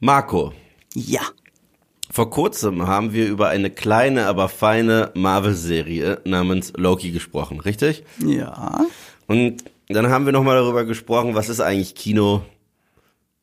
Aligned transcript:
Marco, 0.00 0.52
Ja. 0.94 1.20
vor 2.10 2.30
kurzem 2.30 2.86
haben 2.86 3.12
wir 3.12 3.26
über 3.26 3.48
eine 3.48 3.70
kleine, 3.70 4.26
aber 4.26 4.48
feine 4.48 5.10
Marvel-Serie 5.14 6.20
namens 6.24 6.72
Loki 6.76 7.10
gesprochen, 7.10 7.60
richtig? 7.60 8.04
Ja. 8.24 8.84
Und 9.26 9.64
dann 9.88 10.08
haben 10.10 10.24
wir 10.26 10.32
nochmal 10.32 10.56
darüber 10.56 10.84
gesprochen, 10.84 11.34
was 11.34 11.48
ist 11.48 11.60
eigentlich 11.60 11.94
Kino? 11.94 12.42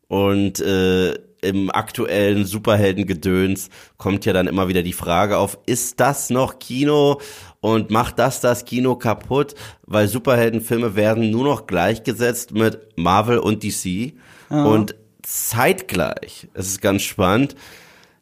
Und 0.08 0.60
äh, 0.62 1.14
im 1.42 1.70
aktuellen 1.72 2.46
Superheldengedöns 2.46 3.70
kommt 3.98 4.26
ja 4.26 4.34
dann 4.34 4.48
immer 4.48 4.68
wieder 4.68 4.82
die 4.82 4.94
Frage 4.94 5.38
auf, 5.38 5.60
ist 5.66 6.00
das 6.00 6.30
noch 6.30 6.58
Kino? 6.60 7.20
Und 7.60 7.90
macht 7.92 8.18
das 8.20 8.42
das 8.42 8.66
Kino 8.66 8.96
kaputt? 8.96 9.56
Weil 9.86 10.08
Superheldenfilme 10.08 10.96
werden 10.96 11.30
nur 11.32 11.44
noch 11.44 11.68
gleichgesetzt 11.68 12.54
mit 12.54 12.80
Marvel 12.96 13.40
und 13.40 13.64
DC. 13.64 14.14
Und 14.50 14.96
zeitgleich, 15.26 16.48
es 16.54 16.68
ist 16.68 16.82
ganz 16.82 17.02
spannend, 17.04 17.56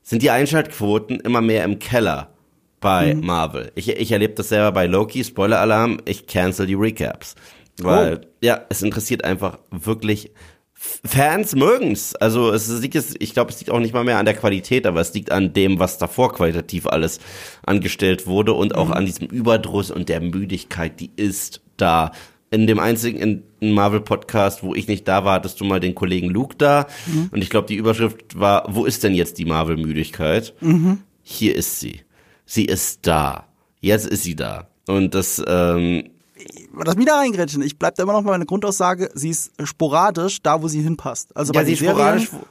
sind 0.02 0.22
die 0.22 0.32
Einschaltquoten 0.32 1.20
immer 1.20 1.42
mehr 1.42 1.64
im 1.64 1.80
Keller 1.80 2.30
bei 2.80 3.16
Marvel. 3.16 3.72
Ich, 3.76 3.90
ich 3.90 4.12
erlebe 4.12 4.34
das 4.34 4.50
selber 4.50 4.72
bei 4.72 4.88
Loki, 4.88 5.24
Spoiler-Alarm, 5.24 6.02
ich 6.06 6.28
cancel 6.28 6.68
die 6.68 6.74
Recaps. 6.74 7.36
Weil, 7.82 8.28
ja, 8.42 8.66
es 8.70 8.82
interessiert 8.84 9.24
einfach 9.24 9.58
wirklich 9.72 10.32
Fans 10.76 11.56
mögen's. 11.56 12.14
Also 12.16 12.52
es 12.52 12.68
liegt 12.82 12.94
jetzt, 12.96 13.16
ich 13.20 13.34
glaube, 13.34 13.52
es 13.52 13.60
liegt 13.60 13.72
auch 13.72 13.80
nicht 13.80 13.94
mal 13.94 14.04
mehr 14.04 14.18
an 14.18 14.26
der 14.26 14.36
Qualität, 14.36 14.86
aber 14.86 15.00
es 15.00 15.14
liegt 15.14 15.32
an 15.32 15.54
dem, 15.54 15.80
was 15.80 15.98
davor 15.98 16.34
qualitativ 16.34 16.88
alles 16.88 17.20
angestellt 17.66 18.28
wurde 18.28 18.54
und 18.54 18.76
auch 18.76 18.90
an 18.90 19.06
diesem 19.06 19.28
Überdruss 19.28 19.92
und 19.92 20.10
der 20.10 20.20
Müdigkeit, 20.20 21.00
die 21.00 21.12
ist 21.16 21.62
da. 21.78 22.12
In 22.54 22.68
dem 22.68 22.78
einzigen 22.80 23.44
Marvel-Podcast, 23.62 24.62
wo 24.64 24.76
ich 24.76 24.88
nicht 24.88 25.08
da 25.08 25.26
war, 25.26 25.34
hattest 25.36 25.60
du 25.60 25.66
mal 25.66 25.80
den 25.80 25.96
Kollegen 25.96 26.30
Luke 26.30 26.56
da. 26.56 26.86
Und 27.32 27.42
ich 27.42 27.50
glaube, 27.50 27.68
die 27.68 27.76
Überschrift 27.76 28.40
war, 28.40 28.66
wo 28.70 28.86
ist 28.86 29.04
denn 29.04 29.16
jetzt 29.16 29.40
die 29.40 29.46
Marvel-Müdigkeit? 29.46 30.54
Hier 31.24 31.56
ist 31.56 31.80
sie. 31.80 32.02
Sie 32.46 32.66
ist 32.66 33.00
da. 33.08 33.48
Jetzt 33.82 34.06
ist 34.08 34.22
sie 34.24 34.36
da. 34.36 34.68
Und 34.88 35.16
das, 35.16 35.42
ähm, 35.48 36.10
Lass 36.86 36.96
mich 36.96 37.06
da 37.08 37.18
reingrätschen. 37.18 37.62
Ich 37.64 37.80
bleib 37.80 37.96
da 37.96 38.04
immer 38.04 38.14
noch 38.14 38.24
bei 38.24 38.32
meiner 38.32 38.46
Grundaussage, 38.46 39.10
sie 39.14 39.30
ist 39.30 39.52
sporadisch 39.64 40.42
da, 40.42 40.62
wo 40.62 40.68
sie 40.68 40.82
hinpasst. 40.82 41.36
Also 41.36 41.54
ja, 41.54 41.60
bei 41.62 41.66
sie 41.66 41.74
den 41.76 41.84
ist 41.86 41.90
sporadisch. 41.90 42.30
Serien, 42.30 42.46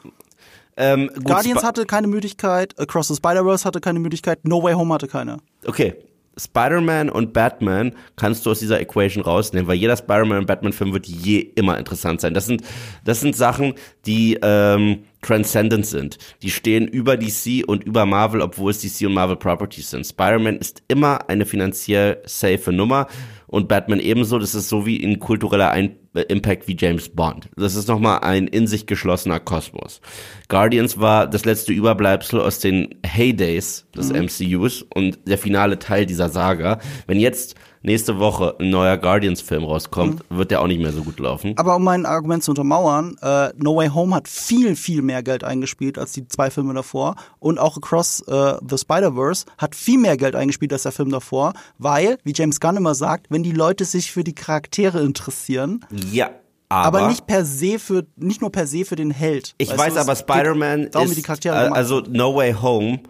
Ähm, 0.77 1.11
gut, 1.15 1.25
Guardians 1.27 1.61
Sp- 1.61 1.67
hatte 1.69 1.85
keine 1.87 2.07
Müdigkeit, 2.07 2.79
Across 2.81 3.09
the 3.09 3.15
Spider-Verse 3.17 3.65
hatte 3.67 3.81
keine 3.81 3.99
Müdigkeit, 4.01 4.45
No 4.49 4.63
Way 4.63 4.73
Home 4.75 4.95
hatte 4.95 5.07
keine. 5.09 5.37
okay, 5.67 5.95
Spider-Man 6.37 7.11
und 7.11 7.33
Batman 7.33 7.95
kannst 8.17 8.47
du 8.47 8.51
aus 8.51 8.61
dieser 8.61 8.81
Equation 8.81 9.23
rausnehmen, 9.23 9.69
weil 9.69 9.77
jeder 9.77 9.97
Spider-Man 9.97 10.39
und 10.39 10.47
Batman-Film 10.47 10.93
wird 10.93 11.07
je 11.07 11.41
immer 11.41 11.79
interessant 11.79 12.21
sein. 12.21 12.35
Das 12.35 12.47
sind, 12.47 12.63
das 13.05 13.21
sind 13.21 13.37
Sachen, 13.37 13.75
die 14.07 14.39
ähm, 14.43 15.05
transcendent 15.21 15.87
sind. 15.87 16.19
Die 16.43 16.51
stehen 16.51 16.89
über 16.89 17.17
DC 17.17 17.65
und 17.67 17.85
über 17.85 18.07
Marvel, 18.07 18.41
obwohl 18.41 18.71
es 18.71 18.81
DC 18.81 19.07
und 19.07 19.15
Marvel 19.15 19.37
Properties 19.37 19.91
sind. 19.91 20.07
Spider-Man 20.07 20.57
ist 20.57 20.83
immer 20.89 21.29
eine 21.29 21.47
finanziell 21.47 22.23
safe 22.25 22.73
Nummer 22.73 23.07
und 23.53 23.69
Batman 23.69 24.01
ebenso. 24.01 24.39
Das 24.39 24.55
ist 24.55 24.71
so 24.71 24.87
wie 24.87 25.05
ein 25.05 25.19
kultureller 25.19 25.71
ein 25.71 25.97
äh, 26.15 26.23
Impact 26.23 26.67
wie 26.69 26.77
James 26.77 27.11
Bond. 27.11 27.51
Das 27.55 27.75
ist 27.75 27.87
nochmal 27.87 28.21
ein 28.21 28.49
in 28.49 28.67
sich 28.67 28.87
geschlossener 28.87 29.41
Kosmos. 29.41 30.01
Guardians 30.49 30.99
war 30.99 31.27
das 31.27 31.45
letzte 31.45 31.75
Überbleibsel 31.75 32.41
aus 32.41 32.61
den 32.61 32.95
Heydays 33.05 33.87
des 33.95 34.11
MCUs 34.11 34.87
und 34.95 35.19
der 35.29 35.37
finale 35.37 35.79
Teil 35.79 36.07
dieser 36.07 36.31
Saga. 36.31 36.81
Wenn 37.07 37.21
jetzt 37.21 37.55
nächste 37.83 38.19
Woche 38.19 38.57
ein 38.59 38.71
neuer 38.71 38.97
Guardians-Film 38.97 39.65
rauskommt, 39.65 40.25
wird 40.29 40.51
der 40.51 40.63
auch 40.63 40.67
nicht 40.67 40.81
mehr 40.81 40.93
so 40.93 41.03
gut 41.03 41.19
laufen. 41.19 41.55
Aber 41.57 41.77
um 41.77 41.85
mein 41.85 42.07
Argument 42.07 42.43
zu 42.43 42.53
untermauern, 42.53 43.17
äh, 43.23 43.51
No 43.57 43.77
Way 43.77 43.89
Home 43.89 44.15
hat 44.15 44.29
viel, 44.29 44.77
viel 44.77 45.03
mehr 45.03 45.23
Geld 45.23 45.45
eingespielt 45.45 45.99
als 45.99 46.13
die 46.13 46.27
zwei 46.29 46.51
Filme 46.51 46.75
davor. 46.75 47.17
Und 47.39 47.59
auch 47.59 47.77
Across 47.77 48.21
äh, 48.29 48.55
the 48.69 48.79
Spider-Verse 48.79 49.47
hat 49.59 49.75
viel 49.75 49.99
mehr 49.99 50.17
Geld 50.17 50.35
eingespielt 50.35 50.73
als 50.73 50.85
der 50.85 50.93
Film 50.93 51.11
davor, 51.11 51.53
weil, 51.79 52.19
wie 52.25 52.33
James 52.35 52.61
Gunn 52.61 52.77
immer 52.77 52.95
sagt, 52.95 53.27
wenn 53.31 53.43
die 53.43 53.53
Leute 53.53 53.85
sich 53.85 54.13
für 54.13 54.25
die 54.25 54.35
Charaktere 54.35 55.01
interessieren, 55.01 55.85
Ja, 56.13 56.31
aber, 56.73 57.01
aber, 57.01 57.09
nicht 57.09 57.27
per 57.27 57.45
se 57.45 57.79
für, 57.79 58.07
nicht 58.17 58.41
nur 58.41 58.51
per 58.51 58.67
se 58.67 58.87
für 58.87 58.97
den 58.97 59.11
Held. 59.11 59.55
Ich 59.59 59.77
weiß 59.77 59.95
du, 59.95 60.01
aber, 60.01 60.17
Spider-Man 60.17 60.85
ist, 60.85 61.17
die 61.17 61.23
Charaktere 61.23 61.67
äh, 61.67 61.71
also. 61.71 62.01
No 62.09 62.35
Way 62.35 62.55
Home, 62.55 63.01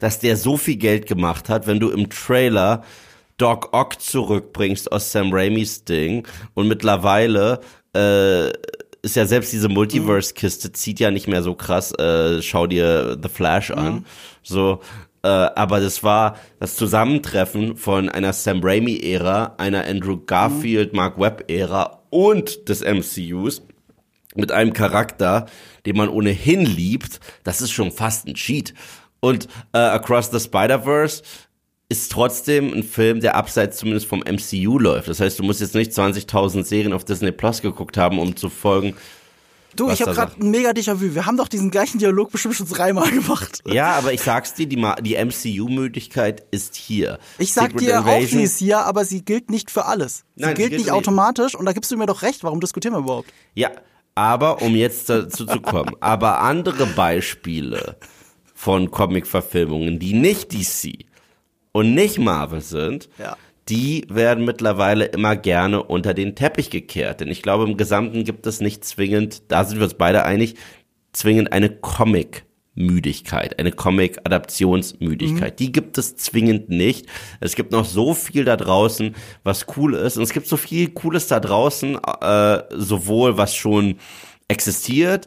dass 0.00 0.18
der 0.18 0.36
so 0.36 0.56
viel 0.56 0.76
Geld 0.76 1.06
gemacht 1.06 1.48
hat, 1.48 1.68
wenn 1.68 1.78
du 1.78 1.90
im 1.90 2.10
Trailer 2.10 2.82
Doc 3.36 3.70
Ock 3.72 4.00
zurückbringst 4.00 4.92
aus 4.92 5.12
Sam 5.12 5.32
Raimis 5.32 5.84
Ding 5.84 6.26
und 6.54 6.68
mittlerweile 6.68 7.60
äh, 7.94 8.50
ist 9.02 9.16
ja 9.16 9.26
selbst 9.26 9.52
diese 9.52 9.68
Multiverse-Kiste 9.68 10.72
zieht 10.72 10.98
ja 10.98 11.10
nicht 11.10 11.28
mehr 11.28 11.42
so 11.42 11.54
krass. 11.54 11.92
Äh, 11.92 12.40
schau 12.40 12.66
dir 12.66 13.18
The 13.22 13.28
Flash 13.28 13.70
an. 13.70 14.06
So, 14.42 14.80
äh, 15.22 15.28
aber 15.28 15.80
das 15.80 16.02
war 16.02 16.38
das 16.58 16.76
Zusammentreffen 16.76 17.76
von 17.76 18.08
einer 18.08 18.32
Sam 18.32 18.60
Raimi-Ära, 18.62 19.54
einer 19.58 19.84
Andrew 19.84 20.18
Garfield, 20.24 20.94
Mark 20.94 21.18
Webb-Ära 21.18 22.02
und 22.10 22.68
des 22.68 22.82
MCUs 22.82 23.62
mit 24.34 24.52
einem 24.52 24.72
Charakter, 24.72 25.46
den 25.86 25.96
man 25.96 26.08
ohnehin 26.08 26.64
liebt, 26.64 27.20
das 27.44 27.60
ist 27.60 27.72
schon 27.72 27.92
fast 27.92 28.26
ein 28.26 28.34
Cheat. 28.34 28.74
Und 29.20 29.48
äh, 29.72 29.78
Across 29.78 30.30
the 30.32 30.40
Spider-Verse 30.40 31.22
ist 31.98 32.12
trotzdem 32.12 32.72
ein 32.72 32.82
Film, 32.82 33.20
der 33.20 33.34
abseits 33.36 33.78
zumindest 33.78 34.06
vom 34.06 34.20
MCU 34.20 34.78
läuft. 34.78 35.08
Das 35.08 35.20
heißt, 35.20 35.38
du 35.38 35.42
musst 35.42 35.60
jetzt 35.60 35.74
nicht 35.74 35.92
20.000 35.92 36.64
Serien 36.64 36.92
auf 36.92 37.04
Disney 37.04 37.30
Plus 37.32 37.62
geguckt 37.62 37.96
haben, 37.96 38.18
um 38.18 38.34
zu 38.36 38.48
folgen. 38.50 38.94
Du, 39.76 39.90
ich 39.90 40.00
habe 40.02 40.12
gerade 40.14 40.40
ein 40.40 40.50
mega 40.52 40.70
Déjà-vu. 40.70 41.14
Wir 41.14 41.26
haben 41.26 41.36
doch 41.36 41.48
diesen 41.48 41.70
gleichen 41.70 41.98
Dialog 41.98 42.30
bestimmt 42.30 42.54
schon 42.54 42.68
dreimal 42.68 43.10
gemacht. 43.20 43.60
Ja, 43.66 43.92
aber 43.94 44.12
ich 44.12 44.20
sag's 44.22 44.54
dir, 44.54 44.66
die, 44.66 44.76
Ma- 44.76 44.94
die 44.96 45.16
MCU-Müdigkeit 45.16 46.44
ist 46.52 46.76
hier. 46.76 47.18
Ich 47.38 47.52
sag 47.52 47.72
Secret 47.72 47.80
dir 47.80 48.00
auch, 48.00 48.06
Invasion- 48.06 48.38
sie 48.38 48.42
ist 48.44 48.58
hier, 48.58 48.78
aber 48.80 49.04
sie 49.04 49.24
gilt 49.24 49.50
nicht 49.50 49.70
für 49.72 49.84
alles. 49.86 50.24
Sie 50.36 50.42
Nein, 50.42 50.54
gilt 50.54 50.70
gilt 50.70 50.82
nicht. 50.82 50.90
automatisch 50.92 51.54
und 51.56 51.64
da 51.66 51.72
gibst 51.72 51.90
du 51.90 51.96
mir 51.96 52.06
doch 52.06 52.22
recht. 52.22 52.44
Warum 52.44 52.60
diskutieren 52.60 52.94
wir 52.94 53.00
überhaupt? 53.00 53.30
Ja, 53.54 53.70
aber 54.14 54.62
um 54.62 54.76
jetzt 54.76 55.08
dazu 55.10 55.44
zu 55.44 55.60
kommen, 55.60 55.96
aber 56.00 56.40
andere 56.40 56.86
Beispiele 56.86 57.96
von 58.54 58.92
Comic-Verfilmungen, 58.92 59.98
die 59.98 60.12
nicht 60.14 60.52
DC 60.52 61.04
und 61.74 61.92
nicht 61.94 62.18
Marvel 62.18 62.60
sind, 62.60 63.08
Ja. 63.18 63.36
die 63.68 64.06
werden 64.08 64.44
mittlerweile 64.44 65.06
immer 65.06 65.34
gerne 65.36 65.82
unter 65.82 66.14
den 66.14 66.36
Teppich 66.36 66.70
gekehrt. 66.70 67.20
Denn 67.20 67.28
ich 67.28 67.42
glaube, 67.42 67.64
im 67.64 67.76
Gesamten 67.76 68.22
gibt 68.24 68.46
es 68.46 68.60
nicht 68.60 68.84
zwingend, 68.84 69.42
da 69.48 69.64
sind 69.64 69.78
wir 69.78 69.84
uns 69.84 69.94
beide 69.94 70.24
einig, 70.24 70.54
zwingend 71.12 71.52
eine 71.52 71.70
Comic-Müdigkeit, 71.70 73.58
eine 73.58 73.72
Comic-Adaptionsmüdigkeit. 73.72 75.58
Die 75.58 75.72
gibt 75.72 75.98
es 75.98 76.16
zwingend 76.16 76.68
nicht. 76.70 77.06
Es 77.40 77.54
gibt 77.56 77.72
noch 77.72 77.84
so 77.84 78.14
viel 78.14 78.44
da 78.44 78.56
draußen, 78.56 79.14
was 79.42 79.66
cool 79.76 79.94
ist. 79.94 80.16
Und 80.16 80.22
es 80.22 80.32
gibt 80.32 80.46
so 80.46 80.56
viel 80.56 80.90
Cooles 80.90 81.26
da 81.26 81.40
draußen, 81.40 81.98
äh, 82.20 82.62
sowohl 82.70 83.36
was 83.36 83.54
schon 83.54 83.96
existiert, 84.48 85.26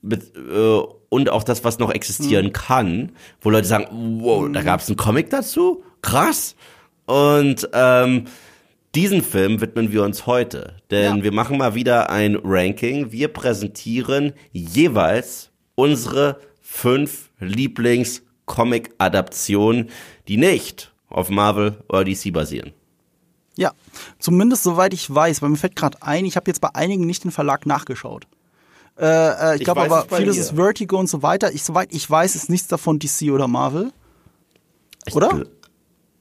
mit, 0.00 0.32
äh, 0.36 0.80
und 1.12 1.28
auch 1.28 1.44
das, 1.44 1.62
was 1.62 1.78
noch 1.78 1.90
existieren 1.90 2.54
kann, 2.54 3.12
wo 3.42 3.50
Leute 3.50 3.68
sagen, 3.68 4.20
wow, 4.22 4.48
da 4.50 4.62
gab 4.62 4.80
es 4.80 4.88
einen 4.88 4.96
Comic 4.96 5.28
dazu? 5.28 5.84
Krass. 6.00 6.56
Und 7.04 7.68
ähm, 7.74 8.24
diesen 8.94 9.22
Film 9.22 9.60
widmen 9.60 9.92
wir 9.92 10.04
uns 10.04 10.24
heute, 10.26 10.76
denn 10.90 11.18
Ja. 11.18 11.22
wir 11.22 11.32
machen 11.32 11.58
mal 11.58 11.74
wieder 11.74 12.08
ein 12.08 12.38
Ranking. 12.42 13.12
Wir 13.12 13.28
präsentieren 13.28 14.32
jeweils 14.52 15.50
unsere 15.74 16.40
fünf 16.62 17.28
Lieblings-Comic-Adaptionen, 17.40 19.90
die 20.28 20.38
nicht 20.38 20.94
auf 21.08 21.28
Marvel 21.28 21.76
oder 21.88 22.04
DC 22.04 22.32
basieren. 22.32 22.72
Ja, 23.56 23.72
zumindest 24.18 24.62
soweit 24.62 24.94
ich 24.94 25.14
weiß, 25.14 25.42
weil 25.42 25.50
mir 25.50 25.56
fällt 25.58 25.76
gerade 25.76 25.98
ein, 26.00 26.24
ich 26.24 26.36
habe 26.36 26.50
jetzt 26.50 26.62
bei 26.62 26.74
einigen 26.74 27.04
nicht 27.06 27.24
den 27.24 27.30
Verlag 27.30 27.66
nachgeschaut. 27.66 28.26
Äh, 28.98 29.04
äh, 29.06 29.54
ich 29.54 29.60
Ich 29.62 29.64
glaube 29.64 29.82
aber 29.82 30.06
vieles 30.16 30.36
ist 30.36 30.54
Vertigo 30.56 30.98
und 30.98 31.08
so 31.08 31.22
weiter. 31.22 31.52
Ich, 31.52 31.62
soweit 31.62 31.92
ich 31.92 32.08
weiß, 32.08 32.34
ist 32.34 32.50
nichts 32.50 32.68
davon 32.68 32.98
DC 32.98 33.30
oder 33.32 33.48
Marvel. 33.48 33.92
Oder? 35.12 35.28
gl- 35.30 35.46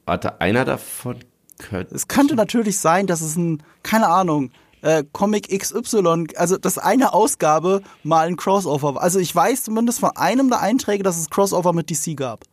Warte, 0.06 0.42
einer 0.42 0.66
davon 0.66 1.18
könnte. 1.60 1.94
Es 1.94 2.08
könnte 2.08 2.36
natürlich 2.36 2.80
sein, 2.80 3.08
dass 3.08 3.22
es 3.22 3.36
ein, 3.36 3.62
keine 3.84 4.08
Ahnung, 4.08 4.52
äh, 4.82 5.04
Comic 5.12 5.48
XY, 5.58 6.28
also 6.36 6.58
das 6.58 6.80
eine 6.80 7.14
Ausgabe 7.14 7.82
mal 8.04 8.28
ein 8.28 8.36
Crossover. 8.36 8.96
war. 8.96 9.04
Also 9.04 9.20
ich 9.20 9.34
weiß 9.36 9.64
zumindest 9.64 10.00
von 10.00 10.10
einem 10.16 10.50
der 10.50 10.62
Einträge, 10.62 11.04
dass 11.04 11.18
es 11.20 11.30
Crossover 11.30 11.74
mit 11.74 11.90
DC 11.92 12.16
gab. 12.18 12.44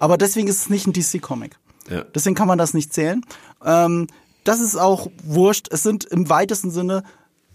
Aber 0.00 0.18
deswegen 0.18 0.46
ist 0.48 0.58
es 0.62 0.68
nicht 0.68 0.86
ein 0.86 0.92
DC-Comic. 0.92 1.56
Ja. 1.88 2.02
Deswegen 2.14 2.34
kann 2.34 2.48
man 2.48 2.58
das 2.58 2.74
nicht 2.74 2.92
zählen. 2.92 3.22
Ähm, 3.64 4.08
das 4.44 4.60
ist 4.60 4.76
auch 4.76 5.10
wurscht. 5.22 5.68
Es 5.70 5.82
sind 5.82 6.04
im 6.04 6.28
weitesten 6.28 6.70
Sinne 6.70 7.02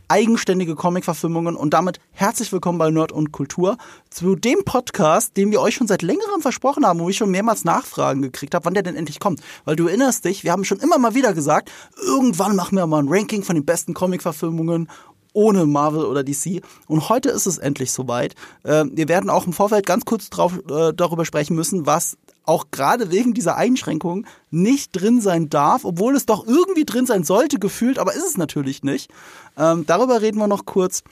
eigenständige 0.10 0.76
Comic-Verfilmungen 0.76 1.56
und 1.56 1.74
damit 1.74 2.00
herzlich 2.12 2.52
willkommen 2.52 2.80
bei 2.80 2.90
Nerd 2.90 3.12
und 3.12 3.32
Kultur 3.32 3.78
zu 4.10 4.36
dem 4.36 4.66
Podcast, 4.66 5.38
den 5.38 5.52
wir 5.52 5.62
euch 5.62 5.76
schon 5.76 5.88
seit 5.88 6.02
längerem 6.02 6.42
versprochen 6.42 6.86
haben, 6.86 7.00
wo 7.00 7.10
ich 7.10 7.18
schon 7.18 7.30
mehrmals 7.30 7.64
Nachfragen 7.64 8.24
gekriegt 8.24 8.56
habe, 8.56 8.66
wann 8.66 8.74
der 8.74 8.82
denn 8.82 8.96
endlich 8.96 9.20
kommt. 9.20 9.42
Weil 9.66 9.76
du 9.76 9.88
erinnerst 9.88 10.26
dich, 10.26 10.44
wir 10.44 10.52
haben 10.52 10.66
schon 10.66 10.80
immer 10.80 10.98
mal 10.98 11.14
wieder 11.14 11.34
gesagt, 11.34 11.72
irgendwann 12.04 12.56
machen 12.56 12.76
wir 12.76 12.88
mal 12.88 13.04
ein 13.04 13.08
Ranking 13.08 13.44
von 13.44 13.56
den 13.56 13.66
besten 13.66 13.94
Comic-Verfilmungen 13.94 14.90
ohne 15.34 15.68
Marvel 15.68 16.06
oder 16.06 16.24
DC. 16.24 16.64
Und 16.88 17.10
heute 17.10 17.30
ist 17.30 17.46
es 17.46 17.60
endlich 17.60 17.92
soweit. 17.92 18.34
Äh, 18.64 18.86
wir 18.92 19.08
werden 19.08 19.30
auch 19.30 19.46
im 19.46 19.54
Vorfeld 19.54 19.86
ganz 19.86 20.06
kurz 20.06 20.32
drauf, 20.32 20.54
äh, 20.70 20.92
darüber 20.92 21.24
sprechen 21.24 21.56
müssen, 21.56 21.86
was 21.86 22.18
auch 22.50 22.72
gerade 22.72 23.12
wegen 23.12 23.36
dieser 23.36 23.58
Einschränkung 23.58 24.26
nicht 24.50 24.92
drin 24.92 25.22
sein 25.22 25.50
darf, 25.50 25.86
obwohl 25.86 26.16
es 26.16 26.26
doch 26.26 26.48
irgendwie 26.48 26.84
drin 26.84 27.06
sein 27.06 27.24
sollte, 27.24 27.60
gefühlt, 27.60 28.00
aber 28.00 28.16
ist 28.16 28.26
es 28.26 28.38
natürlich 28.38 28.82
nicht. 28.82 29.12
Ähm, 29.56 29.86
darüber 29.86 30.24
reden 30.24 30.40
wir 30.40 30.48
noch 30.48 30.66
kurz. 30.66 31.04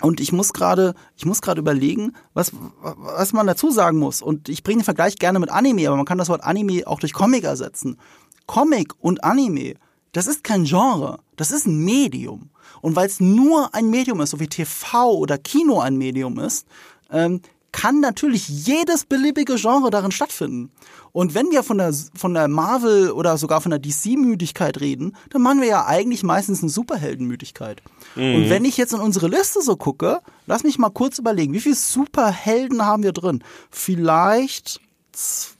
Und 0.00 0.18
ich 0.18 0.32
muss 0.32 0.54
gerade, 0.54 0.94
ich 1.16 1.26
muss 1.26 1.42
gerade 1.42 1.60
überlegen, 1.60 2.14
was, 2.32 2.52
was 2.80 3.34
man 3.34 3.46
dazu 3.46 3.70
sagen 3.70 3.98
muss. 3.98 4.22
Und 4.22 4.48
ich 4.48 4.62
bringe 4.62 4.80
den 4.80 4.84
Vergleich 4.84 5.16
gerne 5.16 5.38
mit 5.38 5.50
Anime, 5.50 5.86
aber 5.88 5.96
man 5.96 6.06
kann 6.06 6.18
das 6.18 6.30
Wort 6.30 6.42
Anime 6.42 6.86
auch 6.86 7.00
durch 7.00 7.12
Comic 7.12 7.44
ersetzen. 7.44 7.98
Comic 8.46 8.94
und 9.00 9.24
Anime, 9.24 9.74
das 10.12 10.26
ist 10.26 10.42
kein 10.42 10.64
Genre, 10.64 11.18
das 11.36 11.50
ist 11.50 11.66
ein 11.66 11.84
Medium. 11.84 12.48
Und 12.80 12.96
weil 12.96 13.06
es 13.06 13.20
nur 13.20 13.74
ein 13.74 13.90
Medium 13.90 14.22
ist, 14.22 14.30
so 14.30 14.40
wie 14.40 14.48
TV 14.48 15.12
oder 15.12 15.36
Kino 15.36 15.80
ein 15.80 15.98
Medium 15.98 16.38
ist, 16.38 16.66
ähm, 17.10 17.42
kann 17.76 18.00
natürlich 18.00 18.48
jedes 18.48 19.04
beliebige 19.04 19.56
Genre 19.56 19.90
darin 19.90 20.10
stattfinden. 20.10 20.70
Und 21.12 21.34
wenn 21.34 21.50
wir 21.50 21.62
von 21.62 21.76
der, 21.76 21.92
von 22.14 22.32
der 22.32 22.48
Marvel 22.48 23.10
oder 23.10 23.36
sogar 23.36 23.60
von 23.60 23.68
der 23.70 23.78
DC-Müdigkeit 23.78 24.80
reden, 24.80 25.14
dann 25.28 25.42
meinen 25.42 25.60
wir 25.60 25.68
ja 25.68 25.84
eigentlich 25.86 26.22
meistens 26.22 26.62
eine 26.62 26.70
Superheldenmüdigkeit. 26.70 27.82
Und 28.14 28.48
wenn 28.48 28.64
ich 28.64 28.78
jetzt 28.78 28.94
in 28.94 29.00
unsere 29.00 29.28
Liste 29.28 29.60
so 29.60 29.76
gucke, 29.76 30.20
lass 30.46 30.64
mich 30.64 30.78
mal 30.78 30.88
kurz 30.88 31.18
überlegen, 31.18 31.52
wie 31.52 31.60
viele 31.60 31.74
Superhelden 31.74 32.80
haben 32.82 33.02
wir 33.02 33.12
drin? 33.12 33.44
Vielleicht 33.70 34.80
zwei. 35.12 35.52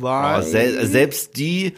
Aber 0.00 0.42
sel 0.44 0.86
selbst 0.86 1.36
die, 1.36 1.74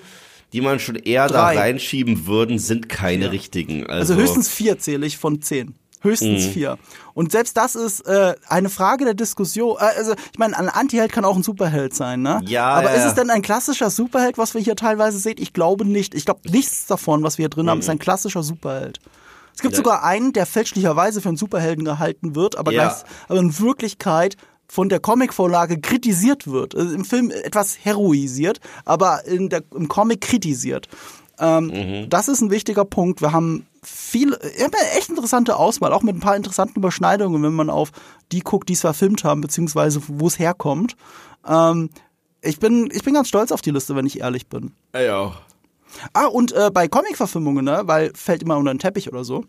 die 0.53 0.61
man 0.61 0.79
schon 0.79 0.97
eher 0.97 1.27
Drei. 1.29 1.55
da 1.55 1.61
reinschieben 1.61 2.27
würden, 2.27 2.59
sind 2.59 2.91
keine 2.91 3.33
richtigen. 3.33 3.87
Also, 3.87 4.13
Also 4.13 4.23
höchstens 4.23 4.49
vier 4.51 4.79
zähle 4.79 5.07
ich 5.07 5.17
von 5.17 5.41
zehn. 5.41 5.75
Höchstens 6.03 6.47
Mhm. 6.47 6.51
vier. 6.51 6.79
Und 7.17 7.33
selbst 7.33 7.57
das 7.57 7.75
ist 7.75 8.01
äh, 8.07 8.35
eine 8.47 8.69
Frage 8.69 9.07
der 9.07 9.15
Diskussion. 9.15 9.77
Äh, 9.81 9.97
also 9.99 10.13
ich 10.33 10.39
meine, 10.39 10.57
ein 10.59 10.69
Antiheld 10.69 11.11
kann 11.13 11.25
auch 11.25 11.35
ein 11.35 11.43
Superheld 11.43 11.95
sein, 11.95 12.21
ne? 12.21 12.43
Ja, 12.47 12.67
Aber 12.75 12.91
ja, 12.91 12.97
ist 12.97 13.05
es 13.07 13.15
denn 13.15 13.31
ein 13.31 13.41
klassischer 13.41 13.89
Superheld, 13.89 14.37
was 14.37 14.53
wir 14.53 14.61
hier 14.61 14.77
teilweise 14.77 15.19
sehen? 15.19 15.37
Ich 15.39 15.55
glaube 15.55 15.87
nicht. 15.87 16.15
Ich 16.15 16.27
glaube, 16.27 16.41
nichts 16.51 16.85
davon, 16.87 17.23
was 17.23 17.39
wir 17.39 17.45
hier 17.45 17.49
drin 17.49 17.71
haben, 17.71 17.81
ist 17.81 17.89
ein 17.89 17.99
klassischer 17.99 18.43
Superheld. 18.43 19.01
Es 19.55 19.63
gibt 19.63 19.73
Mhm. 19.73 19.79
Ja. 19.79 19.85
sogar 19.85 20.05
einen, 20.05 20.35
der 20.35 20.45
fälschlicherweise 20.45 21.23
für 21.23 21.29
einen 21.29 21.39
Superhelden 21.39 21.87
gehalten 21.87 22.35
wird, 22.35 22.59
aber, 22.59 22.71
Ja. 22.71 22.89
gleich, 22.89 23.03
aber 23.29 23.39
in 23.39 23.59
Wirklichkeit 23.59 24.37
von 24.69 24.91
der 24.91 25.01
Comicvorlage 25.01 25.81
kritisiert 25.81 26.47
wird. 26.47 26.75
Also 26.75 26.95
Im 26.95 27.07
Film 27.07 27.31
etwas 27.31 27.79
heroisiert, 27.83 28.61
aber 28.85 29.25
in 29.25 29.49
der, 29.49 29.63
im 29.75 29.89
Comic 29.89 30.21
kritisiert. 30.21 30.89
Ähm, 31.39 31.67
Mhm. 31.67 32.11
Das 32.11 32.29
ist 32.29 32.41
ein 32.41 32.51
wichtiger 32.51 32.85
Punkt. 32.85 33.21
Wir 33.21 33.33
haben 33.33 33.67
viel, 33.83 34.35
eine 34.35 34.97
echt 34.97 35.11
interessante 35.11 35.57
Auswahl, 35.57 35.93
auch 35.93 36.03
mit 36.03 36.17
ein 36.17 36.21
paar 36.21 36.37
interessanten 36.37 36.79
Überschneidungen, 36.79 37.43
wenn 37.43 37.53
man 37.53 37.71
auf 37.71 37.93
die 38.33 38.41
guckt, 38.41 38.69
die 38.69 38.73
es 38.73 38.81
verfilmt 38.81 39.25
haben, 39.25 39.41
beziehungsweise 39.41 40.01
wo 40.09 40.27
es 40.27 40.39
herkommt. 40.39 40.97
Ähm, 41.47 41.91
ich 42.41 42.59
bin, 42.59 42.89
ich 42.93 43.03
bin 43.03 43.15
ganz 43.15 43.29
stolz 43.29 43.53
auf 43.53 43.61
die 43.61 43.71
Liste, 43.71 43.95
wenn 43.97 44.07
ich 44.07 44.21
ehrlich 44.21 44.47
bin. 44.49 44.73
ja. 44.95 45.33
Ah, 46.13 46.27
und 46.27 46.53
äh, 46.53 46.71
bei 46.73 46.89
Comic-Verfilmungen, 46.89 47.65
ne, 47.65 47.83
weil 47.85 48.13
fällt 48.15 48.43
immer 48.43 48.59
unter 48.59 48.75
den 48.75 48.79
Teppich 48.79 49.09
oder 49.09 49.25
so. 49.25 49.45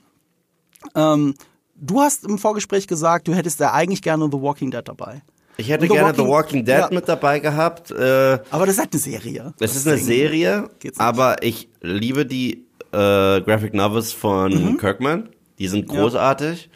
Ähm, 0.95 1.33
du 1.75 1.99
hast 2.01 2.23
im 2.23 2.37
Vorgespräch 2.37 2.87
gesagt, 2.87 3.27
du 3.27 3.33
hättest 3.33 3.59
ja 3.59 3.73
eigentlich 3.73 4.01
gerne 4.01 4.29
The 4.31 4.41
Walking 4.41 4.71
Dead 4.71 4.83
dabei. 4.85 5.23
Ich 5.57 5.69
hätte 5.69 5.87
gerne 5.87 6.13
The 6.13 6.19
Walking- 6.19 6.29
Walking 6.29 6.65
Dead 6.65 6.77
Ja. 6.79 6.89
mit 6.91 7.07
dabei 7.09 7.39
gehabt. 7.39 7.91
Äh, 7.91 8.39
Aber 8.51 8.65
das 8.65 8.75
ist 8.75 8.79
halt 8.79 8.93
eine 8.93 9.01
Serie. 9.01 9.53
es 9.59 9.75
ist 9.75 9.87
eine 9.87 9.97
Serie, 9.97 10.69
aber 10.97 11.41
ich 11.43 11.67
liebe 11.81 12.25
die 12.25 12.63
äh, 12.93 13.41
Graphic 13.41 13.73
Novels 13.73 14.13
von 14.13 14.51
Mhm. 14.73 14.77
Kirkman. 14.77 15.29
Die 15.59 15.67
sind 15.67 15.87
großartig. 15.87 16.69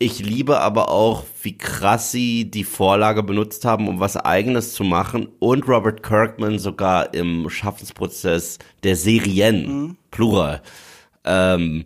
Ich 0.00 0.18
liebe 0.20 0.60
aber 0.60 0.90
auch, 0.90 1.24
wie 1.42 1.56
krass 1.58 2.10
sie 2.12 2.44
die 2.50 2.64
Vorlage 2.64 3.22
benutzt 3.22 3.64
haben, 3.64 3.88
um 3.88 4.00
was 4.00 4.16
Eigenes 4.16 4.72
zu 4.72 4.84
machen. 4.84 5.28
Und 5.38 5.66
Robert 5.68 6.02
Kirkman 6.02 6.58
sogar 6.58 7.12
im 7.14 7.48
Schaffensprozess 7.50 8.58
der 8.84 8.96
Serien, 8.96 9.66
Mhm. 9.82 9.96
Plural, 10.10 10.62
ähm, 11.24 11.84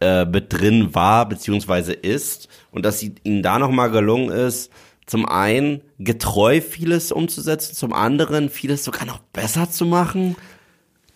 äh, 0.00 0.24
mit 0.24 0.52
drin 0.52 0.94
war 0.94 1.28
beziehungsweise 1.28 1.92
ist. 1.92 2.48
Und 2.70 2.84
dass 2.84 3.00
sie, 3.00 3.14
ihnen 3.24 3.42
da 3.42 3.58
nochmal 3.58 3.90
gelungen 3.90 4.30
ist, 4.30 4.70
zum 5.10 5.26
einen 5.26 5.80
getreu 5.98 6.60
vieles 6.60 7.10
umzusetzen, 7.10 7.74
zum 7.74 7.92
anderen 7.92 8.48
vieles 8.48 8.84
sogar 8.84 9.06
noch 9.06 9.18
besser 9.32 9.68
zu 9.68 9.84
machen. 9.84 10.36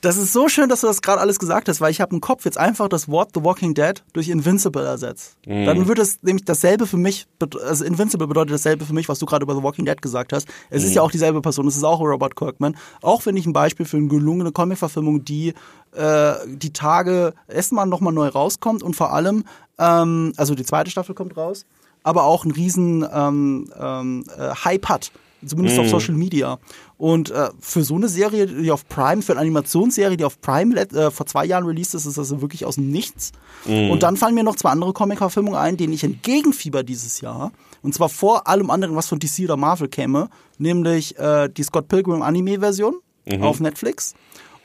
Das 0.01 0.17
ist 0.19 0.33
so 0.33 0.49
schön, 0.49 0.69
dass 0.69 0.81
du 0.83 0.89
das 0.89 1.01
gerade 1.01 1.21
alles 1.21 1.39
gesagt 1.39 1.69
hast, 1.69 1.81
weil 1.81 1.93
ich 1.93 2.01
habe 2.01 2.13
im 2.15 2.21
Kopf 2.21 2.45
jetzt 2.45 2.59
einfach 2.59 2.89
das 2.89 3.09
Wort 3.09 3.31
The 3.35 3.43
Walking 3.45 3.73
Dead 3.73 4.03
durch 4.13 4.29
Invincible 4.29 4.85
ersetzt. 4.85 5.37
Mhm. 5.47 5.65
Dann 5.65 5.87
würde 5.87 6.03
es 6.03 6.23
nämlich 6.23 6.45
dasselbe 6.45 6.87
für 6.89 6.97
mich, 6.97 7.27
also 7.63 7.85
Invincible 7.85 8.27
bedeutet 8.27 8.53
dasselbe 8.53 8.85
für 8.85 8.93
mich, 8.93 9.09
was 9.09 9.21
du 9.21 9.27
gerade 9.27 9.45
über 9.45 9.55
The 9.55 9.63
Walking 9.63 9.87
Dead 9.87 10.03
gesagt 10.03 10.33
hast. 10.33 10.49
Es 10.71 10.83
Mhm. 10.83 10.89
ist 10.89 10.95
ja 10.97 11.03
auch 11.03 11.13
dieselbe 11.13 11.41
Person, 11.41 11.67
es 11.69 11.77
ist 11.77 11.85
auch 11.85 12.01
Robert 12.01 12.35
Kirkman. 12.37 12.77
Auch 13.01 13.23
finde 13.23 13.39
ich 13.41 13.47
ein 13.47 13.53
Beispiel 13.55 13.87
für 13.87 13.97
eine 13.97 14.09
gelungene 14.09 14.51
Comic-Verfilmung, 14.51 15.25
die 15.25 15.55
äh, 15.97 16.33
die 16.49 16.73
Tage 16.73 17.33
erstmal 17.49 17.87
nochmal 17.87 18.13
neu 18.13 18.27
rauskommt 18.27 18.83
und 18.83 18.97
vor 18.97 19.13
allem, 19.13 19.45
ähm, 19.79 20.33
also 20.37 20.57
die 20.57 20.65
zweite 20.65 20.91
Staffel 20.91 21.15
kommt 21.15 21.37
raus, 21.37 21.65
aber 22.05 22.23
auch 22.25 22.45
einen 22.45 22.53
riesen 22.53 23.05
ähm, 23.13 23.69
ähm, 23.79 24.25
äh, 24.39 24.55
Hype 24.65 24.89
hat. 24.89 25.11
Zumindest 25.45 25.79
auf 25.79 25.89
Social 25.89 26.15
Media. 26.15 26.59
Und 26.97 27.31
äh, 27.31 27.51
für 27.61 27.85
so 27.85 27.97
eine 27.97 28.09
Serie, 28.09 28.47
die 28.47 28.71
auf 28.71 28.89
Prime, 28.89 29.21
für 29.21 29.33
eine 29.33 29.43
Animationsserie, 29.43 30.17
die 30.17 30.25
auf 30.25 30.41
Prime 30.41 30.75
äh, 30.75 31.11
vor 31.11 31.27
zwei 31.27 31.45
Jahren 31.45 31.67
released 31.67 31.95
ist, 31.95 32.07
ist 32.07 32.17
das 32.17 32.41
wirklich 32.41 32.65
aus 32.65 32.77
dem 32.77 32.91
Nichts. 32.91 33.33
Und 33.67 34.03
dann 34.03 34.17
fallen 34.17 34.35
mir 34.35 34.45
noch 34.45 34.57
zwei 34.57 34.71
andere 34.71 34.95
Comic-Verfilmungen 34.95 35.59
ein, 35.59 35.77
denen 35.77 35.93
ich 35.93 36.05
entgegenfieber 36.05 36.83
dieses 36.83 37.21
Jahr. 37.21 37.53
Und 37.83 37.95
zwar 37.95 38.09
vor 38.09 38.47
allem 38.47 38.71
anderen, 38.71 38.97
was 38.97 39.09
von 39.09 39.19
DC 39.19 39.41
oder 39.45 39.57
Marvel 39.57 39.89
käme. 39.89 40.29
Nämlich 40.59 41.19
äh, 41.19 41.49
die 41.49 41.63
Scott 41.63 41.89
Pilgrim 41.89 42.23
Anime-Version 42.23 42.95
auf 43.41 43.61
Netflix. 43.61 44.15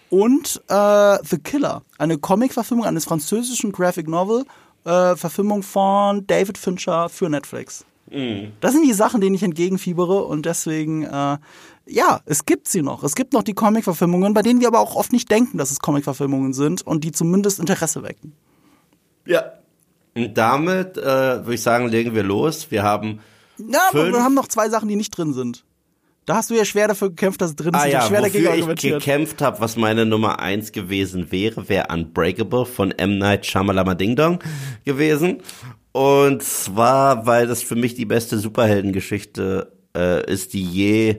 Und 0.09 0.61
äh, 0.67 1.17
The 1.23 1.37
Killer, 1.37 1.83
eine 1.97 2.17
Comic-Verfilmung 2.17 2.85
eines 2.85 3.05
französischen 3.05 3.71
Graphic 3.71 4.07
Novel, 4.07 4.45
äh, 4.89 5.15
Verfilmung 5.15 5.63
von 5.63 6.25
David 6.27 6.57
Fincher 6.57 7.09
für 7.09 7.29
Netflix. 7.29 7.85
Das 8.61 8.73
sind 8.73 8.87
die 8.87 8.93
Sachen, 8.93 9.21
denen 9.21 9.35
ich 9.35 9.43
entgegenfiebere 9.43 10.23
und 10.23 10.47
deswegen, 10.47 11.03
äh, 11.03 11.37
ja, 11.85 12.21
es 12.25 12.45
gibt 12.45 12.67
sie 12.67 12.81
noch. 12.81 13.03
Es 13.03 13.13
gibt 13.13 13.33
noch 13.33 13.43
die 13.43 13.53
Comic-Verfilmungen, 13.53 14.33
bei 14.33 14.41
denen 14.41 14.61
wir 14.61 14.67
aber 14.67 14.79
auch 14.79 14.95
oft 14.95 15.13
nicht 15.13 15.29
denken, 15.29 15.59
dass 15.59 15.69
es 15.69 15.79
Comic-Verfilmungen 15.79 16.53
sind 16.53 16.81
und 16.81 17.03
die 17.03 17.11
zumindest 17.11 17.59
Interesse 17.59 18.01
wecken. 18.01 18.33
Ja. 19.27 19.43
Und 20.15 20.35
damit 20.35 20.97
äh, 20.97 21.03
würde 21.03 21.53
ich 21.53 21.61
sagen, 21.61 21.87
legen 21.87 22.15
wir 22.15 22.23
los. 22.23 22.71
Wir 22.71 22.81
haben 22.81 23.19
Ja, 23.59 23.89
aber 23.89 24.01
Fünf. 24.05 24.15
wir 24.15 24.23
haben 24.23 24.33
noch 24.33 24.47
zwei 24.47 24.69
Sachen, 24.69 24.89
die 24.89 24.95
nicht 24.95 25.11
drin 25.15 25.33
sind. 25.33 25.63
Da 26.29 26.35
hast 26.35 26.51
du 26.51 26.53
ja 26.53 26.63
schwer 26.63 26.87
dafür 26.87 27.09
gekämpft, 27.09 27.41
dass 27.41 27.49
es 27.49 27.55
drin 27.55 27.73
ist. 27.73 27.79
Ah 27.81 27.87
ja, 27.87 28.03
schwer 28.03 28.21
dagegen 28.21 28.45
wofür 28.45 28.73
ich 28.75 28.81
gekämpft 28.81 29.41
habe, 29.41 29.59
was 29.61 29.75
meine 29.77 30.05
Nummer 30.05 30.37
eins 30.37 30.71
gewesen 30.71 31.31
wäre, 31.31 31.67
wäre 31.69 31.87
Unbreakable 31.91 32.67
von 32.67 32.91
M. 32.91 33.17
Night 33.17 33.47
Shyamalama 33.47 33.95
Ding 33.95 34.15
Dong 34.15 34.37
gewesen. 34.85 35.41
Und 35.91 36.43
zwar, 36.43 37.25
weil 37.25 37.47
das 37.47 37.63
für 37.63 37.75
mich 37.75 37.95
die 37.95 38.05
beste 38.05 38.37
Superheldengeschichte 38.37 39.71
äh, 39.97 40.31
ist, 40.31 40.53
die 40.53 40.63
je 40.63 41.15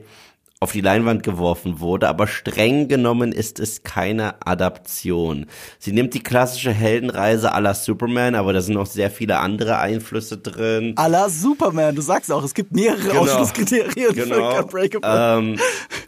auf 0.63 0.73
die 0.73 0.81
Leinwand 0.81 1.23
geworfen 1.23 1.79
wurde, 1.79 2.07
aber 2.07 2.27
streng 2.27 2.87
genommen 2.87 3.31
ist 3.31 3.59
es 3.59 3.81
keine 3.81 4.35
Adaption. 4.45 5.47
Sie 5.79 5.91
nimmt 5.91 6.13
die 6.13 6.21
klassische 6.21 6.71
Heldenreise 6.71 7.51
à 7.55 7.59
la 7.59 7.73
Superman, 7.73 8.35
aber 8.35 8.53
da 8.53 8.61
sind 8.61 8.75
noch 8.75 8.85
sehr 8.85 9.09
viele 9.09 9.39
andere 9.39 9.79
Einflüsse 9.79 10.37
drin. 10.37 10.93
A 10.97 11.07
la 11.07 11.29
Superman, 11.29 11.95
du 11.95 12.03
sagst 12.03 12.31
auch, 12.31 12.43
es 12.43 12.53
gibt 12.53 12.73
mehrere 12.73 13.01
Genau. 13.01 13.21
Ausschlusskriterien 13.21 14.13
Genau. 14.13 14.51
für 14.51 14.63
Unbreakable. 14.63 15.09
Ähm, 15.11 15.59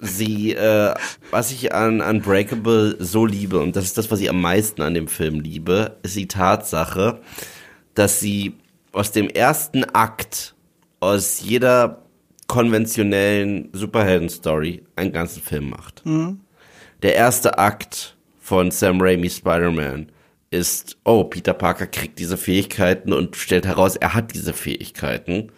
sie, 0.01 0.53
äh, 0.53 0.93
was 1.31 1.51
ich 1.51 1.73
an 1.73 1.99
Unbreakable 2.01 2.97
so 2.99 3.25
liebe, 3.25 3.57
und 3.59 3.75
das 3.75 3.85
ist 3.85 3.97
das, 3.97 4.11
was 4.11 4.19
ich 4.19 4.29
am 4.29 4.39
meisten 4.39 4.83
an 4.83 4.93
dem 4.93 5.07
Film 5.07 5.39
liebe, 5.39 5.97
ist 6.03 6.15
die 6.15 6.27
Tatsache, 6.27 7.21
dass 7.95 8.19
sie 8.19 8.53
aus 8.91 9.11
dem 9.11 9.29
ersten 9.29 9.83
Akt, 9.83 10.53
aus 10.99 11.41
jeder 11.41 12.02
konventionellen 12.53 13.69
Superhelden-Story 13.73 14.83
einen 14.95 15.11
ganzen 15.11 15.41
Film 15.41 15.71
macht. 15.71 16.03
Der 17.01 17.15
erste 17.15 17.57
Akt 17.57 18.15
von 18.39 18.69
Sam 18.69 19.01
Raimi 19.01 19.27
Spider-Man 19.27 20.11
ist, 20.51 20.97
oh, 21.03 21.23
Peter 21.23 21.55
Parker 21.55 21.87
kriegt 21.87 22.19
diese 22.19 22.37
Fähigkeiten 22.37 23.11
und 23.11 23.35
stellt 23.35 23.65
heraus, 23.65 23.95
er 23.95 24.13
hat 24.13 24.35
diese 24.35 24.53
Fähigkeiten. 24.53 25.51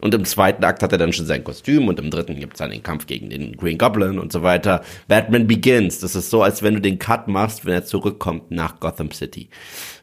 Und 0.00 0.14
im 0.14 0.24
zweiten 0.24 0.64
Akt 0.64 0.82
hat 0.82 0.92
er 0.92 0.98
dann 0.98 1.12
schon 1.12 1.26
sein 1.26 1.44
Kostüm 1.44 1.88
und 1.88 1.98
im 1.98 2.10
dritten 2.10 2.40
gibt 2.40 2.54
es 2.54 2.60
dann 2.60 2.70
den 2.70 2.82
Kampf 2.82 3.04
gegen 3.04 3.28
den 3.28 3.54
Green 3.58 3.76
Goblin 3.76 4.18
und 4.18 4.32
so 4.32 4.42
weiter. 4.42 4.82
Batman 5.08 5.46
Begins. 5.46 5.98
Das 5.98 6.14
ist 6.14 6.30
so, 6.30 6.42
als 6.42 6.62
wenn 6.62 6.72
du 6.72 6.80
den 6.80 6.98
Cut 6.98 7.28
machst, 7.28 7.66
wenn 7.66 7.74
er 7.74 7.84
zurückkommt 7.84 8.50
nach 8.50 8.80
Gotham 8.80 9.10
City. 9.10 9.50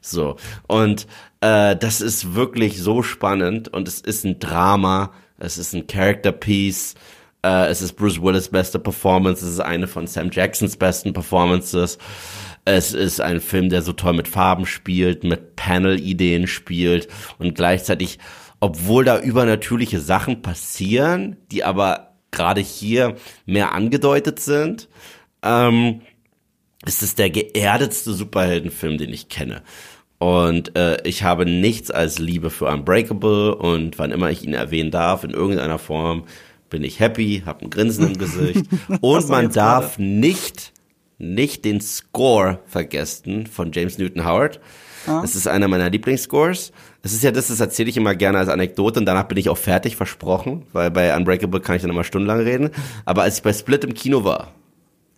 So. 0.02 0.36
Und 0.68 1.08
äh, 1.42 1.76
das 1.76 2.00
ist 2.00 2.36
wirklich 2.36 2.80
so 2.80 3.02
spannend 3.02 3.70
und 3.70 3.88
es 3.88 4.02
ist 4.02 4.24
ein 4.24 4.38
Drama, 4.38 5.14
es 5.40 5.58
ist 5.58 5.74
ein 5.74 5.88
Character 5.88 6.32
Piece. 6.32 6.96
Äh, 7.44 7.68
es 7.68 7.82
ist 7.82 7.94
Bruce 7.94 8.22
Willis' 8.22 8.50
beste 8.50 8.80
Performance, 8.80 9.46
es 9.46 9.54
ist 9.54 9.60
eine 9.60 9.88
von 9.88 10.08
Sam 10.08 10.30
Jacksons 10.32 10.78
besten 10.78 11.14
Performances. 11.14 11.98
Es 12.66 12.94
ist 12.94 13.22
ein 13.22 13.40
Film, 13.40 13.70
der 13.70 13.82
so 13.82 13.94
toll 13.94 14.14
mit 14.14 14.28
Farben 14.28 14.66
spielt, 14.66 15.24
mit 15.24 15.56
Panel-Ideen 15.56 16.48
spielt 16.48 17.08
und 17.38 17.56
gleichzeitig, 17.56 18.20
obwohl 18.60 19.06
da 19.06 19.20
übernatürliche 19.20 20.02
Sachen 20.02 20.42
passieren, 20.42 21.38
die 21.52 21.64
aber 21.64 22.16
gerade 22.32 22.60
hier 22.60 23.16
mehr 23.46 23.74
angedeutet 23.74 24.40
sind, 24.40 24.90
ähm, 25.44 26.02
ist 26.86 27.04
es 27.04 27.16
der 27.16 27.30
geerdetste 27.30 28.14
Superheldenfilm, 28.14 28.98
den 28.98 29.14
ich 29.14 29.30
kenne. 29.30 29.64
Und 30.20 30.76
äh, 30.76 30.98
ich 31.04 31.24
habe 31.24 31.46
nichts 31.46 31.92
als 31.92 32.18
Liebe 32.18 32.50
für 32.50 32.66
Unbreakable 32.66 33.56
und 33.56 34.00
wann 34.00 34.12
immer 34.12 34.32
ich 34.32 34.44
ihn 34.44 34.54
erwähnen 34.54 34.90
darf, 34.90 35.24
in 35.24 35.30
irgendeiner 35.30 35.78
Form, 35.78 36.24
bin 36.70 36.84
ich 36.84 37.00
happy, 37.00 37.44
habe 37.46 37.66
ein 37.66 37.70
Grinsen 37.70 38.08
im 38.08 38.18
Gesicht. 38.18 38.66
Und 39.02 39.30
man 39.30 39.52
darf 39.52 39.96
grade? 39.96 40.04
nicht, 40.04 40.74
nicht 41.18 41.64
den 41.64 41.80
Score 41.80 42.60
vergessen 42.66 43.48
von 43.48 43.72
James 43.72 43.98
Newton 43.98 44.26
Howard. 44.26 44.60
Ah. 45.06 45.22
Es 45.24 45.36
ist 45.36 45.48
einer 45.48 45.70
meiner 45.70 45.90
Lieblingsscores. 45.90 46.74
Es 47.04 47.14
ist 47.14 47.24
ja 47.24 47.32
das, 47.32 47.48
das 47.48 47.62
erzähle 47.62 47.90
ich 47.90 47.96
immer 47.96 48.16
gerne 48.16 48.40
als 48.40 48.50
Anekdote 48.50 49.00
und 49.00 49.06
danach 49.06 49.24
bin 49.30 49.38
ich 49.38 49.48
auch 49.48 49.58
fertig, 49.58 49.96
versprochen, 49.96 50.66
weil 50.74 50.92
bei 50.92 51.16
Unbreakable 51.16 51.62
kann 51.62 51.78
ich 51.78 51.82
dann 51.82 51.92
immer 51.92 52.04
stundenlang 52.04 52.42
reden. 52.42 52.72
Aber 53.06 53.22
als 53.22 53.38
ich 53.38 53.44
bei 53.44 53.54
Split 53.54 53.86
im 53.86 53.94
Kino 53.94 54.26
war, 54.26 54.52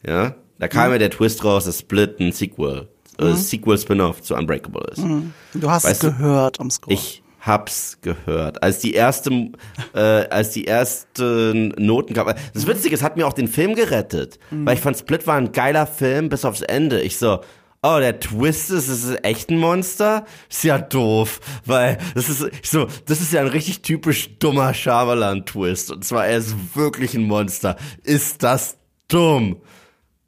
ja, 0.06 0.36
da 0.60 0.68
kam 0.68 0.88
mhm. 0.88 0.94
mir 0.94 1.00
der 1.00 1.10
Twist 1.10 1.44
raus, 1.44 1.66
dass 1.66 1.80
Split 1.80 2.20
ein 2.20 2.32
Sequel 2.32 2.88
äh, 3.20 3.34
Sequel-Spin-off 3.34 4.22
zu 4.22 4.36
Unbreakable 4.36 4.86
ist. 4.92 5.00
Mhm. 5.00 5.34
Du 5.54 5.70
hast 5.70 5.86
weißt 5.86 6.04
es 6.04 6.18
gehört 6.18 6.60
am 6.60 6.70
Score. 6.70 6.94
Ich 6.94 7.24
hab's 7.42 7.98
gehört. 8.02 8.62
Als 8.62 8.80
die 8.80 8.94
erste, 8.94 9.52
äh, 9.94 10.00
als 10.00 10.52
die 10.52 10.68
ersten 10.68 11.70
Noten 11.78 12.14
gab. 12.14 12.36
Das 12.54 12.68
Witzige, 12.68 12.96
es 12.96 13.02
hat 13.02 13.18
mir 13.18 13.28
auch 13.28 13.34
den 13.34 13.48
Film 13.48 13.76
gerettet, 13.76 14.40
mhm. 14.52 14.66
weil 14.66 14.76
ich 14.76 14.82
fand 14.82 14.98
Split 14.98 15.26
war 15.28 15.36
ein 15.36 15.52
geiler 15.52 15.88
Film 15.88 16.30
bis 16.30 16.46
aufs 16.46 16.62
Ende. 16.62 17.02
Ich 17.02 17.18
so, 17.18 17.40
oh, 17.82 17.98
der 18.00 18.20
Twist 18.20 18.72
ist, 18.72 18.90
ist 18.90 19.24
echt 19.24 19.50
ein 19.50 19.58
Monster? 19.58 20.26
Ist 20.50 20.64
ja 20.64 20.78
doof, 20.78 21.40
weil 21.66 21.98
das 22.14 22.30
ist 22.30 22.66
so, 22.66 22.88
das 23.06 23.22
ist 23.22 23.34
ja 23.34 23.42
ein 23.42 23.48
richtig 23.48 23.82
typisch 23.82 24.38
dummer 24.40 24.74
Shyamalan-Twist. 24.74 25.92
Und 25.92 26.04
zwar, 26.04 26.28
er 26.28 26.38
ist 26.38 26.76
wirklich 26.76 27.14
ein 27.16 27.24
Monster. 27.24 27.78
Ist 28.04 28.44
das 28.44 28.78
dumm? 29.08 29.58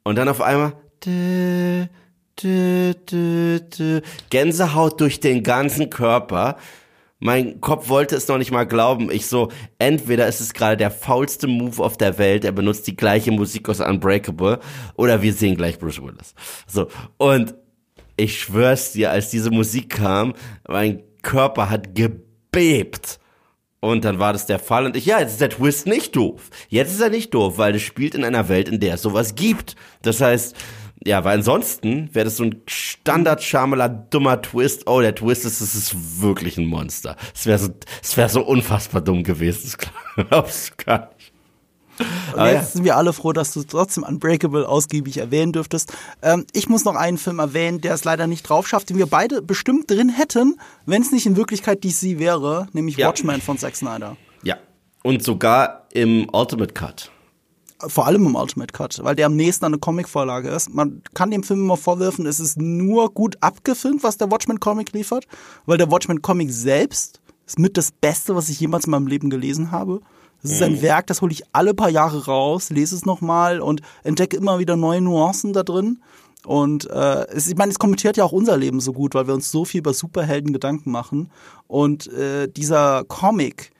Und 0.02 0.16
dann 0.16 0.28
auf 0.28 0.40
einmal, 0.40 0.72
dä. 1.04 1.88
Gänsehaut 4.30 5.00
durch 5.00 5.20
den 5.20 5.42
ganzen 5.42 5.90
Körper. 5.90 6.56
Mein 7.18 7.60
Kopf 7.60 7.88
wollte 7.88 8.16
es 8.16 8.26
noch 8.26 8.38
nicht 8.38 8.50
mal 8.50 8.64
glauben. 8.64 9.10
Ich 9.12 9.26
so, 9.26 9.50
entweder 9.78 10.26
ist 10.26 10.40
es 10.40 10.54
gerade 10.54 10.76
der 10.76 10.90
faulste 10.90 11.46
Move 11.46 11.80
auf 11.80 11.96
der 11.96 12.18
Welt, 12.18 12.44
er 12.44 12.50
benutzt 12.50 12.88
die 12.88 12.96
gleiche 12.96 13.30
Musik 13.30 13.68
aus 13.68 13.78
Unbreakable, 13.78 14.58
oder 14.96 15.22
wir 15.22 15.32
sehen 15.32 15.56
gleich 15.56 15.78
Bruce 15.78 16.02
Willis. 16.02 16.34
So, 16.66 16.88
und 17.18 17.54
ich 18.16 18.40
schwör's 18.40 18.92
dir, 18.92 19.12
als 19.12 19.30
diese 19.30 19.52
Musik 19.52 19.90
kam, 19.90 20.34
mein 20.66 21.04
Körper 21.22 21.70
hat 21.70 21.94
gebebt. 21.94 23.20
Und 23.78 24.04
dann 24.04 24.18
war 24.18 24.32
das 24.32 24.46
der 24.46 24.58
Fall 24.58 24.86
und 24.86 24.96
ich, 24.96 25.06
ja, 25.06 25.18
jetzt 25.18 25.32
ist 25.32 25.40
der 25.40 25.50
Twist 25.50 25.86
nicht 25.86 26.14
doof. 26.14 26.50
Jetzt 26.68 26.92
ist 26.92 27.00
er 27.00 27.10
nicht 27.10 27.34
doof, 27.34 27.58
weil 27.58 27.74
es 27.74 27.82
spielt 27.82 28.14
in 28.14 28.24
einer 28.24 28.48
Welt, 28.48 28.68
in 28.68 28.78
der 28.78 28.94
es 28.94 29.02
sowas 29.02 29.34
gibt. 29.34 29.74
Das 30.02 30.20
heißt, 30.20 30.56
ja, 31.04 31.24
weil 31.24 31.38
ansonsten 31.38 32.14
wäre 32.14 32.24
das 32.24 32.36
so 32.36 32.44
ein 32.44 32.62
standard 32.66 33.42
schamela 33.42 33.88
dummer 33.88 34.40
Twist. 34.40 34.86
Oh, 34.86 35.00
der 35.00 35.14
Twist 35.14 35.44
ist, 35.44 35.60
es 35.60 35.74
ist 35.74 36.20
wirklich 36.20 36.58
ein 36.58 36.66
Monster. 36.66 37.16
Es 37.34 37.46
wäre 37.46 37.58
so, 37.58 37.70
es 38.02 38.16
wäre 38.16 38.28
so 38.28 38.42
unfassbar 38.44 39.00
dumm 39.00 39.22
gewesen. 39.22 39.72
Das 40.16 40.28
glaubst 40.28 40.70
du 40.70 40.84
gar 40.84 41.10
nicht. 41.16 41.32
Und 42.34 42.46
jetzt 42.46 42.54
ja. 42.54 42.62
sind 42.62 42.84
wir 42.84 42.96
alle 42.96 43.12
froh, 43.12 43.32
dass 43.32 43.52
du 43.52 43.62
trotzdem 43.62 44.02
Unbreakable 44.02 44.68
ausgiebig 44.68 45.18
erwähnen 45.18 45.52
dürftest. 45.52 45.92
Ähm, 46.22 46.46
ich 46.52 46.68
muss 46.68 46.84
noch 46.84 46.96
einen 46.96 47.18
Film 47.18 47.38
erwähnen, 47.38 47.80
der 47.80 47.94
es 47.94 48.04
leider 48.04 48.26
nicht 48.26 48.42
drauf 48.48 48.66
schafft, 48.66 48.90
den 48.90 48.98
wir 48.98 49.06
beide 49.06 49.42
bestimmt 49.42 49.90
drin 49.90 50.08
hätten, 50.08 50.58
wenn 50.86 51.02
es 51.02 51.12
nicht 51.12 51.26
in 51.26 51.36
Wirklichkeit 51.36 51.84
DC 51.84 52.18
wäre, 52.18 52.66
nämlich 52.72 52.96
ja. 52.96 53.08
Watchmen 53.08 53.40
von 53.40 53.58
Zack 53.58 53.76
Snyder. 53.76 54.16
Ja. 54.42 54.56
Und 55.02 55.22
sogar 55.22 55.86
im 55.92 56.28
Ultimate 56.32 56.72
Cut 56.72 57.11
vor 57.86 58.06
allem 58.06 58.26
im 58.26 58.34
Ultimate 58.34 58.72
Cut, 58.72 59.00
weil 59.02 59.16
der 59.16 59.26
am 59.26 59.36
nächsten 59.36 59.64
an 59.64 59.72
eine 59.72 59.80
Comicvorlage 59.80 60.48
ist. 60.48 60.72
Man 60.72 61.02
kann 61.14 61.30
dem 61.30 61.42
Film 61.42 61.60
immer 61.60 61.76
vorwerfen, 61.76 62.26
es 62.26 62.40
ist 62.40 62.60
nur 62.60 63.12
gut 63.12 63.36
abgefilmt, 63.40 64.02
was 64.02 64.16
der 64.16 64.30
Watchmen 64.30 64.60
Comic 64.60 64.92
liefert, 64.92 65.26
weil 65.66 65.78
der 65.78 65.90
Watchmen 65.90 66.22
Comic 66.22 66.50
selbst 66.50 67.20
ist 67.46 67.58
mit 67.58 67.76
das 67.76 67.90
Beste, 67.90 68.34
was 68.36 68.48
ich 68.48 68.60
jemals 68.60 68.84
in 68.84 68.90
meinem 68.90 69.06
Leben 69.06 69.30
gelesen 69.30 69.70
habe. 69.70 70.00
Es 70.44 70.50
ist 70.50 70.62
ein 70.62 70.72
mhm. 70.72 70.82
Werk, 70.82 71.06
das 71.06 71.22
hole 71.22 71.32
ich 71.32 71.44
alle 71.52 71.72
paar 71.72 71.90
Jahre 71.90 72.24
raus, 72.24 72.70
lese 72.70 72.96
es 72.96 73.06
nochmal 73.06 73.60
und 73.60 73.80
entdecke 74.02 74.36
immer 74.36 74.58
wieder 74.58 74.76
neue 74.76 75.00
Nuancen 75.00 75.52
da 75.52 75.62
drin. 75.62 76.00
Und 76.44 76.90
äh, 76.90 77.26
es, 77.28 77.46
ich 77.46 77.56
meine, 77.56 77.70
es 77.70 77.78
kommentiert 77.78 78.16
ja 78.16 78.24
auch 78.24 78.32
unser 78.32 78.56
Leben 78.56 78.80
so 78.80 78.92
gut, 78.92 79.14
weil 79.14 79.28
wir 79.28 79.34
uns 79.34 79.50
so 79.50 79.64
viel 79.64 79.78
über 79.78 79.94
Superhelden 79.94 80.52
Gedanken 80.52 80.90
machen. 80.90 81.30
Und 81.68 82.12
äh, 82.12 82.48
dieser 82.48 83.04
Comic, 83.04 83.71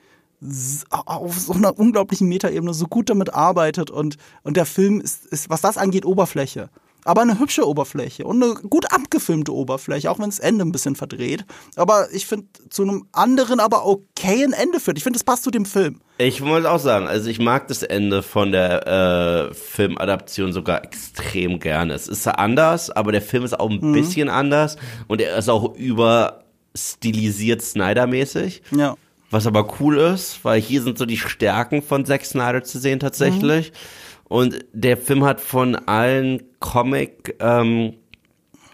auf 0.91 1.39
so 1.39 1.53
einer 1.53 1.79
unglaublichen 1.79 2.29
Metaebene 2.29 2.75
so 2.75 2.87
gut 2.87 3.11
damit 3.11 3.33
arbeitet 3.33 3.91
und, 3.91 4.17
und 4.43 4.57
der 4.57 4.67
Film 4.67 5.01
ist, 5.01 5.27
ist, 5.27 5.51
was 5.51 5.61
das 5.61 5.77
angeht, 5.77 6.05
Oberfläche. 6.05 6.69
Aber 7.05 7.23
eine 7.23 7.41
hübsche 7.41 7.67
Oberfläche 7.67 8.25
und 8.25 8.43
eine 8.43 8.55
gut 8.55 8.93
abgefilmte 8.93 9.53
Oberfläche, 9.53 10.09
auch 10.11 10.21
wenn 10.21 10.31
das 10.31 10.39
Ende 10.39 10.65
ein 10.65 10.71
bisschen 10.71 10.95
verdreht. 10.95 11.45
Aber 11.75 12.07
ich 12.13 12.27
finde, 12.27 12.47
zu 12.71 12.83
einem 12.83 13.07
anderen, 13.11 13.59
aber 13.59 13.87
okayen 13.87 14.53
Ende 14.53 14.79
führt. 14.79 14.99
Ich 14.99 15.05
finde, 15.05 15.17
es 15.17 15.25
passt 15.25 15.43
zu 15.43 15.51
dem 15.51 15.65
Film. 15.65 16.01
Ich 16.19 16.41
muss 16.41 16.65
auch 16.65 16.79
sagen, 16.79 17.09
also 17.09 17.29
ich 17.29 17.41
mag 17.41 17.67
das 17.67 17.83
Ende 17.83 18.23
von 18.23 18.53
der 18.53 19.51
äh, 19.51 19.55
Filmadaption 19.55 20.53
sogar 20.53 20.85
extrem 20.85 21.59
gerne. 21.59 21.95
Es 21.95 22.07
ist 22.07 22.29
anders, 22.29 22.91
aber 22.91 23.11
der 23.11 23.23
Film 23.23 23.45
ist 23.45 23.59
auch 23.59 23.71
ein 23.71 23.81
mhm. 23.81 23.93
bisschen 23.93 24.29
anders 24.29 24.77
und 25.09 25.21
er 25.21 25.37
ist 25.37 25.49
auch 25.49 25.75
überstilisiert 25.75 27.63
Snyder-mäßig. 27.63 28.63
Ja. 28.71 28.95
Was 29.33 29.47
aber 29.47 29.81
cool 29.81 29.97
ist, 29.97 30.45
weil 30.45 30.61
hier 30.61 30.83
sind 30.83 30.99
so 30.99 31.07
die 31.07 31.17
Stärken 31.17 31.81
von 31.81 32.05
Zack 32.05 32.27
Snyder 32.27 32.63
zu 32.63 32.79
sehen 32.79 33.01
tatsächlich. 33.01 33.71
Mhm. 33.71 34.27
Und 34.29 34.65
der 34.75 34.99
Film 34.99 35.25
hat 35.25 35.41
von 35.41 35.75
allen 35.75 36.43
Comic 36.61 37.37
ähm, 37.41 37.95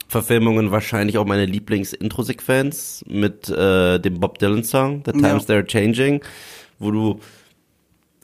Verfilmungen 0.09 0.73
wahrscheinlich 0.73 1.17
auch 1.17 1.27
meine 1.27 1.47
Lieblings-Intro-Sequenz 1.47 3.05
mit 3.07 3.49
äh, 3.49 4.01
dem 4.01 4.19
Bob 4.19 4.41
Dylan-Song, 4.41 5.05
The 5.07 5.13
Times 5.13 5.47
ja. 5.47 5.55
They're 5.55 5.67
Changing, 5.67 6.23
wo 6.81 6.91
du 6.91 7.21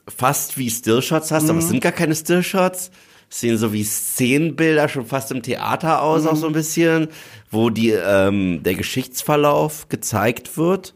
fast 0.05 0.57
wie 0.57 0.69
Stillshots 0.69 1.31
hast, 1.31 1.43
mhm. 1.43 1.49
aber 1.51 1.59
es 1.59 1.69
sind 1.69 1.81
gar 1.81 1.93
keine 1.93 2.15
Stillshots. 2.15 2.91
Sehen 3.29 3.57
so 3.57 3.71
wie 3.71 3.85
Szenenbilder 3.85 4.89
schon 4.89 5.05
fast 5.05 5.31
im 5.31 5.41
Theater 5.41 6.01
aus, 6.01 6.23
mhm. 6.23 6.27
auch 6.27 6.35
so 6.35 6.47
ein 6.47 6.53
bisschen, 6.53 7.07
wo 7.49 7.69
die 7.69 7.91
ähm, 7.91 8.61
der 8.63 8.75
Geschichtsverlauf 8.75 9.87
gezeigt 9.87 10.57
wird 10.57 10.93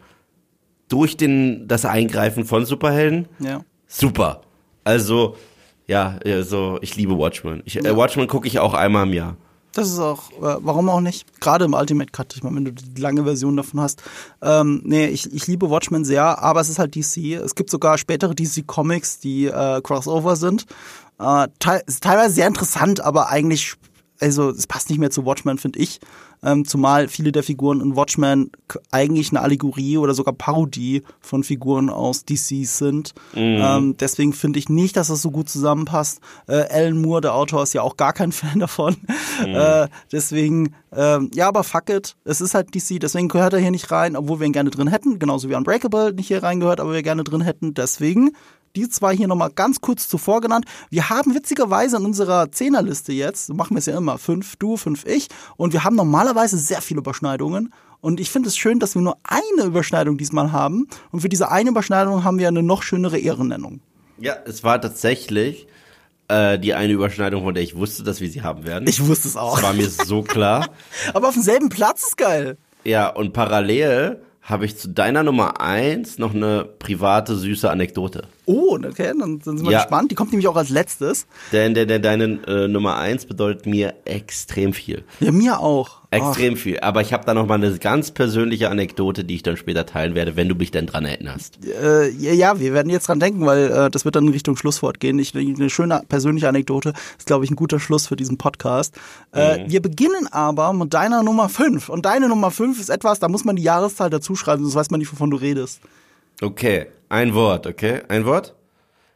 durch 0.89 1.15
den, 1.17 1.67
das 1.67 1.85
Eingreifen 1.85 2.45
von 2.45 2.65
Superhelden. 2.65 3.27
Ja. 3.39 3.61
Super. 3.87 4.41
Also, 4.83 5.35
ja, 5.87 6.19
also 6.25 6.77
ich 6.81 6.95
liebe 6.95 7.17
Watchmen. 7.17 7.61
Ich, 7.65 7.77
äh, 7.77 7.95
Watchmen 7.95 8.27
gucke 8.27 8.47
ich 8.47 8.59
auch 8.59 8.73
einmal 8.73 9.07
im 9.07 9.13
Jahr. 9.13 9.37
Das 9.73 9.87
ist 9.87 9.99
auch, 9.99 10.31
äh, 10.31 10.57
warum 10.61 10.89
auch 10.89 10.99
nicht? 10.99 11.39
Gerade 11.41 11.65
im 11.65 11.73
Ultimate 11.73 12.11
Cut, 12.11 12.35
ich 12.35 12.43
meine, 12.43 12.55
wenn 12.55 12.65
du 12.65 12.71
die 12.71 12.99
lange 12.99 13.23
Version 13.23 13.55
davon 13.55 13.79
hast. 13.81 14.01
Ähm, 14.41 14.81
nee, 14.83 15.07
ich, 15.07 15.31
ich 15.31 15.45
liebe 15.47 15.69
Watchmen 15.69 16.03
sehr, 16.03 16.39
aber 16.39 16.59
es 16.59 16.69
ist 16.69 16.79
halt 16.79 16.95
DC. 16.95 17.35
Es 17.35 17.53
gibt 17.53 17.69
sogar 17.69 17.97
spätere 17.97 18.33
DC 18.33 18.65
Comics, 18.65 19.19
die 19.19 19.45
äh, 19.45 19.81
Crossover 19.81 20.35
sind. 20.35 20.65
Äh, 21.19 21.47
te 21.59 21.81
ist 21.85 22.03
teilweise 22.03 22.33
sehr 22.33 22.47
interessant, 22.47 23.01
aber 23.01 23.29
eigentlich, 23.29 23.75
also 24.19 24.49
es 24.49 24.67
passt 24.67 24.89
nicht 24.89 24.99
mehr 24.99 25.11
zu 25.11 25.25
Watchmen, 25.25 25.57
finde 25.57 25.79
ich 25.79 25.99
ähm, 26.43 26.65
zumal 26.65 27.07
viele 27.07 27.31
der 27.31 27.43
Figuren 27.43 27.81
in 27.81 27.95
Watchmen 27.95 28.51
eigentlich 28.91 29.31
eine 29.31 29.41
Allegorie 29.41 29.97
oder 29.97 30.13
sogar 30.13 30.33
Parodie 30.33 31.03
von 31.19 31.43
Figuren 31.43 31.89
aus 31.89 32.23
DC 32.23 32.65
sind. 32.65 33.13
Mhm. 33.33 33.59
Ähm, 33.61 33.97
deswegen 33.99 34.33
finde 34.33 34.59
ich 34.59 34.69
nicht, 34.69 34.95
dass 34.95 35.07
das 35.07 35.21
so 35.21 35.31
gut 35.31 35.49
zusammenpasst. 35.49 36.21
Äh, 36.47 36.65
Alan 36.69 37.01
Moore, 37.01 37.21
der 37.21 37.33
Autor, 37.33 37.63
ist 37.63 37.73
ja 37.73 37.81
auch 37.81 37.97
gar 37.97 38.13
kein 38.13 38.31
Fan 38.39 38.59
davon. 38.59 38.95
Mhm. 39.45 39.55
Äh, 39.55 39.87
deswegen, 40.11 40.75
äh, 40.91 41.19
ja, 41.33 41.47
aber 41.47 41.63
fuck 41.63 41.89
it. 41.89 42.15
Es 42.23 42.41
ist 42.41 42.53
halt 42.53 42.73
DC, 42.73 42.99
deswegen 42.99 43.27
gehört 43.27 43.53
er 43.53 43.59
hier 43.59 43.71
nicht 43.71 43.91
rein, 43.91 44.15
obwohl 44.15 44.39
wir 44.39 44.47
ihn 44.47 44.53
gerne 44.53 44.69
drin 44.69 44.87
hätten. 44.87 45.19
Genauso 45.19 45.49
wie 45.49 45.55
Unbreakable 45.55 46.13
nicht 46.13 46.27
hier 46.27 46.43
reingehört, 46.43 46.79
aber 46.79 46.93
wir 46.93 47.03
gerne 47.03 47.23
drin 47.23 47.41
hätten. 47.41 47.73
Deswegen 47.73 48.31
die 48.75 48.89
zwei 48.89 49.15
hier 49.15 49.27
nochmal 49.27 49.51
ganz 49.53 49.81
kurz 49.81 50.07
zuvor 50.07 50.41
genannt. 50.41 50.65
Wir 50.89 51.09
haben 51.09 51.35
witzigerweise 51.35 51.97
in 51.97 52.05
unserer 52.05 52.51
Zehnerliste 52.51 53.13
jetzt, 53.13 53.53
machen 53.53 53.75
wir 53.75 53.79
es 53.79 53.85
ja 53.85 53.97
immer, 53.97 54.17
fünf 54.17 54.55
du, 54.57 54.77
fünf 54.77 55.05
ich, 55.05 55.27
und 55.57 55.73
wir 55.73 55.83
haben 55.83 55.95
normalerweise 55.95 56.57
sehr 56.57 56.81
viele 56.81 56.99
Überschneidungen. 56.99 57.73
Und 58.01 58.19
ich 58.19 58.29
finde 58.29 58.47
es 58.47 58.57
schön, 58.57 58.79
dass 58.79 58.95
wir 58.95 59.01
nur 59.01 59.17
eine 59.23 59.67
Überschneidung 59.67 60.17
diesmal 60.17 60.51
haben. 60.51 60.87
Und 61.11 61.19
für 61.19 61.29
diese 61.29 61.51
eine 61.51 61.71
Überschneidung 61.71 62.23
haben 62.23 62.39
wir 62.39 62.47
eine 62.47 62.63
noch 62.63 62.81
schönere 62.81 63.17
Ehrennennung. 63.17 63.81
Ja, 64.19 64.35
es 64.45 64.63
war 64.63 64.79
tatsächlich 64.79 65.67
äh, 66.29 66.57
die 66.59 66.73
eine 66.73 66.93
Überschneidung, 66.93 67.43
von 67.43 67.53
der 67.53 67.63
ich 67.63 67.75
wusste, 67.75 68.03
dass 68.03 68.21
wir 68.21 68.29
sie 68.29 68.41
haben 68.41 68.65
werden. 68.65 68.87
Ich 68.87 69.05
wusste 69.05 69.27
es 69.27 69.35
auch. 69.35 69.55
Das 69.55 69.63
war 69.63 69.73
mir 69.73 69.89
so 69.89 70.21
klar. 70.21 70.69
Aber 71.13 71.27
auf 71.27 71.33
demselben 71.33 71.69
Platz 71.69 72.07
ist 72.07 72.17
geil. 72.17 72.57
Ja, 72.85 73.09
und 73.09 73.33
parallel 73.33 74.21
habe 74.41 74.65
ich 74.65 74.77
zu 74.77 74.89
deiner 74.89 75.23
Nummer 75.23 75.59
eins 75.59 76.17
noch 76.17 76.33
eine 76.33 76.65
private, 76.65 77.35
süße 77.35 77.69
Anekdote. 77.69 78.27
Oh, 78.51 78.75
okay, 78.83 79.13
dann 79.19 79.39
sind 79.41 79.63
wir 79.63 79.71
Ja. 79.71 79.79
gespannt. 79.81 80.09
Die 80.09 80.15
kommt 80.15 80.31
nämlich 80.31 80.47
auch 80.47 80.55
als 80.55 80.69
letztes. 80.69 81.27
Denn 81.51 81.75
der, 81.75 81.85
der, 81.85 81.99
deine 81.99 82.39
äh, 82.47 82.67
Nummer 82.67 82.97
eins 82.97 83.27
bedeutet 83.27 83.67
mir 83.67 83.93
extrem 84.05 84.73
viel. 84.73 85.03
Ja, 85.19 85.31
mir 85.31 85.59
auch. 85.59 85.99
Extrem 86.09 86.57
viel. 86.57 86.79
Aber 86.79 87.01
ich 87.01 87.13
habe 87.13 87.23
da 87.23 87.35
noch 87.35 87.45
mal 87.45 87.53
eine 87.63 87.77
ganz 87.77 88.09
persönliche 88.09 88.71
Anekdote, 88.71 89.23
die 89.23 89.35
ich 89.35 89.43
dann 89.43 89.55
später 89.57 89.85
teilen 89.85 90.15
werde, 90.15 90.35
wenn 90.35 90.49
du 90.49 90.55
mich 90.55 90.71
denn 90.71 90.87
dran 90.87 91.05
erinnerst. 91.05 91.59
Äh, 91.63 92.09
ja, 92.09 92.33
ja, 92.33 92.59
wir 92.59 92.73
werden 92.73 92.89
jetzt 92.89 93.07
dran 93.07 93.19
denken, 93.19 93.45
weil 93.45 93.69
äh, 93.71 93.89
das 93.91 94.05
wird 94.05 94.15
dann 94.15 94.25
in 94.25 94.33
Richtung 94.33 94.55
Schlusswort 94.57 94.99
gehen. 94.99 95.19
Ich, 95.19 95.35
eine 95.35 95.69
schöne 95.69 96.01
persönliche 96.09 96.49
Anekdote 96.49 96.93
ist, 97.19 97.27
glaube 97.27 97.45
ich, 97.45 97.51
ein 97.51 97.55
guter 97.55 97.79
Schluss 97.79 98.07
für 98.07 98.15
diesen 98.15 98.39
Podcast. 98.39 98.95
Äh, 99.31 99.65
Wir 99.67 99.83
beginnen 99.83 100.25
aber 100.31 100.73
mit 100.73 100.91
deiner 100.95 101.21
Nummer 101.21 101.47
5. 101.49 101.89
Und 101.89 102.07
deine 102.07 102.27
Nummer 102.27 102.49
5 102.49 102.79
ist 102.79 102.89
etwas, 102.89 103.19
da 103.19 103.27
muss 103.29 103.45
man 103.45 103.55
die 103.57 103.63
Jahreszahl 103.63 104.09
dazu 104.09 104.35
schreiben, 104.35 104.63
sonst 104.63 104.73
weiß 104.73 104.89
man 104.89 104.99
nicht, 105.01 105.11
wovon 105.13 105.29
du 105.29 105.37
redest. 105.37 105.79
Okay, 106.41 106.87
ein 107.09 107.33
Wort, 107.33 107.67
okay? 107.67 108.01
Ein 108.07 108.25
Wort? 108.25 108.55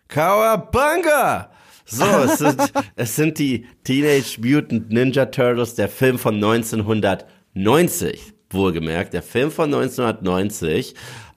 Kawabanga! 0.07 1.49
So, 1.85 2.03
es 2.05 2.37
sind, 2.39 2.61
es 2.95 3.15
sind 3.15 3.39
die 3.39 3.65
Teenage 3.83 4.37
Mutant 4.41 4.91
Ninja 4.91 5.25
Turtles, 5.25 5.75
der 5.75 5.89
Film 5.89 6.17
von 6.19 6.35
1990. 6.35 8.33
Wohlgemerkt, 8.49 9.13
der 9.13 9.23
Film 9.23 9.51
von 9.51 9.73
1990. 9.73 10.93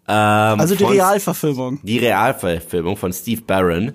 Ähm, 0.09 0.61
Also 0.61 0.75
die 0.75 0.85
von- 0.85 0.93
Realverfilmung. 0.93 1.81
Die 1.83 1.99
Realverfilmung 1.99 2.97
von 2.97 3.13
Steve 3.13 3.43
Barron. 3.43 3.93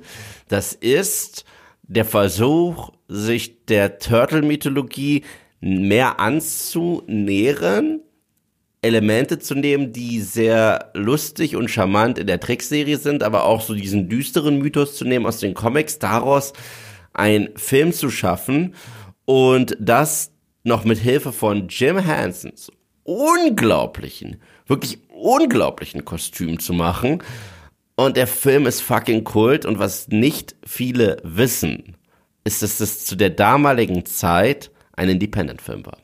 Das 0.47 0.73
ist 0.73 1.45
der 1.83 2.05
Versuch, 2.05 2.91
sich 3.07 3.65
der 3.65 3.99
Turtle-Mythologie 3.99 5.23
mehr 5.59 6.19
anzunähern, 6.19 8.01
Elemente 8.81 9.37
zu 9.37 9.53
nehmen, 9.53 9.93
die 9.93 10.21
sehr 10.21 10.91
lustig 10.93 11.55
und 11.55 11.69
charmant 11.69 12.17
in 12.17 12.27
der 12.27 12.39
Trickserie 12.39 12.97
sind, 12.97 13.21
aber 13.21 13.45
auch 13.45 13.61
so 13.61 13.73
diesen 13.73 14.09
düsteren 14.09 14.57
Mythos 14.59 14.95
zu 14.95 15.05
nehmen 15.05 15.25
aus 15.25 15.39
den 15.39 15.53
Comics, 15.53 15.99
daraus 15.99 16.53
einen 17.13 17.49
Film 17.57 17.93
zu 17.93 18.09
schaffen 18.09 18.73
und 19.25 19.77
das 19.79 20.31
noch 20.63 20.83
mit 20.83 20.97
Hilfe 20.97 21.31
von 21.31 21.67
Jim 21.67 22.05
Hansons 22.05 22.71
unglaublichen, 23.03 24.41
wirklich 24.67 24.99
unglaublichen 25.09 26.05
Kostüm 26.05 26.59
zu 26.59 26.73
machen. 26.73 27.23
Und 27.95 28.17
der 28.17 28.27
Film 28.27 28.65
ist 28.65 28.81
fucking 28.81 29.23
Kult 29.23 29.65
und 29.65 29.79
was 29.79 30.07
nicht 30.07 30.55
viele 30.65 31.17
wissen, 31.23 31.97
ist, 32.43 32.63
dass 32.63 32.77
das 32.77 33.05
zu 33.05 33.15
der 33.15 33.29
damaligen 33.29 34.05
Zeit 34.05 34.71
ein 34.93 35.09
Independent-Film 35.09 35.85
war. 35.85 35.97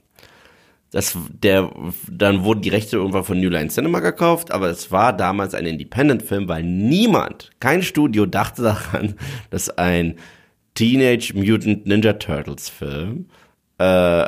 Das, 0.91 1.17
der, 1.29 1.69
dann 2.09 2.43
wurden 2.43 2.61
die 2.61 2.69
Rechte 2.69 2.95
irgendwann 2.95 3.25
von 3.25 3.39
New 3.39 3.49
Line 3.49 3.69
Cinema 3.69 3.99
gekauft, 3.99 4.51
aber 4.51 4.69
es 4.69 4.89
war 4.91 5.11
damals 5.11 5.53
ein 5.53 5.65
Independent-Film, 5.65 6.47
weil 6.47 6.63
niemand, 6.63 7.51
kein 7.59 7.83
Studio 7.83 8.25
dachte 8.25 8.61
daran, 8.61 9.15
dass 9.49 9.69
ein 9.77 10.15
Teenage 10.75 11.33
Mutant 11.35 11.85
Ninja 11.87 12.13
Turtles 12.13 12.69
Film 12.69 13.25
äh, 13.79 13.83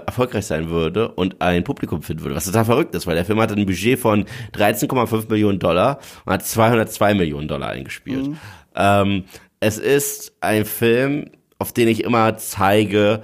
erfolgreich 0.05 0.45
sein 0.45 0.69
würde 0.69 1.09
und 1.09 1.41
ein 1.41 1.63
Publikum 1.63 2.01
finden 2.01 2.23
würde. 2.23 2.35
Was 2.35 2.45
total 2.45 2.65
verrückt 2.65 2.93
ist, 2.93 3.07
weil 3.07 3.15
der 3.15 3.25
Film 3.25 3.39
hatte 3.39 3.55
ein 3.55 3.65
Budget 3.65 3.97
von 3.97 4.25
13,5 4.53 5.29
Millionen 5.29 5.59
Dollar 5.59 5.99
und 6.25 6.33
hat 6.33 6.45
202 6.45 7.13
Millionen 7.13 7.47
Dollar 7.47 7.69
eingespielt. 7.69 8.31
Ähm, 8.75 9.23
es 9.59 9.77
ist 9.77 10.33
ein 10.41 10.65
Film, 10.65 11.25
auf 11.57 11.73
den 11.73 11.87
ich 11.87 12.03
immer 12.03 12.37
zeige, 12.37 13.23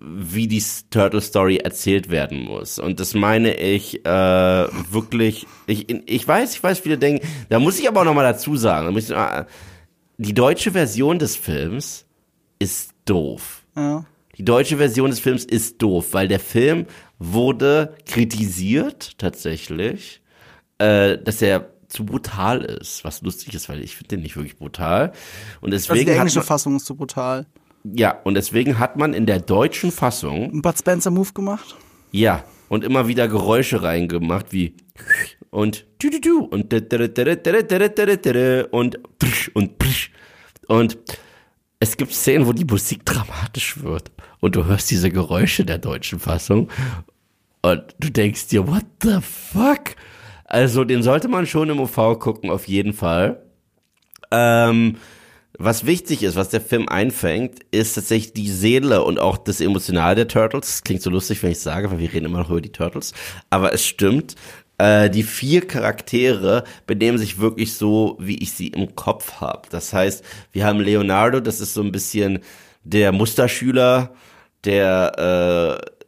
wie 0.00 0.46
die 0.46 0.62
Turtle 0.90 1.20
Story 1.20 1.56
erzählt 1.56 2.10
werden 2.10 2.44
muss. 2.44 2.78
Und 2.78 3.00
das 3.00 3.14
meine 3.14 3.54
ich 3.54 4.04
äh, 4.04 4.08
wirklich. 4.08 5.46
Ich, 5.66 5.88
ich 5.88 6.28
weiß, 6.28 6.54
ich 6.54 6.62
weiß, 6.62 6.78
viele 6.80 6.98
denken. 6.98 7.26
Da 7.48 7.58
muss 7.58 7.78
ich 7.78 7.88
aber 7.88 8.00
auch 8.00 8.04
noch 8.04 8.14
mal 8.14 8.22
dazu 8.22 8.56
sagen. 8.56 8.86
Da 8.86 8.92
muss 8.92 9.10
ich, 9.10 9.16
die 10.18 10.34
deutsche 10.34 10.72
Version 10.72 11.18
des 11.18 11.36
Films 11.36 12.06
ist 12.58 12.92
doof. 13.06 13.64
Ja. 13.76 14.04
Die 14.36 14.44
deutsche 14.44 14.76
Version 14.76 15.10
des 15.10 15.20
Films 15.20 15.44
ist 15.44 15.80
doof, 15.82 16.08
weil 16.12 16.28
der 16.28 16.40
Film 16.40 16.86
wurde 17.18 17.94
kritisiert 18.06 19.18
tatsächlich, 19.18 20.22
äh, 20.78 21.18
dass 21.18 21.42
er 21.42 21.70
zu 21.88 22.04
brutal 22.04 22.62
ist, 22.62 23.02
was 23.04 23.22
lustig 23.22 23.54
ist, 23.54 23.68
weil 23.68 23.82
ich 23.82 23.96
finde 23.96 24.16
den 24.16 24.22
nicht 24.22 24.36
wirklich 24.36 24.56
brutal. 24.56 25.12
Und 25.60 25.72
Also 25.72 25.88
deswegen 25.88 26.06
die 26.06 26.12
hat 26.12 26.18
englische 26.18 26.40
man, 26.40 26.46
Fassung 26.46 26.76
ist 26.76 26.86
so 26.86 26.94
brutal. 26.94 27.46
Ja, 27.84 28.18
und 28.24 28.34
deswegen 28.34 28.78
hat 28.78 28.96
man 28.96 29.14
in 29.14 29.26
der 29.26 29.40
deutschen 29.40 29.90
Fassung 29.92 30.52
Ein 30.52 30.62
Bud 30.62 30.78
Spencer 30.78 31.10
Move 31.10 31.32
gemacht? 31.32 31.76
ja, 32.12 32.44
und 32.68 32.84
immer 32.84 33.08
wieder 33.08 33.28
Geräusche 33.28 33.82
reingemacht, 33.82 34.52
wie 34.52 34.74
und 35.50 35.86
du 35.98 36.44
und 36.44 36.72
und 38.70 38.98
und 39.54 39.78
und 40.66 40.98
es 41.80 41.96
gibt 41.96 42.12
Szenen, 42.12 42.46
wo 42.46 42.52
die 42.52 42.64
Musik 42.64 43.06
dramatisch 43.06 43.82
wird 43.82 44.10
und 44.40 44.54
du 44.56 44.66
hörst 44.66 44.90
diese 44.90 45.10
Geräusche 45.10 45.64
der 45.64 45.78
deutschen 45.78 46.18
Fassung 46.18 46.68
und 47.62 47.82
du 47.98 48.10
denkst 48.10 48.48
dir, 48.48 48.66
what 48.66 48.84
the 49.02 49.18
fuck? 49.22 49.94
Also 50.44 50.84
den 50.84 51.02
sollte 51.02 51.28
man 51.28 51.46
schon 51.46 51.70
im 51.70 51.80
OV 51.80 52.18
gucken, 52.18 52.50
auf 52.50 52.68
jeden 52.68 52.92
Fall. 52.92 53.42
Ähm, 54.30 54.96
was 55.58 55.86
wichtig 55.86 56.22
ist, 56.22 56.36
was 56.36 56.50
der 56.50 56.60
Film 56.60 56.88
einfängt, 56.88 57.58
ist 57.72 57.94
tatsächlich 57.94 58.32
die 58.32 58.48
Seele 58.48 59.02
und 59.02 59.18
auch 59.18 59.36
das 59.36 59.60
Emotionale 59.60 60.14
der 60.14 60.28
Turtles. 60.28 60.66
Das 60.66 60.84
klingt 60.84 61.02
so 61.02 61.10
lustig, 61.10 61.42
wenn 61.42 61.50
ich 61.50 61.58
sage, 61.58 61.90
weil 61.90 61.98
wir 61.98 62.12
reden 62.12 62.26
immer 62.26 62.38
noch 62.38 62.50
über 62.50 62.60
die 62.60 62.72
Turtles. 62.72 63.12
Aber 63.50 63.72
es 63.72 63.84
stimmt. 63.84 64.36
Äh, 64.78 65.10
die 65.10 65.24
vier 65.24 65.66
Charaktere 65.66 66.62
benehmen 66.86 67.18
sich 67.18 67.40
wirklich 67.40 67.74
so, 67.74 68.16
wie 68.20 68.38
ich 68.38 68.52
sie 68.52 68.68
im 68.68 68.94
Kopf 68.94 69.40
habe. 69.40 69.62
Das 69.70 69.92
heißt, 69.92 70.24
wir 70.52 70.64
haben 70.64 70.78
Leonardo, 70.78 71.40
das 71.40 71.60
ist 71.60 71.74
so 71.74 71.82
ein 71.82 71.90
bisschen 71.90 72.38
der 72.84 73.10
Musterschüler, 73.10 74.14
der 74.64 75.80
äh, 75.82 75.98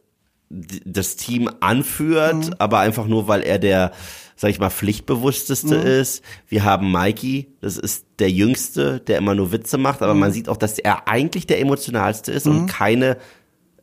das 0.49 1.17
Team 1.17 1.49
anführt, 1.59 2.51
aber 2.59 2.79
einfach 2.79 3.07
nur, 3.07 3.27
weil 3.27 3.41
er 3.41 3.59
der, 3.59 3.91
sag 4.41 4.49
ich 4.49 4.59
mal, 4.59 4.71
pflichtbewussteste 4.71 5.75
ist. 5.75 6.23
Wir 6.47 6.63
haben 6.63 6.91
Mikey, 6.91 7.49
das 7.61 7.77
ist 7.77 8.07
der 8.17 8.31
Jüngste, 8.31 8.99
der 8.99 9.19
immer 9.19 9.35
nur 9.35 9.51
Witze 9.51 9.77
macht, 9.77 10.01
aber 10.01 10.15
man 10.15 10.31
sieht 10.31 10.49
auch, 10.49 10.57
dass 10.57 10.79
er 10.79 11.07
eigentlich 11.07 11.45
der 11.45 11.59
emotionalste 11.59 12.31
ist 12.31 12.47
und 12.47 12.65
keine 12.65 13.17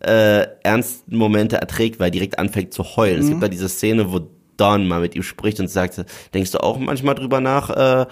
äh, 0.00 0.48
ernsten 0.64 1.14
Momente 1.14 1.58
erträgt, 1.58 2.00
weil 2.00 2.08
er 2.08 2.10
direkt 2.10 2.40
anfängt 2.40 2.74
zu 2.74 2.82
heulen. 2.96 3.20
Es 3.20 3.28
gibt 3.28 3.40
da 3.40 3.46
diese 3.46 3.68
Szene, 3.68 4.10
wo 4.10 4.28
Don 4.56 4.88
mal 4.88 5.00
mit 5.00 5.14
ihm 5.14 5.22
spricht 5.22 5.60
und 5.60 5.70
sagt, 5.70 6.04
denkst 6.34 6.50
du 6.50 6.58
auch 6.58 6.76
manchmal 6.76 7.14
drüber 7.14 7.40
nach, 7.40 7.70
äh, 7.70 8.06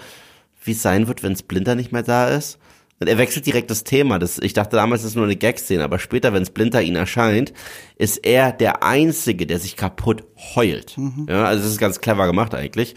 wie 0.63 0.71
es 0.71 0.81
sein 0.81 1.09
wird, 1.09 1.23
wenn 1.23 1.35
Splinter 1.35 1.75
nicht 1.75 1.91
mehr 1.91 2.03
da 2.03 2.29
ist? 2.29 2.59
Er 2.99 3.17
wechselt 3.19 3.45
direkt 3.45 3.69
das 3.69 3.83
Thema. 3.83 4.17
Das, 4.17 4.39
ich 4.39 4.53
dachte 4.53 4.75
damals, 4.75 5.03
das 5.03 5.11
ist 5.11 5.15
nur 5.15 5.25
eine 5.25 5.35
Gag-Szene, 5.35 5.83
aber 5.83 5.99
später, 5.99 6.33
wenn 6.33 6.45
Splinter 6.45 6.81
ihn 6.81 6.95
erscheint, 6.95 7.53
ist 7.97 8.17
er 8.25 8.51
der 8.51 8.81
Einzige, 8.83 9.45
der 9.45 9.59
sich 9.59 9.75
kaputt 9.75 10.23
heult. 10.55 10.95
Ja, 11.27 11.45
also 11.45 11.63
das 11.63 11.73
ist 11.73 11.77
ganz 11.77 12.01
clever 12.01 12.25
gemacht 12.25 12.55
eigentlich. 12.55 12.95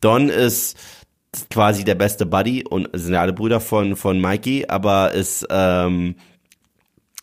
Don 0.00 0.28
ist 0.28 0.76
quasi 1.50 1.84
der 1.84 1.94
beste 1.94 2.26
Buddy 2.26 2.64
und 2.68 2.88
sind 2.92 3.14
ja 3.14 3.22
alle 3.22 3.32
Brüder 3.32 3.60
von, 3.60 3.96
von 3.96 4.20
Mikey, 4.20 4.66
aber 4.68 5.12
ist 5.12 5.46
ähm, 5.50 6.16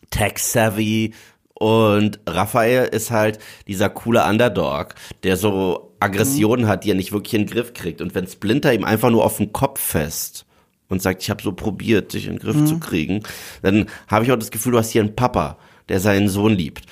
tech-savvy 0.09 1.13
und 1.53 2.19
Raphael 2.27 2.85
ist 2.87 3.11
halt 3.11 3.39
dieser 3.67 3.89
coole 3.89 4.25
Underdog, 4.25 4.95
der 5.23 5.37
so 5.37 5.95
Aggressionen 5.99 6.67
hat, 6.67 6.83
die 6.83 6.91
er 6.91 6.95
nicht 6.95 7.11
wirklich 7.11 7.33
in 7.33 7.45
den 7.45 7.53
Griff 7.53 7.73
kriegt. 7.73 8.01
Und 8.01 8.13
wenn 8.13 8.27
Splinter 8.27 8.73
ihm 8.73 8.83
einfach 8.83 9.09
nur 9.09 9.23
auf 9.23 9.37
den 9.37 9.53
Kopf 9.53 9.79
fest 9.79 10.44
und 10.89 11.01
sagt, 11.01 11.23
ich 11.23 11.29
habe 11.29 11.41
so 11.41 11.51
probiert, 11.51 12.13
dich 12.13 12.27
in 12.27 12.33
den 12.33 12.39
Griff 12.39 12.65
zu 12.65 12.79
kriegen, 12.79 13.23
dann 13.61 13.87
habe 14.07 14.25
ich 14.25 14.31
auch 14.31 14.37
das 14.37 14.51
Gefühl, 14.51 14.73
du 14.73 14.77
hast 14.77 14.91
hier 14.91 15.01
einen 15.01 15.15
Papa, 15.15 15.57
der 15.89 15.99
seinen 15.99 16.29
Sohn 16.29 16.53
liebt. 16.53 16.85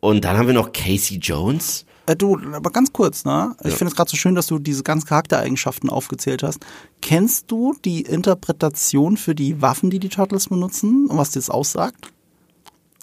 Und 0.00 0.24
dann 0.24 0.36
haben 0.36 0.46
wir 0.46 0.54
noch 0.54 0.72
Casey 0.72 1.18
Jones. 1.18 1.84
Äh, 2.06 2.16
du, 2.16 2.38
aber 2.52 2.70
ganz 2.70 2.92
kurz, 2.92 3.24
ne? 3.24 3.54
Ich 3.64 3.74
finde 3.74 3.90
es 3.90 3.96
gerade 3.96 4.10
so 4.10 4.16
schön, 4.16 4.34
dass 4.34 4.46
du 4.46 4.58
diese 4.58 4.82
ganzen 4.82 5.06
Charaktereigenschaften 5.06 5.90
aufgezählt 5.90 6.42
hast. 6.42 6.64
Kennst 7.02 7.50
du 7.50 7.74
die 7.84 8.02
Interpretation 8.02 9.16
für 9.16 9.34
die 9.34 9.60
Waffen, 9.60 9.90
die 9.90 9.98
die 9.98 10.08
Turtles 10.08 10.48
benutzen 10.48 11.06
und 11.06 11.16
was 11.18 11.32
das 11.32 11.50
aussagt? 11.50 12.12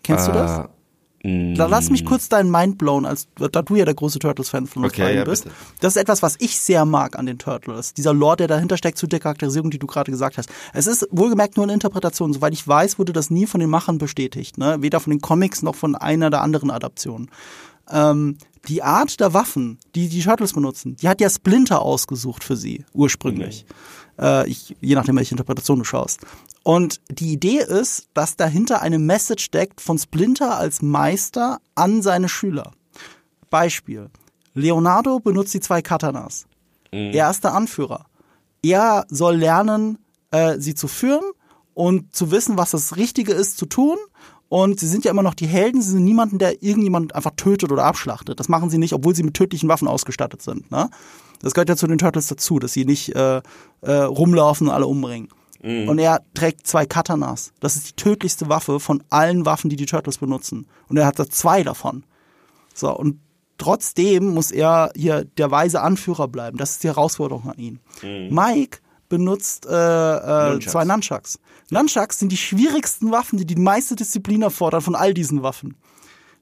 Kennst 0.03 0.27
du 0.27 0.31
das? 0.31 0.69
Da 1.55 1.65
lass 1.65 1.89
mich 1.89 2.05
kurz 2.05 2.29
deinen 2.29 2.51
Mind 2.51 2.77
blown, 2.77 3.05
als 3.05 3.27
da 3.35 3.61
du 3.61 3.75
ja 3.75 3.85
der 3.85 3.95
große 3.95 4.19
Turtles-Fan 4.19 4.67
von 4.67 4.83
uns 4.83 4.93
Okay, 4.93 5.01
beiden 5.03 5.17
ja, 5.17 5.23
bist. 5.23 5.45
bitte. 5.45 5.55
Das 5.79 5.95
ist 5.95 6.01
etwas, 6.01 6.21
was 6.21 6.35
ich 6.39 6.59
sehr 6.59 6.85
mag 6.85 7.17
an 7.17 7.25
den 7.25 7.39
Turtles. 7.39 7.93
Dieser 7.93 8.13
Lore, 8.13 8.37
der 8.37 8.47
dahinter 8.47 8.77
steckt 8.77 8.97
zu 8.97 9.07
der 9.07 9.19
Charakterisierung, 9.19 9.71
die 9.71 9.79
du 9.79 9.87
gerade 9.87 10.11
gesagt 10.11 10.37
hast. 10.37 10.49
Es 10.73 10.87
ist 10.87 11.07
wohlgemerkt 11.11 11.57
nur 11.57 11.65
eine 11.65 11.73
Interpretation. 11.73 12.31
Soweit 12.33 12.53
ich 12.53 12.67
weiß, 12.67 12.99
wurde 12.99 13.13
das 13.13 13.29
nie 13.29 13.47
von 13.47 13.59
den 13.59 13.69
Machern 13.69 13.97
bestätigt. 13.97 14.57
Ne? 14.57 14.77
Weder 14.81 14.99
von 14.99 15.11
den 15.11 15.21
Comics 15.21 15.63
noch 15.63 15.75
von 15.75 15.95
einer 15.95 16.29
der 16.29 16.41
anderen 16.41 16.69
Adaptionen. 16.69 17.31
Ähm, 17.89 18.37
die 18.67 18.83
Art 18.83 19.19
der 19.19 19.33
Waffen, 19.33 19.77
die 19.93 20.09
die 20.09 20.21
Turtles 20.21 20.53
benutzen, 20.53 20.95
die 20.95 21.07
hat 21.07 21.21
ja 21.21 21.29
Splinter 21.29 21.81
ausgesucht 21.81 22.43
für 22.43 22.55
sie, 22.55 22.83
ursprünglich. 22.93 23.65
Äh, 24.19 24.49
ich, 24.49 24.75
je 24.81 24.95
nachdem, 24.95 25.15
welche 25.15 25.31
Interpretation 25.31 25.79
du 25.79 25.85
schaust. 25.85 26.21
Und 26.63 27.01
die 27.09 27.33
Idee 27.33 27.59
ist, 27.59 28.09
dass 28.13 28.37
dahinter 28.37 28.81
eine 28.81 28.99
Message 28.99 29.43
steckt 29.43 29.81
von 29.81 29.97
Splinter 29.97 30.57
als 30.57 30.81
Meister 30.81 31.59
an 31.75 32.01
seine 32.01 32.29
Schüler. 32.29 32.71
Beispiel. 33.49 34.09
Leonardo 34.53 35.19
benutzt 35.19 35.53
die 35.53 35.59
zwei 35.59 35.81
Katanas. 35.81 36.47
Er 36.91 37.29
ist 37.29 37.43
der 37.43 37.53
Anführer. 37.53 38.05
Er 38.63 39.05
soll 39.09 39.35
lernen, 39.35 39.97
äh, 40.31 40.59
sie 40.59 40.75
zu 40.75 40.87
führen 40.87 41.25
und 41.73 42.15
zu 42.15 42.31
wissen, 42.31 42.57
was 42.57 42.71
das 42.71 42.95
Richtige 42.95 43.33
ist 43.33 43.57
zu 43.57 43.65
tun. 43.65 43.97
Und 44.47 44.79
sie 44.79 44.87
sind 44.87 45.03
ja 45.03 45.11
immer 45.11 45.23
noch 45.23 45.33
die 45.33 45.47
Helden. 45.47 45.81
Sie 45.81 45.91
sind 45.91 46.05
niemanden, 46.05 46.37
der 46.37 46.63
irgendjemand 46.63 47.13
einfach 47.13 47.31
tötet 47.35 47.71
oder 47.71 47.83
abschlachtet. 47.83 48.39
Das 48.39 48.47
machen 48.47 48.69
sie 48.69 48.77
nicht, 48.77 48.93
obwohl 48.93 49.13
sie 49.13 49.23
mit 49.23 49.33
tödlichen 49.33 49.67
Waffen 49.67 49.87
ausgestattet 49.87 50.41
sind. 50.41 50.71
Ne? 50.71 50.89
Das 51.41 51.53
gehört 51.53 51.69
ja 51.69 51.75
zu 51.75 51.87
den 51.87 51.97
Turtles 51.97 52.27
dazu, 52.27 52.59
dass 52.59 52.73
sie 52.73 52.85
nicht 52.85 53.15
äh, 53.15 53.41
äh, 53.81 53.91
rumlaufen 53.91 54.67
und 54.67 54.73
alle 54.73 54.87
umbringen. 54.87 55.29
Und 55.65 55.97
er 55.97 56.21
trägt 56.35 56.67
zwei 56.67 56.85
Katanas. 56.85 57.51
Das 57.59 57.75
ist 57.75 57.89
die 57.89 57.93
tödlichste 57.93 58.49
Waffe 58.49 58.79
von 58.79 59.03
allen 59.09 59.47
Waffen, 59.47 59.71
die 59.71 59.75
die 59.75 59.87
Turtles 59.87 60.19
benutzen. 60.19 60.67
Und 60.89 60.97
er 60.97 61.07
hat 61.07 61.17
da 61.17 61.27
zwei 61.27 61.63
davon. 61.63 62.03
So, 62.75 62.95
und 62.95 63.19
trotzdem 63.57 64.27
muss 64.27 64.51
er 64.51 64.91
hier 64.95 65.25
der 65.25 65.49
weise 65.49 65.81
Anführer 65.81 66.27
bleiben. 66.27 66.59
Das 66.59 66.71
ist 66.71 66.83
die 66.83 66.87
Herausforderung 66.87 67.49
an 67.49 67.57
ihn. 67.57 67.79
Mike 68.29 68.77
benutzt 69.09 69.65
äh, 69.65 69.71
äh, 69.71 70.49
Nunchucks. 70.51 70.71
zwei 70.71 70.85
Nunchucks. 70.85 71.39
Nunchucks 71.71 72.19
sind 72.19 72.31
die 72.31 72.37
schwierigsten 72.37 73.11
Waffen, 73.11 73.39
die 73.39 73.45
die 73.45 73.55
meiste 73.55 73.95
Disziplin 73.95 74.43
erfordern 74.43 74.81
von 74.81 74.93
all 74.93 75.15
diesen 75.15 75.41
Waffen. 75.41 75.75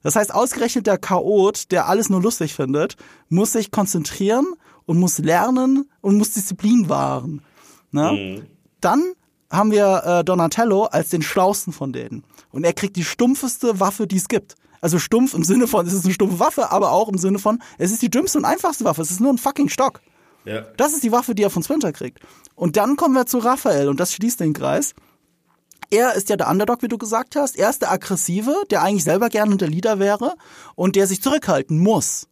Das 0.02 0.16
heißt, 0.16 0.34
ausgerechnet 0.34 0.86
der 0.86 0.98
Chaot, 0.98 1.70
der 1.72 1.88
alles 1.88 2.10
nur 2.10 2.20
lustig 2.20 2.52
findet, 2.52 2.96
muss 3.30 3.52
sich 3.52 3.70
konzentrieren 3.70 4.44
und 4.86 4.98
muss 4.98 5.18
lernen 5.18 5.88
und 6.00 6.18
muss 6.18 6.32
Disziplin 6.32 6.88
wahren. 6.88 7.42
Ne? 7.90 8.46
Dann 8.80 9.02
haben 9.50 9.70
wir 9.70 10.02
äh, 10.04 10.24
Donatello 10.24 10.84
als 10.84 11.10
den 11.10 11.22
schlausten 11.22 11.72
von 11.72 11.92
denen. 11.92 12.24
Und 12.50 12.64
er 12.64 12.72
kriegt 12.72 12.96
die 12.96 13.04
stumpfeste 13.04 13.80
Waffe, 13.80 14.06
die 14.06 14.16
es 14.16 14.28
gibt. 14.28 14.56
Also 14.80 14.98
stumpf 14.98 15.32
im 15.34 15.44
Sinne 15.44 15.66
von, 15.66 15.86
es 15.86 15.92
ist 15.92 16.04
eine 16.04 16.14
stumpfe 16.14 16.38
Waffe, 16.40 16.70
aber 16.70 16.92
auch 16.92 17.08
im 17.08 17.18
Sinne 17.18 17.38
von, 17.38 17.62
es 17.78 17.92
ist 17.92 18.02
die 18.02 18.10
dümmste 18.10 18.38
und 18.38 18.44
einfachste 18.44 18.84
Waffe. 18.84 19.02
Es 19.02 19.10
ist 19.10 19.20
nur 19.20 19.32
ein 19.32 19.38
fucking 19.38 19.68
Stock. 19.68 20.00
Ja. 20.44 20.62
Das 20.76 20.92
ist 20.92 21.02
die 21.02 21.12
Waffe, 21.12 21.34
die 21.34 21.42
er 21.42 21.50
von 21.50 21.62
Splinter 21.62 21.92
kriegt. 21.92 22.18
Und 22.54 22.76
dann 22.76 22.96
kommen 22.96 23.14
wir 23.14 23.26
zu 23.26 23.38
Raphael 23.38 23.88
und 23.88 23.98
das 23.98 24.12
schließt 24.12 24.40
den 24.40 24.52
Kreis. 24.52 24.94
Er 25.90 26.14
ist 26.14 26.28
ja 26.28 26.36
der 26.36 26.48
Underdog, 26.48 26.82
wie 26.82 26.88
du 26.88 26.98
gesagt 26.98 27.36
hast. 27.36 27.56
Er 27.56 27.70
ist 27.70 27.82
der 27.82 27.92
Aggressive, 27.92 28.54
der 28.70 28.82
eigentlich 28.82 29.04
selber 29.04 29.28
gerne 29.28 29.56
der 29.56 29.68
Leader 29.68 29.98
wäre 29.98 30.34
und 30.74 30.96
der 30.96 31.06
sich 31.06 31.22
zurückhalten 31.22 31.78
muss. 31.78 32.26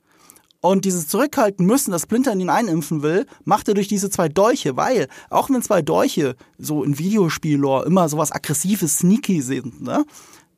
Und 0.62 0.84
dieses 0.84 1.08
Zurückhalten 1.08 1.66
müssen, 1.66 1.90
das 1.90 2.02
Splinter 2.02 2.32
in 2.32 2.38
ihn 2.38 2.48
einimpfen 2.48 3.02
will, 3.02 3.26
macht 3.44 3.66
er 3.66 3.74
durch 3.74 3.88
diese 3.88 4.10
zwei 4.10 4.28
Dolche, 4.28 4.76
weil 4.76 5.08
auch 5.28 5.50
wenn 5.50 5.60
zwei 5.60 5.82
Dolche 5.82 6.36
so 6.56 6.84
in 6.84 6.98
Videospiel-Lore 6.98 7.84
immer 7.84 8.08
sowas 8.08 8.30
aggressives, 8.30 8.98
sneaky 8.98 9.42
sind, 9.42 9.82
ne? 9.82 10.04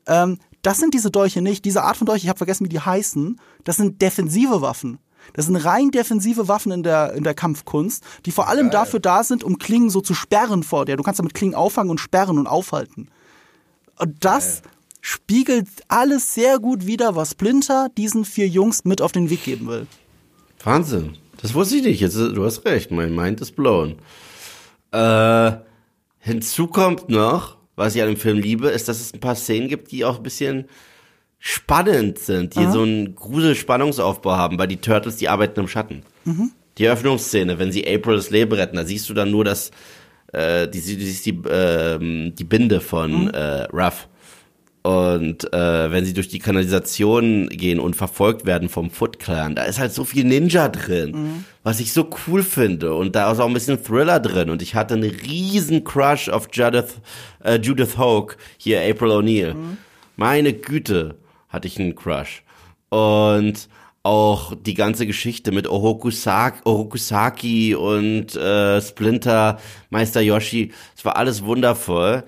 Ähm, 0.07 0.39
das 0.61 0.79
sind 0.79 0.93
diese 0.93 1.11
Dolche 1.11 1.41
nicht. 1.41 1.65
Diese 1.65 1.83
Art 1.83 1.97
von 1.97 2.07
Dolche, 2.07 2.25
ich 2.25 2.29
habe 2.29 2.37
vergessen, 2.37 2.65
wie 2.65 2.71
die 2.71 2.81
heißen, 2.81 3.41
das 3.65 3.77
sind 3.77 4.01
defensive 4.03 4.61
Waffen. 4.61 4.99
Das 5.33 5.47
sind 5.47 5.57
rein 5.57 5.91
defensive 5.91 6.49
Waffen 6.49 6.71
in 6.71 6.83
der, 6.83 7.15
in 7.15 7.25
der 7.25 7.35
Kampfkunst, 7.35 8.05
die 8.27 8.31
vor 8.31 8.49
allem 8.49 8.71
dafür 8.71 9.01
da 9.01 9.25
sind, 9.25 9.43
um 9.43 9.57
Klingen 9.59 9.89
so 9.89 10.03
zu 10.03 10.13
sperren 10.13 10.63
vor 10.63 10.85
dir. 10.85 10.97
Du 10.99 11.03
kannst 11.03 11.19
damit 11.19 11.33
Klingen 11.33 11.55
auffangen 11.55 11.91
und 11.91 11.99
sperren 11.99 12.39
und 12.39 12.47
aufhalten. 12.47 13.09
Und 13.99 14.23
das 14.23 14.61
spiegelt 15.05 15.69
alles 15.89 16.33
sehr 16.33 16.59
gut 16.59 16.87
wider, 16.87 17.15
was 17.15 17.33
Splinter 17.33 17.91
diesen 17.95 18.25
vier 18.25 18.49
Jungs 18.49 18.87
mit 18.87 19.03
auf 19.03 19.13
den 19.13 19.29
Weg 19.29 19.45
geben 19.45 19.69
will. 19.69 19.87
Wahnsinn. 20.63 21.19
Das 21.43 21.53
wusste 21.53 21.77
ich 21.77 21.83
nicht. 21.83 22.01
Jetzt, 22.01 22.17
du 22.17 22.43
hast 22.43 22.65
recht. 22.65 22.91
Mein 22.91 23.15
Mind 23.15 23.39
ist 23.43 23.55
blown. 23.55 23.97
Äh, 24.93 25.53
hinzu 26.21 26.69
kommt 26.69 27.11
noch, 27.11 27.59
was 27.77 27.95
ich 27.95 28.01
an 28.01 28.09
dem 28.09 28.17
Film 28.17 28.39
liebe, 28.39 28.69
ist, 28.69 28.89
dass 28.89 28.99
es 28.99 29.13
ein 29.13 29.21
paar 29.21 29.35
Szenen 29.35 29.69
gibt, 29.69 29.93
die 29.93 30.07
auch 30.07 30.17
ein 30.17 30.23
bisschen 30.23 30.65
spannend 31.39 32.19
sind, 32.19 32.55
die 32.57 32.65
so 32.71 32.81
einen 32.81 33.15
Grusel-Spannungsaufbau 33.15 34.39
haben, 34.39 34.59
weil 34.59 34.69
die 34.69 34.79
Turtles, 34.79 35.17
die 35.17 35.29
arbeiten 35.29 35.61
im 35.61 35.69
Schatten. 35.69 36.03
Die 36.79 36.87
Eröffnungsszene, 36.87 37.59
wenn 37.59 37.73
sie 37.73 37.87
April 37.87 38.17
das 38.17 38.31
Leben 38.31 38.55
retten, 38.55 38.77
da 38.77 38.87
siehst 38.87 39.11
du 39.11 39.13
dann 39.13 39.31
nur 39.31 39.45
das, 39.45 39.71
äh, 40.33 40.67
die, 40.67 40.81
die, 40.81 40.97
die, 40.97 41.43
ähm, 41.51 42.35
die 42.35 42.45
Binde 42.45 42.81
von 42.81 43.29
äh, 43.35 43.65
Ruff. 43.65 44.09
Und 44.87 45.51
äh, 45.55 45.91
wenn 45.91 46.05
sie 46.05 46.13
durch 46.13 46.29
die 46.29 46.41
Kanalisation 46.41 47.49
gehen 47.49 47.81
und 47.81 47.97
verfolgt 47.97 48.45
werden 48.45 48.69
vom 48.69 48.91
Foot 48.91 49.19
Clan, 49.19 49.55
da 49.55 49.65
ist 49.65 49.79
halt 49.79 49.95
so 49.95 50.05
viel 50.05 50.25
Ninja 50.25 50.69
drin, 50.69 51.47
was 51.63 51.81
ich 51.81 51.95
so 51.95 52.11
cool 52.29 52.43
finde. 52.43 52.95
Und 52.95 53.17
da 53.17 53.33
ist 53.33 53.41
auch 53.41 53.47
ein 53.47 53.55
bisschen 53.55 53.83
Thriller 53.83 54.21
drin. 54.21 54.51
Und 54.51 54.61
ich 54.61 54.75
hatte 54.75 54.93
einen 54.93 55.09
riesen 55.09 55.85
Crush 55.85 56.29
auf 56.29 56.49
Judith, 56.53 57.01
äh, 57.43 57.57
Judith 57.57 57.97
Hoke, 57.97 58.37
hier 58.59 58.83
April 58.83 59.13
O'Neil. 59.13 59.55
Meine 60.17 60.53
Güte, 60.53 61.15
hatte 61.49 61.67
ich 61.67 61.81
einen 61.81 61.95
Crush. 61.95 62.43
Und 62.91 63.71
auch 64.03 64.53
die 64.55 64.75
ganze 64.75 65.07
Geschichte 65.07 65.51
mit 65.51 65.67
Orokusaki 65.67 67.75
und 67.75 68.37
äh, 68.37 68.83
Splinter, 68.83 69.59
Meister 69.89 70.21
Yoshi, 70.21 70.73
es 70.95 71.07
war 71.07 71.17
alles 71.17 71.43
wundervoll. 71.43 72.25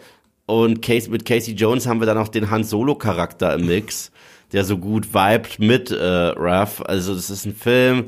Und 0.46 0.80
Casey, 0.80 1.11
mit 1.11 1.24
Casey 1.24 1.54
Jones 1.54 1.87
haben 1.87 2.00
wir 2.00 2.06
dann 2.06 2.18
auch 2.18 2.28
den 2.28 2.50
Han 2.50 2.64
Solo-Charakter 2.64 3.54
im 3.54 3.66
Mix, 3.66 4.12
der 4.52 4.64
so 4.64 4.78
gut 4.78 5.12
vibet 5.12 5.59
mit 5.59 5.90
äh, 5.90 6.28
Ruff. 6.28 6.82
Also 6.87 7.14
das 7.14 7.30
ist 7.30 7.44
ein 7.44 7.54
Film, 7.54 8.06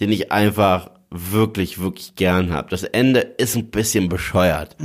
den 0.00 0.12
ich 0.12 0.30
einfach 0.32 0.90
wirklich, 1.10 1.80
wirklich 1.80 2.14
gern 2.14 2.52
hab. 2.52 2.70
Das 2.70 2.84
Ende 2.84 3.20
ist 3.20 3.56
ein 3.56 3.70
bisschen 3.70 4.08
bescheuert. 4.08 4.76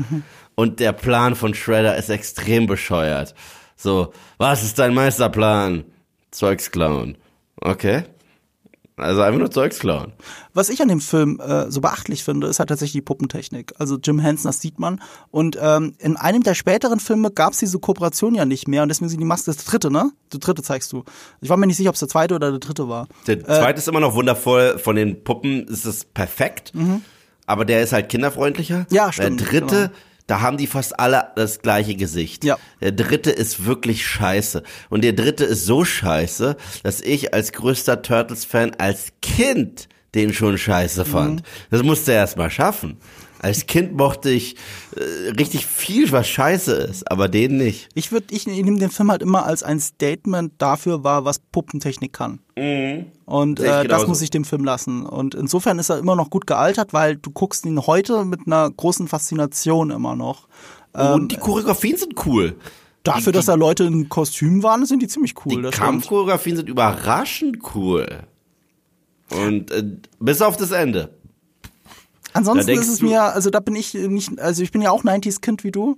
Und 0.55 0.79
der 0.79 0.91
Plan 0.91 1.35
von 1.35 1.53
Shredder 1.53 1.95
ist 1.97 2.09
extrem 2.09 2.65
bescheuert. 2.65 3.35
So, 3.75 4.11
was 4.39 4.63
ist 4.63 4.79
dein 4.79 4.95
Meisterplan? 4.95 5.85
Zeugs 6.31 6.71
klauen. 6.71 7.17
Okay. 7.61 8.03
Also 8.97 9.21
einfach 9.21 9.39
nur 9.39 9.51
Zeugs 9.51 9.77
klauen. 9.77 10.11
Was 10.55 10.69
ich 10.69 10.81
an 10.81 10.87
dem 10.87 11.01
Film 11.01 11.39
äh, 11.39 11.69
so 11.69 11.81
beachtlich 11.81 12.23
finde, 12.23 12.47
ist 12.47 12.57
halt 12.57 12.69
tatsächlich 12.69 12.93
die 12.93 13.01
Puppentechnik. 13.01 13.73
Also 13.77 13.97
Jim 14.03 14.17
Henson, 14.19 14.49
das 14.49 14.59
sieht 14.59 14.79
man. 14.79 14.99
Und 15.29 15.55
ähm, 15.61 15.93
in 15.99 16.17
einem 16.17 16.41
der 16.41 16.55
späteren 16.55 16.99
Filme 16.99 17.29
gab 17.29 17.53
es 17.53 17.59
diese 17.59 17.77
Kooperation 17.77 18.33
ja 18.33 18.45
nicht 18.45 18.67
mehr 18.67 18.81
und 18.81 18.89
deswegen 18.89 19.09
sind 19.09 19.19
die 19.19 19.25
Masken 19.25 19.53
das 19.53 19.63
dritte, 19.65 19.91
ne? 19.91 20.11
Der 20.33 20.39
dritte 20.39 20.63
zeigst 20.63 20.91
du. 20.91 21.03
Ich 21.41 21.49
war 21.49 21.57
mir 21.57 21.67
nicht 21.67 21.77
sicher, 21.77 21.89
ob 21.89 21.93
es 21.93 21.99
der 21.99 22.09
zweite 22.09 22.33
oder 22.33 22.49
der 22.49 22.59
dritte 22.59 22.89
war. 22.89 23.07
Der 23.27 23.43
zweite 23.45 23.77
ist 23.77 23.87
immer 23.87 23.99
noch 23.99 24.15
wundervoll. 24.15 24.79
Von 24.79 24.95
den 24.95 25.23
Puppen 25.23 25.67
ist 25.67 25.85
es 25.85 26.03
perfekt. 26.03 26.73
Aber 27.45 27.65
der 27.65 27.83
ist 27.83 27.93
halt 27.93 28.09
kinderfreundlicher. 28.09 28.87
Ja, 28.89 29.11
stimmt, 29.13 29.39
Der 29.41 29.47
dritte, 29.47 29.75
genau. 29.75 29.89
Da 30.27 30.41
haben 30.41 30.57
die 30.57 30.67
fast 30.67 30.99
alle 30.99 31.31
das 31.35 31.61
gleiche 31.61 31.95
Gesicht. 31.95 32.43
Ja. 32.43 32.57
Der 32.81 32.91
dritte 32.91 33.31
ist 33.31 33.65
wirklich 33.65 34.05
scheiße. 34.05 34.61
Und 34.89 35.03
der 35.03 35.13
dritte 35.13 35.45
ist 35.45 35.65
so 35.65 35.85
scheiße, 35.85 36.57
dass 36.83 37.01
ich 37.01 37.33
als 37.33 37.53
größter 37.53 38.01
Turtles-Fan 38.01 38.75
als 38.77 39.13
Kind 39.21 39.87
den 40.15 40.33
schon 40.33 40.57
scheiße 40.57 41.05
fand. 41.05 41.43
Das 41.69 41.83
musste 41.83 42.11
er 42.11 42.19
erst 42.19 42.37
mal 42.37 42.49
schaffen. 42.49 42.97
Als 43.39 43.67
Kind 43.67 43.95
mochte 43.95 44.29
ich 44.29 44.55
äh, 44.95 45.29
richtig 45.31 45.65
viel, 45.65 46.11
was 46.11 46.27
scheiße 46.27 46.73
ist, 46.73 47.11
aber 47.11 47.29
den 47.29 47.57
nicht. 47.57 47.89
Ich 47.93 48.11
würde, 48.11 48.27
ich 48.31 48.47
nehme 48.47 48.79
den 48.79 48.89
Film 48.89 49.11
halt 49.11 49.21
immer 49.21 49.45
als 49.45 49.63
ein 49.63 49.79
Statement 49.79 50.53
dafür 50.57 51.03
wahr, 51.03 51.25
was 51.25 51.39
Puppentechnik 51.39 52.13
kann. 52.13 52.39
Und 53.25 53.59
Sehe 53.59 53.67
ich 53.67 53.71
äh, 53.71 53.75
das 53.75 53.83
genauso. 53.83 54.07
muss 54.07 54.21
ich 54.21 54.29
dem 54.31 54.45
Film 54.45 54.63
lassen. 54.65 55.05
Und 55.05 55.35
insofern 55.35 55.77
ist 55.77 55.89
er 55.89 55.99
immer 55.99 56.15
noch 56.15 56.29
gut 56.29 56.47
gealtert, 56.47 56.93
weil 56.93 57.17
du 57.17 57.29
guckst 57.29 57.65
ihn 57.65 57.85
heute 57.85 58.25
mit 58.25 58.41
einer 58.47 58.69
großen 58.71 59.07
Faszination 59.07 59.91
immer 59.91 60.15
noch. 60.15 60.47
Und 60.93 61.31
die 61.31 61.37
Choreografien 61.37 61.97
sind 61.97 62.25
cool. 62.25 62.55
Dafür, 63.03 63.31
dass 63.31 63.45
da 63.45 63.53
Leute 63.53 63.83
in 63.83 64.09
Kostümen 64.09 64.63
waren, 64.63 64.85
sind 64.85 65.01
die 65.01 65.07
ziemlich 65.07 65.35
cool. 65.45 65.61
Die. 65.61 65.69
Kampfchoreografien 65.69 66.57
sind 66.57 66.67
überraschend 66.67 67.59
cool. 67.75 68.07
Und 69.29 69.71
äh, 69.71 69.83
bis 70.19 70.41
auf 70.41 70.57
das 70.57 70.71
Ende. 70.71 71.16
Ansonsten 72.37 72.71
ist 72.71 72.87
es 72.89 73.01
mir, 73.01 73.21
also 73.23 73.49
da 73.49 73.59
bin 73.59 73.75
ich 73.75 73.93
nicht, 73.93 74.39
also 74.39 74.63
ich 74.63 74.71
bin 74.71 74.81
ja 74.81 74.91
auch 74.91 75.03
90s-Kind 75.03 75.63
wie 75.63 75.71
du. 75.71 75.97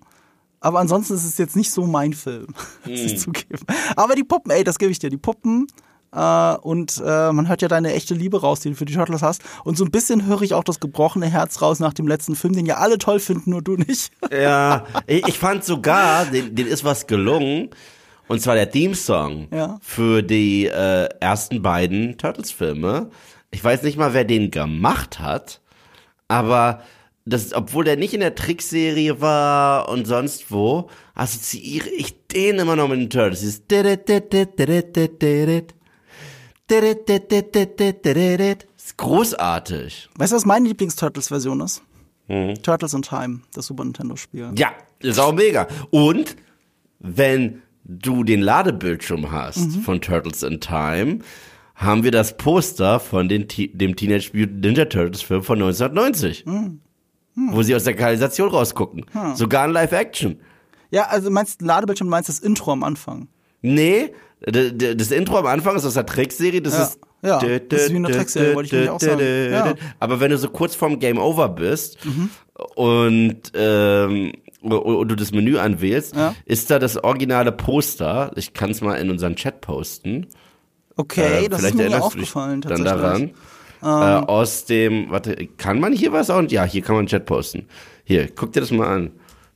Aber 0.62 0.80
ansonsten 0.80 1.14
ist 1.14 1.24
es 1.24 1.38
jetzt 1.38 1.56
nicht 1.56 1.72
so 1.72 1.86
mein 1.86 2.14
Film, 2.14 2.48
muss 2.86 3.00
Hm. 3.00 3.06
ich 3.06 3.20
zugeben. 3.20 3.60
Aber 3.96 4.16
die 4.16 4.24
Puppen, 4.26 4.52
ey, 4.52 4.64
das 4.64 4.78
gebe 4.78 4.92
ich 4.92 5.00
dir. 5.00 5.10
Die 5.10 5.16
Puppen 5.18 5.68
äh, 6.14 6.56
und 6.56 7.02
äh, 7.06 7.32
man 7.32 7.48
hört 7.48 7.62
ja 7.62 7.68
deine 7.70 7.94
echte 7.94 8.14
Liebe 8.14 8.42
raus, 8.42 8.60
die 8.60 8.70
du 8.72 8.76
für 8.76 8.84
die 8.86 8.94
Turtles 8.94 9.22
hast. 9.22 9.42
Und 9.64 9.78
so 9.78 9.86
ein 9.86 9.92
bisschen 9.92 10.26
höre 10.26 10.42
ich 10.42 10.54
auch 10.56 10.64
das 10.66 10.80
gebrochene 10.82 11.28
Herz 11.28 11.62
raus 11.62 11.80
nach 11.80 11.94
dem 11.94 12.08
letzten 12.10 12.36
Film, 12.36 12.54
den 12.56 12.66
ja 12.66 12.76
alle 12.78 12.98
toll 12.98 13.20
finden, 13.20 13.52
nur 13.52 13.62
du 13.62 13.76
nicht. 13.76 14.12
Ja, 14.32 14.86
ich, 15.08 15.26
ich 15.28 15.40
fand 15.40 15.64
sogar, 15.64 16.26
den, 16.26 16.56
den 16.56 16.68
ist 16.68 16.84
was 16.84 17.08
gelungen. 17.08 17.70
Und 18.28 18.42
zwar 18.42 18.56
der 18.56 18.70
Theme-Song 18.70 19.48
Ja. 19.54 19.80
für 19.82 20.22
die 20.24 20.66
äh, 20.68 21.08
ersten 21.22 21.62
beiden 21.62 22.18
Turtles-Filme. 22.18 23.10
Ich 23.52 23.64
weiß 23.64 23.82
nicht 23.84 23.98
mal, 23.98 24.14
wer 24.14 24.24
den 24.26 24.52
gemacht 24.52 25.20
hat, 25.20 25.62
aber 26.30 26.82
das, 27.26 27.54
obwohl 27.54 27.84
der 27.84 27.98
nicht 27.98 28.14
in 28.14 28.22
der 28.22 28.36
Trickserie 28.36 29.20
war 29.20 29.90
und 29.90 30.06
sonst 30.08 30.50
wo, 30.52 30.90
assoziiere 31.14 31.90
ich 31.90 32.28
den 32.28 32.60
immer 32.60 32.78
noch 32.78 32.88
mit 32.88 33.00
den 33.00 33.10
Turtles. 33.10 33.42
Dieses 33.42 33.68
ist 38.78 38.98
großartig. 38.98 40.10
Weißt 40.16 40.32
du, 40.32 40.36
was 40.36 40.46
meine 40.46 40.68
Lieblings-Turtles-Version 40.70 41.62
ist? 41.62 41.82
Turtles 42.62 42.94
in 42.94 43.02
Time, 43.02 43.42
das 43.54 43.66
Super 43.66 43.84
Nintendo-Spiel. 43.84 44.52
Ja, 44.56 44.72
ist 45.00 45.20
auch 45.20 45.34
mega. 45.34 45.68
Und 45.90 46.36
wenn 47.00 47.64
du 47.84 48.24
den 48.24 48.42
Ladebildschirm 48.42 49.32
hast 49.32 49.78
von 49.78 50.00
Turtles 50.00 50.44
in 50.44 50.62
Time, 50.62 51.20
haben 51.80 52.04
wir 52.04 52.12
das 52.12 52.36
Poster 52.36 53.00
von 53.00 53.30
den, 53.30 53.48
dem 53.74 53.96
Teenage 53.96 54.32
Mutant 54.34 54.62
Ninja 54.62 54.86
Turtles 54.86 55.22
Film 55.22 55.44
von 55.44 55.62
1990. 55.62 56.46
Wo 57.52 57.62
sie 57.64 57.74
aus 57.74 57.86
der 57.86 57.96
Kanalisation 57.96 58.50
rausgucken. 58.50 59.06
Sogar 59.36 59.66
in 59.66 59.72
Live-Action. 59.72 60.40
Ja, 60.92 61.04
also 61.04 61.30
meinst 61.32 61.62
du 61.62 61.66
Ladebildschirm, 61.66 62.10
meinst 62.10 62.28
das 62.28 62.40
Intro 62.40 62.74
am 62.74 62.84
Anfang. 62.84 63.30
Nee, 63.62 64.12
das 64.42 65.12
Intro 65.12 65.38
am 65.38 65.46
Anfang 65.46 65.76
ist 65.78 65.86
aus 65.86 65.94
der 65.94 66.06
Trickserie, 66.06 66.62
das 66.62 66.74
Ja, 66.74 66.84
ist. 66.84 67.00
ja, 67.44 67.60
das 67.60 67.82
ist 67.84 67.92
wie 67.92 67.96
eine 67.96 68.10
Trickserie, 68.12 68.56
wollte 68.56 68.68
ich 68.68 68.72
nämlich 68.74 68.90
auch 68.90 69.00
sagen. 69.00 69.22
Ja. 69.52 69.74
Aber 70.00 70.20
wenn 70.20 70.32
du 70.32 70.38
so 70.38 70.50
kurz 70.50 70.76
vorm 70.76 71.00
Game 71.00 71.18
Over 71.18 71.48
bist 71.50 71.98
Mhm. 72.06 72.30
und, 72.76 73.42
ähm, 73.54 74.34
und 74.62 75.08
du 75.08 75.16
das 75.16 75.32
Menü 75.32 75.58
anwählst, 75.58 76.16
Ja. 76.16 76.36
ist 76.46 76.70
da 76.72 76.80
das 76.80 77.02
originale 77.02 77.52
Poster. 77.54 78.32
Ich 78.36 78.54
kann 78.54 78.72
es 78.72 78.82
mal 78.82 78.96
in 78.96 79.10
unseren 79.10 79.36
Chat 79.38 79.62
posten. 79.62 80.28
Okay, 81.00 81.46
Äh, 81.46 81.50
das 81.50 81.64
ist 81.64 81.76
mir 81.76 82.02
aufgefallen 82.04 82.60
dann 82.60 82.84
tatsächlich. 82.84 83.34
daran. 83.82 84.22
Äh, 84.22 84.26
aus 84.28 84.66
dem, 84.66 85.10
warte, 85.10 85.48
kann 85.56 85.80
man 85.80 85.94
hier 85.94 86.12
was 86.12 86.30
auch? 86.30 86.42
Ja, 86.50 86.66
hier 86.66 86.82
kann 86.82 86.96
man 86.96 87.00
einen 87.04 87.08
Chat 87.08 87.26
posten. 87.26 87.68
Hier, 88.04 88.28
guck 88.36 88.52
dir 88.52 88.60
das 88.60 88.72
mal 88.72 88.88
an. 88.94 89.12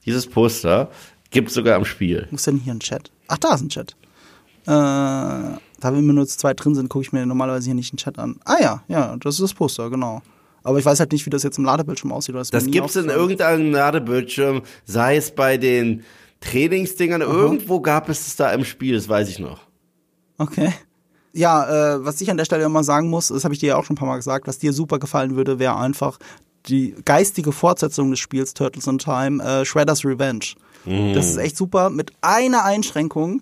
Dieses 0.05 0.25
Poster 0.25 0.89
gibt's 1.31 1.53
sogar 1.53 1.75
am 1.75 1.83
Spiel. 1.83 2.27
Wo 2.31 2.35
ist 2.35 2.47
denn 2.47 2.59
hier 2.59 2.73
ein 2.73 2.79
Chat? 2.79 3.11
Ach, 3.27 3.37
da 3.37 3.55
ist 3.55 3.61
ein 3.61 3.67
Chat. 3.69 3.91
Äh, 4.65 4.69
da 4.69 5.59
wir 5.83 5.91
nur 6.01 6.25
zu 6.25 6.37
zweit 6.37 6.63
drin 6.63 6.75
sind, 6.75 6.87
gucke 6.87 7.03
ich 7.03 7.11
mir 7.11 7.25
normalerweise 7.25 7.65
hier 7.65 7.75
nicht 7.75 7.91
einen 7.91 7.97
Chat 7.97 8.17
an. 8.17 8.39
Ah 8.45 8.61
ja, 8.61 8.83
ja, 8.87 9.17
das 9.17 9.35
ist 9.35 9.41
das 9.41 9.53
Poster, 9.53 9.89
genau. 9.89 10.21
Aber 10.63 10.79
ich 10.79 10.85
weiß 10.85 11.01
halt 11.01 11.11
nicht, 11.11 11.25
wie 11.25 11.29
das 11.29 11.43
jetzt 11.43 11.57
im 11.57 11.65
Ladebildschirm 11.65 12.13
aussieht. 12.13 12.35
mir 12.35 12.43
Das 12.49 12.63
nie 12.65 12.71
gibt's 12.71 12.95
in 12.95 13.09
irgendeinem 13.09 13.73
Ladebildschirm, 13.73 14.61
sei 14.85 15.17
es 15.17 15.31
bei 15.35 15.57
den 15.57 16.05
Trainingsdingern, 16.39 17.19
irgendwo 17.19 17.81
gab 17.81 18.07
es 18.07 18.25
es 18.27 18.37
da 18.37 18.53
im 18.53 18.63
Spiel, 18.63 18.95
das 18.95 19.09
weiß 19.09 19.27
ich 19.27 19.39
noch. 19.39 19.59
Okay. 20.37 20.71
Ja, 21.33 21.95
äh, 21.95 22.05
was 22.05 22.21
ich 22.21 22.29
an 22.29 22.37
der 22.37 22.45
Stelle 22.45 22.63
immer 22.63 22.83
sagen 22.83 23.09
muss, 23.09 23.29
das 23.29 23.43
habe 23.43 23.53
ich 23.53 23.59
dir 23.59 23.69
ja 23.69 23.77
auch 23.77 23.83
schon 23.85 23.95
ein 23.95 23.97
paar 23.97 24.07
Mal 24.07 24.17
gesagt, 24.17 24.47
was 24.47 24.59
dir 24.59 24.71
super 24.71 24.99
gefallen 24.99 25.35
würde, 25.35 25.57
wäre 25.59 25.75
einfach 25.77 26.19
die 26.67 26.95
geistige 27.05 27.51
Fortsetzung 27.51 28.11
des 28.11 28.19
Spiels 28.19 28.53
Turtles 28.53 28.87
in 28.87 28.99
Time, 28.99 29.43
äh, 29.43 29.65
Shredder's 29.65 30.05
Revenge. 30.05 30.53
Das 30.85 31.27
ist 31.29 31.37
echt 31.37 31.55
super, 31.55 31.89
mit 31.89 32.11
einer 32.21 32.65
Einschränkung, 32.65 33.41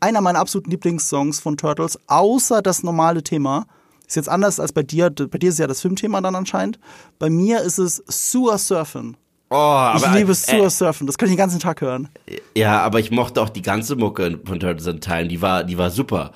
einer 0.00 0.20
meiner 0.22 0.38
absoluten 0.38 0.70
Lieblingssongs 0.70 1.38
von 1.40 1.56
Turtles, 1.58 1.98
außer 2.06 2.62
das 2.62 2.82
normale 2.82 3.22
Thema. 3.22 3.66
Ist 4.06 4.16
jetzt 4.16 4.28
anders 4.30 4.60
als 4.60 4.72
bei 4.72 4.82
dir, 4.82 5.10
bei 5.10 5.38
dir 5.38 5.50
ist 5.50 5.58
ja 5.58 5.66
das 5.66 5.82
Filmthema 5.82 6.20
dann 6.22 6.34
anscheinend. 6.34 6.78
Bei 7.18 7.28
mir 7.30 7.60
ist 7.60 7.78
es 7.78 8.02
Sewer 8.08 8.58
Surfen. 8.58 9.16
Oh, 9.50 9.92
Ich 9.96 10.06
liebe 10.12 10.32
äh, 10.32 10.34
Sewer 10.34 10.70
Surfen, 10.70 11.06
das 11.06 11.18
kann 11.18 11.28
ich 11.28 11.34
den 11.34 11.38
ganzen 11.38 11.60
Tag 11.60 11.80
hören. 11.82 12.08
Ja, 12.56 12.80
aber 12.80 12.98
ich 12.98 13.10
mochte 13.10 13.40
auch 13.42 13.50
die 13.50 13.62
ganze 13.62 13.94
Mucke 13.96 14.40
von 14.44 14.58
Turtles 14.58 14.86
in 14.86 15.00
Time, 15.00 15.28
die 15.28 15.40
war, 15.42 15.64
die 15.64 15.76
war 15.76 15.90
super. 15.90 16.32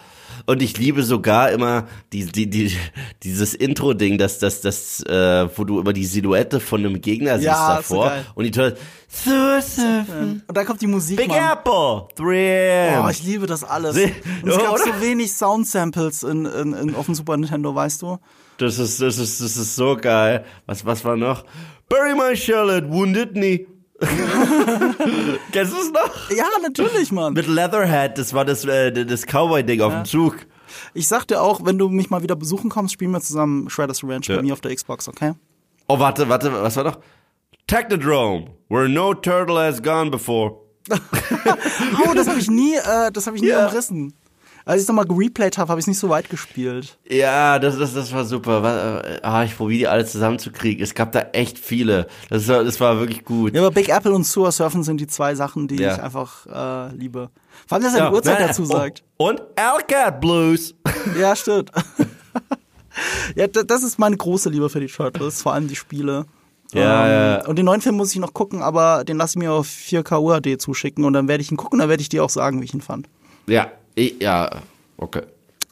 Und 0.49 0.63
ich 0.63 0.79
liebe 0.79 1.03
sogar 1.03 1.51
immer 1.53 1.87
die, 2.11 2.25
die, 2.25 2.49
die, 2.49 2.75
dieses 3.23 3.53
Intro-Ding, 3.55 4.17
das, 4.17 4.39
das, 4.39 4.63
das, 4.63 5.03
äh, 5.03 5.47
wo 5.55 5.65
du 5.65 5.79
immer 5.79 5.93
die 5.93 6.07
Silhouette 6.07 6.59
von 6.59 6.81
einem 6.81 7.03
Gegner 7.03 7.35
siehst 7.35 7.45
Ja, 7.49 7.83
so 7.85 7.97
davor. 7.97 8.07
geil. 8.07 8.27
und 8.35 8.45
die 8.45 8.73
Surfen, 9.09 10.43
Und 10.49 10.57
dann 10.57 10.65
kommt 10.65 10.81
die 10.81 10.87
Musik. 10.87 11.19
Big 11.19 11.29
Mann. 11.29 11.53
Apple, 11.53 12.09
3M. 12.17 13.05
Oh, 13.05 13.09
ich 13.11 13.23
liebe 13.25 13.47
das 13.47 13.63
alles. 13.63 13.95
Und 13.95 14.49
es 14.49 14.57
gab 14.57 14.73
oder? 14.73 14.85
so 14.85 15.01
wenig 15.03 15.35
Soundsamples 15.35 16.23
in, 16.23 16.47
in, 16.47 16.73
in, 16.73 16.95
auf 16.95 17.05
dem 17.05 17.15
Super 17.15 17.37
Nintendo, 17.37 17.75
weißt 17.75 18.01
du? 18.01 18.17
Das 18.57 18.79
ist, 18.79 19.03
das 19.03 19.19
ist, 19.19 19.43
das 19.43 19.55
ist 19.59 19.77
so 19.77 19.99
geil. 20.01 20.47
Was, 20.65 20.87
was 20.87 21.05
war 21.05 21.19
noch? 21.19 21.45
Bury 21.91 22.15
my 22.15 22.35
shell 22.35 22.71
at 22.71 22.89
Wounded 22.91 23.33
Knee. 23.33 23.67
Kennst 25.53 25.73
du 25.73 25.77
es 25.79 25.91
noch? 25.93 26.31
Ja, 26.31 26.47
natürlich, 26.63 27.11
Mann. 27.13 27.33
Mit 27.33 27.47
Leatherhead, 27.47 28.17
das 28.19 28.33
war 28.33 28.45
das, 28.45 28.65
äh, 28.65 28.93
das 29.05 29.27
Cowboy-Ding 29.27 29.81
auf 29.81 29.93
dem 29.93 30.05
Zug. 30.05 30.37
Ich 30.95 31.09
sag 31.09 31.27
dir 31.27 31.41
auch, 31.43 31.61
wenn 31.65 31.79
du 31.79 31.89
mich 31.89 32.11
mal 32.11 32.23
wieder 32.23 32.37
besuchen 32.37 32.71
kommst, 32.71 32.93
spielen 32.95 33.11
wir 33.11 33.21
zusammen 33.21 33.69
Shredder's 33.71 34.03
Revenge 34.05 34.27
Ja. 34.27 34.37
bei 34.37 34.43
mir 34.43 34.53
auf 34.53 34.61
der 34.61 34.75
Xbox, 34.75 35.09
okay? 35.09 35.33
Oh, 35.89 35.99
warte, 35.99 36.29
warte, 36.29 36.53
was 36.53 36.77
war 36.77 36.85
noch? 36.85 36.99
Technodrome, 37.67 38.51
where 38.69 38.89
no 38.89 39.15
turtle 39.15 39.59
has 39.59 39.83
gone 39.83 40.11
before. 40.11 40.57
Oh, 42.07 42.15
das 42.15 42.29
habe 42.29 42.39
ich 42.39 42.49
nie, 42.49 42.75
äh, 42.77 43.11
das 43.13 43.27
habe 43.27 43.37
ich 43.37 43.43
nie 43.43 43.49
Ja. 43.49 43.67
umrissen. 43.67 44.15
Als 44.69 44.77
ich 44.77 44.83
es 44.83 44.89
nochmal 44.89 45.07
gereplayt 45.07 45.57
habe, 45.57 45.71
habe 45.71 45.79
ich 45.81 45.85
es 45.85 45.87
nicht 45.87 45.99
so 45.99 46.11
weit 46.11 46.29
gespielt. 46.29 46.99
Ja, 47.09 47.59
das, 47.59 47.79
das, 47.79 47.95
das 47.95 48.13
war 48.13 48.27
super. 48.27 49.03
Äh, 49.03 49.21
ah, 49.23 49.43
ich 49.43 49.57
probiere 49.57 49.79
die 49.79 49.89
alle 49.89 50.05
zusammenzukriegen. 50.05 50.83
Es 50.85 50.95
gab 50.95 51.11
da 51.13 51.21
echt 51.33 51.59
viele. 51.59 52.07
Das 52.29 52.47
war, 52.49 52.65
das 52.65 52.79
war 52.79 52.99
wirklich 52.99 53.25
gut. 53.25 53.55
Ja, 53.55 53.63
aber 53.63 53.71
Big 53.71 53.89
Apple 53.89 54.13
und 54.13 54.25
Sewer 54.25 54.53
Surfen 54.53 54.83
sind 54.83 55.01
die 55.01 55.07
zwei 55.07 55.35
Sachen, 55.35 55.69
die 55.69 55.77
Ja. 55.77 55.95
ich 55.95 56.03
einfach 56.03 56.45
äh, 56.47 56.95
liebe. 56.95 57.31
Vor 57.67 57.77
allem, 57.77 57.85
dass 57.85 57.95
er 57.95 58.11
die 58.11 58.15
Uhrzeit 58.15 58.41
dazu 58.49 58.67
sagt. 58.67 59.03
Und 59.17 59.41
Alcat 59.57 60.21
Blues. 60.21 60.75
Ja, 61.19 61.35
stimmt. 61.35 61.71
ja, 63.37 63.47
da- 63.47 63.63
das 63.63 63.83
ist 63.83 63.99
meine 63.99 64.17
große 64.17 64.51
Liebe 64.51 64.69
für 64.69 64.81
die 64.81 64.87
Turtles, 64.89 65.43
vor 65.43 65.55
allem 65.55 65.69
die 65.69 65.77
Spiele. 65.77 66.27
Ja, 66.75 67.07
ähm, 67.07 67.41
ja. 67.41 67.47
Und 67.47 67.57
den 67.57 67.65
neuen 67.65 67.81
Film 67.81 67.97
muss 67.97 68.13
ich 68.13 68.19
noch 68.19 68.35
gucken, 68.35 68.61
aber 68.63 69.05
den 69.05 69.17
lasse 69.17 69.33
ich 69.33 69.43
mir 69.43 69.53
auf 69.53 69.67
4K 69.67 70.21
UHD 70.21 70.61
zuschicken 70.61 71.05
und 71.05 71.15
dann 71.15 71.27
werde 71.29 71.43
ich 71.43 71.51
ihn 71.51 71.57
gucken, 71.57 71.79
dann 71.79 71.89
werde 71.89 72.03
ich 72.03 72.11
dir 72.11 72.23
auch 72.23 72.29
sagen, 72.31 72.61
wie 72.61 72.67
ich 72.67 72.75
ihn 72.75 72.83
fand. 72.83 73.09
Ja, 73.47 73.71
ja, 74.21 74.51
okay. 74.97 75.23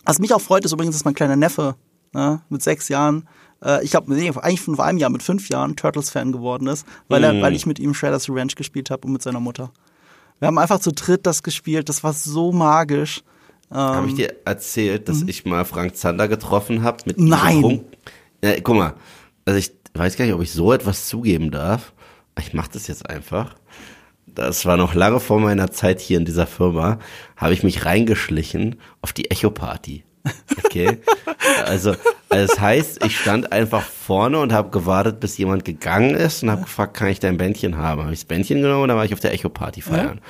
Was 0.05 0.19
mich 0.19 0.33
auch 0.33 0.41
freut, 0.41 0.65
ist 0.65 0.73
übrigens, 0.73 0.95
dass 0.95 1.05
mein 1.05 1.15
kleiner 1.15 1.37
Neffe 1.37 1.75
ne, 2.13 2.41
mit 2.49 2.63
sechs 2.63 2.89
Jahren, 2.89 3.29
äh, 3.63 3.85
ich 3.85 3.91
glaube, 3.91 4.13
nee, 4.13 4.29
eigentlich 4.29 4.61
von 4.61 4.77
vor 4.77 4.85
einem 4.85 4.99
Jahr 4.99 5.11
mit 5.11 5.23
fünf 5.23 5.49
Jahren 5.49 5.77
Turtles-Fan 5.77 6.33
geworden 6.33 6.67
ist, 6.67 6.87
weil, 7.09 7.25
er, 7.25 7.41
weil 7.41 7.55
ich 7.55 7.67
mit 7.67 7.79
ihm 7.79 7.95
Shredder's 7.95 8.29
Revenge 8.29 8.53
gespielt 8.57 8.91
habe 8.91 9.07
und 9.07 9.13
mit 9.13 9.23
seiner 9.23 9.41
Mutter. 9.41 9.71
Wir 10.39 10.49
haben 10.49 10.59
einfach 10.59 10.81
zu 10.81 10.93
dritt 10.93 11.27
das 11.27 11.43
gespielt, 11.43 11.89
das 11.89 12.05
war 12.05 12.13
so 12.13 12.53
magisch. 12.53 13.23
Ähm, 13.71 13.77
Habe 13.77 14.09
ich 14.09 14.15
dir 14.15 14.35
erzählt, 14.45 15.09
dass 15.09 15.23
ich 15.23 15.45
mal 15.45 15.65
Frank 15.65 15.97
Zander 15.97 16.29
getroffen 16.29 16.83
habe 16.83 16.99
mit 17.07 17.19
Nein. 17.19 17.57
getrunken? 17.57 17.97
Ja, 18.45 18.61
guck 18.61 18.77
mal, 18.77 18.95
also 19.45 19.59
ich 19.59 19.73
weiß 19.95 20.17
gar 20.17 20.25
nicht, 20.27 20.35
ob 20.35 20.43
ich 20.43 20.53
so 20.53 20.73
etwas 20.73 21.09
zugeben 21.09 21.51
darf. 21.51 21.93
Ich 22.39 22.53
mache 22.53 22.71
das 22.73 22.87
jetzt 22.87 23.09
einfach. 23.09 23.57
Das 24.37 24.67
war 24.67 24.77
noch 24.77 24.95
lange 24.95 25.19
vor 25.19 25.41
meiner 25.41 25.71
Zeit 25.73 25.99
hier 25.99 26.19
in 26.19 26.27
dieser 26.27 26.47
Firma, 26.47 26.99
habe 27.37 27.55
ich 27.55 27.63
mich 27.63 27.87
reingeschlichen 27.87 28.77
auf 29.01 29.15
die 29.15 29.31
Echo-Party. 29.31 30.05
Okay? 30.63 30.99
also, 31.65 31.91
also 32.29 32.51
das 32.51 32.61
heißt, 32.61 33.05
ich 33.07 33.19
stand 33.19 33.51
einfach 33.51 33.83
vorne 33.83 34.39
und 34.39 34.53
habe 34.53 34.71
gewartet, 34.71 35.21
bis 35.21 35.39
jemand 35.39 35.65
gegangen 35.65 36.15
ist 36.15 36.43
und 36.43 36.51
habe 36.51 36.63
gefragt, 36.63 36.95
kann 36.95 37.09
ich 37.09 37.19
dein 37.19 37.39
Bändchen 37.39 37.79
haben? 37.79 38.03
Habe 38.03 38.13
ich 38.13 38.21
das 38.21 38.27
Bändchen 38.27 38.61
genommen 38.61 38.83
und 38.83 38.89
dann 38.89 38.99
war 38.99 39.07
ich 39.07 39.15
auf 39.15 39.21
der 39.21 39.33
Echo-Party 39.33 39.81
feiern. 39.81 40.21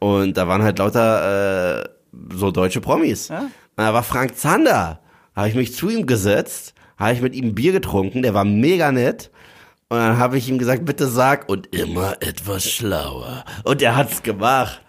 Und 0.00 0.36
da 0.36 0.48
waren 0.48 0.62
halt 0.62 0.78
lauter 0.78 1.82
äh, 1.82 1.88
so 2.34 2.50
deutsche 2.50 2.80
Promis. 2.80 3.28
Ja. 3.28 3.42
Und 3.42 3.50
da 3.76 3.94
war 3.94 4.02
Frank 4.02 4.36
Zander. 4.36 5.00
Habe 5.36 5.48
ich 5.48 5.54
mich 5.54 5.74
zu 5.74 5.88
ihm 5.88 6.06
gesetzt, 6.06 6.74
habe 6.98 7.12
ich 7.12 7.20
mit 7.20 7.36
ihm 7.36 7.54
Bier 7.54 7.70
getrunken, 7.70 8.22
der 8.22 8.34
war 8.34 8.44
mega 8.44 8.90
nett. 8.90 9.30
Und 9.90 9.98
dann 9.98 10.16
habe 10.18 10.38
ich 10.38 10.48
ihm 10.48 10.56
gesagt, 10.58 10.84
bitte 10.86 11.08
sag 11.08 11.48
und 11.48 11.66
immer 11.74 12.12
etwas 12.22 12.64
schlauer. 12.64 13.44
Und 13.64 13.82
er 13.82 13.96
hat's 13.96 14.22
gemacht. 14.22 14.80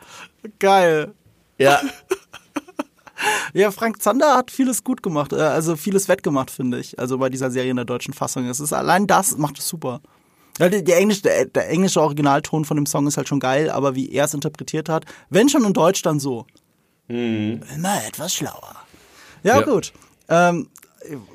Geil. 0.59 1.13
Ja, 1.57 1.81
Ja, 3.53 3.69
Frank 3.69 4.01
Zander 4.01 4.35
hat 4.35 4.49
vieles 4.49 4.83
gut 4.83 5.03
gemacht, 5.03 5.31
äh, 5.33 5.35
also 5.41 5.75
vieles 5.75 6.07
wettgemacht, 6.07 6.49
finde 6.49 6.79
ich. 6.79 6.97
Also 6.97 7.17
bei 7.19 7.29
dieser 7.29 7.51
Serie 7.51 7.69
in 7.69 7.75
der 7.75 7.85
deutschen 7.85 8.13
Fassung. 8.15 8.47
Es 8.47 8.59
ist 8.59 8.73
allein 8.73 9.05
das 9.05 9.37
macht 9.37 9.59
es 9.59 9.67
super. 9.67 10.01
Ja, 10.57 10.69
die, 10.69 10.83
die 10.83 10.91
Englisch, 10.93 11.21
der, 11.21 11.45
der 11.45 11.69
englische 11.69 12.01
Originalton 12.01 12.65
von 12.65 12.77
dem 12.77 12.85
Song 12.87 13.05
ist 13.07 13.17
halt 13.17 13.27
schon 13.27 13.39
geil, 13.39 13.69
aber 13.69 13.93
wie 13.95 14.11
er 14.11 14.25
es 14.25 14.33
interpretiert 14.33 14.89
hat, 14.89 15.05
wenn 15.29 15.49
schon 15.49 15.63
in 15.65 15.73
Deutsch, 15.73 16.01
dann 16.01 16.19
so. 16.19 16.45
Immer 17.07 18.05
etwas 18.07 18.33
schlauer. 18.33 18.75
Ja, 19.43 19.59
Ja. 19.59 19.65
gut. 19.65 19.93
Ähm, 20.29 20.67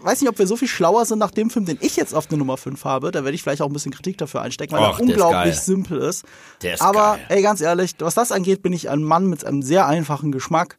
weiß 0.02 0.20
nicht, 0.20 0.30
ob 0.30 0.38
wir 0.38 0.46
so 0.46 0.56
viel 0.56 0.68
schlauer 0.68 1.04
sind 1.04 1.18
nach 1.18 1.30
dem 1.30 1.50
Film, 1.50 1.64
den 1.64 1.78
ich 1.80 1.96
jetzt 1.96 2.14
auf 2.14 2.26
der 2.26 2.38
Nummer 2.38 2.56
5 2.56 2.84
habe. 2.84 3.10
Da 3.10 3.24
werde 3.24 3.34
ich 3.34 3.42
vielleicht 3.42 3.62
auch 3.62 3.66
ein 3.66 3.72
bisschen 3.72 3.92
Kritik 3.92 4.18
dafür 4.18 4.42
einstecken, 4.42 4.74
weil 4.74 4.80
Och, 4.82 4.84
er 4.84 4.90
der 4.90 5.06
ist 5.06 5.10
unglaublich 5.12 5.54
geil. 5.54 5.62
simpel 5.62 5.98
ist. 5.98 6.24
Der 6.62 6.74
ist 6.74 6.82
Aber, 6.82 7.16
geil. 7.16 7.26
ey, 7.38 7.42
ganz 7.42 7.60
ehrlich, 7.60 7.94
was 7.98 8.14
das 8.14 8.32
angeht, 8.32 8.62
bin 8.62 8.72
ich 8.72 8.88
ein 8.90 9.02
Mann 9.02 9.26
mit 9.26 9.44
einem 9.44 9.62
sehr 9.62 9.86
einfachen 9.86 10.32
Geschmack. 10.32 10.76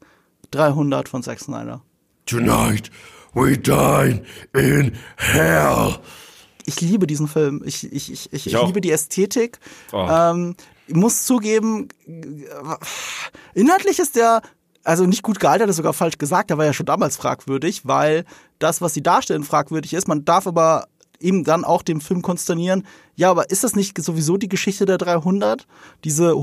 300 0.52 1.10
von 1.10 1.23
Zack 1.23 1.39
Snyder. 1.39 1.82
Tonight 2.26 2.89
we 3.34 3.58
dine 3.58 4.23
in 4.54 4.93
hell. 5.17 5.95
Ich 6.65 6.80
liebe 6.82 7.08
diesen 7.08 7.28
Film. 7.28 7.62
Ich, 7.65 7.91
ich, 7.91 8.12
ich, 8.12 8.34
ich, 8.34 8.47
ich 8.47 8.56
auch. 8.58 8.67
liebe 8.67 8.82
die 8.82 8.91
Ästhetik. 8.91 9.60
Oh. 9.91 10.08
Ähm, 10.10 10.56
ich 10.88 10.95
muss 10.95 11.26
zugeben, 11.26 11.89
inhaltlich 13.54 14.00
ist 14.00 14.15
der 14.15 14.41
also 14.88 15.06
nicht 15.06 15.23
gut 15.23 15.39
gealtert, 15.39 15.69
ist 15.69 15.76
sogar 15.76 15.93
falsch 15.93 16.17
gesagt, 16.17 16.50
der 16.50 16.58
war 16.58 16.65
ja 16.65 16.73
schon 16.73 16.86
damals 16.86 17.17
fragwürdig, 17.17 17.82
weil 17.84 18.23
das, 18.60 18.82
was 18.82 18.93
sie 18.93 19.04
darstellen, 19.04 19.43
fragwürdig 19.43 19.93
ist. 19.93 20.08
Man 20.08 20.23
darf 20.23 20.47
aber 20.47 20.88
ihm 21.19 21.43
dann 21.43 21.65
auch 21.65 21.82
dem 21.82 22.00
Film 22.00 22.21
konsternieren, 22.21 22.86
ja, 23.15 23.32
aber 23.32 23.50
ist 23.50 23.63
das 23.63 23.76
nicht 23.76 24.02
sowieso 24.02 24.38
die 24.38 24.50
Geschichte 24.50 24.86
der 24.86 24.97
300? 24.97 25.67
Diese 26.04 26.36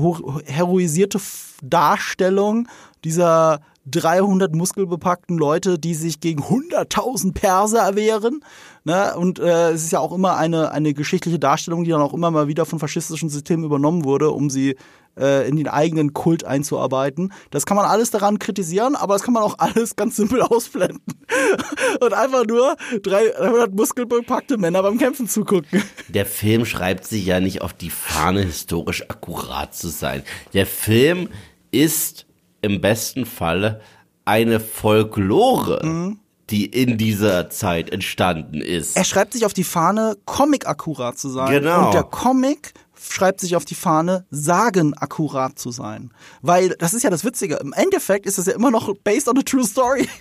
heroisierte 0.45 1.19
Darstellung 1.63 2.67
dieser 3.03 3.61
300 3.87 4.53
muskelbepackten 4.53 5.37
Leute, 5.37 5.79
die 5.79 5.93
sich 5.93 6.19
gegen 6.19 6.43
100.000 6.43 7.33
Perser 7.33 7.79
erwehren. 7.79 8.43
Ne? 8.83 9.15
Und 9.15 9.39
äh, 9.39 9.71
es 9.71 9.83
ist 9.83 9.91
ja 9.91 9.99
auch 9.99 10.11
immer 10.11 10.37
eine, 10.37 10.71
eine 10.71 10.93
geschichtliche 10.93 11.39
Darstellung, 11.39 11.83
die 11.83 11.91
dann 11.91 12.01
auch 12.01 12.13
immer 12.13 12.31
mal 12.31 12.47
wieder 12.47 12.65
von 12.65 12.79
faschistischen 12.79 13.29
Systemen 13.29 13.63
übernommen 13.63 14.03
wurde, 14.03 14.31
um 14.31 14.49
sie 14.49 14.75
äh, 15.17 15.47
in 15.47 15.55
den 15.55 15.67
eigenen 15.67 16.13
Kult 16.13 16.43
einzuarbeiten. 16.43 17.33
Das 17.51 17.65
kann 17.65 17.77
man 17.77 17.85
alles 17.85 18.11
daran 18.11 18.39
kritisieren, 18.39 18.95
aber 18.95 19.15
das 19.15 19.23
kann 19.23 19.33
man 19.33 19.43
auch 19.43 19.55
alles 19.59 19.95
ganz 19.95 20.15
simpel 20.15 20.41
ausblenden. 20.41 21.01
Und 21.99 22.13
einfach 22.13 22.45
nur 22.45 22.75
300 23.01 23.73
muskelbepackte 23.73 24.57
Männer 24.57 24.83
beim 24.83 24.97
Kämpfen 24.97 25.27
zugucken. 25.27 25.83
Der 26.09 26.25
Film 26.25 26.65
schreibt 26.65 27.05
sich 27.05 27.25
ja 27.25 27.39
nicht 27.39 27.61
auf 27.61 27.73
die 27.73 27.89
Fahne, 27.89 28.41
historisch 28.41 29.09
akkurat 29.09 29.75
zu 29.75 29.89
sein. 29.89 30.23
Der 30.53 30.65
Film 30.65 31.29
ist 31.71 32.25
im 32.61 32.81
besten 32.81 33.25
Falle 33.25 33.81
eine 34.25 34.59
Folklore. 34.59 35.85
Mhm 35.85 36.19
die 36.49 36.65
in 36.65 36.97
dieser 36.97 37.49
Zeit 37.49 37.89
entstanden 37.89 38.61
ist. 38.61 38.95
Er 38.95 39.03
schreibt 39.03 39.33
sich 39.33 39.45
auf 39.45 39.53
die 39.53 39.63
Fahne, 39.63 40.15
Comic 40.25 40.67
akkurat 40.67 41.17
zu 41.17 41.29
sein. 41.29 41.49
Genau. 41.49 41.87
Und 41.87 41.93
der 41.93 42.03
Comic 42.03 42.73
schreibt 43.09 43.39
sich 43.39 43.55
auf 43.55 43.65
die 43.65 43.75
Fahne, 43.75 44.25
sagen 44.29 44.93
akkurat 44.93 45.57
zu 45.57 45.71
sein. 45.71 46.11
Weil 46.41 46.69
das 46.79 46.93
ist 46.93 47.03
ja 47.03 47.09
das 47.09 47.23
Witzige. 47.23 47.55
Im 47.55 47.73
Endeffekt 47.73 48.25
ist 48.25 48.37
das 48.37 48.45
ja 48.45 48.53
immer 48.53 48.71
noch 48.71 48.93
based 49.03 49.27
on 49.27 49.37
a 49.37 49.41
true 49.41 49.65
story. 49.65 50.07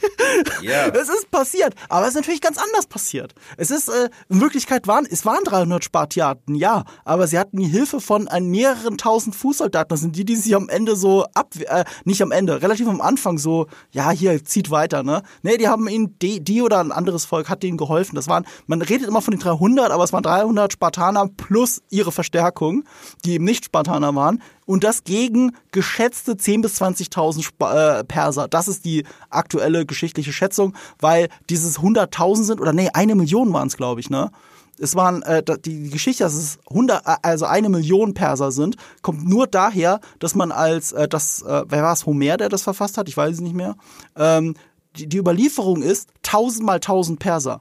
Ja. 0.63 0.89
Es 0.89 1.09
ist 1.09 1.31
passiert, 1.31 1.75
aber 1.89 2.03
es 2.03 2.11
ist 2.11 2.17
natürlich 2.17 2.41
ganz 2.41 2.59
anders 2.59 2.87
passiert. 2.87 3.35
Es 3.57 3.71
ist, 3.71 3.89
äh, 3.89 4.09
in 4.29 4.41
Wirklichkeit 4.41 4.89
waren, 4.89 5.07
es 5.09 5.25
waren 5.25 5.45
300 5.45 5.85
Spartiaten, 5.85 6.55
ja, 6.55 6.85
aber 7.05 7.29
sie 7.29 7.39
hatten 7.39 7.59
die 7.59 7.67
Hilfe 7.67 8.01
von 8.01 8.27
ein 8.27 8.47
mehreren 8.47 8.99
tausend 8.99 9.37
Fußsoldaten. 9.37 9.89
Das 9.89 10.01
sind 10.01 10.17
die, 10.17 10.25
die 10.25 10.35
sich 10.35 10.57
am 10.57 10.69
Ende 10.69 10.97
so 10.97 11.25
ab, 11.35 11.55
äh, 11.61 11.85
nicht 12.05 12.21
am 12.23 12.33
Ende, 12.33 12.63
relativ 12.63 12.89
am 12.89 13.01
Anfang 13.01 13.39
so, 13.39 13.67
ja, 13.93 14.11
hier, 14.11 14.45
zieht 14.45 14.71
weiter, 14.71 15.03
ne? 15.03 15.23
Nee, 15.43 15.57
die 15.57 15.69
haben 15.69 15.89
ihnen, 15.89 16.19
die, 16.21 16.43
die 16.43 16.63
oder 16.63 16.81
ein 16.81 16.93
anderes 16.93 17.25
Volk 17.25 17.49
hat 17.49 17.63
denen 17.63 17.77
geholfen. 17.77 18.17
Das 18.17 18.27
waren, 18.27 18.45
man 18.67 18.83
redet 18.83 19.07
immer 19.07 19.23
von 19.23 19.33
den 19.33 19.41
300, 19.41 19.91
aber 19.91 20.05
es 20.05 20.13
waren 20.13 20.23
300 20.23 20.73
Spartaner 20.73 21.29
plus 21.29 21.83
ihre 21.91 22.13
Verstärkung. 22.13 22.74
Verteidigung, 22.75 22.85
die 23.25 23.33
eben 23.35 23.45
nicht 23.45 23.67
Spartaner 23.67 24.15
waren, 24.15 24.43
und 24.67 24.85
das 24.85 25.05
gegen 25.05 25.53
geschätzte 25.73 26.33
10.000 26.33 26.63
bis 26.63 26.81
20.000 26.81 27.99
äh, 28.01 28.05
Perser. 28.05 28.49
Das 28.49 28.69
ist 28.69 28.85
die 28.85 29.05
aktuelle 29.31 29.87
geschichtliche 29.87 30.33
Schätzung, 30.33 30.75
weil 30.99 31.29
dieses 31.51 31.79
100.000 31.79 32.45
sind, 32.45 32.61
oder 32.61 32.73
nee, 32.73 32.91
eine 32.93 33.15
Million 33.15 33.53
waren 33.53 33.69
es, 33.69 33.77
glaube 33.77 34.01
ich, 34.01 34.11
ne? 34.11 34.31
Es 34.77 34.97
waren 34.97 35.23
äh, 35.23 35.41
die 35.65 35.89
Geschichte, 35.89 36.25
dass 36.25 36.35
es 36.35 36.59
100, 36.69 37.07
äh, 37.07 37.15
also 37.23 37.45
eine 37.45 37.69
Million 37.69 38.13
Perser 38.13 38.51
sind, 38.51 38.77
kommt 39.03 39.25
nur 39.25 39.47
daher, 39.47 40.01
dass 40.19 40.35
man 40.35 40.51
als 40.51 40.91
äh, 40.91 41.07
das, 41.07 41.43
äh, 41.43 41.63
wer 41.69 41.83
war 41.85 41.93
es, 41.93 42.07
Homer, 42.07 42.37
der 42.39 42.49
das 42.49 42.63
verfasst 42.63 42.99
hat, 42.99 43.09
ich 43.09 43.17
weiß 43.17 43.35
es 43.35 43.41
nicht 43.41 43.55
mehr. 43.55 43.77
Ähm, 44.17 44.55
die, 44.97 45.07
die 45.07 45.19
Überlieferung 45.19 45.83
ist 45.83 46.09
1000 46.27 46.67
mal 46.67 46.75
1000 46.75 47.21
Perser. 47.21 47.61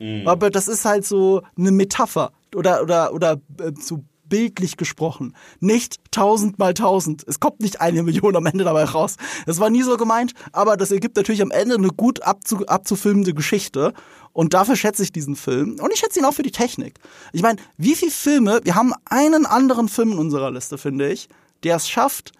Mhm. 0.00 0.26
Aber 0.26 0.50
das 0.50 0.66
ist 0.66 0.84
halt 0.84 1.04
so 1.06 1.42
eine 1.56 1.70
Metapher 1.70 2.32
oder 2.54 2.82
oder 2.82 3.12
oder 3.12 3.32
äh, 3.60 3.72
so 3.80 4.04
bildlich 4.28 4.76
gesprochen. 4.76 5.34
Nicht 5.60 5.96
tausend 6.10 6.58
mal 6.58 6.74
tausend. 6.74 7.24
Es 7.26 7.40
kommt 7.40 7.60
nicht 7.60 7.80
eine 7.80 8.02
Million 8.02 8.36
am 8.36 8.46
Ende 8.46 8.64
dabei 8.64 8.84
raus. 8.84 9.16
Das 9.46 9.60
war 9.60 9.70
nie 9.70 9.82
so 9.82 9.96
gemeint, 9.96 10.34
aber 10.52 10.76
das 10.76 10.90
ergibt 10.90 11.16
natürlich 11.16 11.42
am 11.42 11.50
Ende 11.50 11.76
eine 11.76 11.88
gut 11.88 12.22
abzu 12.22 12.66
abzufilmende 12.66 13.34
Geschichte. 13.34 13.92
Und 14.32 14.54
dafür 14.54 14.76
schätze 14.76 15.02
ich 15.02 15.12
diesen 15.12 15.36
Film. 15.36 15.78
Und 15.80 15.92
ich 15.92 16.00
schätze 16.00 16.20
ihn 16.20 16.24
auch 16.24 16.34
für 16.34 16.42
die 16.42 16.52
Technik. 16.52 16.94
Ich 17.32 17.42
meine, 17.42 17.58
wie 17.76 17.96
viele 17.96 18.12
Filme, 18.12 18.60
wir 18.62 18.74
haben 18.74 18.92
einen 19.06 19.46
anderen 19.46 19.88
Film 19.88 20.12
in 20.12 20.18
unserer 20.18 20.50
Liste, 20.50 20.78
finde 20.78 21.10
ich, 21.10 21.28
der 21.64 21.76
es 21.76 21.88
schafft, 21.88 22.32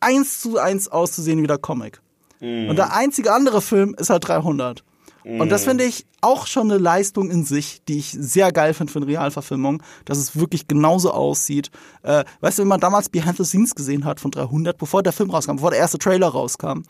eins 0.00 0.40
zu 0.40 0.58
eins 0.58 0.88
auszusehen 0.88 1.42
wie 1.42 1.46
der 1.46 1.58
Comic. 1.58 2.00
Mhm. 2.40 2.68
Und 2.70 2.76
der 2.76 2.94
einzige 2.94 3.32
andere 3.32 3.62
Film 3.62 3.94
ist 3.98 4.10
halt 4.10 4.26
300. 4.26 4.84
Und 5.24 5.48
das 5.48 5.64
finde 5.64 5.84
ich 5.84 6.06
auch 6.20 6.46
schon 6.46 6.70
eine 6.70 6.78
Leistung 6.78 7.30
in 7.30 7.44
sich, 7.44 7.82
die 7.88 7.98
ich 7.98 8.10
sehr 8.10 8.52
geil 8.52 8.74
finde 8.74 8.92
für 8.92 8.98
eine 8.98 9.06
Realverfilmung, 9.06 9.82
dass 10.04 10.18
es 10.18 10.38
wirklich 10.38 10.68
genauso 10.68 11.12
aussieht. 11.12 11.70
Äh, 12.02 12.24
weißt 12.40 12.58
du, 12.58 12.62
wenn 12.62 12.68
man 12.68 12.80
damals 12.80 13.08
Behind 13.08 13.36
the 13.36 13.44
Scenes 13.44 13.74
gesehen 13.74 14.04
hat 14.04 14.20
von 14.20 14.30
300, 14.30 14.76
bevor 14.76 15.02
der 15.02 15.12
Film 15.12 15.30
rauskam, 15.30 15.56
bevor 15.56 15.70
der 15.70 15.80
erste 15.80 15.98
Trailer 15.98 16.28
rauskam, 16.28 16.82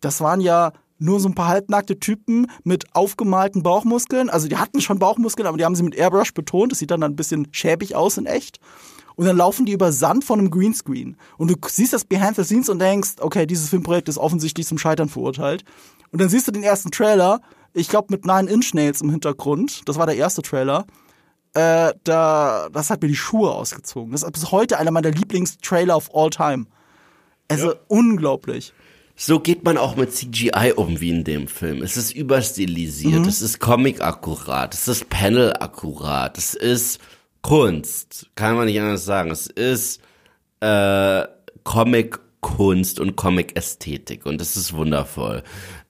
das 0.00 0.20
waren 0.20 0.40
ja 0.40 0.72
nur 0.98 1.18
so 1.18 1.28
ein 1.28 1.34
paar 1.34 1.48
halbnackte 1.48 1.98
Typen 1.98 2.46
mit 2.62 2.94
aufgemalten 2.94 3.62
Bauchmuskeln. 3.62 4.28
Also 4.28 4.48
die 4.48 4.58
hatten 4.58 4.80
schon 4.80 4.98
Bauchmuskeln, 4.98 5.46
aber 5.46 5.56
die 5.56 5.64
haben 5.64 5.74
sie 5.74 5.82
mit 5.82 5.94
Airbrush 5.94 6.34
betont. 6.34 6.72
Das 6.72 6.78
sieht 6.78 6.90
dann 6.90 7.02
ein 7.02 7.16
bisschen 7.16 7.48
schäbig 7.52 7.96
aus 7.96 8.18
in 8.18 8.26
echt. 8.26 8.60
Und 9.16 9.26
dann 9.26 9.36
laufen 9.36 9.66
die 9.66 9.72
über 9.72 9.92
Sand 9.92 10.24
von 10.24 10.38
einem 10.38 10.50
Greenscreen. 10.50 11.16
Und 11.36 11.50
du 11.50 11.56
siehst 11.68 11.92
das 11.92 12.04
Behind 12.04 12.36
the 12.36 12.44
Scenes 12.44 12.68
und 12.68 12.78
denkst, 12.78 13.16
okay, 13.20 13.46
dieses 13.46 13.70
Filmprojekt 13.70 14.08
ist 14.08 14.18
offensichtlich 14.18 14.66
zum 14.66 14.78
Scheitern 14.78 15.08
verurteilt. 15.08 15.64
Und 16.12 16.20
dann 16.20 16.28
siehst 16.28 16.48
du 16.48 16.52
den 16.52 16.62
ersten 16.62 16.90
Trailer 16.90 17.40
ich 17.74 17.88
glaube 17.88 18.08
mit 18.10 18.24
Nine 18.24 18.50
Inch 18.50 18.74
Nails 18.74 19.00
im 19.00 19.10
Hintergrund. 19.10 19.82
Das 19.86 19.96
war 19.96 20.06
der 20.06 20.16
erste 20.16 20.42
Trailer. 20.42 20.86
Äh, 21.54 21.94
da, 22.04 22.68
das 22.72 22.90
hat 22.90 23.02
mir 23.02 23.08
die 23.08 23.16
Schuhe 23.16 23.50
ausgezogen. 23.50 24.12
Das 24.12 24.22
ist 24.22 24.32
bis 24.32 24.52
heute 24.52 24.78
einer 24.78 24.90
meiner 24.90 25.10
Lieblingstrailer 25.10 25.96
of 25.96 26.14
all 26.14 26.30
time. 26.30 26.66
Also 27.48 27.72
ja. 27.72 27.78
unglaublich. 27.88 28.72
So 29.16 29.40
geht 29.40 29.64
man 29.64 29.76
auch 29.76 29.96
mit 29.96 30.14
CGI 30.14 30.72
um 30.76 31.00
wie 31.00 31.10
in 31.10 31.24
dem 31.24 31.48
Film. 31.48 31.82
Es 31.82 31.96
ist 31.96 32.12
überstilisiert, 32.12 33.20
mhm. 33.20 33.28
es 33.28 33.42
ist 33.42 33.58
Comic-akkurat, 33.58 34.72
es 34.72 34.88
ist 34.88 35.10
Panel-akkurat, 35.10 36.38
es 36.38 36.54
ist 36.54 37.00
Kunst. 37.42 38.30
Kann 38.34 38.56
man 38.56 38.66
nicht 38.66 38.80
anders 38.80 39.04
sagen. 39.04 39.30
Es 39.30 39.46
ist 39.46 40.00
äh, 40.60 41.24
Comic-Kunst 41.64 43.00
und 43.00 43.16
Comic-Ästhetik 43.16 44.24
und 44.24 44.40
das 44.40 44.56
ist 44.56 44.72
wundervoll. 44.72 45.42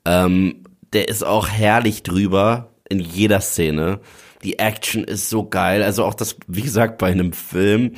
Ähm, 0.05 0.65
der 0.93 1.09
ist 1.09 1.25
auch 1.25 1.49
herrlich 1.49 2.03
drüber 2.03 2.73
in 2.89 3.01
jeder 3.01 3.41
Szene. 3.41 4.01
Die 4.43 4.59
Action 4.59 5.05
ist 5.05 5.29
so 5.29 5.49
geil. 5.49 5.83
Also 5.83 6.05
auch 6.05 6.15
das, 6.15 6.37
wie 6.47 6.63
gesagt, 6.63 6.99
bei 6.99 7.11
einem 7.11 7.33
Film, 7.33 7.93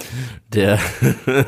der, 0.52 0.78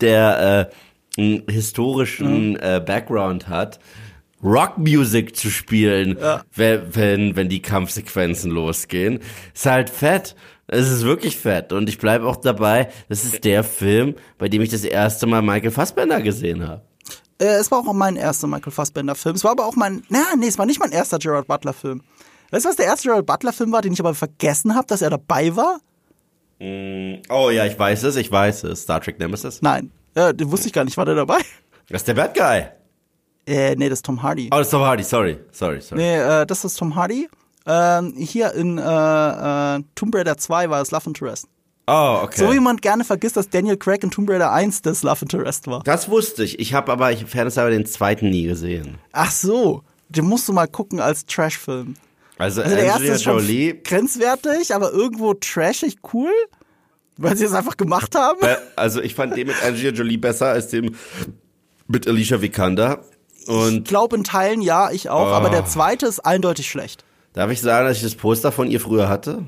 der 0.00 0.70
äh, 1.16 1.20
einen 1.20 1.42
historischen 1.48 2.56
äh, 2.56 2.80
Background 2.84 3.48
hat, 3.48 3.80
Rockmusik 4.42 5.34
zu 5.34 5.50
spielen, 5.50 6.18
ja. 6.20 6.42
wenn, 6.54 6.94
wenn, 6.94 7.36
wenn 7.36 7.48
die 7.48 7.62
Kampfsequenzen 7.62 8.50
losgehen. 8.50 9.20
Ist 9.54 9.66
halt 9.66 9.90
fett. 9.90 10.36
Es 10.68 10.90
ist 10.90 11.04
wirklich 11.04 11.36
fett. 11.36 11.72
Und 11.72 11.88
ich 11.88 11.98
bleibe 11.98 12.26
auch 12.26 12.36
dabei, 12.36 12.88
das 13.08 13.24
ist 13.24 13.44
der 13.44 13.64
Film, 13.64 14.14
bei 14.38 14.48
dem 14.48 14.62
ich 14.62 14.70
das 14.70 14.84
erste 14.84 15.26
Mal 15.26 15.42
Michael 15.42 15.70
Fassbender 15.70 16.20
gesehen 16.20 16.66
habe. 16.66 16.82
Äh, 17.38 17.44
es 17.56 17.70
war 17.70 17.78
auch 17.78 17.92
mein 17.92 18.16
erster 18.16 18.46
Michael 18.46 18.72
Fassbender-Film. 18.72 19.36
Es 19.36 19.44
war 19.44 19.52
aber 19.52 19.66
auch 19.66 19.76
mein, 19.76 20.02
na, 20.08 20.24
nee, 20.38 20.46
es 20.46 20.58
war 20.58 20.66
nicht 20.66 20.80
mein 20.80 20.92
erster 20.92 21.18
Gerard 21.18 21.46
Butler-Film. 21.46 22.02
Weißt 22.50 22.64
du, 22.64 22.68
was 22.68 22.76
der 22.76 22.86
erste 22.86 23.08
Gerard 23.08 23.26
Butler-Film 23.26 23.72
war, 23.72 23.82
den 23.82 23.92
ich 23.92 24.00
aber 24.00 24.14
vergessen 24.14 24.74
habe, 24.74 24.86
dass 24.86 25.02
er 25.02 25.10
dabei 25.10 25.54
war? 25.54 25.80
Mm, 26.58 27.22
oh 27.28 27.50
ja, 27.50 27.66
ich 27.66 27.78
weiß 27.78 28.04
es, 28.04 28.16
ich 28.16 28.32
weiß 28.32 28.64
es. 28.64 28.82
Star 28.82 29.00
Trek 29.00 29.18
Nemesis? 29.18 29.60
Nein, 29.60 29.90
äh, 30.14 30.32
den 30.32 30.50
wusste 30.50 30.68
ich 30.68 30.72
gar 30.72 30.84
nicht, 30.84 30.96
war 30.96 31.04
der 31.04 31.14
dabei? 31.14 31.38
Das 31.88 32.00
ist 32.00 32.08
der 32.08 32.14
Bad 32.14 32.34
Guy. 32.34 32.66
Äh, 33.46 33.76
nee, 33.76 33.88
das 33.88 33.98
ist 33.98 34.06
Tom 34.06 34.22
Hardy. 34.22 34.48
Oh, 34.52 34.56
das 34.56 34.66
ist 34.66 34.70
Tom 34.72 34.82
Hardy, 34.82 35.04
sorry, 35.04 35.38
sorry, 35.52 35.80
sorry. 35.80 36.02
Nee, 36.02 36.16
äh, 36.16 36.46
das 36.46 36.64
ist 36.64 36.76
Tom 36.76 36.96
Hardy. 36.96 37.28
Ähm, 37.64 38.14
hier 38.16 38.52
in 38.54 38.78
äh, 38.78 38.82
äh, 38.82 39.82
Tomb 39.94 40.14
Raider 40.14 40.36
2 40.36 40.70
war 40.70 40.80
es 40.80 40.90
Love 40.90 41.04
Interest. 41.06 41.46
Oh, 41.88 42.20
okay. 42.24 42.40
So 42.40 42.52
wie 42.52 42.58
man 42.58 42.78
gerne 42.78 43.04
vergisst, 43.04 43.36
dass 43.36 43.48
Daniel 43.48 43.76
Craig 43.76 44.02
in 44.02 44.10
Tomb 44.10 44.28
Raider 44.28 44.52
1 44.52 44.82
das 44.82 45.04
Love 45.04 45.22
Interest 45.22 45.66
war. 45.68 45.82
Das 45.84 46.08
wusste 46.08 46.42
ich. 46.42 46.58
Ich 46.58 46.74
habe 46.74 46.90
aber, 46.90 47.12
ich 47.12 47.24
Fairness 47.26 47.58
aber 47.58 47.70
den 47.70 47.86
zweiten 47.86 48.28
nie 48.30 48.44
gesehen. 48.44 48.98
Ach 49.12 49.30
so. 49.30 49.82
Den 50.08 50.24
musst 50.24 50.48
du 50.48 50.52
mal 50.52 50.66
gucken 50.66 51.00
als 51.00 51.26
Trashfilm. 51.26 51.94
Also, 52.38 52.62
also 52.62 52.74
der 52.74 52.84
erste 52.84 53.06
ist 53.06 53.22
schon 53.22 53.38
Jolie. 53.38 53.74
grenzwertig, 53.82 54.74
aber 54.74 54.92
irgendwo 54.92 55.34
trashig 55.34 55.96
cool, 56.12 56.30
weil 57.16 57.36
sie 57.36 57.44
es 57.44 57.52
einfach 57.52 57.76
gemacht 57.76 58.14
haben. 58.14 58.38
Also 58.76 59.00
ich 59.00 59.14
fand 59.14 59.36
den 59.36 59.46
mit 59.46 59.62
Angelina 59.64 59.90
Jolie 59.90 60.18
besser 60.18 60.48
als 60.48 60.68
den 60.68 60.96
mit 61.88 62.06
Alicia 62.06 62.42
Vikander. 62.42 63.04
Und 63.46 63.78
ich 63.78 63.84
glaube 63.84 64.16
in 64.16 64.24
Teilen 64.24 64.60
ja, 64.60 64.90
ich 64.90 65.08
auch, 65.08 65.30
oh. 65.30 65.34
aber 65.34 65.50
der 65.50 65.64
zweite 65.66 66.06
ist 66.06 66.20
eindeutig 66.20 66.68
schlecht. 66.68 67.04
Darf 67.32 67.50
ich 67.50 67.60
sagen, 67.60 67.86
dass 67.86 67.98
ich 67.98 68.02
das 68.02 68.16
Poster 68.16 68.52
von 68.52 68.70
ihr 68.70 68.80
früher 68.80 69.08
hatte? 69.08 69.44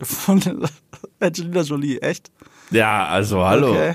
Von 0.00 0.42
Angelina 1.20 1.60
Jolie, 1.62 1.98
echt? 2.00 2.30
Ja, 2.70 3.06
also 3.06 3.44
hallo. 3.44 3.70
Okay. 3.70 3.94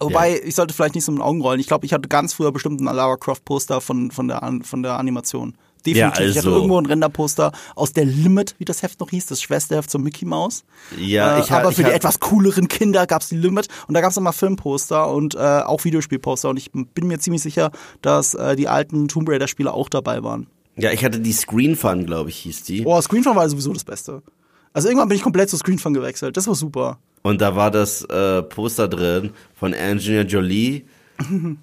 Wobei, 0.00 0.36
ja. 0.38 0.44
ich 0.44 0.54
sollte 0.54 0.74
vielleicht 0.74 0.94
nicht 0.94 1.04
so 1.04 1.12
mit 1.12 1.18
den 1.20 1.24
Augen 1.24 1.40
rollen. 1.40 1.58
Ich 1.60 1.66
glaube, 1.66 1.84
ich 1.84 1.92
hatte 1.92 2.08
ganz 2.08 2.32
früher 2.32 2.52
bestimmt 2.52 2.80
ein 2.80 2.84
Lara 2.84 3.16
Croft 3.16 3.44
Poster 3.44 3.80
von, 3.80 4.10
von, 4.10 4.28
der, 4.28 4.40
von 4.62 4.82
der 4.82 4.98
Animation. 4.98 5.54
Definitiv. 5.86 5.96
Ja, 5.96 6.08
Ich 6.08 6.36
hatte 6.36 6.48
also- 6.48 6.56
irgendwo 6.56 6.80
ein 6.80 6.86
Renderposter 6.86 7.52
aus 7.74 7.92
der 7.92 8.04
Limit, 8.04 8.54
wie 8.58 8.64
das 8.64 8.82
Heft 8.82 9.00
noch 9.00 9.10
hieß, 9.10 9.26
das 9.26 9.40
Schwesterheft 9.42 9.90
zum 9.90 10.02
Mickey 10.02 10.24
Mouse. 10.24 10.64
Ja, 10.98 11.36
äh, 11.36 11.40
ich 11.40 11.50
ha- 11.50 11.60
aber 11.60 11.70
ich 11.70 11.76
für 11.76 11.84
die 11.84 11.90
etwas 11.90 12.20
cooleren 12.20 12.68
Kinder 12.68 13.06
gab's 13.06 13.28
die 13.28 13.36
Limit 13.36 13.68
und 13.86 13.94
da 13.94 14.00
gab's 14.00 14.16
immer 14.16 14.32
Filmposter 14.32 15.08
und 15.10 15.34
äh, 15.34 15.38
auch 15.38 15.84
Videospielposter 15.84 16.48
und 16.50 16.56
ich 16.58 16.70
bin 16.72 17.06
mir 17.06 17.18
ziemlich 17.20 17.42
sicher, 17.42 17.70
dass 18.02 18.34
äh, 18.34 18.54
die 18.56 18.68
alten 18.68 19.08
Tomb 19.08 19.28
Raider 19.28 19.48
Spiele 19.48 19.72
auch 19.72 19.88
dabei 19.88 20.22
waren. 20.22 20.48
Ja, 20.76 20.92
ich 20.92 21.04
hatte 21.04 21.18
die 21.20 21.32
Screen 21.32 21.74
Fun, 21.76 22.06
glaube 22.06 22.30
ich, 22.30 22.38
hieß 22.38 22.62
die. 22.64 22.82
Boah, 22.82 23.00
Screenfun 23.02 23.34
war 23.34 23.48
sowieso 23.48 23.72
das 23.72 23.84
Beste. 23.84 24.22
Also 24.78 24.86
irgendwann 24.90 25.08
bin 25.08 25.16
ich 25.16 25.24
komplett 25.24 25.50
zu 25.50 25.56
Screenfun 25.56 25.92
gewechselt. 25.92 26.36
Das 26.36 26.46
war 26.46 26.54
super. 26.54 27.00
Und 27.22 27.40
da 27.40 27.56
war 27.56 27.72
das 27.72 28.04
äh, 28.04 28.44
Poster 28.44 28.86
drin 28.86 29.32
von 29.56 29.74
Angelina 29.74 30.22
Jolie 30.22 30.84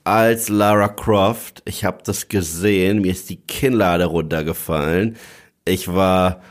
als 0.03 0.49
Lara 0.49 0.89
Croft. 0.89 1.63
Ich 1.63 1.85
habe 1.85 1.99
das 2.03 2.27
gesehen, 2.27 2.99
mir 2.99 3.13
ist 3.13 3.29
die 3.29 3.37
Kinnlade 3.37 4.03
runtergefallen. 4.03 5.15
Ich 5.63 5.87
war 5.87 6.41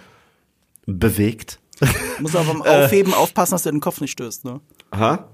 bewegt. 0.86 1.60
Muss 2.20 2.34
aber 2.34 2.54
beim 2.54 2.62
Äh. 2.62 2.86
Aufheben 2.86 3.12
aufpassen, 3.12 3.52
dass 3.52 3.64
du 3.64 3.70
den 3.70 3.80
Kopf 3.80 4.00
nicht 4.00 4.12
stößt, 4.12 4.46
ne? 4.46 4.62
Ha? 4.96 5.28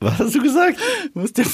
Was 0.00 0.20
hast 0.20 0.34
du 0.34 0.42
gesagt? 0.42 0.78
Du 1.12 1.20
musst, 1.20 1.36
den, 1.36 1.46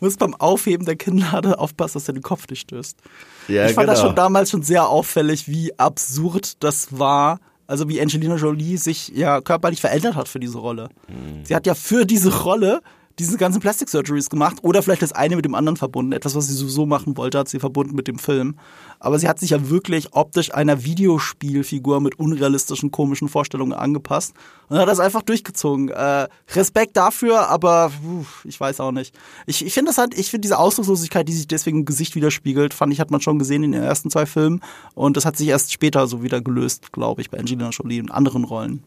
musst 0.00 0.18
beim 0.18 0.34
Aufheben 0.34 0.84
der 0.84 0.96
Kinnlade 0.96 1.60
aufpassen, 1.60 1.94
dass 1.94 2.06
du 2.06 2.12
den 2.12 2.22
Kopf 2.24 2.48
nicht 2.48 2.62
stößt. 2.62 2.98
Ja, 3.46 3.68
ich 3.68 3.74
fand 3.74 3.88
das 3.88 4.00
genau. 4.00 4.08
schon 4.08 4.16
damals 4.16 4.50
schon 4.50 4.62
sehr 4.64 4.88
auffällig, 4.88 5.46
wie 5.46 5.78
absurd 5.78 6.64
das 6.64 6.98
war. 6.98 7.38
Also 7.66 7.88
wie 7.88 8.00
Angelina 8.00 8.36
Jolie 8.36 8.76
sich 8.76 9.08
ja 9.08 9.40
körperlich 9.40 9.80
verändert 9.80 10.14
hat 10.14 10.28
für 10.28 10.38
diese 10.38 10.58
Rolle. 10.58 10.88
Mhm. 11.08 11.44
Sie 11.44 11.54
hat 11.54 11.66
ja 11.66 11.74
für 11.74 12.04
diese 12.04 12.42
Rolle 12.42 12.80
diese 13.18 13.38
ganzen 13.38 13.60
Plastic 13.60 13.88
Surgeries 13.88 14.28
gemacht 14.28 14.58
oder 14.62 14.82
vielleicht 14.82 15.02
das 15.02 15.12
eine 15.12 15.36
mit 15.36 15.44
dem 15.44 15.54
anderen 15.54 15.76
verbunden. 15.76 16.12
Etwas, 16.12 16.34
was 16.34 16.48
sie 16.48 16.54
sowieso 16.54 16.84
machen 16.84 17.16
wollte, 17.16 17.38
hat 17.38 17.48
sie 17.48 17.58
verbunden 17.58 17.96
mit 17.96 18.08
dem 18.08 18.18
Film. 18.18 18.56
Aber 18.98 19.18
sie 19.18 19.28
hat 19.28 19.38
sich 19.38 19.50
ja 19.50 19.70
wirklich 19.70 20.08
optisch 20.12 20.52
einer 20.52 20.84
Videospielfigur 20.84 22.00
mit 22.00 22.18
unrealistischen, 22.18 22.90
komischen 22.90 23.28
Vorstellungen 23.28 23.72
angepasst 23.72 24.34
und 24.68 24.78
hat 24.78 24.88
das 24.88 25.00
einfach 25.00 25.22
durchgezogen. 25.22 25.88
Äh, 25.88 26.28
Respekt 26.54 26.96
dafür, 26.96 27.48
aber 27.48 27.90
uff, 28.06 28.44
ich 28.44 28.60
weiß 28.60 28.80
auch 28.80 28.92
nicht. 28.92 29.14
Ich, 29.46 29.64
ich 29.64 29.72
finde 29.72 29.90
das 29.90 29.98
halt, 29.98 30.18
ich 30.18 30.30
finde 30.30 30.42
diese 30.42 30.58
Ausdruckslosigkeit, 30.58 31.26
die 31.26 31.32
sich 31.32 31.48
deswegen 31.48 31.78
im 31.78 31.84
Gesicht 31.86 32.14
widerspiegelt, 32.14 32.74
fand 32.74 32.92
ich, 32.92 33.00
hat 33.00 33.10
man 33.10 33.20
schon 33.22 33.38
gesehen 33.38 33.62
in 33.62 33.72
den 33.72 33.82
ersten 33.82 34.10
zwei 34.10 34.26
Filmen. 34.26 34.60
Und 34.94 35.16
das 35.16 35.24
hat 35.24 35.36
sich 35.36 35.48
erst 35.48 35.72
später 35.72 36.06
so 36.06 36.22
wieder 36.22 36.42
gelöst, 36.42 36.92
glaube 36.92 37.22
ich, 37.22 37.30
bei 37.30 37.38
Angelina 37.38 37.70
Jolie 37.70 38.00
und 38.00 38.10
anderen 38.10 38.44
Rollen 38.44 38.84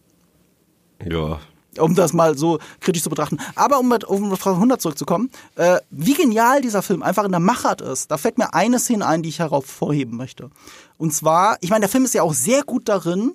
Ja. 1.03 1.39
Um 1.77 1.95
das 1.95 2.13
mal 2.13 2.37
so 2.37 2.59
kritisch 2.79 3.03
zu 3.03 3.09
betrachten. 3.09 3.37
Aber 3.55 3.79
um 3.79 3.87
mit 3.87 4.03
um 4.03 4.31
auf 4.31 4.39
Frage 4.39 4.55
100 4.55 4.81
zurückzukommen, 4.81 5.29
äh, 5.55 5.79
wie 5.89 6.13
genial 6.13 6.61
dieser 6.61 6.81
Film 6.81 7.03
einfach 7.03 7.25
in 7.25 7.31
der 7.31 7.39
Machart 7.39 7.81
ist, 7.81 8.09
da 8.11 8.17
fällt 8.17 8.37
mir 8.37 8.53
eine 8.53 8.79
Szene 8.79 9.05
ein, 9.05 9.23
die 9.23 9.29
ich 9.29 9.39
hervorheben 9.39 10.17
möchte. 10.17 10.49
Und 10.97 11.13
zwar, 11.13 11.57
ich 11.61 11.69
meine, 11.69 11.81
der 11.81 11.89
Film 11.89 12.05
ist 12.05 12.13
ja 12.13 12.23
auch 12.23 12.33
sehr 12.33 12.63
gut 12.63 12.89
darin, 12.89 13.33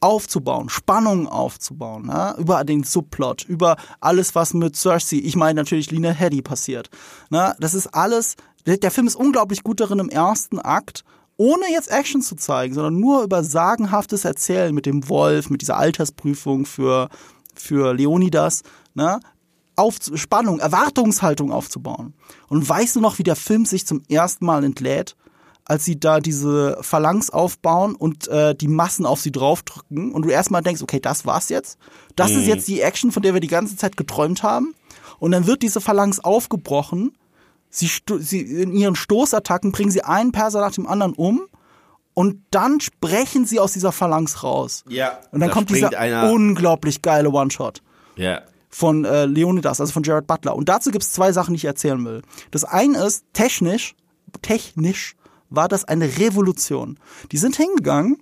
aufzubauen, 0.00 0.68
Spannung 0.68 1.26
aufzubauen, 1.26 2.06
ja? 2.08 2.36
über 2.36 2.64
den 2.64 2.84
Subplot, 2.84 3.44
über 3.44 3.76
alles, 4.00 4.34
was 4.34 4.54
mit 4.54 4.76
Cersei, 4.76 5.16
ich 5.16 5.36
meine 5.36 5.60
natürlich 5.60 5.90
Lina 5.90 6.10
Headey 6.10 6.42
passiert. 6.42 6.90
Ne? 7.30 7.56
Das 7.60 7.74
ist 7.74 7.88
alles, 7.88 8.36
der 8.66 8.90
Film 8.90 9.06
ist 9.06 9.16
unglaublich 9.16 9.62
gut 9.62 9.80
darin 9.80 9.98
im 9.98 10.08
ersten 10.08 10.58
Akt, 10.58 11.04
ohne 11.38 11.70
jetzt 11.70 11.90
Action 11.90 12.22
zu 12.22 12.36
zeigen, 12.36 12.74
sondern 12.74 12.98
nur 12.98 13.22
über 13.22 13.44
sagenhaftes 13.44 14.24
Erzählen 14.24 14.74
mit 14.74 14.86
dem 14.86 15.08
Wolf, 15.08 15.50
mit 15.50 15.60
dieser 15.60 15.76
Altersprüfung 15.76 16.66
für, 16.66 17.08
für 17.56 17.94
Leonidas, 17.94 18.62
ne? 18.94 19.20
auf 19.76 19.96
Spannung, 20.14 20.58
Erwartungshaltung 20.58 21.52
aufzubauen. 21.52 22.14
Und 22.48 22.66
weißt 22.66 22.96
du 22.96 23.00
noch, 23.00 23.18
wie 23.18 23.24
der 23.24 23.36
Film 23.36 23.66
sich 23.66 23.86
zum 23.86 24.02
ersten 24.08 24.46
Mal 24.46 24.64
entlädt? 24.64 25.16
als 25.68 25.84
sie 25.84 25.98
da 25.98 26.20
diese 26.20 26.78
Phalanx 26.80 27.30
aufbauen 27.30 27.96
und 27.96 28.28
äh, 28.28 28.54
die 28.54 28.68
Massen 28.68 29.04
auf 29.04 29.20
sie 29.20 29.32
draufdrücken 29.32 30.12
und 30.12 30.22
du 30.22 30.28
erstmal 30.28 30.62
denkst, 30.62 30.80
okay, 30.80 31.00
das 31.00 31.26
war's 31.26 31.48
jetzt. 31.48 31.76
Das 32.14 32.30
ist 32.30 32.46
jetzt 32.46 32.68
die 32.68 32.80
Action, 32.80 33.10
von 33.10 33.22
der 33.22 33.34
wir 33.34 33.40
die 33.40 33.48
ganze 33.48 33.76
Zeit 33.76 33.96
geträumt 33.96 34.44
haben. 34.44 34.74
Und 35.18 35.32
dann 35.32 35.46
wird 35.48 35.62
diese 35.62 35.80
Phalanx 35.80 36.20
aufgebrochen. 36.20 37.16
Sie, 37.68 37.90
sie 38.20 38.40
in 38.40 38.72
ihren 38.74 38.94
Stoßattacken 38.94 39.72
bringen 39.72 39.90
sie 39.90 40.02
einen 40.02 40.30
Perser 40.30 40.60
nach 40.60 40.70
dem 40.70 40.86
anderen 40.86 41.14
um 41.14 41.48
und 42.16 42.38
dann 42.50 42.80
sprechen 42.80 43.44
sie 43.44 43.60
aus 43.60 43.72
dieser 43.74 43.92
Phalanx 43.92 44.42
raus. 44.42 44.84
Ja, 44.88 45.18
Und 45.32 45.40
dann 45.40 45.48
da 45.50 45.54
kommt 45.54 45.68
dieser 45.68 45.96
einer- 45.98 46.32
unglaublich 46.32 47.02
geile 47.02 47.30
One-Shot 47.30 47.82
Ja. 48.16 48.40
von 48.70 49.04
äh, 49.04 49.26
Leonidas, 49.26 49.80
also 49.82 49.92
von 49.92 50.02
Jared 50.02 50.26
Butler. 50.26 50.56
Und 50.56 50.68
dazu 50.70 50.90
gibt's 50.90 51.12
zwei 51.12 51.30
Sachen, 51.32 51.52
die 51.52 51.56
ich 51.58 51.66
erzählen 51.66 52.02
will. 52.06 52.22
Das 52.50 52.64
eine 52.64 53.04
ist, 53.04 53.24
technisch, 53.34 53.94
technisch 54.42 55.14
war 55.50 55.68
das 55.68 55.84
eine 55.84 56.18
Revolution. 56.18 56.98
Die 57.32 57.36
sind 57.36 57.56
hingegangen 57.56 58.14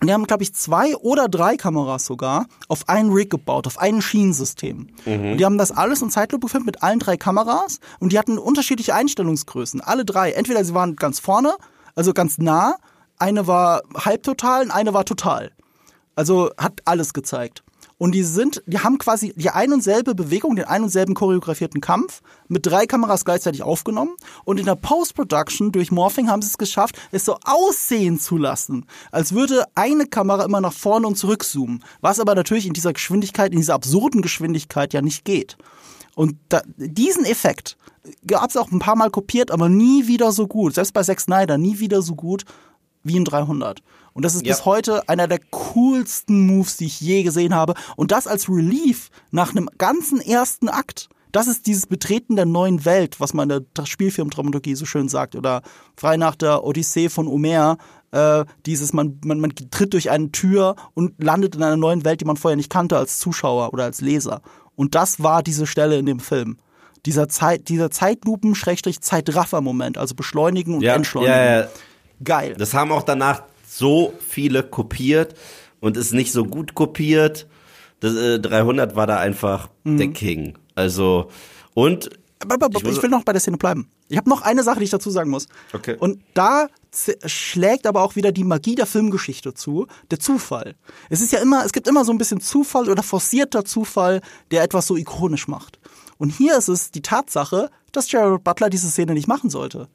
und 0.00 0.06
die 0.06 0.12
haben, 0.12 0.24
glaube 0.28 0.44
ich, 0.44 0.54
zwei 0.54 0.94
oder 0.96 1.28
drei 1.28 1.56
Kameras 1.56 2.04
sogar 2.06 2.46
auf 2.68 2.88
einen 2.88 3.12
Rig 3.12 3.30
gebaut, 3.30 3.66
auf 3.66 3.78
ein 3.78 4.00
Schienensystem. 4.00 4.88
Und 5.06 5.38
die 5.38 5.44
haben 5.44 5.58
das 5.58 5.72
alles 5.72 6.02
in 6.02 6.10
Zeitlupe 6.10 6.46
gefilmt 6.46 6.66
mit 6.66 6.82
allen 6.84 7.00
drei 7.00 7.16
Kameras 7.16 7.80
und 7.98 8.12
die 8.12 8.18
hatten 8.18 8.38
unterschiedliche 8.38 8.94
Einstellungsgrößen. 8.94 9.80
Alle 9.80 10.04
drei. 10.04 10.30
Entweder 10.32 10.64
sie 10.64 10.72
waren 10.74 10.94
ganz 10.94 11.18
vorne, 11.18 11.56
also 11.96 12.12
ganz 12.14 12.38
nah, 12.38 12.76
eine 13.18 13.46
war 13.46 13.82
halbtotal 13.94 14.64
und 14.64 14.70
eine 14.70 14.94
war 14.94 15.04
total. 15.04 15.52
Also 16.14 16.50
hat 16.56 16.80
alles 16.84 17.12
gezeigt. 17.12 17.62
Und 17.98 18.12
die 18.12 18.22
sind, 18.22 18.62
die 18.66 18.78
haben 18.78 18.98
quasi 18.98 19.34
die 19.36 19.50
ein 19.50 19.72
und 19.72 19.82
selbe 19.82 20.14
Bewegung, 20.14 20.54
den 20.54 20.66
ein 20.66 20.84
und 20.84 20.88
selben 20.88 21.14
choreografierten 21.14 21.80
Kampf 21.80 22.22
mit 22.46 22.64
drei 22.64 22.86
Kameras 22.86 23.24
gleichzeitig 23.24 23.64
aufgenommen. 23.64 24.14
Und 24.44 24.60
in 24.60 24.66
der 24.66 24.76
Post-Production 24.76 25.72
durch 25.72 25.90
Morphing 25.90 26.30
haben 26.30 26.40
sie 26.40 26.48
es 26.48 26.58
geschafft, 26.58 26.96
es 27.10 27.24
so 27.24 27.38
aussehen 27.44 28.20
zu 28.20 28.36
lassen, 28.36 28.86
als 29.10 29.32
würde 29.32 29.64
eine 29.74 30.06
Kamera 30.06 30.44
immer 30.44 30.60
nach 30.60 30.72
vorne 30.72 31.08
und 31.08 31.16
zurück 31.18 31.42
zoomen. 31.42 31.84
Was 32.00 32.20
aber 32.20 32.36
natürlich 32.36 32.66
in 32.66 32.72
dieser 32.72 32.92
Geschwindigkeit, 32.92 33.50
in 33.50 33.58
dieser 33.58 33.74
absurden 33.74 34.22
Geschwindigkeit 34.22 34.94
ja 34.94 35.02
nicht 35.02 35.24
geht. 35.24 35.58
Und 36.14 36.36
da, 36.48 36.62
diesen 36.76 37.24
Effekt 37.24 37.76
gab 38.26 38.50
es 38.50 38.56
auch 38.56 38.70
ein 38.70 38.78
paar 38.78 38.96
Mal 38.96 39.10
kopiert, 39.10 39.50
aber 39.50 39.68
nie 39.68 40.06
wieder 40.06 40.30
so 40.30 40.46
gut. 40.46 40.74
Selbst 40.74 40.92
bei 40.94 41.02
Zack 41.02 41.20
Snyder 41.20 41.58
nie 41.58 41.80
wieder 41.80 42.02
so 42.02 42.14
gut 42.14 42.44
wie 43.02 43.16
in 43.16 43.24
300. 43.24 43.82
Und 44.12 44.24
das 44.24 44.34
ist 44.34 44.44
Ja. 44.46 44.52
bis 44.54 44.64
heute 44.64 45.08
einer 45.08 45.28
der 45.28 45.38
coolsten 45.50 46.46
Moves, 46.46 46.76
die 46.76 46.86
ich 46.86 47.00
je 47.00 47.22
gesehen 47.22 47.54
habe. 47.54 47.74
Und 47.96 48.10
das 48.10 48.26
als 48.26 48.48
Relief 48.48 49.10
nach 49.30 49.50
einem 49.52 49.68
ganzen 49.78 50.20
ersten 50.20 50.68
Akt. 50.68 51.08
Das 51.30 51.46
ist 51.46 51.66
dieses 51.66 51.86
Betreten 51.86 52.36
der 52.36 52.46
neuen 52.46 52.84
Welt, 52.86 53.20
was 53.20 53.34
man 53.34 53.50
in 53.50 53.66
der 53.76 53.84
Spielfilmdramaturgie 53.86 54.74
so 54.74 54.86
schön 54.86 55.08
sagt. 55.08 55.36
Oder 55.36 55.60
frei 55.96 56.16
nach 56.16 56.34
der 56.34 56.64
Odyssee 56.64 57.10
von 57.10 57.28
Homer, 57.28 57.76
äh, 58.12 58.44
dieses, 58.64 58.92
man, 58.94 59.20
man, 59.24 59.38
man 59.38 59.52
tritt 59.70 59.92
durch 59.92 60.10
eine 60.10 60.32
Tür 60.32 60.74
und 60.94 61.22
landet 61.22 61.54
in 61.54 61.62
einer 61.62 61.76
neuen 61.76 62.04
Welt, 62.06 62.22
die 62.22 62.24
man 62.24 62.38
vorher 62.38 62.56
nicht 62.56 62.70
kannte 62.70 62.96
als 62.96 63.18
Zuschauer 63.18 63.72
oder 63.74 63.84
als 63.84 64.00
Leser. 64.00 64.40
Und 64.74 64.94
das 64.94 65.22
war 65.22 65.42
diese 65.42 65.66
Stelle 65.66 65.98
in 65.98 66.06
dem 66.06 66.18
Film. 66.18 66.56
Dieser 67.04 67.28
Zeit, 67.28 67.68
dieser 67.68 67.90
Zeitlupen-Zeitraffer-Moment, 68.82 69.98
also 69.98 70.14
beschleunigen 70.14 70.74
und 70.74 70.80
Ja, 70.80 70.94
entschleunigen. 70.94 71.34
ja, 71.34 71.60
ja. 71.60 71.68
Geil. 72.22 72.54
Das 72.58 72.74
haben 72.74 72.92
auch 72.92 73.02
danach 73.02 73.42
so 73.66 74.12
viele 74.26 74.62
kopiert 74.62 75.34
und 75.80 75.96
ist 75.96 76.12
nicht 76.12 76.32
so 76.32 76.44
gut 76.44 76.74
kopiert. 76.74 77.46
Das, 78.00 78.14
äh, 78.14 78.38
300 78.40 78.96
war 78.96 79.06
da 79.06 79.18
einfach 79.18 79.68
Mhm. 79.84 79.96
der 79.98 80.08
King. 80.08 80.58
Also, 80.74 81.28
und 81.74 82.10
Aber, 82.40 82.54
aber, 82.54 82.66
aber, 82.66 82.88
Ich 82.88 82.96
ich, 82.96 83.02
will 83.02 83.10
noch 83.10 83.24
bei 83.24 83.32
der 83.32 83.40
Szene 83.40 83.56
bleiben. 83.56 83.90
Ich 84.08 84.16
habe 84.16 84.30
noch 84.30 84.42
eine 84.42 84.62
Sache, 84.62 84.78
die 84.78 84.84
ich 84.84 84.90
dazu 84.90 85.10
sagen 85.10 85.28
muss. 85.30 85.48
Okay. 85.72 85.96
Und 85.98 86.20
da 86.34 86.68
schlägt 87.26 87.86
aber 87.86 88.02
auch 88.02 88.14
wieder 88.16 88.32
die 88.32 88.44
Magie 88.44 88.74
der 88.76 88.86
Filmgeschichte 88.86 89.54
zu, 89.54 89.86
der 90.10 90.20
Zufall. 90.20 90.76
Es 91.10 91.20
ist 91.20 91.32
ja 91.32 91.40
immer, 91.40 91.64
es 91.64 91.72
gibt 91.72 91.88
immer 91.88 92.04
so 92.04 92.12
ein 92.12 92.18
bisschen 92.18 92.40
Zufall 92.40 92.88
oder 92.88 93.02
forcierter 93.02 93.64
Zufall, 93.64 94.20
der 94.52 94.62
etwas 94.62 94.86
so 94.86 94.96
ikonisch 94.96 95.48
macht. 95.48 95.78
Und 96.16 96.30
hier 96.30 96.56
ist 96.56 96.68
es 96.68 96.90
die 96.90 97.02
Tatsache, 97.02 97.70
dass 97.92 98.08
Gerald 98.08 98.44
Butler 98.44 98.70
diese 98.70 98.88
Szene 98.88 99.14
nicht 99.14 99.28
machen 99.28 99.50
sollte. 99.50 99.88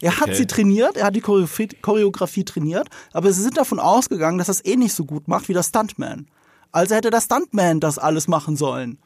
Er 0.00 0.16
hat 0.16 0.28
Okay. 0.28 0.34
sie 0.34 0.46
trainiert, 0.46 0.96
er 0.96 1.06
hat 1.06 1.16
die 1.16 1.20
Choreografie, 1.20 1.68
Choreografie 1.80 2.44
trainiert, 2.44 2.88
aber 3.12 3.32
sie 3.32 3.42
sind 3.42 3.56
davon 3.56 3.78
ausgegangen, 3.78 4.38
dass 4.38 4.48
er 4.48 4.52
es 4.52 4.64
eh 4.64 4.76
nicht 4.76 4.94
so 4.94 5.04
gut 5.04 5.28
macht 5.28 5.48
wie 5.48 5.52
der 5.52 5.62
Stuntman. 5.62 6.26
Also 6.72 6.94
hätte 6.94 7.10
der 7.10 7.20
Stuntman 7.20 7.80
das 7.80 7.98
alles 7.98 8.28
machen 8.28 8.56
sollen. 8.56 8.98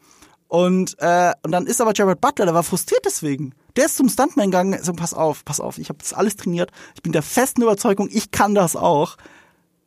Und, 0.49 0.95
äh, 1.01 1.33
und 1.43 1.51
dann 1.51 1.67
ist 1.67 1.81
aber 1.81 1.93
Jared 1.95 2.21
Butler, 2.21 2.45
der 2.45 2.55
war 2.55 2.63
frustriert 2.63 3.03
deswegen. 3.05 3.53
Der 3.75 3.87
ist 3.87 3.97
zum 3.97 4.09
Stuntman 4.09 4.47
gegangen, 4.53 4.79
so 4.83 4.93
pass 4.93 5.13
auf, 5.13 5.45
pass 5.45 5.59
auf, 5.61 5.79
ich 5.79 5.89
habe 5.89 5.99
das 5.99 6.13
alles 6.13 6.37
trainiert, 6.37 6.71
ich 6.95 7.03
bin 7.03 7.13
der 7.13 7.23
festen 7.23 7.63
Überzeugung, 7.63 8.09
ich 8.11 8.31
kann 8.31 8.55
das 8.55 8.77
auch. 8.77 9.17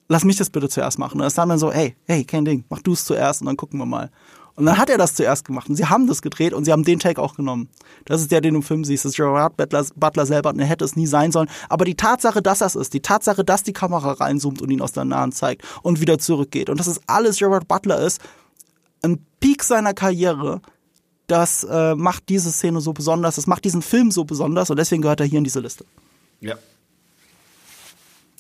Lass 0.10 0.26
mich 0.26 0.38
das 0.38 0.50
bitte 0.50 0.68
zuerst 0.68 0.98
machen. 1.00 1.14
Und 1.14 1.22
der 1.22 1.30
Stuntman 1.30 1.60
so, 1.60 1.72
hey, 1.72 1.96
hey, 2.06 2.26
kein 2.26 2.44
Ding, 2.44 2.66
mach 2.70 2.82
du 2.82 2.94
es 2.94 3.06
zuerst 3.06 3.42
und 3.42 3.46
dann 3.48 3.56
gucken 3.58 3.80
wir 3.80 3.86
mal. 3.86 4.10
Und 4.60 4.66
dann 4.66 4.78
hat 4.78 4.90
er 4.90 4.98
das 4.98 5.16
zuerst 5.16 5.46
gemacht 5.46 5.70
und 5.70 5.78
sie 5.78 5.86
haben 5.86 6.06
das 6.06 6.22
gedreht 6.22 6.52
und 6.52 6.66
sie 6.66 6.74
haben 6.74 6.84
den 6.84 7.00
Take 7.00 7.22
auch 7.22 7.36
genommen. 7.36 7.70
Das 8.04 8.20
ist 8.20 8.30
der, 8.30 8.42
den 8.42 8.56
du 8.56 8.60
im 8.60 8.64
Film 8.64 8.84
siehst. 8.84 9.06
Das 9.06 9.14
ist 9.14 9.16
Gerard 9.16 9.56
Butler, 9.56 9.86
Butler 9.96 10.26
selber 10.26 10.50
und 10.50 10.60
er 10.60 10.66
hätte 10.66 10.84
es 10.84 10.98
nie 10.98 11.08
sein 11.08 11.32
sollen. 11.32 11.50
Aber 11.70 11.86
die 11.86 11.96
Tatsache, 11.96 12.42
dass 12.42 12.60
das 12.60 12.76
ist, 12.76 12.94
die 12.94 13.00
Tatsache, 13.00 13.46
dass 13.46 13.64
die 13.64 13.72
Kamera 13.72 14.12
reinzoomt 14.12 14.62
und 14.62 14.70
ihn 14.70 14.82
aus 14.82 14.92
der 14.92 15.06
Nahen 15.06 15.32
zeigt 15.32 15.64
und 15.82 16.02
wieder 16.02 16.20
zurückgeht 16.20 16.70
und 16.70 16.78
dass 16.78 16.88
es 16.88 17.00
alles 17.08 17.38
Gerard 17.38 17.70
Butler 17.70 18.02
ist, 18.02 18.20
ein 19.02 19.26
Peak 19.40 19.64
seiner 19.64 19.94
Karriere, 19.94 20.62
das 21.28 21.64
äh, 21.64 21.96
macht 21.96 22.28
diese 22.28 22.52
Szene 22.52 22.82
so 22.82 22.92
besonders, 22.92 23.38
das 23.38 23.48
macht 23.48 23.64
diesen 23.64 23.82
Film 23.82 24.12
so 24.12 24.26
besonders 24.26 24.70
und 24.70 24.78
deswegen 24.78 25.02
gehört 25.02 25.22
er 25.22 25.26
hier 25.26 25.38
in 25.38 25.46
diese 25.46 25.62
Liste. 25.62 25.86
ja. 26.42 26.56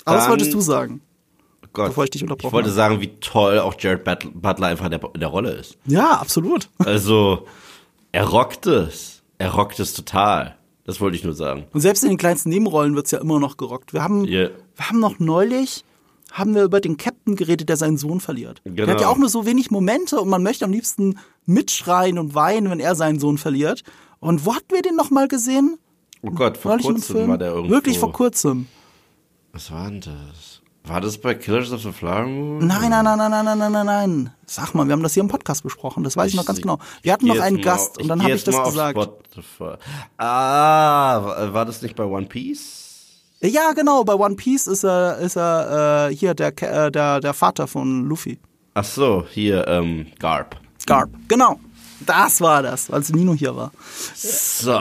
Aber 0.04 0.18
was 0.18 0.28
wolltest 0.28 0.54
du 0.54 0.60
sagen? 0.60 1.02
Gott, 1.74 1.88
bevor 1.90 2.04
ich 2.04 2.10
dich 2.10 2.24
unterbrochen 2.24 2.52
wollte 2.54 2.70
habe. 2.70 2.76
sagen, 2.76 3.02
wie 3.02 3.10
toll 3.20 3.60
auch 3.60 3.76
Jared 3.80 4.04
Butler 4.04 4.68
einfach 4.68 4.86
in 4.86 4.92
der, 4.92 5.02
in 5.14 5.20
der 5.20 5.30
Rolle 5.30 5.52
ist. 5.52 5.78
Ja, 5.86 6.12
absolut. 6.20 6.70
Also, 6.86 7.46
er 8.12 8.26
rockt 8.28 8.66
es. 8.66 9.22
Er 9.38 9.52
rockt 9.52 9.80
es 9.80 9.94
total. 9.94 10.56
Das 10.86 11.00
wollte 11.00 11.16
ich 11.18 11.24
nur 11.24 11.34
sagen. 11.34 11.66
Und 11.72 11.82
selbst 11.82 12.04
in 12.04 12.10
den 12.10 12.18
kleinsten 12.18 12.50
Nebenrollen 12.50 12.96
wird's 12.96 13.12
ja 13.12 13.20
immer 13.20 13.40
noch 13.40 13.58
gerockt. 13.58 13.94
Wir 13.94 14.02
haben, 14.04 14.26
Ja. 14.26 14.50
wir 14.76 14.90
haben 14.90 15.00
noch 15.00 15.20
neulich 15.20 15.84
haben 16.32 16.54
wir 16.54 16.64
über 16.64 16.80
den 16.80 16.98
Captain 16.98 17.36
geredet, 17.36 17.70
der 17.70 17.76
seinen 17.78 17.98
Sohn 17.98 18.20
verliert. 18.20 18.62
Der 18.64 18.84
hat 18.86 18.90
Genau. 18.90 19.02
ja 19.02 19.08
auch 19.10 19.18
nur 19.18 19.30
so 19.30 19.48
wenig 19.48 19.72
Momente 19.72 20.20
und 20.20 20.30
man 20.30 20.44
möchte 20.44 20.64
am 20.64 20.72
liebsten 20.72 21.18
mitschreien 21.48 22.20
und 22.20 22.36
weinen, 22.36 22.70
wenn 22.70 22.80
er 22.80 22.94
seinen 22.94 23.20
Sohn 23.20 23.40
verliert. 23.40 23.84
Und 24.20 24.46
wo 24.46 24.54
hatten 24.54 24.72
wir 24.72 24.84
den 24.84 24.96
noch 24.96 25.10
mal 25.10 25.28
gesehen? 25.28 25.80
Oh 26.22 26.30
Gott, 26.30 26.58
vor 26.58 26.72
Neulich 26.74 26.86
kurzem 26.86 27.28
war 27.30 27.38
der 27.40 27.50
irgendwo. 27.50 27.74
Wirklich 27.74 27.98
vor 27.98 28.12
kurzem. 28.12 28.68
Was 29.54 29.72
war 29.72 29.90
denn 29.90 30.02
das? 30.02 30.62
War 30.90 31.02
das 31.02 31.20
bei 31.20 31.36
Killers 31.36 31.72
of 31.72 31.84
the 31.84 31.92
Flower 31.92 32.26
Moon? 32.26 32.66
Nein, 32.66 32.90
nein, 32.90 33.04
nein, 33.04 33.18
nein, 33.20 33.30
nein, 33.30 33.46
nein, 33.46 33.60
nein, 33.60 33.72
nein. 33.72 33.86
nein. 33.86 34.34
Sag 34.48 34.74
mal, 34.74 34.88
wir 34.88 34.94
haben 34.94 35.04
das 35.04 35.14
hier 35.14 35.22
im 35.22 35.30
Podcast 35.30 35.62
besprochen. 35.62 36.04
Das 36.04 36.18
weiß 36.18 36.30
ich, 36.30 36.34
ich 36.34 36.38
noch 36.40 36.48
ganz 36.48 36.60
genau. 36.60 36.80
Wir 37.04 37.14
hatten 37.14 37.28
noch 37.28 37.40
einen 37.40 37.58
mal, 37.58 37.64
Gast 37.64 38.00
und 38.00 38.08
dann 38.08 38.24
habe 38.24 38.34
ich 38.34 38.44
das 38.44 38.64
gesagt. 38.64 38.98
Spotify. 39.00 39.76
Ah, 40.18 41.54
war 41.54 41.66
das 41.66 41.84
nicht 41.84 41.96
bei 41.96 42.04
One 42.04 42.26
Piece? 42.26 43.22
Ja, 43.40 43.74
genau. 43.74 44.04
Bei 44.04 44.16
One 44.16 44.34
Piece 44.34 44.66
ist 44.66 44.84
er, 44.84 45.20
ist 45.20 45.38
er 45.38 46.10
äh, 46.10 46.16
hier 46.16 46.34
der, 46.34 46.60
äh, 46.64 46.92
der, 46.92 47.20
der 47.20 47.34
Vater 47.36 47.68
von 47.68 48.06
Luffy. 48.06 48.40
Ach 48.74 48.84
so, 48.84 49.28
hier 49.30 49.68
ähm, 49.68 50.08
Garb. 50.18 50.60
Garb, 50.88 51.12
genau. 51.28 51.60
Das 52.08 52.42
war 52.42 52.64
das, 52.64 52.90
als 52.90 53.10
Nino 53.12 53.36
hier 53.36 53.56
war. 53.56 53.72
So, 54.16 54.80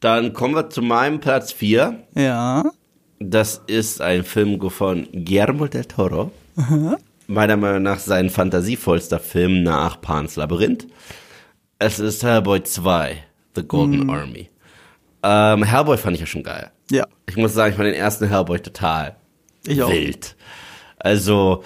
dann 0.00 0.32
kommen 0.32 0.54
wir 0.54 0.70
zu 0.70 0.80
meinem 0.80 1.20
Platz 1.20 1.52
4. 1.52 2.02
Ja. 2.14 2.64
Das 3.30 3.62
ist 3.66 4.00
ein 4.00 4.24
Film 4.24 4.58
von 4.70 5.06
Guillermo 5.12 5.66
del 5.66 5.84
Toro. 5.84 6.32
Meiner 7.26 7.56
Meinung 7.56 7.82
nach 7.82 7.98
sein 7.98 8.30
fantasievollster 8.30 9.18
Film 9.20 9.62
nach 9.62 10.00
Pan's 10.00 10.36
Labyrinth. 10.36 10.86
Es 11.78 11.98
ist 11.98 12.22
Hellboy 12.22 12.62
2, 12.62 13.16
The 13.54 13.62
Golden 13.62 14.10
Army. 14.10 14.48
Ähm, 15.22 15.62
Hellboy 15.62 15.96
fand 15.96 16.14
ich 16.14 16.20
ja 16.20 16.26
schon 16.26 16.42
geil. 16.42 16.70
Ja. 16.90 17.06
Ich 17.28 17.36
muss 17.36 17.54
sagen, 17.54 17.70
ich 17.70 17.76
fand 17.76 17.86
den 17.88 17.94
ersten 17.94 18.28
Hellboy 18.28 18.58
total 18.60 19.16
Ich 19.66 19.82
auch. 19.82 19.90
wild. 19.90 20.36
Also, 20.98 21.62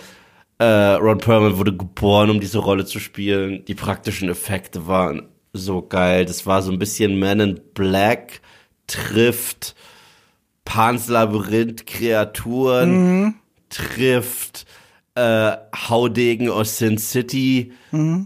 äh, 0.58 0.64
Ron 0.64 1.18
Perlman 1.18 1.58
wurde 1.58 1.76
geboren, 1.76 2.30
um 2.30 2.40
diese 2.40 2.58
Rolle 2.58 2.84
zu 2.84 2.98
spielen. 3.00 3.64
Die 3.66 3.74
praktischen 3.74 4.28
Effekte 4.28 4.86
waren 4.86 5.28
so 5.52 5.82
geil. 5.82 6.24
Das 6.26 6.46
war 6.46 6.62
so 6.62 6.70
ein 6.70 6.78
bisschen 6.78 7.18
Man 7.18 7.40
in 7.40 7.60
Black 7.74 8.40
trifft 8.86 9.74
Pans 10.66 11.08
Labyrinth 11.08 11.86
Kreaturen 11.86 13.36
trifft 13.70 14.66
äh, 15.14 15.52
Haudegen 15.88 16.50
aus 16.50 16.76
Sin 16.76 16.98
City 16.98 17.72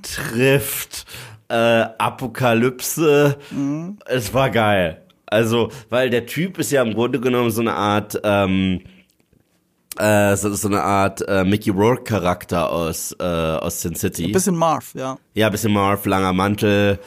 trifft 0.02 1.06
äh, 1.48 1.54
Apokalypse. 1.98 3.38
Es 4.06 4.34
war 4.34 4.50
geil. 4.50 5.02
Also, 5.26 5.70
weil 5.88 6.10
der 6.10 6.26
Typ 6.26 6.58
ist 6.58 6.72
ja 6.72 6.82
im 6.82 6.94
Grunde 6.94 7.20
genommen 7.20 7.52
so 7.52 7.60
eine 7.60 7.74
Art 7.74 8.20
ähm, 8.24 8.80
äh, 9.96 10.36
so, 10.36 10.52
so 10.54 10.68
eine 10.68 10.82
Art 10.82 11.22
äh, 11.28 11.44
Mickey 11.44 11.70
Rourke 11.70 12.02
Charakter 12.04 12.70
aus 12.70 13.14
äh, 13.20 13.24
aus 13.24 13.82
Sin 13.82 13.94
City. 13.94 14.24
Ein 14.24 14.32
bisschen 14.32 14.56
Marv, 14.56 14.92
ja. 14.94 15.16
Ja, 15.34 15.48
bisschen 15.50 15.72
Marv, 15.72 16.04
langer 16.06 16.32
Mantel, 16.32 16.98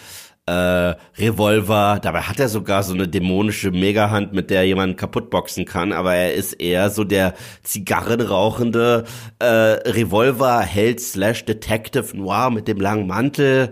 äh, 0.46 0.96
Revolver. 1.18 2.00
Dabei 2.02 2.22
hat 2.22 2.40
er 2.40 2.50
sogar 2.50 2.84
so 2.84 2.94
eine 2.94 3.08
dämonische 3.08 3.72
Megahand, 3.72 4.34
mit 4.34 4.50
der 4.50 4.66
jemand 4.66 4.98
kaputtboxen 4.98 5.66
kann. 5.66 5.92
Aber 5.94 6.14
er 6.14 6.34
ist 6.34 6.54
eher 6.54 6.90
so 6.90 7.04
der 7.04 7.34
zigarrenrauchende 7.64 9.06
äh, 9.40 9.46
Revolver-Held 9.46 11.00
slash 11.00 11.46
Detective 11.46 12.16
Noir 12.16 12.52
mit 12.52 12.68
dem 12.68 12.80
langen 12.80 13.08
Mantel 13.08 13.70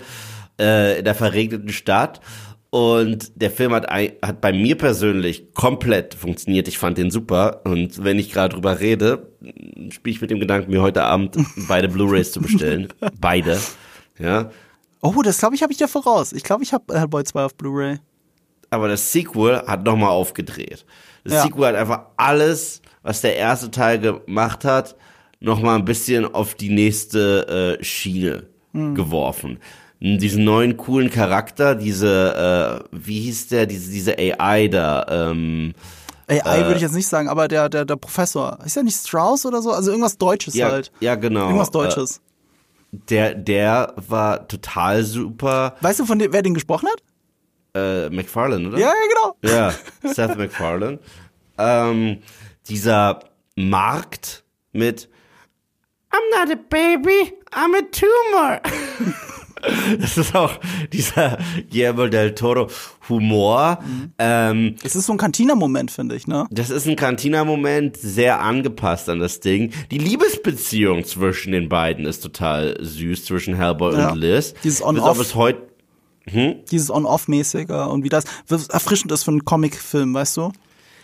äh, 0.60 1.00
in 1.00 1.06
der 1.06 1.16
verregneten 1.16 1.70
Stadt. 1.70 2.22
Und 2.70 3.34
der 3.36 3.52
Film 3.52 3.74
hat, 3.74 3.92
hat 3.92 4.40
bei 4.40 4.54
mir 4.54 4.78
persönlich 4.78 5.54
komplett 5.54 6.14
funktioniert. 6.14 6.70
Ich 6.70 6.78
fand 6.78 6.98
den 6.98 7.12
super. 7.12 7.66
Und 7.66 8.02
wenn 8.02 8.18
ich 8.18 8.32
gerade 8.32 8.56
drüber 8.56 8.80
rede, 8.80 9.28
spiele 9.90 10.16
ich 10.16 10.22
mit 10.22 10.32
dem 10.32 10.40
Gedanken, 10.40 10.72
mir 10.72 10.82
heute 10.82 11.04
Abend 11.04 11.36
beide 11.68 11.90
Blu-rays 11.90 12.32
zu 12.32 12.40
bestellen. 12.40 12.88
Beide. 13.20 13.60
Ja. 14.18 14.52
Oh, 15.02 15.22
das 15.24 15.40
glaube 15.40 15.56
ich, 15.56 15.64
habe 15.64 15.72
ich 15.72 15.78
dir 15.78 15.88
voraus. 15.88 16.32
Ich 16.34 16.44
glaube, 16.44 16.64
ich 16.64 16.74
habe 16.74 16.98
Hellboy 16.98 17.24
2 17.24 17.44
auf 17.46 17.56
Blu-ray. 17.56 18.00
Aber 18.70 18.88
das 18.88 19.12
Sequel 19.12 19.64
hat 19.68 19.84
nochmal 19.84 20.10
aufgedreht. 20.10 20.86
Das 21.24 21.34
Ja. 21.34 21.42
Sequel 21.44 21.68
hat 21.68 21.76
einfach 21.76 22.02
alles, 22.18 22.82
was 23.04 23.22
der 23.22 23.36
erste 23.36 23.70
Teil 23.72 24.00
gemacht 24.00 24.64
hat, 24.64 24.96
nochmal 25.40 25.78
ein 25.78 25.86
bisschen 25.86 26.34
auf 26.34 26.54
die 26.56 26.70
nächste 26.70 27.78
äh, 27.80 27.84
Schiene 27.84 28.48
Hm. 28.74 28.96
geworfen. 28.96 29.60
Diesen 30.00 30.46
neuen 30.46 30.78
coolen 30.78 31.12
Charakter, 31.12 31.76
diese, 31.76 32.82
äh, 32.82 32.88
wie 32.92 33.20
hieß 33.22 33.50
der, 33.50 33.66
diese, 33.68 33.92
diese 33.92 34.16
AI 34.18 34.68
da, 34.68 35.06
ähm, 35.10 35.74
AI 36.28 36.62
würde 36.62 36.76
ich 36.78 36.82
jetzt 36.82 36.96
nicht 36.96 37.08
sagen, 37.08 37.28
aber 37.28 37.48
der, 37.48 37.68
der, 37.70 37.84
der 37.86 37.98
Professor. 37.98 38.58
Ist 38.66 38.76
ja 38.78 38.84
nicht 38.84 38.96
Strauss 38.98 39.46
oder 39.46 39.62
so? 39.62 39.72
Also 39.72 39.92
irgendwas 39.92 40.18
Deutsches 40.18 40.54
ja, 40.56 40.72
halt. 40.72 40.92
ja 41.02 41.16
genau. 41.16 41.46
Irgendwas 41.48 41.70
Deutsches. 41.72 42.22
Der, 42.92 43.36
der 43.36 43.94
war 43.96 44.48
total 44.48 45.04
super. 45.04 45.76
weißt 45.82 46.00
du, 46.02 46.06
von 46.06 46.20
dem, 46.20 46.34
wer 46.34 46.42
den 46.42 46.54
gesprochen 46.54 46.90
hat? 46.90 47.02
Äh, 47.74 48.10
McFarlane, 48.10 48.68
oder? 48.68 48.78
Ja, 48.78 48.88
ja, 48.88 48.94
genau. 49.14 49.38
Ja, 49.56 49.74
Seth 50.14 50.38
MacFarlane. 50.38 51.00
Ähm, 51.58 52.22
dieser 52.68 53.20
Markt 53.56 54.44
mit 54.74 55.10
I'm 56.12 56.20
not 56.38 56.52
a 56.52 56.60
baby, 56.70 57.34
I'm 57.52 57.74
a 57.76 57.82
tumor. 57.92 58.62
das 60.00 60.18
ist 60.18 60.36
auch 60.36 60.52
dieser 60.92 61.38
Guillermo 61.72 62.08
del 62.08 62.34
Toro 62.36 62.68
Humor. 63.10 63.80
Ähm, 64.18 64.76
Es 64.84 64.96
ist 64.96 65.06
so 65.06 65.14
ein 65.14 65.18
Cantina-Moment, 65.18 65.92
finde 65.92 66.16
ich, 66.16 66.28
ne? 66.28 66.48
das 66.52 66.70
ist 66.70 66.88
ein 66.88 66.96
Cantina-Moment, 66.96 67.98
sehr 67.98 68.42
angepasst 68.42 69.10
an 69.10 69.20
das 69.20 69.40
Ding. 69.40 69.72
Die 69.92 69.98
Liebesbeziehung 69.98 71.04
zwischen 71.06 71.52
den 71.52 71.70
beiden 71.70 72.06
ist 72.06 72.22
total 72.22 72.78
süß, 72.80 73.26
zwischen 73.26 73.56
Hellboy 73.56 73.96
Ja. 73.98 74.12
und 74.12 74.18
Liz. 74.20 74.54
Dieses 74.64 74.82
On-Off. 74.84 75.36
heute 75.36 75.62
Dieses 76.72 76.90
On-Off-mäßige 76.92 77.70
und 77.90 78.04
wie 78.04 78.10
das 78.10 78.24
erfrischend 78.70 79.12
ist 79.12 79.24
für 79.24 79.32
einen 79.32 79.44
Comic-Film, 79.46 80.14
weißt 80.14 80.38
du? 80.38 80.52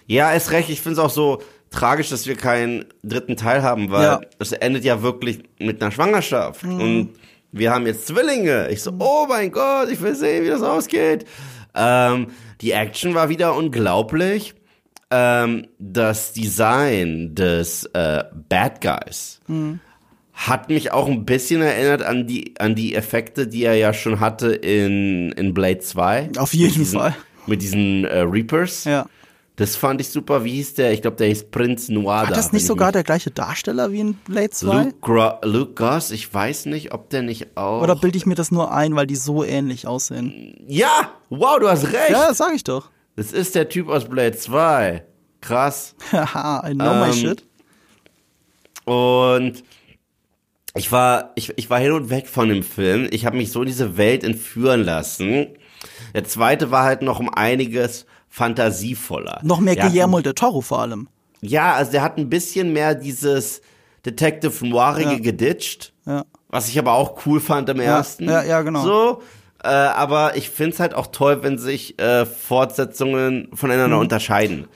Ja, 0.06 0.32
ist 0.32 0.52
recht. 0.52 0.70
Ich 0.70 0.80
finde 0.82 0.94
es 0.94 1.06
auch 1.06 1.10
so 1.10 1.42
tragisch, 1.70 2.10
dass 2.10 2.28
wir 2.28 2.36
keinen 2.36 2.86
dritten 3.04 3.36
Teil 3.36 3.62
haben, 3.62 3.92
weil 3.92 4.04
Ja. 4.04 4.22
es 4.40 4.54
endet 4.54 4.86
ja 4.86 5.02
wirklich 5.02 5.40
mit 5.60 5.82
einer 5.82 5.92
Schwangerschaft. 5.92 6.64
Und 6.64 7.10
wir 7.52 7.72
haben 7.74 7.86
jetzt 7.88 8.08
Zwillinge. 8.08 8.70
Ich 8.70 8.82
so, 8.84 8.92
oh 9.00 9.26
mein 9.28 9.52
Gott, 9.52 9.90
ich 9.92 10.02
will 10.02 10.16
sehen, 10.16 10.44
wie 10.46 10.50
das 10.50 10.62
ausgeht. 10.62 11.26
Ähm, 11.76 12.28
die 12.62 12.72
Action 12.72 13.14
war 13.16 13.30
wieder 13.30 13.56
unglaublich. 13.56 14.54
Ähm, 15.10 15.68
das 15.80 16.34
Design 16.34 17.34
des 17.36 17.86
äh, 17.94 18.24
Bad 18.50 18.82
Guys 18.82 19.40
hat 20.34 20.70
mich 20.70 20.92
auch 20.92 21.08
ein 21.08 21.26
bisschen 21.26 21.62
erinnert 21.62 22.04
an 22.04 22.28
die, 22.28 22.54
an 22.60 22.76
die 22.76 22.94
Effekte, 22.94 23.48
die 23.48 23.64
er 23.64 23.74
ja 23.76 23.94
schon 23.94 24.20
hatte 24.20 24.54
in, 24.54 25.32
in 25.32 25.54
Blade 25.54 25.80
2. 25.80 26.32
Auf 26.38 26.54
jeden 26.54 26.68
Mit 26.74 26.76
diesen- 26.82 27.00
Fall. 27.00 27.16
Mit 27.48 27.62
diesen 27.62 28.04
äh, 28.06 28.20
Reapers. 28.20 28.84
Ja. 28.84 29.08
Das 29.58 29.76
fand 29.76 30.00
ich 30.00 30.10
super. 30.10 30.44
Wie 30.44 30.52
hieß 30.52 30.76
der? 30.76 30.94
Ich 30.94 31.02
glaube, 31.02 31.18
der 31.18 31.28
hieß 31.28 31.46
Prinz 31.50 31.90
Noir. 31.90 32.28
Hat 32.28 32.38
das 32.38 32.54
nicht 32.54 32.66
sogar 32.68 32.92
der 32.92 33.04
gleiche 33.04 33.32
Darsteller 33.32 33.92
wie 33.92 34.00
in 34.02 34.14
Blade 34.14 34.52
2? 34.52 34.84
Luke, 34.84 34.96
Gra 35.02 35.40
Luke 35.44 35.74
Goss? 35.74 36.12
Ich 36.12 36.32
weiß 36.32 36.68
nicht, 36.68 36.94
ob 36.94 37.10
der 37.10 37.24
nicht 37.24 37.58
auch. 37.58 37.82
Oder 37.82 37.96
bilde 37.96 38.18
ich 38.18 38.28
mir 38.28 38.36
das 38.36 38.52
nur 38.52 38.72
ein, 38.72 38.96
weil 38.96 39.08
die 39.08 39.16
so 39.16 39.44
ähnlich 39.44 39.88
aussehen? 39.88 40.56
ja! 40.68 41.12
Wow, 41.30 41.60
du 41.60 41.68
hast 41.68 41.86
recht! 41.86 42.12
Ja, 42.12 42.28
das 42.30 42.38
sag 42.38 42.54
ich 42.54 42.64
doch. 42.64 42.90
Das 43.16 43.32
ist 43.32 43.56
der 43.56 43.68
Typ 43.68 43.90
aus 43.90 44.06
Blade 44.06 44.38
2. 44.38 45.04
Krass. 45.42 45.96
Haha, 46.12 46.68
I 46.70 46.74
know 46.74 46.94
my 46.94 47.08
Ähm, 47.08 47.14
shit. 47.14 47.44
Und 48.86 49.64
ich 50.76 50.92
war, 50.92 51.32
ich, 51.36 51.54
ich 51.58 51.70
war 51.70 51.80
hin 51.80 51.92
und 51.94 52.10
weg 52.12 52.28
von 52.28 52.48
dem 52.50 52.62
Film. 52.64 53.08
Ich 53.12 53.26
habe 53.26 53.36
mich 53.38 53.52
so 53.52 53.62
in 53.62 53.68
diese 53.68 53.98
Welt 53.98 54.24
entführen 54.24 54.84
lassen. 54.84 55.48
Der 56.14 56.24
zweite 56.26 56.70
war 56.72 56.84
halt 56.84 57.02
noch 57.02 57.20
um 57.20 57.30
einiges 57.34 58.06
fantasievoller. 58.38 59.40
Noch 59.44 59.60
mehr 59.60 59.76
Der 59.76 59.86
Guillermo 59.88 60.20
del 60.22 60.34
Toro 60.34 60.62
vor 60.62 60.82
allem. 60.82 61.08
Ja, 61.42 61.74
also 61.74 61.92
der 61.92 62.02
hat 62.04 62.18
ein 62.18 62.30
bisschen 62.30 62.72
mehr 62.74 62.96
dieses 62.96 63.62
Detective 64.06 64.66
Noirige 64.66 65.14
Ja. 65.14 65.20
geditcht. 65.20 65.94
Ja. 66.06 66.24
Was 66.50 66.70
ich 66.70 66.78
aber 66.80 66.94
auch 66.94 67.26
cool 67.26 67.40
fand 67.40 67.68
im 67.70 67.80
ersten. 67.80 68.26
ja, 68.30 68.44
ja, 68.44 68.62
genau. 68.62 68.84
So. 68.84 69.22
Äh, 69.64 69.68
aber 69.70 70.38
ich 70.38 70.50
find's 70.50 70.80
halt 70.80 70.94
auch 70.94 71.08
toll, 71.08 71.42
wenn 71.44 71.58
sich 71.58 72.00
äh, 72.00 72.26
Fortsetzungen 72.26 73.50
voneinander 73.54 73.96
Mhm. 73.98 74.02
unterscheiden. 74.04 74.68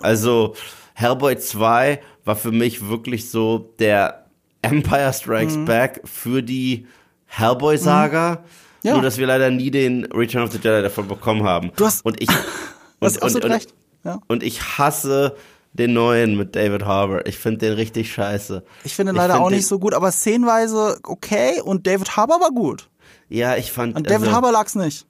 Also 0.00 0.54
Hellboy 0.94 1.36
2 1.36 2.00
war 2.24 2.36
für 2.36 2.52
mich 2.52 2.88
wirklich 2.88 3.28
so 3.30 3.74
der 3.80 4.26
Empire 4.62 5.12
Strikes 5.12 5.56
Mhm. 5.56 5.64
Back 5.64 6.00
für 6.04 6.42
die 6.42 6.86
Hellboy-Saga. 7.26 8.44
Ja. 8.82 8.92
Nur, 8.94 9.02
dass 9.02 9.18
wir 9.18 9.26
leider 9.26 9.50
nie 9.50 9.70
den 9.70 10.04
Return 10.06 10.44
of 10.44 10.52
the 10.52 10.58
Jedi 10.58 10.82
davon 10.82 11.06
bekommen 11.08 11.42
haben. 11.44 11.70
Du 11.76 11.84
hast- 11.84 12.04
und 12.04 12.20
ich 12.22 12.28
Du 13.00 13.06
hast 13.06 13.16
und, 13.16 13.22
absolut 13.22 13.44
und, 13.44 13.52
recht. 13.52 13.74
Ja. 14.04 14.20
und 14.28 14.42
ich 14.42 14.78
hasse 14.78 15.36
Den 15.72 15.92
neuen 15.92 16.36
mit 16.36 16.56
David 16.56 16.84
Harbour. 16.84 17.26
Ich 17.26 17.38
finde 17.38 17.58
den 17.58 17.74
richtig 17.74 18.12
scheiße. 18.12 18.64
Ich 18.84 18.94
finde 18.94 19.12
ihn 19.12 19.16
leider 19.16 19.34
find 19.34 19.46
auch 19.46 19.50
nicht 19.50 19.66
so 19.66 19.78
gut, 19.78 19.94
aber 19.94 20.10
szenenweise 20.10 20.98
okay 21.04 21.60
und 21.62 21.86
David 21.86 22.16
Harbour 22.16 22.40
war 22.40 22.50
gut. 22.50 22.88
Ja, 23.28 23.56
ich 23.56 23.70
fand. 23.70 23.94
An 23.96 24.02
David 24.02 24.22
also, 24.22 24.32
Harbour 24.32 24.52
lag's 24.52 24.74
nicht. 24.74 25.06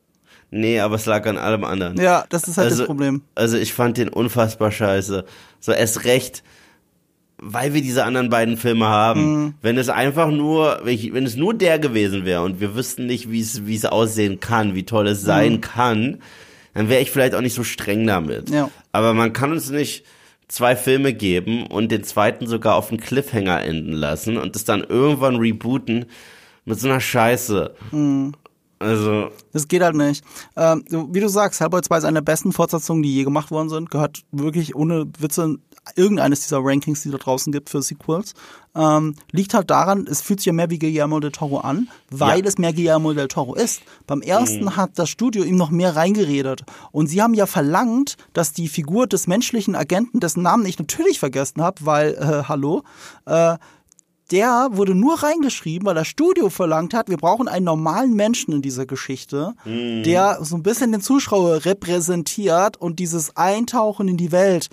Nee, 0.50 0.80
aber 0.80 0.96
es 0.96 1.06
lag 1.06 1.24
an 1.26 1.38
allem 1.38 1.64
anderen. 1.64 1.96
Ja, 1.98 2.24
das 2.28 2.48
ist 2.48 2.58
halt 2.58 2.66
also, 2.66 2.78
das 2.78 2.86
Problem. 2.86 3.22
Also 3.36 3.56
ich 3.56 3.72
fand 3.72 3.96
den 3.96 4.08
unfassbar 4.08 4.70
scheiße. 4.72 5.24
So 5.60 5.72
erst 5.72 6.04
recht, 6.04 6.42
weil 7.38 7.72
wir 7.72 7.80
diese 7.82 8.04
anderen 8.04 8.28
beiden 8.28 8.56
Filme 8.56 8.86
haben. 8.86 9.44
Mhm. 9.44 9.54
Wenn 9.62 9.78
es 9.78 9.88
einfach 9.88 10.30
nur, 10.30 10.80
wenn 10.84 11.24
es 11.24 11.36
nur 11.36 11.54
der 11.54 11.78
gewesen 11.78 12.24
wäre 12.24 12.42
und 12.42 12.60
wir 12.60 12.74
wüssten 12.74 13.06
nicht, 13.06 13.30
wie 13.30 13.40
es, 13.40 13.64
wie 13.64 13.76
es 13.76 13.86
aussehen 13.86 14.40
kann, 14.40 14.74
wie 14.74 14.84
toll 14.84 15.06
es 15.08 15.22
sein 15.22 15.54
Mhm. 15.54 15.60
kann, 15.62 16.18
dann 16.74 16.88
wäre 16.88 17.00
ich 17.00 17.10
vielleicht 17.10 17.34
auch 17.34 17.40
nicht 17.40 17.54
so 17.54 17.64
streng 17.64 18.06
damit. 18.06 18.50
Ja. 18.50 18.70
Aber 18.92 19.14
man 19.14 19.32
kann 19.32 19.52
uns 19.52 19.70
nicht 19.70 20.04
zwei 20.48 20.76
Filme 20.76 21.12
geben 21.14 21.66
und 21.66 21.92
den 21.92 22.04
zweiten 22.04 22.46
sogar 22.46 22.74
auf 22.74 22.90
einen 22.90 23.00
Cliffhanger 23.00 23.62
enden 23.62 23.92
lassen 23.92 24.36
und 24.36 24.56
es 24.56 24.64
dann 24.64 24.82
irgendwann 24.82 25.36
rebooten 25.36 26.06
mit 26.64 26.78
so 26.80 26.88
einer 26.88 27.00
Scheiße. 27.00 27.74
Mhm. 27.92 28.32
Also, 28.80 29.30
Das 29.52 29.68
geht 29.68 29.82
halt 29.82 29.94
nicht. 29.94 30.24
Ähm, 30.56 30.84
wie 30.88 31.20
du 31.20 31.28
sagst, 31.28 31.60
Hellboy 31.60 31.82
2 31.82 31.98
ist 31.98 32.04
eine 32.04 32.14
der 32.14 32.32
besten 32.32 32.50
Fortsetzungen, 32.50 33.02
die 33.02 33.14
je 33.14 33.24
gemacht 33.24 33.50
worden 33.50 33.68
sind. 33.68 33.90
Gehört 33.90 34.22
wirklich 34.32 34.74
ohne 34.74 35.06
Witze 35.18 35.58
irgendeines 35.96 36.40
dieser 36.42 36.60
Rankings, 36.62 37.02
die 37.02 37.10
da 37.10 37.18
draußen 37.18 37.52
gibt 37.52 37.70
für 37.70 37.82
Sequels. 37.82 38.34
Ähm, 38.76 39.16
liegt 39.32 39.54
halt 39.54 39.70
daran, 39.70 40.06
es 40.08 40.20
fühlt 40.20 40.40
sich 40.40 40.46
ja 40.46 40.52
mehr 40.52 40.70
wie 40.70 40.78
Guillermo 40.78 41.18
del 41.18 41.32
Toro 41.32 41.58
an, 41.58 41.88
weil 42.10 42.40
Ja. 42.40 42.44
es 42.46 42.58
mehr 42.58 42.72
Guillermo 42.72 43.12
del 43.12 43.26
Toro 43.28 43.54
ist. 43.54 43.80
Beim 44.06 44.20
ersten 44.22 44.76
hat 44.76 44.92
das 44.96 45.08
Studio 45.08 45.42
ihm 45.42 45.56
noch 45.56 45.70
mehr 45.70 45.96
reingeredet. 45.96 46.62
Und 46.92 47.08
sie 47.08 47.20
haben 47.22 47.34
ja 47.34 47.46
verlangt, 47.46 48.16
dass 48.32 48.52
die 48.52 48.68
Figur 48.68 49.06
des 49.08 49.26
menschlichen 49.26 49.74
Agenten, 49.74 50.20
dessen 50.20 50.42
Namen 50.42 50.64
ich 50.66 50.78
natürlich 50.78 51.18
vergessen 51.18 51.62
habe, 51.62 51.84
weil, 51.84 52.14
äh, 52.14 52.44
hallo, 52.46 52.82
äh, 53.26 53.56
der 54.30 54.68
wurde 54.70 54.94
nur 54.94 55.20
reingeschrieben, 55.24 55.84
weil 55.86 55.96
das 55.96 56.06
Studio 56.06 56.50
verlangt 56.50 56.94
hat, 56.94 57.08
wir 57.08 57.16
brauchen 57.16 57.48
einen 57.48 57.64
normalen 57.64 58.14
Menschen 58.14 58.54
in 58.54 58.62
dieser 58.62 58.86
Geschichte, 58.86 59.54
der 59.64 60.38
so 60.44 60.54
ein 60.54 60.62
bisschen 60.62 60.92
den 60.92 61.00
Zuschauer 61.00 61.64
repräsentiert 61.64 62.76
und 62.76 63.00
dieses 63.00 63.36
Eintauchen 63.36 64.06
in 64.06 64.16
die 64.16 64.30
Welt 64.30 64.68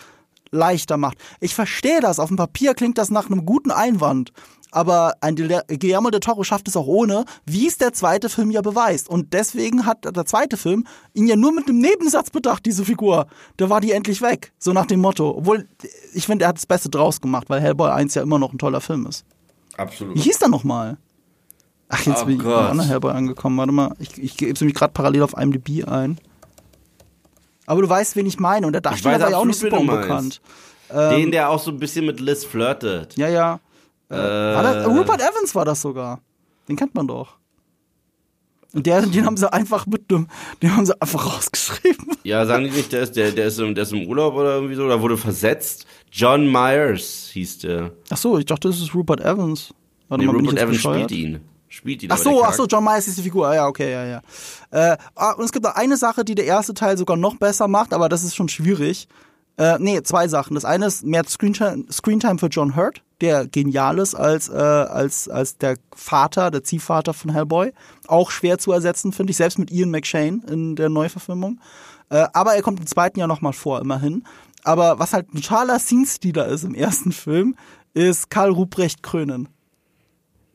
leichter 0.58 0.98
macht. 0.98 1.18
Ich 1.40 1.56
verstehe 1.56 2.02
das, 2.02 2.20
auf 2.20 2.28
dem 2.28 2.38
Papier 2.38 2.74
klingt 2.74 2.98
das 2.98 3.10
nach 3.10 3.30
einem 3.30 3.46
guten 3.46 3.72
Einwand. 3.72 4.32
Aber 4.72 5.14
ein 5.22 5.36
Guillermo 5.36 6.10
del 6.10 6.20
Toro 6.20 6.44
schafft 6.44 6.68
es 6.68 6.76
auch 6.76 6.88
ohne, 6.88 7.24
wie 7.46 7.68
es 7.68 7.78
der 7.78 7.94
zweite 7.94 8.28
Film 8.28 8.52
ja 8.52 8.62
beweist. 8.62 9.08
Und 9.08 9.34
deswegen 9.34 9.86
hat 9.86 10.04
der 10.04 10.26
zweite 10.26 10.58
Film 10.58 10.86
ihn 11.14 11.28
ja 11.28 11.38
nur 11.38 11.54
mit 11.54 11.70
einem 11.70 11.80
Nebensatz 11.80 12.30
bedacht, 12.32 12.66
diese 12.66 12.84
Figur. 12.84 13.28
Da 13.56 13.70
war 13.70 13.80
die 13.80 13.94
endlich 13.94 14.22
weg. 14.22 14.52
So 14.60 14.74
nach 14.74 14.86
dem 14.86 15.00
Motto. 15.00 15.38
Obwohl, 15.38 15.70
ich 16.14 16.26
finde, 16.26 16.46
er 16.46 16.50
hat 16.50 16.58
das 16.58 16.66
Beste 16.66 16.90
draus 16.90 17.22
gemacht, 17.22 17.50
weil 17.50 17.62
Hellboy 17.62 17.90
1 17.90 18.14
ja 18.16 18.22
immer 18.22 18.40
noch 18.40 18.52
ein 18.52 18.58
toller 18.58 18.82
Film 18.82 19.06
ist. 19.06 19.26
absolut. 19.78 20.16
Wie 20.18 20.22
hieß 20.22 20.40
der 20.40 20.50
nochmal? 20.50 20.98
Ach, 21.90 22.06
jetzt 22.06 22.24
Oh 22.24 22.26
bin 22.26 22.38
ich 22.38 22.44
bei 22.44 22.84
Hellboy 22.84 23.14
angekommen. 23.14 23.58
Warte 23.58 23.72
mal, 23.72 23.96
ich, 24.00 24.22
ich 24.22 24.36
gebe 24.36 24.52
es 24.52 24.60
nämlich 24.60 24.76
gerade 24.76 24.92
parallel 24.92 25.24
auf 25.24 25.38
IMDb 25.38 25.88
ein. 25.88 26.20
Aber 27.68 27.82
du 27.84 27.90
weißt, 27.90 28.16
wen 28.16 28.26
ich 28.26 28.40
meine. 28.40 28.66
Und 28.66 28.74
der 28.74 28.82
Darsteller 28.82 29.20
war 29.20 29.30
ja 29.30 29.38
auch 29.38 29.46
nicht 29.46 29.60
super 29.60 29.80
unbekannt. 29.80 30.42
Den, 30.92 31.32
der 31.32 31.50
auch 31.50 31.62
so 31.62 31.70
ein 31.70 31.78
bisschen 31.78 32.06
mit 32.06 32.20
Liz 32.20 32.46
flirtet. 32.46 33.16
Ja, 33.18 33.28
ja. 33.28 33.60
Äh, 34.10 34.16
das, 34.16 34.88
Rupert 34.88 35.22
Evans 35.22 35.54
war 35.54 35.66
das 35.66 35.82
sogar. 35.82 36.22
Den 36.70 36.78
kennt 36.78 36.96
man 36.96 37.08
doch. 37.08 37.36
Und 38.74 38.86
der, 38.86 39.02
den 39.02 39.26
haben 39.26 39.36
sie 39.38 39.52
einfach 39.52 39.86
mit 39.86 40.10
dem, 40.12 40.28
den 40.62 40.76
haben 40.76 40.86
sie 40.86 41.00
einfach 41.02 41.26
rausgeschrieben. 41.36 42.16
Ja, 42.24 42.46
sagen 42.46 42.66
die 42.66 42.70
nicht, 42.72 42.92
der 42.92 43.02
ist, 43.02 43.16
der, 43.18 43.32
der, 43.32 43.48
ist 43.48 43.60
im, 43.60 43.76
der 43.76 43.84
ist 43.84 43.92
im 43.94 44.08
Urlaub 44.08 44.36
oder 44.36 44.56
irgendwie 44.56 44.76
so, 44.76 44.84
oder 44.86 45.02
wurde 45.02 45.18
versetzt. 45.18 45.86
John 46.12 46.50
Myers 46.52 47.30
hieß 47.34 47.60
der. 47.60 47.92
Ach 48.10 48.18
so, 48.18 48.38
ich 48.38 48.46
dachte, 48.46 48.68
das 48.70 48.80
ist 48.80 48.94
Rupert 48.94 49.20
Evans. 49.22 49.74
Warte 50.08 50.24
Nee, 50.24 50.32
mal, 50.32 50.38
Rupert 50.38 50.58
Evans 50.58 50.78
bescheuert? 50.78 51.12
spielt 51.12 51.12
ihn. 51.12 51.42
Spielt 51.78 52.02
ihn 52.02 52.12
Ach 52.12 52.18
so, 52.18 52.44
ach 52.44 52.54
so, 52.54 52.66
John 52.66 52.84
Myers 52.84 53.08
ist 53.08 53.20
die 53.20 53.22
Figur. 53.22 53.48
Ah, 53.48 53.54
Ja, 53.54 53.68
okay, 53.68 53.92
ja, 53.92 54.04
ja. 54.04 54.22
Äh, 54.72 54.98
ah, 55.14 55.34
und 55.34 55.46
es 55.46 55.52
gibt 55.52 55.64
noch 55.64 55.76
eine 55.76 55.96
Sache, 55.96 56.26
die 56.26 56.34
der 56.34 56.46
erste 56.46 56.74
Teil 56.74 56.98
sogar 56.98 57.18
noch 57.18 57.36
besser 57.36 57.68
macht, 57.68 57.94
aber 57.94 58.10
das 58.10 58.24
ist 58.24 58.36
schon 58.36 58.50
schwierig. 58.50 59.08
Äh, 59.58 59.78
nee, 59.80 60.02
zwei 60.02 60.28
Sachen. 60.28 60.56
Das 60.56 60.66
eine 60.66 60.88
ist 60.88 61.06
mehr 61.06 61.24
Screentime, 61.24 61.86
Screentime 61.92 62.40
für 62.40 62.48
John 62.48 62.76
Hurt, 62.76 63.04
der 63.22 63.48
genial 63.48 64.00
ist 64.00 64.16
als, 64.16 64.50
äh, 64.50 64.54
als, 64.54 65.30
als 65.30 65.60
der 65.60 65.78
Vater, 65.96 66.50
der 66.50 66.64
Ziehvater 66.64 67.14
von 67.14 67.32
Hellboy. 67.32 67.74
Auch 68.08 68.32
schwer 68.32 68.58
zu 68.58 68.72
ersetzen, 68.72 69.14
finde 69.14 69.30
ich, 69.30 69.38
selbst 69.38 69.60
mit 69.60 69.70
Ian 69.70 69.92
McShane 69.92 70.42
in 70.50 70.76
der 70.76 70.90
Neuverfilmung. 70.90 71.60
Äh, 72.10 72.26
aber 72.34 72.56
er 72.56 72.64
kommt 72.64 72.80
im 72.80 72.88
zweiten 72.88 73.20
Jahr 73.20 73.28
nochmal 73.28 73.54
vor, 73.54 73.80
immerhin. 73.82 74.24
Aber 74.64 74.98
was 74.98 75.14
halt 75.14 75.32
ein 75.32 75.42
totaler 75.42 75.78
Scene-Stealer 75.78 76.48
ist 76.48 76.64
im 76.64 76.74
ersten 76.74 77.12
Film, 77.12 77.56
ist 77.94 78.32
Karl 78.32 78.50
Ruprecht 78.50 79.04
Krönen 79.04 79.48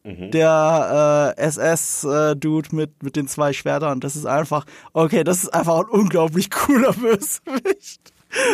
der 0.05 1.34
äh, 1.36 1.40
SS-Dude 1.42 2.74
mit, 2.74 3.03
mit 3.03 3.16
den 3.16 3.28
zwei 3.28 3.53
Schwertern. 3.53 4.00
Das 4.00 4.16
ist 4.16 4.26
einfach, 4.26 4.64
okay, 4.92 5.22
das 5.24 5.44
ist 5.44 5.55
einfach 5.55 5.78
ein 5.78 5.86
unglaublich 5.90 6.50
cooler 6.50 6.92
Bösewicht. 7.46 8.12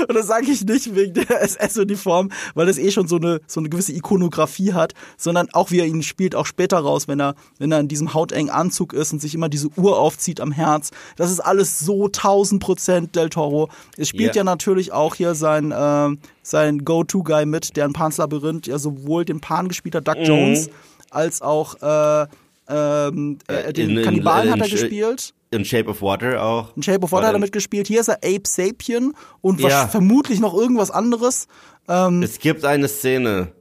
Und 0.09 0.16
das 0.16 0.26
sage 0.26 0.51
ich 0.51 0.64
nicht 0.64 0.92
wegen 0.96 1.14
der 1.14 1.40
SS-Uniform, 1.40 2.30
weil 2.55 2.66
das 2.66 2.78
eh 2.78 2.90
schon 2.90 3.07
so 3.07 3.14
eine, 3.14 3.40
so 3.46 3.61
eine 3.61 3.68
gewisse 3.68 3.92
Ikonografie 3.92 4.72
hat, 4.72 4.92
sondern 5.16 5.49
auch 5.53 5.70
wie 5.70 5.78
er 5.78 5.86
ihn 5.86 6.03
spielt, 6.03 6.34
auch 6.34 6.46
später 6.46 6.78
raus, 6.78 7.07
wenn 7.07 7.20
er, 7.20 7.36
wenn 7.59 7.70
er 7.70 7.78
in 7.78 7.86
diesem 7.86 8.12
hautengen 8.12 8.51
Anzug 8.51 8.92
ist 8.92 9.12
und 9.12 9.20
sich 9.20 9.36
immer 9.36 9.49
diese 9.49 9.68
Uhr 9.76 9.96
aufzieht 9.96 10.40
am 10.40 10.51
Herz. 10.51 10.90
Das 11.14 11.30
ist 11.30 11.38
alles 11.38 11.78
so 11.78 12.07
1000 12.07 12.61
Prozent 12.61 13.14
Del 13.14 13.30
Toro. 13.30 13.68
Es 13.96 14.09
spielt 14.09 14.34
Ja. 14.34 14.40
ja 14.40 14.44
natürlich 14.44 14.90
auch 14.92 15.14
hier 15.14 15.36
sein, 15.36 15.70
äh, 15.70 16.09
sein 16.42 16.84
Go-To-Guy 16.84 17.46
mit, 17.46 17.76
der 17.76 17.86
in 17.86 17.92
Pans 17.92 18.16
Labyrinth 18.16 18.66
ja 18.66 18.78
sowohl 18.78 19.24
den 19.24 19.40
Pan 19.40 19.68
gespielt 19.68 19.94
hat, 19.94 20.09
Doug 20.09 20.16
Jones, 20.24 20.70
als 21.11 21.42
auch 21.42 21.74
äh, 21.82 22.26
ähm, 22.68 23.38
äh, 23.48 23.72
den 23.72 23.90
in- 23.90 23.96
in- 23.98 24.04
Kannibalen 24.04 24.50
hat 24.50 24.59
in- 24.59 24.62
er 24.64 24.68
gespielt. 24.70 25.34
In 25.50 25.64
Shape 25.64 25.88
of 25.88 26.02
Water 26.02 26.42
auch. 26.42 26.76
In 26.76 26.82
Shape 26.82 27.00
of 27.02 27.12
Water 27.12 27.28
hat 27.28 27.32
er 27.34 27.38
mitgespielt. 27.38 27.86
Hier 27.86 28.00
ist 28.00 28.09
er 28.09 28.16
Ape 28.16 28.42
Sapien 28.46 29.14
und 29.40 29.61
Ja. 29.61 29.86
vermutlich 29.88 30.40
noch 30.40 30.52
irgendwas 30.54 30.90
anderes. 30.90 31.46
Ähm, 31.88 32.22
Es 32.22 32.38
gibt 32.38 32.66
eine 32.66 32.86
Szene, 32.88 33.52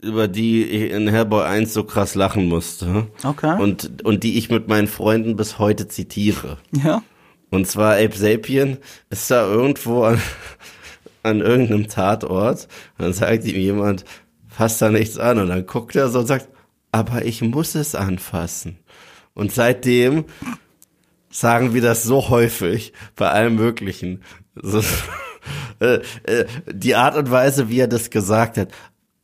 über 0.00 0.28
die 0.28 0.62
ich 0.64 0.92
in 0.92 1.08
Hellboy 1.08 1.42
1 1.44 1.74
so 1.74 1.82
krass 1.82 2.14
lachen 2.14 2.46
musste. 2.46 3.08
Okay. 3.24 3.60
Und, 3.60 4.04
und 4.04 4.22
die 4.22 4.38
ich 4.38 4.50
mit 4.50 4.68
meinen 4.68 4.86
Freunden 4.86 5.34
bis 5.34 5.58
heute 5.58 5.88
zitiere. 5.88 6.58
ja. 6.70 7.02
Und 7.52 7.66
zwar 7.66 7.94
Ape 7.94 8.16
Sapien 8.16 8.78
ist 9.10 9.28
da 9.28 9.44
irgendwo 9.44 10.04
an, 10.04 10.20
an 11.24 11.40
irgendeinem 11.40 11.88
Tatort. 11.88 12.68
Und 12.96 13.04
dann 13.04 13.12
sagt 13.12 13.44
ihm 13.44 13.56
jemand, 13.56 14.04
fass 14.48 14.78
da 14.78 14.88
nichts 14.90 15.18
an. 15.18 15.38
Und 15.40 15.48
dann 15.48 15.66
guckt 15.66 15.96
er 15.96 16.08
so 16.10 16.20
und 16.20 16.26
sagt, 16.26 16.46
aber 16.92 17.24
ich 17.24 17.42
muss 17.42 17.74
es 17.74 17.94
anfassen. 17.94 18.78
Und 19.34 19.52
seitdem 19.52 20.24
sagen 21.30 21.74
wir 21.74 21.82
das 21.82 22.02
so 22.02 22.28
häufig 22.28 22.92
bei 23.16 23.30
allem 23.30 23.54
Möglichen. 23.54 24.22
So, 24.54 24.82
äh, 25.80 26.00
äh, 26.24 26.46
die 26.66 26.96
Art 26.96 27.16
und 27.16 27.30
Weise, 27.30 27.68
wie 27.68 27.78
er 27.78 27.88
das 27.88 28.10
gesagt 28.10 28.58
hat. 28.58 28.68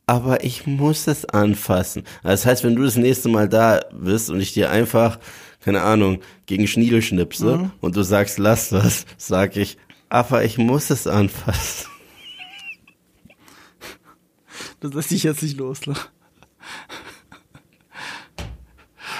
Aber 0.05 0.45
ich 0.45 0.65
muss 0.65 1.07
es 1.07 1.25
anfassen. 1.25 2.03
Das 2.23 2.45
heißt, 2.45 2.63
wenn 2.63 2.75
du 2.75 2.83
das 2.83 2.95
nächste 2.95 3.27
Mal 3.27 3.49
da 3.49 3.81
bist 3.91 4.29
und 4.29 4.39
ich 4.39 4.53
dir 4.53 4.69
einfach, 4.69 5.19
keine 5.59 5.81
Ahnung, 5.81 6.21
gegen 6.45 6.65
Schniedel 6.65 7.01
schnipse 7.01 7.71
und 7.81 7.97
du 7.97 8.03
sagst, 8.03 8.39
lass 8.39 8.69
das, 8.69 9.05
sag 9.17 9.57
ich, 9.57 9.77
aber 10.07 10.45
ich 10.45 10.57
muss 10.57 10.89
es 10.91 11.07
anfassen. 11.07 11.89
Das 14.79 14.93
lässt 14.93 15.09
sich 15.09 15.23
jetzt 15.23 15.43
nicht 15.43 15.57
los. 15.57 15.81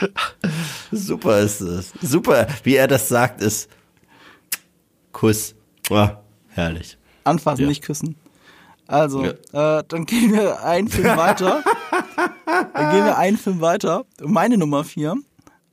Super 0.92 1.40
ist 1.40 1.62
es. 1.62 1.94
Super, 2.02 2.48
wie 2.64 2.76
er 2.76 2.88
das 2.88 3.08
sagt, 3.10 3.42
ist 3.42 3.70
Kuss. 5.12 5.56
Oh, 5.90 6.08
herrlich. 6.50 6.98
Anfassen, 7.24 7.62
Ja. 7.64 7.68
nicht 7.68 7.84
küssen. 7.84 8.16
Also, 8.88 9.24
Ja. 9.54 9.80
äh, 9.80 9.84
dann 9.88 10.06
gehen 10.06 10.32
wir 10.34 10.64
einen 10.64 10.88
Film 10.88 11.06
weiter. 11.18 11.64
dann 12.74 12.92
gehen 12.92 13.06
wir 13.06 13.18
einen 13.18 13.38
Film 13.38 13.62
weiter. 13.62 14.06
Meine 14.22 14.58
Nummer 14.58 14.84
vier. 14.84 15.16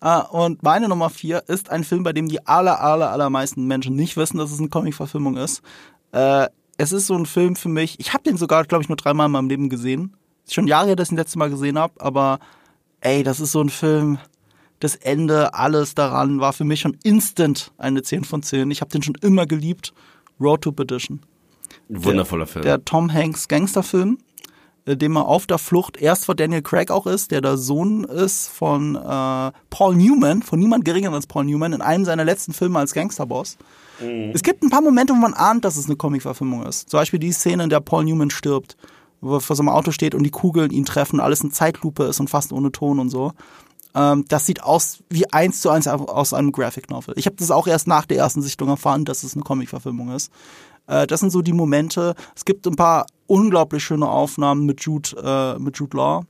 Ah, 0.00 0.20
und 0.20 0.62
meine 0.62 0.88
Nummer 0.88 1.08
vier 1.10 1.44
ist 1.48 1.70
ein 1.70 1.82
Film, 1.84 2.02
bei 2.02 2.12
dem 2.12 2.28
die 2.28 2.46
aller, 2.46 2.80
aller, 2.80 3.10
allermeisten 3.10 3.66
Menschen 3.66 3.96
nicht 3.96 4.16
wissen, 4.16 4.36
dass 4.38 4.52
es 4.52 4.58
eine 4.58 4.68
Comic-Verfilmung 4.68 5.36
ist. 5.36 5.62
Äh, 6.12 6.48
es 6.76 6.92
ist 6.92 7.06
so 7.06 7.14
ein 7.14 7.24
Film 7.26 7.56
für 7.56 7.68
mich. 7.70 7.98
Ich 8.00 8.12
habe 8.12 8.24
den 8.24 8.36
sogar, 8.36 8.64
glaube 8.64 8.82
ich, 8.82 8.88
nur 8.88 8.96
dreimal 8.96 9.26
in 9.26 9.32
meinem 9.32 9.48
Leben 9.48 9.68
gesehen. 9.70 10.16
Ist 10.44 10.54
schon 10.54 10.66
Jahre 10.66 10.94
dass 10.96 11.06
ich 11.06 11.10
den 11.10 11.18
letzte 11.18 11.38
Mal 11.38 11.48
gesehen 11.48 11.78
habe, 11.78 11.94
aber 12.00 12.38
ey, 13.04 13.22
das 13.22 13.38
ist 13.38 13.52
so 13.52 13.60
ein 13.60 13.68
Film. 13.68 14.18
Das 14.80 14.96
Ende, 14.96 15.54
alles 15.54 15.94
daran 15.94 16.40
war 16.40 16.52
für 16.52 16.64
mich 16.64 16.80
schon 16.80 16.96
instant 17.04 17.72
eine 17.78 18.02
10 18.02 18.24
von 18.24 18.42
10. 18.42 18.70
Ich 18.70 18.80
habe 18.80 18.90
den 18.90 19.02
schon 19.02 19.14
immer 19.22 19.46
geliebt. 19.46 19.94
Road 20.40 20.62
to 20.62 20.72
Perdition 20.72 21.20
Ein 21.88 22.04
wundervoller 22.04 22.46
Film. 22.46 22.64
der 22.64 22.84
Tom 22.84 23.12
Hanks 23.12 23.46
Gangsterfilm, 23.46 24.18
äh, 24.84 24.96
dem 24.96 25.16
er 25.16 25.26
auf 25.28 25.46
der 25.46 25.58
Flucht 25.58 25.96
erst 25.96 26.24
vor 26.24 26.34
Daniel 26.34 26.60
Craig 26.60 26.90
auch 26.90 27.06
ist, 27.06 27.30
der 27.30 27.40
der 27.40 27.56
Sohn 27.56 28.02
ist 28.02 28.48
von 28.48 28.96
äh, 28.96 29.52
Paul 29.70 29.94
Newman, 29.94 30.42
von 30.42 30.58
niemand 30.58 30.84
geringer 30.84 31.12
als 31.12 31.28
Paul 31.28 31.44
Newman, 31.44 31.72
in 31.72 31.82
einem 31.82 32.04
seiner 32.04 32.24
letzten 32.24 32.52
Filme 32.52 32.80
als 32.80 32.94
Gangsterboss. 32.94 33.58
Es 34.32 34.42
gibt 34.42 34.64
ein 34.64 34.70
paar 34.70 34.82
Momente, 34.82 35.12
wo 35.12 35.18
man 35.18 35.34
ahnt, 35.34 35.64
dass 35.64 35.76
es 35.76 35.86
eine 35.86 35.94
Comic-Verfilmung 35.94 36.66
ist. 36.66 36.90
Zum 36.90 36.98
Beispiel 36.98 37.20
die 37.20 37.30
Szene, 37.30 37.62
in 37.62 37.70
der 37.70 37.78
Paul 37.78 38.04
Newman 38.04 38.30
stirbt, 38.30 38.76
wo 39.24 39.36
er 39.36 39.40
vor 39.40 39.56
so 39.56 39.62
einem 39.62 39.70
Auto 39.70 39.90
steht 39.90 40.14
und 40.14 40.22
die 40.22 40.30
Kugeln 40.30 40.70
ihn 40.70 40.84
treffen, 40.84 41.20
alles 41.20 41.42
in 41.42 41.50
Zeitlupe 41.50 42.04
ist 42.04 42.20
und 42.20 42.30
fast 42.30 42.52
ohne 42.52 42.70
Ton 42.70 42.98
und 42.98 43.10
so. 43.10 43.32
Ähm, 43.94 44.24
das 44.28 44.46
sieht 44.46 44.62
aus 44.62 45.02
wie 45.08 45.30
eins 45.32 45.60
zu 45.60 45.70
eins 45.70 45.86
aus 45.86 46.34
einem 46.34 46.52
Graphic 46.52 46.90
Novel. 46.90 47.14
Ich 47.16 47.26
habe 47.26 47.36
das 47.36 47.50
auch 47.50 47.66
erst 47.66 47.86
nach 47.86 48.06
der 48.06 48.18
ersten 48.18 48.42
Sichtung 48.42 48.68
erfahren, 48.68 49.04
dass 49.04 49.22
es 49.22 49.34
eine 49.34 49.42
Comic-Verfilmung 49.42 50.10
ist. 50.10 50.30
Äh, 50.86 51.06
das 51.06 51.20
sind 51.20 51.30
so 51.30 51.42
die 51.42 51.52
Momente. 51.52 52.14
Es 52.34 52.44
gibt 52.44 52.66
ein 52.66 52.76
paar 52.76 53.06
unglaublich 53.26 53.84
schöne 53.84 54.08
Aufnahmen 54.08 54.66
mit 54.66 54.82
Jude, 54.82 55.56
äh, 55.56 55.60
mit 55.60 55.78
Jude 55.78 55.96
Law, 55.96 56.24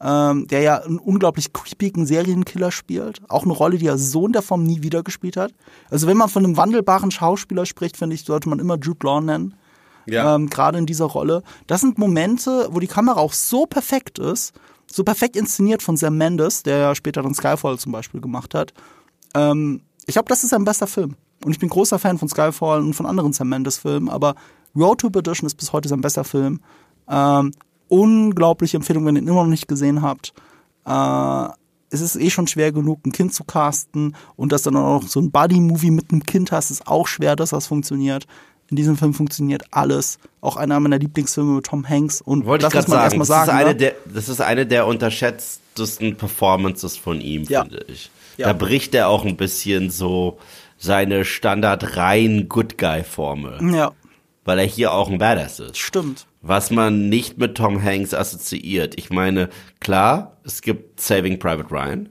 ähm, 0.00 0.46
der 0.46 0.60
ja 0.60 0.76
einen 0.76 0.98
unglaublich 0.98 1.52
creepigen 1.52 2.06
Serienkiller 2.06 2.70
spielt. 2.70 3.20
Auch 3.28 3.44
eine 3.44 3.52
Rolle, 3.52 3.78
die 3.78 3.86
er 3.86 3.98
so 3.98 4.26
in 4.26 4.32
der 4.32 4.42
Form 4.42 4.62
nie 4.62 4.82
wieder 4.82 5.02
gespielt 5.02 5.36
hat. 5.36 5.52
Also 5.90 6.06
wenn 6.06 6.16
man 6.16 6.28
von 6.28 6.44
einem 6.44 6.56
wandelbaren 6.56 7.10
Schauspieler 7.10 7.66
spricht, 7.66 7.96
finde 7.96 8.14
ich, 8.14 8.24
sollte 8.24 8.48
man 8.48 8.60
immer 8.60 8.78
Jude 8.78 9.04
Law 9.04 9.20
nennen. 9.20 9.54
Ja. 10.08 10.34
Ähm, 10.34 10.48
Gerade 10.48 10.78
in 10.78 10.86
dieser 10.86 11.06
Rolle. 11.06 11.42
Das 11.66 11.80
sind 11.80 11.98
Momente, 11.98 12.68
wo 12.70 12.80
die 12.80 12.86
Kamera 12.86 13.20
auch 13.20 13.32
so 13.32 13.66
perfekt 13.66 14.18
ist, 14.18 14.52
so 14.90 15.04
perfekt 15.04 15.36
inszeniert 15.36 15.82
von 15.82 15.96
Sam 15.96 16.16
Mendes, 16.16 16.62
der 16.62 16.78
ja 16.78 16.94
später 16.94 17.22
dann 17.22 17.34
Skyfall 17.34 17.78
zum 17.78 17.92
Beispiel 17.92 18.20
gemacht 18.20 18.54
hat. 18.54 18.72
Ähm, 19.34 19.82
ich 20.06 20.14
glaube, 20.14 20.28
das 20.28 20.42
ist 20.42 20.50
sein 20.50 20.64
bester 20.64 20.86
Film. 20.86 21.16
Und 21.44 21.52
ich 21.52 21.58
bin 21.58 21.68
großer 21.68 21.98
Fan 21.98 22.18
von 22.18 22.28
Skyfall 22.28 22.80
und 22.80 22.94
von 22.94 23.06
anderen 23.06 23.32
Sam 23.32 23.48
Mendes-Filmen, 23.48 24.08
aber 24.08 24.34
Road 24.74 25.00
to 25.00 25.10
Perdition 25.10 25.46
ist 25.46 25.54
bis 25.54 25.72
heute 25.72 25.88
sein 25.88 26.00
bester 26.00 26.24
Film. 26.24 26.60
Ähm, 27.08 27.52
unglaubliche 27.88 28.76
Empfehlung, 28.76 29.06
wenn 29.06 29.16
ihr 29.16 29.22
ihn 29.22 29.28
immer 29.28 29.42
noch 29.42 29.50
nicht 29.50 29.68
gesehen 29.68 30.02
habt. 30.02 30.32
Äh, 30.84 31.48
es 31.90 32.00
ist 32.00 32.16
eh 32.16 32.30
schon 32.30 32.46
schwer 32.46 32.72
genug, 32.72 33.06
ein 33.06 33.12
Kind 33.12 33.32
zu 33.32 33.44
casten 33.44 34.14
und 34.36 34.52
dass 34.52 34.62
dann 34.62 34.76
auch 34.76 35.02
noch 35.02 35.08
so 35.08 35.20
ein 35.20 35.30
Buddy-Movie 35.30 35.90
mit 35.90 36.10
einem 36.10 36.22
Kind 36.22 36.52
hast, 36.52 36.70
ist 36.70 36.86
auch 36.86 37.06
schwer, 37.06 37.34
dass 37.36 37.50
das 37.50 37.66
funktioniert. 37.66 38.26
In 38.70 38.76
diesem 38.76 38.96
Film 38.96 39.14
funktioniert 39.14 39.62
alles. 39.70 40.18
Auch 40.40 40.56
einer 40.56 40.78
meiner 40.80 40.98
Lieblingsfilme 40.98 41.52
mit 41.56 41.66
Tom 41.66 41.88
Hanks. 41.88 42.20
Und 42.20 42.44
Wollte 42.44 42.64
das 42.64 42.74
muss 42.74 42.88
man 42.88 42.98
sagen, 42.98 43.04
erstmal 43.04 43.18
das, 43.20 43.28
sagen. 43.28 43.48
ist 43.48 43.54
eine 43.54 43.68
ne? 43.70 43.76
der, 43.76 43.94
das 44.14 44.28
ist 44.28 44.40
eine 44.40 44.66
der 44.66 44.86
unterschätztesten 44.86 46.16
Performances 46.16 46.96
von 46.96 47.20
ihm, 47.20 47.44
Ja. 47.44 47.62
finde 47.62 47.84
ich. 47.88 48.10
Ja. 48.36 48.48
Da 48.48 48.52
bricht 48.52 48.94
er 48.94 49.08
auch 49.08 49.24
ein 49.24 49.36
bisschen 49.36 49.90
so 49.90 50.38
seine 50.76 51.24
Standard 51.24 51.96
rein 51.96 52.48
Good 52.48 52.78
Guy 52.78 53.02
Formel, 53.02 53.58
ja, 53.74 53.90
weil 54.44 54.60
er 54.60 54.64
hier 54.64 54.92
auch 54.92 55.10
ein 55.10 55.18
Badass 55.18 55.58
ist. 55.58 55.76
stimmt. 55.78 56.26
Was 56.40 56.70
man 56.70 57.08
nicht 57.08 57.36
mit 57.38 57.56
Tom 57.56 57.82
Hanks 57.82 58.14
assoziiert. 58.14 58.96
Ich 58.96 59.10
meine, 59.10 59.48
klar, 59.80 60.36
es 60.44 60.62
gibt 60.62 61.00
Saving 61.00 61.40
Private 61.40 61.68
Ryan, 61.68 62.08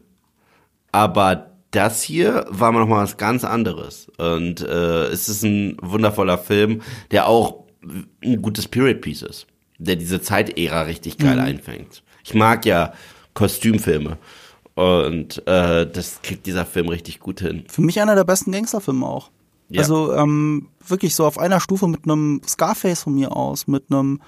aber 0.92 1.52
das 1.72 2.02
hier 2.02 2.46
war 2.50 2.72
noch 2.72 2.88
mal 2.88 3.04
was 3.04 3.18
ganz 3.18 3.44
anderes. 3.44 4.08
Und 4.18 4.62
äh, 4.62 5.06
es 5.08 5.28
ist 5.30 5.44
ein 5.44 5.78
wundervoller 5.82 6.38
Film, 6.38 6.82
der 7.12 7.28
auch 7.28 7.66
ein 8.24 8.42
gutes 8.42 8.68
Period 8.68 9.02
Piece 9.02 9.22
ist, 9.22 9.48
der 9.78 9.96
diese 9.96 10.22
Zeitära 10.22 10.82
richtig 10.84 11.18
geil 11.18 11.40
einfängt. 11.40 12.04
Ich 12.24 12.34
mag 12.34 12.66
ja 12.66 12.94
Kostümfilme 13.34 14.18
und 14.76 15.46
äh, 15.48 15.90
das 15.90 16.22
kriegt 16.22 16.46
dieser 16.46 16.66
Film 16.66 16.90
richtig 16.90 17.20
gut 17.20 17.40
hin. 17.42 17.64
Für 17.70 17.82
mich 17.82 18.00
einer 18.02 18.16
der 18.16 18.24
besten 18.24 18.52
Gangsterfilme 18.52 19.06
auch. 19.06 19.32
Ja. 19.70 19.82
Also 19.82 20.14
ähm, 20.14 20.70
wirklich 20.88 21.16
so 21.16 21.26
auf 21.26 21.38
einer 21.38 21.60
Stufe 21.60 21.88
mit 21.88 22.04
einem 22.06 22.42
Scarface 22.48 23.04
von 23.04 23.16
mir 23.16 23.36
aus, 23.36 23.68
mit 23.68 23.86
einem 23.92 24.22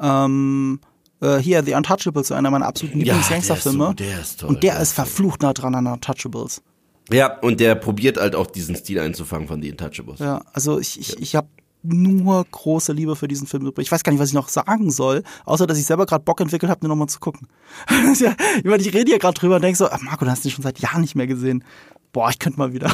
ähm, 0.00 0.80
äh, 1.20 1.36
hier 1.38 1.62
The 1.64 1.74
Untouchables, 1.74 2.32
einer 2.32 2.50
meiner 2.50 2.66
absoluten 2.66 2.98
Ja, 3.00 3.04
Lieblingsgangsterfilme. 3.14 3.94
der 3.94 4.06
ist 4.06 4.08
so- 4.08 4.14
der 4.14 4.20
ist 4.20 4.40
toll, 4.40 4.48
Und 4.50 4.62
der, 4.62 4.72
der 4.74 4.82
ist 4.82 4.92
verflucht 4.92 5.42
nah 5.42 5.52
dran 5.52 5.74
an 5.74 5.86
Untouchables. 5.86 6.62
Ja, 7.10 7.38
und 7.38 7.60
der 7.60 7.74
probiert 7.76 8.16
halt 8.16 8.34
auch 8.34 8.46
diesen 8.46 8.74
Stil 8.74 8.98
einzufangen 8.98 9.46
von 9.46 9.62
The 9.62 9.70
Untouchables. 9.70 10.18
Ja, 10.18 10.42
also 10.52 10.78
ich, 10.78 10.98
ich, 10.98 11.20
ich 11.20 11.36
habe 11.36 11.48
nur 11.82 12.44
große 12.50 12.92
Liebe 12.92 13.16
für 13.16 13.28
diesen 13.28 13.46
Film 13.46 13.66
übrig. 13.66 13.86
Ich 13.86 13.92
weiß 13.92 14.02
gar 14.02 14.12
nicht, 14.12 14.20
was 14.20 14.28
ich 14.28 14.34
noch 14.34 14.48
sagen 14.48 14.90
soll, 14.90 15.22
außer 15.44 15.66
dass 15.66 15.78
ich 15.78 15.86
selber 15.86 16.06
gerade 16.06 16.24
Bock 16.24 16.40
entwickelt 16.40 16.70
habe, 16.70 16.80
den 16.80 16.88
nochmal 16.88 17.08
zu 17.08 17.20
gucken. 17.20 17.48
ja, 18.18 18.34
ich 18.58 18.64
meine, 18.64 18.82
ich 18.82 18.92
rede 18.92 19.10
hier 19.10 19.18
gerade 19.18 19.38
drüber 19.38 19.56
und 19.56 19.62
denke 19.62 19.78
so, 19.78 19.88
ach 19.88 20.00
Marco, 20.00 20.24
du 20.24 20.30
hast 20.30 20.44
den 20.44 20.50
schon 20.50 20.64
seit 20.64 20.80
Jahren 20.80 21.00
nicht 21.00 21.14
mehr 21.14 21.26
gesehen. 21.26 21.64
Boah, 22.12 22.30
ich 22.30 22.38
könnte 22.38 22.58
mal 22.58 22.72
wieder. 22.72 22.92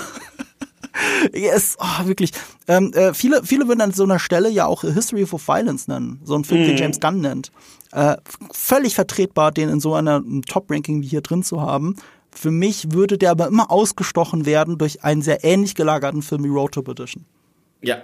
yes, 1.33 1.77
oh, 1.79 2.07
wirklich. 2.07 2.33
Ähm, 2.69 2.93
äh, 2.93 3.15
viele, 3.15 3.45
viele 3.45 3.69
würden 3.69 3.81
an 3.81 3.93
so 3.93 4.05
einer 4.05 4.19
Stelle 4.19 4.51
ja 4.51 4.67
auch 4.67 4.83
History 4.83 5.25
of 5.25 5.49
Violence 5.49 5.89
nennen. 5.89 6.21
So 6.25 6.35
ein 6.35 6.45
Film, 6.45 6.67
den 6.67 6.77
James 6.77 7.01
Gunn 7.01 7.21
nennt. 7.21 7.51
Äh, 7.93 8.17
völlig 8.53 8.95
vertretbar, 8.95 9.53
den 9.53 9.69
in 9.69 9.81
so 9.81 9.95
einer 9.95 10.17
einem 10.17 10.43
Top-Ranking 10.43 11.03
wie 11.03 11.07
hier 11.07 11.21
drin 11.21 11.43
zu 11.43 11.61
haben. 11.61 11.97
Für 12.35 12.51
mich 12.51 12.93
würde 12.93 13.19
der 13.19 13.31
aber 13.31 13.47
immer 13.47 13.71
ausgestochen 13.71 14.47
werden 14.47 14.79
durch 14.79 15.05
einen 15.05 15.23
sehr 15.23 15.45
ähnlich 15.45 15.75
gelagerten 15.75 16.23
Film 16.23 16.45
wie 16.45 16.49
Road 16.49 16.73
to 16.73 16.83
Perdition. 16.83 17.25
Ja. 17.83 17.99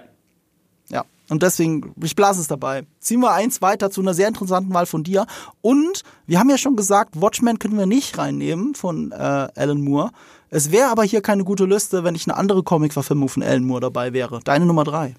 Ja. 0.89 1.05
Und 1.29 1.43
deswegen, 1.43 1.93
ich 2.03 2.15
blase 2.15 2.41
es 2.41 2.47
dabei. 2.47 2.85
Ziehen 2.99 3.19
wir 3.19 3.33
eins 3.33 3.61
weiter 3.61 3.91
zu 3.91 4.01
einer 4.01 4.13
sehr 4.13 4.27
interessanten 4.27 4.73
Wahl 4.73 4.85
von 4.85 5.03
dir. 5.03 5.25
Und 5.61 6.03
wir 6.25 6.39
haben 6.39 6.49
ja 6.49 6.57
schon 6.57 6.75
gesagt, 6.75 7.19
Watchmen 7.21 7.59
können 7.59 7.77
wir 7.77 7.85
nicht 7.85 8.17
reinnehmen 8.17 8.75
von 8.75 9.11
äh, 9.11 9.15
Alan 9.15 9.81
Moore. 9.81 10.11
Es 10.49 10.71
wäre 10.71 10.89
aber 10.89 11.03
hier 11.03 11.21
keine 11.21 11.43
gute 11.43 11.65
Liste, 11.65 12.03
wenn 12.03 12.13
nicht 12.13 12.27
eine 12.27 12.37
andere 12.37 12.63
Comic-Verfilmung 12.63 13.29
von 13.29 13.43
Alan 13.43 13.63
Moore 13.63 13.81
dabei 13.81 14.13
wäre. 14.13 14.39
Deine 14.43 14.65
Nummer 14.65 14.83
drei. 14.83 15.15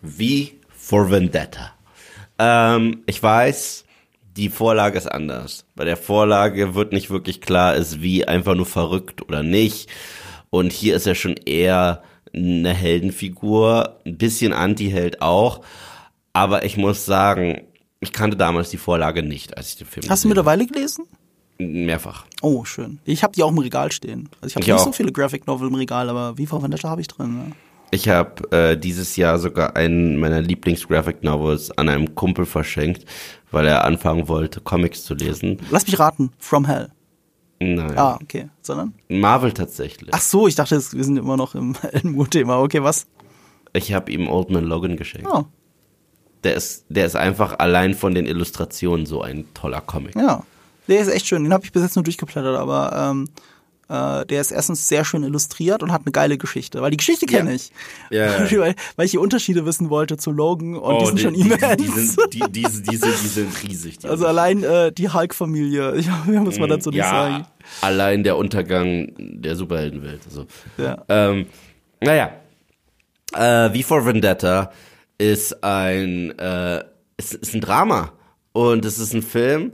Wie 0.00 0.58
for 0.76 1.10
Vendetta. 1.10 1.72
Ähm, 2.38 3.02
ich 3.06 3.22
weiß, 3.22 3.84
die 4.36 4.48
Vorlage 4.48 4.96
ist 4.98 5.06
anders. 5.10 5.64
Bei 5.74 5.84
der 5.84 5.96
Vorlage 5.96 6.74
wird 6.74 6.92
nicht 6.92 7.10
wirklich 7.10 7.40
klar, 7.40 7.74
ist 7.76 8.00
wie 8.02 8.26
einfach 8.26 8.54
nur 8.54 8.66
verrückt 8.66 9.22
oder 9.22 9.42
nicht. 9.42 9.88
Und 10.50 10.72
hier 10.72 10.96
ist 10.96 11.06
er 11.06 11.14
schon 11.14 11.34
eher 11.36 12.02
eine 12.34 12.72
Heldenfigur, 12.72 13.98
ein 14.06 14.16
bisschen 14.16 14.52
Anti-Held 14.52 15.20
auch. 15.22 15.60
Aber 16.32 16.64
ich 16.64 16.76
muss 16.76 17.04
sagen, 17.04 17.62
ich 18.00 18.12
kannte 18.12 18.36
damals 18.36 18.70
die 18.70 18.78
Vorlage 18.78 19.22
nicht, 19.22 19.56
als 19.56 19.68
ich 19.70 19.76
den 19.76 19.86
Film 19.86 20.06
Hast 20.08 20.24
du 20.24 20.28
mittlerweile 20.28 20.66
gelesen? 20.66 21.04
Mehrfach. 21.58 22.24
Oh, 22.40 22.64
schön. 22.64 22.98
Ich 23.04 23.22
habe 23.22 23.34
die 23.34 23.42
auch 23.42 23.50
im 23.50 23.58
Regal 23.58 23.92
stehen. 23.92 24.28
Also 24.40 24.46
ich 24.48 24.54
habe 24.56 24.64
Ich 24.64 24.68
nicht 24.72 24.80
auch. 24.80 24.84
so 24.86 24.92
viele 24.92 25.12
Graphic 25.12 25.46
Novel 25.46 25.68
im 25.68 25.74
Regal, 25.74 26.08
aber 26.08 26.36
wie 26.38 26.46
vor 26.46 26.62
Vendetta 26.62 26.88
habe 26.88 27.00
ich 27.02 27.08
drin. 27.08 27.36
Ne? 27.36 27.52
Ich 27.90 28.08
habe 28.08 28.50
äh, 28.50 28.76
dieses 28.76 29.16
Jahr 29.16 29.38
sogar 29.38 29.76
einen 29.76 30.16
meiner 30.16 30.40
Lieblings-Graphic 30.40 31.22
Novels 31.22 31.70
an 31.72 31.90
einem 31.90 32.14
Kumpel 32.14 32.46
verschenkt, 32.46 33.04
weil 33.52 33.66
er 33.66 33.84
anfangen 33.84 34.26
wollte, 34.28 34.60
Comics 34.60 35.04
zu 35.04 35.14
lesen. 35.14 35.58
Lass 35.70 35.86
mich 35.86 35.98
raten. 35.98 36.30
From 36.38 36.64
Hell. 36.66 36.90
Nein. 37.60 37.96
Ah, 37.96 38.18
okay. 38.20 38.48
Sondern? 38.60 38.92
Marvel 39.08 39.52
tatsächlich. 39.52 40.10
Ach 40.12 40.20
so, 40.20 40.48
ich 40.48 40.56
dachte, 40.56 40.74
wir 40.76 41.04
sind 41.04 41.16
immer 41.16 41.36
noch 41.36 41.54
im 41.54 41.76
Alan 41.82 42.12
Moore-Thema. 42.12 42.60
Okay, 42.60 42.82
was? 42.82 43.06
Ich 43.72 43.92
habe 43.92 44.10
ihm 44.10 44.28
Old 44.28 44.50
Man 44.50 44.64
Logan 44.64 44.96
geschenkt. 44.96 45.28
Oh, 45.32 45.44
Der 46.42 46.54
ist, 46.56 46.84
der 46.88 47.06
ist 47.06 47.14
einfach 47.14 47.58
allein 47.60 47.94
von 47.94 48.14
den 48.14 48.26
Illustrationen 48.26 49.06
so 49.06 49.22
ein 49.22 49.44
toller 49.54 49.80
Comic. 49.80 50.16
Ja, 50.16 50.42
der 50.88 51.00
ist 51.00 51.08
echt 51.08 51.26
schön. 51.26 51.44
Den 51.44 51.52
habe 51.52 51.64
ich 51.64 51.70
bis 51.72 51.82
jetzt 51.82 51.94
nur 51.94 52.02
durchgeblättert, 52.02 52.56
aber 52.58 52.92
ähm, 53.12 53.28
äh, 53.92 54.24
der 54.26 54.40
ist 54.40 54.50
erstens 54.50 54.88
sehr 54.88 55.04
schön 55.04 55.22
illustriert 55.22 55.82
und 55.82 55.92
hat 55.92 56.02
eine 56.06 56.12
geile 56.12 56.38
Geschichte. 56.38 56.80
Weil 56.80 56.90
die 56.92 56.96
Geschichte 56.96 57.26
kenne 57.26 57.50
Ja. 57.50 57.56
ich. 57.56 57.70
Ja, 58.10 58.44
ja. 58.46 58.50
weil, 58.60 58.74
weil 58.96 59.04
ich 59.04 59.10
die 59.12 59.18
Unterschiede 59.18 59.66
wissen 59.66 59.90
wollte 59.90 60.16
zu 60.16 60.30
Logan 60.32 60.76
und 60.76 61.00
die 61.02 61.06
sind 61.06 61.20
schon 61.20 61.34
die, 61.34 61.40
immens. 61.42 61.60
die, 61.60 61.76
die, 61.76 61.88
sind, 61.88 62.32
die, 62.32 62.40
die, 62.40 62.62
die, 62.62 62.66
sind, 62.68 62.88
die 62.88 63.28
sind 63.28 63.62
riesig. 63.62 63.98
Die 63.98 64.08
also 64.08 64.26
allein 64.26 64.62
äh, 64.64 64.92
die 64.92 65.08
Hulk-Familie, 65.10 66.02
muss 66.26 66.58
man 66.58 66.70
dazu 66.70 66.90
nicht 66.90 67.02
sagen. 67.04 67.44
allein 67.82 68.24
der 68.24 68.36
Untergang 68.36 69.12
der 69.18 69.56
Superheldenwelt. 69.56 70.20
Also. 70.26 70.46
Ja. 70.78 71.04
Ähm, 71.08 71.46
naja, 72.00 72.32
äh, 73.34 73.70
V 73.82 73.86
for 73.88 74.06
Vendetta 74.06 74.72
ist 75.18 75.62
ein, 75.62 76.36
äh, 76.38 76.82
ist, 77.16 77.34
ist 77.34 77.54
ein 77.54 77.60
Drama. 77.60 78.12
Und 78.52 78.84
es 78.84 78.98
ist 78.98 79.14
ein 79.14 79.22
Film, 79.22 79.72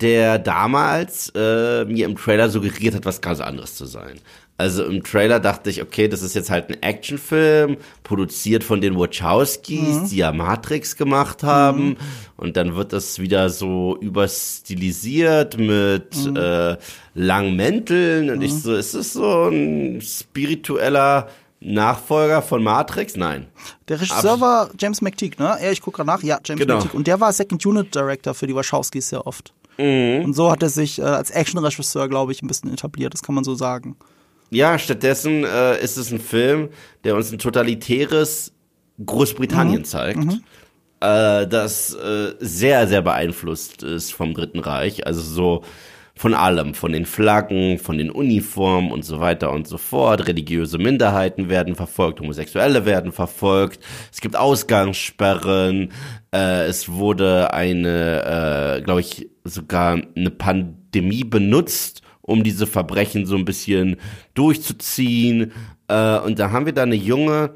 der 0.00 0.38
damals 0.38 1.30
äh, 1.34 1.84
mir 1.86 2.06
im 2.06 2.16
Trailer 2.16 2.48
suggeriert 2.50 2.94
hat, 2.94 3.04
was 3.06 3.20
ganz 3.20 3.40
anderes 3.40 3.76
zu 3.76 3.86
sein. 3.86 4.20
Also 4.58 4.84
im 4.84 5.02
Trailer 5.04 5.38
dachte 5.38 5.68
ich, 5.68 5.82
okay, 5.82 6.08
das 6.08 6.22
ist 6.22 6.34
jetzt 6.34 6.48
halt 6.48 6.70
ein 6.70 6.82
Actionfilm, 6.82 7.76
produziert 8.02 8.64
von 8.64 8.80
den 8.80 8.98
Wachowskis, 8.98 10.08
die 10.08 10.16
ja 10.16 10.32
Matrix 10.32 10.96
gemacht 10.96 11.42
haben. 11.42 11.96
Und 12.38 12.56
dann 12.56 12.74
wird 12.74 12.94
das 12.94 13.18
wieder 13.18 13.50
so 13.50 13.98
überstilisiert 14.00 15.58
mit 15.58 16.14
äh, 16.36 16.76
langen 17.14 17.56
Mänteln. 17.56 18.30
Und 18.30 18.40
ich 18.40 18.54
so, 18.54 18.74
ist 18.74 18.94
es 18.94 19.12
so 19.12 19.48
ein 19.50 20.00
spiritueller 20.00 21.28
Nachfolger 21.60 22.40
von 22.40 22.62
Matrix? 22.62 23.14
Nein. 23.16 23.46
Der 23.88 24.00
Regisseur 24.00 24.40
war 24.40 24.70
James 24.78 25.02
McTeague, 25.02 25.38
ne? 25.38 25.58
Ja, 25.62 25.70
ich 25.70 25.82
gucke 25.82 25.96
gerade 25.96 26.06
nach. 26.06 26.22
Ja, 26.22 26.38
James 26.44 26.60
Genau. 26.60 26.76
McTeague. 26.76 26.94
Und 26.96 27.06
der 27.06 27.20
war 27.20 27.30
Second 27.32 27.64
Unit 27.66 27.94
Director 27.94 28.32
für 28.34 28.46
die 28.46 28.54
Wachowskis 28.54 29.10
sehr 29.10 29.26
oft. 29.26 29.52
Mhm. 29.78 30.24
Und 30.24 30.34
so 30.34 30.50
hat 30.50 30.62
er 30.62 30.68
sich 30.68 30.98
äh, 30.98 31.02
als 31.02 31.30
Actionregisseur, 31.30 32.08
glaube 32.08 32.32
ich, 32.32 32.42
ein 32.42 32.48
bisschen 32.48 32.72
etabliert. 32.72 33.14
Das 33.14 33.22
kann 33.22 33.34
man 33.34 33.44
so 33.44 33.54
sagen. 33.54 33.96
Ja, 34.50 34.78
stattdessen 34.78 35.44
äh, 35.44 35.80
ist 35.82 35.96
es 35.96 36.12
ein 36.12 36.20
Film, 36.20 36.68
der 37.04 37.16
uns 37.16 37.32
ein 37.32 37.38
totalitäres 37.38 38.52
Großbritannien 39.04 39.84
zeigt, 39.84 40.24
äh, 41.00 41.46
das 41.46 41.94
äh, 41.94 42.34
sehr, 42.40 42.88
sehr 42.88 43.02
beeinflusst 43.02 43.82
ist 43.82 44.12
vom 44.12 44.34
Dritten 44.34 44.60
Reich. 44.60 45.06
Also 45.06 45.20
so 45.20 45.62
von 46.16 46.32
allem, 46.32 46.72
von 46.72 46.92
den 46.92 47.04
Flaggen, 47.04 47.78
von 47.78 47.98
den 47.98 48.10
Uniformen 48.10 48.90
und 48.90 49.04
so 49.04 49.20
weiter 49.20 49.52
und 49.52 49.68
so 49.68 49.76
fort. 49.76 50.26
Religiöse 50.26 50.78
Minderheiten 50.78 51.50
werden 51.50 51.74
verfolgt, 51.74 52.20
Homosexuelle 52.20 52.86
werden 52.86 53.12
verfolgt, 53.12 53.80
es 54.10 54.22
gibt 54.22 54.34
Ausgangssperren, 54.34 55.92
äh, 56.34 56.64
es 56.64 56.88
wurde 56.88 57.52
eine, 57.52 58.78
äh, 58.78 58.80
glaube 58.80 59.02
ich, 59.02 59.28
sogar 59.44 60.00
eine 60.16 60.30
Pandemie 60.30 61.24
benutzt, 61.24 62.00
um 62.22 62.42
diese 62.42 62.66
Verbrechen 62.66 63.26
so 63.26 63.36
ein 63.36 63.44
bisschen 63.44 63.96
durchzuziehen. 64.32 65.52
Äh, 65.88 66.18
und 66.18 66.38
da 66.38 66.50
haben 66.50 66.64
wir 66.64 66.72
da 66.72 66.82
eine 66.82 66.96
junge 66.96 67.54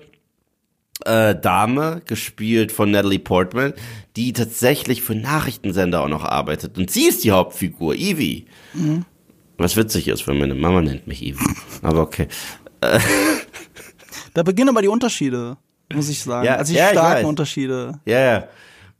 äh, 1.05 1.35
Dame, 1.35 2.03
gespielt 2.07 2.73
von 2.73 2.91
Natalie 2.91 3.19
Portman, 3.19 3.73
die 4.17 4.33
tatsächlich 4.33 5.03
für 5.03 5.15
Nachrichtensender 5.15 6.03
auch 6.03 6.09
noch 6.09 6.25
arbeitet. 6.25 6.79
Und 6.79 6.91
sie 6.91 7.07
ist 7.07 7.25
die 7.25 7.31
Hauptfigur, 7.31 7.95
Evie. 7.95 8.47
Mhm. 8.75 9.05
Was 9.59 9.77
witzig 9.77 10.09
ist, 10.09 10.27
wenn 10.27 10.39
meine 10.39 10.55
Mama 10.55 10.81
nennt 10.81 11.07
mich 11.07 11.23
Evie. 11.23 11.39
Aber 11.83 12.01
okay. 12.01 12.29
Da 14.33 14.43
beginnen 14.43 14.71
aber 14.71 14.81
die 14.81 14.89
Unterschiede, 14.89 15.57
muss 15.93 16.09
ich 16.09 16.23
sagen. 16.23 16.47
Ja, 16.47 16.57
also 16.57 16.73
die 16.73 16.79
ja, 16.79 16.89
starken 16.91 17.27
Unterschiede. 17.27 18.01
Ja, 18.07 18.19
ja. 18.19 18.49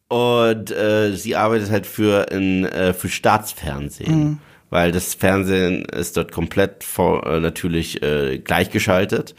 Und 0.09 0.71
äh, 0.71 1.15
sie 1.15 1.37
arbeitet 1.37 1.71
halt 1.71 1.87
für, 1.87 2.31
in, 2.31 2.65
äh, 2.65 2.93
für 2.93 3.09
Staatsfernsehen. 3.09 4.19
Mhm. 4.19 4.39
Weil 4.69 4.93
das 4.93 5.15
Fernsehen 5.15 5.85
ist 5.85 6.17
dort 6.17 6.31
komplett 6.33 6.85
vor, 6.85 7.27
äh, 7.27 7.41
natürlich 7.41 8.03
äh, 8.03 8.39
gleichgeschaltet. 8.39 9.35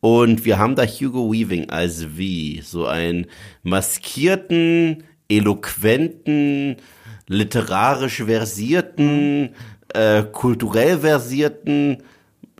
Und 0.00 0.44
wir 0.44 0.58
haben 0.58 0.76
da 0.76 0.84
Hugo 0.84 1.32
Weaving 1.32 1.70
als 1.70 2.16
wie 2.16 2.60
so 2.62 2.86
einen 2.86 3.26
maskierten, 3.62 5.04
eloquenten, 5.28 6.76
literarisch 7.28 8.22
versierten, 8.22 9.50
äh, 9.94 10.22
kulturell 10.22 11.00
versierten 11.00 11.98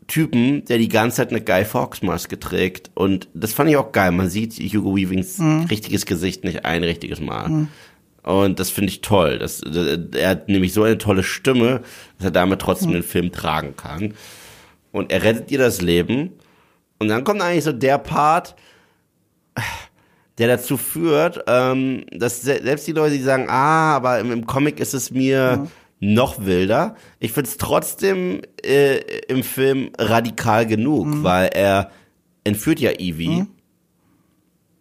Typen, 0.06 0.64
der 0.64 0.78
die 0.78 0.88
ganze 0.88 1.18
Zeit 1.18 1.30
eine 1.30 1.40
Guy 1.40 1.64
Fawkes 1.64 2.02
Maske 2.02 2.38
trägt. 2.38 2.90
Und 2.94 3.28
das 3.34 3.52
fand 3.52 3.70
ich 3.70 3.76
auch 3.76 3.92
geil. 3.92 4.12
Man 4.12 4.30
sieht 4.30 4.54
Hugo 4.54 4.96
Weavings 4.96 5.38
mhm. 5.38 5.66
richtiges 5.68 6.06
Gesicht 6.06 6.44
nicht 6.44 6.64
ein 6.64 6.84
richtiges 6.84 7.20
Mal. 7.20 7.48
Mhm. 7.48 7.68
Und 8.22 8.58
das 8.58 8.70
finde 8.70 8.90
ich 8.90 9.02
toll. 9.02 9.38
Das, 9.38 9.60
er 9.60 10.28
hat 10.28 10.48
nämlich 10.48 10.72
so 10.72 10.82
eine 10.82 10.98
tolle 10.98 11.22
Stimme, 11.22 11.82
dass 12.18 12.26
er 12.26 12.30
damit 12.32 12.60
trotzdem 12.60 12.90
mhm. 12.90 12.94
den 12.94 13.02
Film 13.04 13.32
tragen 13.32 13.76
kann. 13.76 14.14
Und 14.90 15.12
er 15.12 15.22
rettet 15.22 15.50
ihr 15.50 15.58
das 15.58 15.80
Leben. 15.80 16.32
Und 16.98 17.08
dann 17.08 17.24
kommt 17.24 17.42
eigentlich 17.42 17.64
so 17.64 17.72
der 17.72 17.98
Part, 17.98 18.56
der 20.38 20.48
dazu 20.48 20.76
führt, 20.76 21.44
ähm, 21.46 22.04
dass 22.12 22.42
selbst 22.42 22.86
die 22.86 22.92
Leute, 22.92 23.16
die 23.16 23.22
sagen, 23.22 23.46
ah, 23.48 23.96
aber 23.96 24.18
im, 24.20 24.32
im 24.32 24.46
Comic 24.46 24.80
ist 24.80 24.94
es 24.94 25.10
mir 25.10 25.68
mhm. 26.00 26.14
noch 26.14 26.44
wilder. 26.44 26.94
Ich 27.20 27.32
finde 27.32 27.48
es 27.48 27.56
trotzdem 27.56 28.42
äh, 28.64 28.98
im 29.28 29.42
Film 29.42 29.90
radikal 29.98 30.66
genug, 30.66 31.06
mhm. 31.06 31.24
weil 31.24 31.48
er 31.48 31.90
entführt 32.44 32.80
ja 32.80 32.92
Evie. 32.92 33.28
Mhm. 33.28 33.48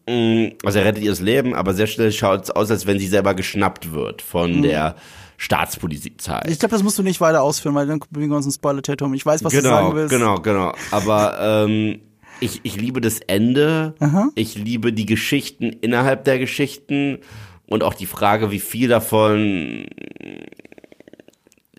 Mm, 0.07 0.53
also 0.63 0.79
er 0.79 0.85
rettet 0.85 1.03
ihr 1.03 1.09
das 1.09 1.21
Leben, 1.21 1.55
aber 1.55 1.73
sehr 1.73 1.87
schnell 1.87 2.11
schaut 2.11 2.43
es 2.43 2.51
aus, 2.51 2.69
als 2.69 2.85
wenn 2.85 2.99
sie 2.99 3.07
selber 3.07 3.33
geschnappt 3.33 3.93
wird 3.93 4.21
von 4.21 4.57
mhm. 4.57 4.61
der 4.63 4.95
Staatspolizei. 5.37 6.41
Ich 6.47 6.59
glaube, 6.59 6.71
das 6.73 6.83
musst 6.83 6.97
du 6.97 7.03
nicht 7.03 7.21
weiter 7.21 7.41
ausführen, 7.41 7.75
weil 7.75 7.87
dann 7.87 7.99
bewegen 8.09 8.31
wir 8.31 8.37
uns 8.37 8.45
ein 8.45 8.51
Spoiler-Tatum. 8.51 9.13
Ich 9.13 9.25
weiß, 9.25 9.43
was 9.43 9.51
genau, 9.51 9.63
du 9.63 9.69
sagen 9.69 9.95
willst. 9.95 10.09
Genau, 10.09 10.35
genau. 10.39 10.73
Aber 10.91 11.37
ähm, 11.67 11.99
ich, 12.39 12.61
ich 12.63 12.75
liebe 12.77 13.01
das 13.01 13.19
Ende. 13.19 13.95
Aha. 13.99 14.29
Ich 14.35 14.55
liebe 14.55 14.93
die 14.93 15.05
Geschichten 15.05 15.65
innerhalb 15.65 16.23
der 16.25 16.39
Geschichten 16.39 17.19
und 17.67 17.83
auch 17.83 17.93
die 17.93 18.05
Frage, 18.05 18.51
wie 18.51 18.59
viel 18.59 18.87
davon 18.89 19.87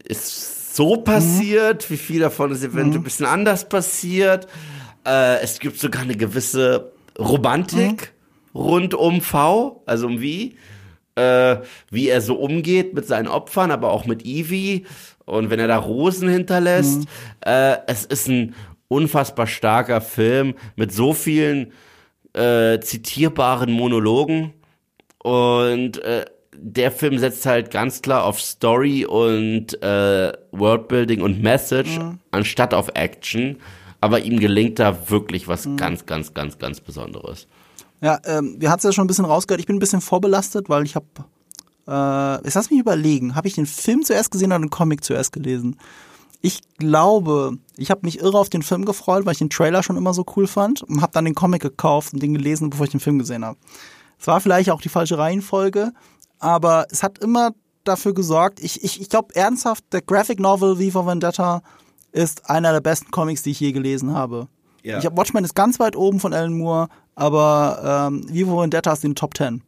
ist 0.05 0.77
so 0.77 0.97
passiert, 0.97 1.89
mhm. 1.89 1.95
wie 1.95 1.97
viel 1.97 2.21
davon 2.21 2.53
ist 2.53 2.63
eventuell 2.63 2.87
mhm. 2.87 2.97
ein 2.97 3.05
bisschen 3.05 3.27
anders 3.27 3.69
passiert. 3.69 4.47
Äh, 5.07 5.41
es 5.41 5.59
gibt 5.59 5.79
sogar 5.79 6.03
eine 6.03 6.17
gewisse 6.17 6.93
Romantik 7.19 8.13
mhm. 8.53 8.61
rund 8.61 8.95
um 8.95 9.21
V, 9.21 9.83
also 9.87 10.07
um 10.07 10.21
wie 10.21 10.57
äh, 11.17 11.57
wie 11.91 12.09
er 12.09 12.21
so 12.21 12.37
umgeht 12.37 12.95
mit 12.95 13.07
seinen 13.07 13.29
Opfern, 13.29 13.71
aber 13.71 13.91
auch 13.91 14.07
mit 14.07 14.25
Evie 14.25 14.87
und 15.25 15.51
wenn 15.51 15.59
er 15.59 15.69
da 15.69 15.79
Rosen 15.79 16.29
hinterlässt. 16.29 17.01
Mhm. 17.01 17.07
Äh, 17.45 17.79
es 17.87 18.05
ist 18.05 18.29
ein 18.29 18.55
unfassbar 18.89 19.47
starker 19.47 20.01
Film 20.01 20.55
mit 20.77 20.93
so 20.93 21.13
vielen 21.13 21.73
äh, 22.35 22.79
zitierbaren 22.81 23.73
Monologen 23.73 24.53
und 25.19 26.03
äh, 26.05 26.25
der 26.59 26.91
Film 26.91 27.19
setzt 27.19 27.45
halt 27.47 27.71
ganz 27.71 28.03
klar 28.03 28.25
auf 28.25 28.41
Story 28.41 29.05
und 29.05 29.83
äh, 29.83 30.33
Worldbuilding 30.53 31.21
und 31.21 31.43
Message 31.43 31.99
mhm. 31.99 32.21
anstatt 32.31 32.73
auf 32.73 32.91
Action. 32.95 33.59
Aber 34.01 34.21
ihm 34.21 34.39
gelingt 34.39 34.79
da 34.79 35.11
wirklich 35.11 35.49
was 35.49 35.67
mhm. 35.67 35.77
ganz, 35.77 36.07
ganz, 36.07 36.35
ganz, 36.35 36.59
ganz 36.59 36.81
Besonderes. 36.81 37.49
Ja, 38.01 38.19
ähm, 38.25 38.57
wir 38.59 38.71
hatten 38.71 38.79
es 38.79 38.85
ja 38.85 38.93
schon 38.93 39.05
ein 39.05 39.09
bisschen 39.09 39.25
rausgehört. 39.25 39.61
Ich 39.61 39.67
bin 39.67 39.77
ein 39.77 39.81
bisschen 39.81 40.01
vorbelastet, 40.01 40.69
weil 40.69 40.85
ich 40.85 40.97
habe, 40.97 41.07
äh, 41.87 42.45
jetzt 42.45 42.55
lass 42.55 42.71
mich 42.71 42.81
überlegen, 42.81 43.35
habe 43.35 43.49
ich 43.49 43.55
den 43.55 43.67
Film 43.67 44.05
zuerst 44.05 44.31
gesehen 44.31 44.53
oder 44.53 44.59
den 44.59 44.71
Comic 44.71 45.03
zuerst 45.05 45.33
gelesen? 45.33 45.79
Ich 46.43 46.61
glaube, 46.79 47.59
ich 47.77 47.91
habe 47.91 48.03
mich 48.05 48.21
irre 48.21 48.39
auf 48.39 48.51
den 48.51 48.63
Film 48.63 48.85
gefreut, 48.85 49.25
weil 49.25 49.33
ich 49.33 49.39
den 49.39 49.51
Trailer 49.51 49.83
schon 49.83 49.97
immer 49.97 50.15
so 50.15 50.25
cool 50.37 50.47
fand 50.47 50.83
und 50.83 51.01
habe 51.01 51.13
dann 51.13 51.25
den 51.25 51.35
Comic 51.35 51.63
gekauft 51.63 52.13
und 52.13 52.23
den 52.23 52.35
gelesen, 52.35 52.71
bevor 52.71 52.85
ich 52.85 52.93
den 52.93 53.01
Film 53.01 53.19
gesehen 53.19 53.45
habe. 53.45 53.59
Es 54.19 54.27
war 54.27 54.41
vielleicht 54.41 54.71
auch 54.71 54.81
die 54.81 54.89
falsche 54.89 55.19
Reihenfolge, 55.19 55.93
aber 56.39 56.87
es 56.91 57.03
hat 57.03 57.19
immer 57.19 57.53
dafür 57.85 58.15
gesorgt, 58.15 58.61
ich, 58.63 58.83
ich, 58.85 59.01
ich 59.01 59.09
glaube 59.09 59.35
ernsthaft, 59.35 59.85
der 59.93 60.03
Graphic 60.03 60.41
Novel 60.41 60.79
Viva 60.79 61.07
Vendetta 61.07 61.63
ist 62.13 62.49
einer 62.49 62.73
der 62.73 62.81
besten 62.81 63.11
Comics, 63.11 63.43
die 63.43 63.51
ich 63.51 63.61
je 63.61 63.73
gelesen 63.73 64.15
habe. 64.15 64.49
Ja. 64.83 64.99
Ich 64.99 65.05
habe 65.05 65.17
Watchmen 65.17 65.45
ist 65.45 65.55
ganz 65.55 65.79
weit 65.81 65.97
oben 65.97 66.21
von 66.21 66.33
Alan 66.33 66.57
Moore, 66.57 66.89
aber 67.17 68.09
ähm, 68.09 68.25
Vivo 68.33 68.61
Vendetta 68.61 68.93
ist 68.93 69.05
in 69.05 69.11
den 69.11 69.17
Top 69.17 69.37
10. 69.37 69.63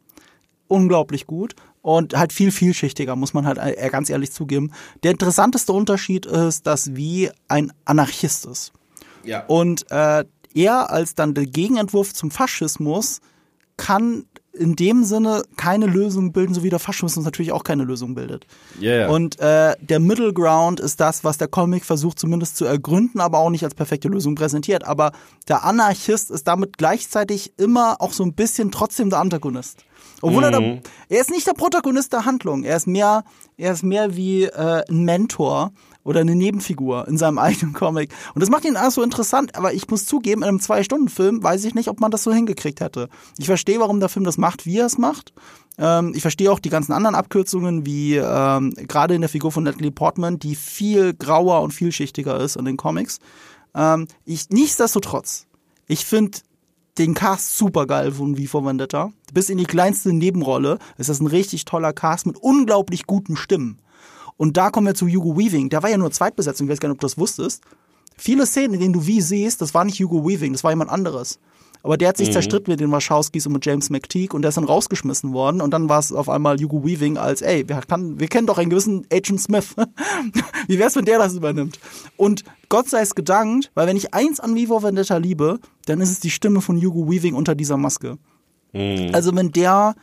Unglaublich 0.67 1.27
gut 1.27 1.55
und 1.81 2.15
halt 2.15 2.31
viel 2.31 2.51
vielschichtiger, 2.51 3.15
muss 3.15 3.33
man 3.33 3.45
halt 3.45 3.57
äh, 3.57 3.89
ganz 3.91 4.09
ehrlich 4.09 4.31
zugeben. 4.31 4.71
Der 5.03 5.11
interessanteste 5.11 5.73
Unterschied 5.73 6.25
ist, 6.25 6.67
dass 6.67 6.95
wie 6.95 7.31
ein 7.47 7.73
Anarchist 7.85 8.45
ist. 8.45 8.71
Ja. 9.23 9.45
Und 9.47 9.91
äh, 9.91 10.23
er 10.53 10.91
als 10.91 11.15
dann 11.15 11.33
der 11.33 11.45
Gegenentwurf 11.45 12.13
zum 12.13 12.31
Faschismus 12.31 13.19
kann 13.77 14.25
in 14.59 14.75
dem 14.75 15.05
Sinne 15.05 15.43
keine 15.55 15.85
Lösung 15.85 16.33
bilden, 16.33 16.53
so 16.53 16.63
wie 16.63 16.69
der 16.69 16.79
Faschismus 16.79 17.23
natürlich 17.23 17.51
auch 17.53 17.63
keine 17.63 17.83
Lösung 17.83 18.13
bildet. 18.13 18.45
Yeah. 18.81 19.09
Und 19.09 19.39
äh, 19.39 19.75
der 19.79 19.99
Middle 19.99 20.33
Ground 20.33 20.79
ist 20.79 20.99
das, 20.99 21.23
was 21.23 21.37
der 21.37 21.47
Comic 21.47 21.85
versucht 21.85 22.19
zumindest 22.19 22.57
zu 22.57 22.65
ergründen, 22.65 23.21
aber 23.21 23.39
auch 23.39 23.49
nicht 23.49 23.63
als 23.63 23.73
perfekte 23.73 24.09
Lösung 24.09 24.35
präsentiert. 24.35 24.85
Aber 24.85 25.13
der 25.47 25.63
Anarchist 25.63 26.29
ist 26.29 26.47
damit 26.47 26.77
gleichzeitig 26.77 27.53
immer 27.57 28.01
auch 28.01 28.11
so 28.11 28.23
ein 28.23 28.33
bisschen 28.33 28.71
trotzdem 28.71 29.09
der 29.09 29.19
Antagonist. 29.19 29.85
Obwohl 30.21 30.45
mhm. 30.45 30.53
er, 30.53 30.59
der, 30.59 30.81
er 31.07 31.21
ist 31.21 31.31
nicht 31.31 31.47
der 31.47 31.53
Protagonist 31.53 32.11
der 32.11 32.25
Handlung. 32.25 32.63
Er 32.63 32.75
ist 32.75 32.87
mehr, 32.87 33.23
er 33.57 33.73
ist 33.73 33.83
mehr 33.83 34.15
wie 34.15 34.43
äh, 34.43 34.83
ein 34.89 35.05
Mentor 35.05 35.71
oder 36.09 36.21
eine 36.21 36.35
Nebenfigur 36.35 37.07
in 37.07 37.19
seinem 37.19 37.37
eigenen 37.37 37.73
Comic. 37.73 38.11
Und 38.33 38.41
das 38.41 38.49
macht 38.49 38.65
ihn 38.65 38.75
alles 38.75 38.95
so 38.95 39.03
interessant, 39.03 39.55
aber 39.55 39.73
ich 39.73 39.87
muss 39.89 40.05
zugeben, 40.05 40.41
in 40.41 40.49
einem 40.49 40.59
Zwei-Stunden-Film 40.59 41.43
weiß 41.43 41.63
ich 41.65 41.75
nicht, 41.75 41.87
ob 41.87 41.99
man 41.99 42.09
das 42.09 42.23
so 42.23 42.33
hingekriegt 42.33 42.81
hätte. 42.81 43.09
Ich 43.37 43.45
verstehe, 43.45 43.79
warum 43.79 43.99
der 43.99 44.09
Film 44.09 44.25
das 44.25 44.39
macht, 44.39 44.65
wie 44.65 44.79
er 44.79 44.87
es 44.87 44.97
macht. 44.97 45.33
Ähm, 45.77 46.13
ich 46.15 46.23
verstehe 46.23 46.51
auch 46.51 46.57
die 46.57 46.71
ganzen 46.71 46.93
anderen 46.93 47.13
Abkürzungen, 47.13 47.85
wie 47.85 48.15
ähm, 48.15 48.73
gerade 48.87 49.13
in 49.13 49.21
der 49.21 49.29
Figur 49.29 49.51
von 49.51 49.63
Natalie 49.63 49.91
Portman, 49.91 50.39
die 50.39 50.55
viel 50.55 51.13
grauer 51.13 51.61
und 51.61 51.73
vielschichtiger 51.73 52.39
ist 52.39 52.55
in 52.55 52.65
den 52.65 52.75
Comics. 52.75 53.19
Ähm, 53.75 54.07
ich, 54.25 54.49
nichtsdestotrotz, 54.49 55.45
ich 55.87 56.05
finde 56.05 56.39
den 56.97 57.13
Cast 57.13 57.55
super 57.55 57.85
geil 57.85 58.11
von 58.11 58.35
V 58.35 58.45
for 58.45 58.65
Vendetta. 58.65 59.11
Bis 59.31 59.49
in 59.49 59.59
die 59.59 59.65
kleinste 59.65 60.11
Nebenrolle 60.11 60.79
ist 60.97 61.09
das 61.09 61.19
ein 61.19 61.27
richtig 61.27 61.65
toller 61.65 61.93
Cast 61.93 62.25
mit 62.25 62.37
unglaublich 62.37 63.05
guten 63.05 63.35
Stimmen. 63.35 63.79
Und 64.39 64.55
da 64.55 64.69
kommen 64.69 64.87
wir 64.87 64.95
zu 64.95 65.05
Hugo 65.05 65.37
Weaving. 65.37 65.67
Der 65.67 65.83
war 65.83 65.89
ja 65.89 65.97
nur 65.97 66.11
Zweitbesetzung, 66.11 66.65
ich 66.65 66.71
weiß 66.71 66.79
gar 66.79 66.87
nicht, 66.87 66.95
ob 66.95 67.01
du 67.01 67.05
das 67.05 67.17
wusstest. 67.17 67.61
Viele 68.15 68.45
Szenen, 68.45 68.75
in 68.75 68.79
denen 68.79 68.93
du 68.93 69.05
wie 69.05 69.19
siehst, 69.19 69.61
das 69.61 69.73
war 69.73 69.83
nicht 69.83 69.99
Hugo 69.99 70.25
Weaving, 70.25 70.53
das 70.53 70.63
war 70.63 70.71
jemand 70.71 70.89
anderes. 70.89 71.39
Aber 71.83 71.97
der 71.97 72.07
hat 72.07 72.17
sich 72.17 72.29
mhm. 72.29 72.33
zerstritten 72.33 72.71
mit 72.71 72.79
den 72.79 72.89
Wachowskis 72.89 73.47
und 73.47 73.53
mit 73.53 73.65
James 73.65 73.89
McTeague 73.89 74.33
und 74.33 74.43
der 74.43 74.49
ist 74.49 74.55
dann 74.55 74.63
rausgeschmissen 74.63 75.33
worden 75.33 75.59
und 75.59 75.71
dann 75.71 75.89
war 75.89 75.99
es 75.99 76.13
auf 76.13 76.29
einmal 76.29 76.57
Hugo 76.57 76.85
Weaving 76.85 77.17
als, 77.17 77.41
ey, 77.41 77.67
wir, 77.67 77.81
kann, 77.81 78.17
wir 78.17 78.27
kennen 78.29 78.47
doch 78.47 78.57
einen 78.57 78.69
gewissen 78.69 79.05
Agent 79.11 79.41
Smith. 79.41 79.75
Wie 80.67 80.79
wär's, 80.79 80.95
wenn 80.95 81.05
der 81.05 81.19
das 81.19 81.33
übernimmt? 81.33 81.77
Und 82.15 82.45
Gott 82.69 82.87
sei 82.87 83.01
es 83.01 83.15
gedankt, 83.15 83.71
weil 83.73 83.87
wenn 83.87 83.97
ich 83.97 84.13
eins 84.13 84.39
an 84.39 84.55
Vivo 84.55 84.81
Vendetta 84.81 85.17
liebe, 85.17 85.59
dann 85.85 85.99
ist 85.99 86.11
es 86.11 86.21
die 86.21 86.31
Stimme 86.31 86.61
von 86.61 86.81
Hugo 86.81 87.11
Weaving 87.11 87.35
unter 87.35 87.55
dieser 87.55 87.75
Maske. 87.75 88.17
Mhm. 88.71 89.09
Also 89.11 89.35
wenn 89.35 89.51
der 89.51 89.95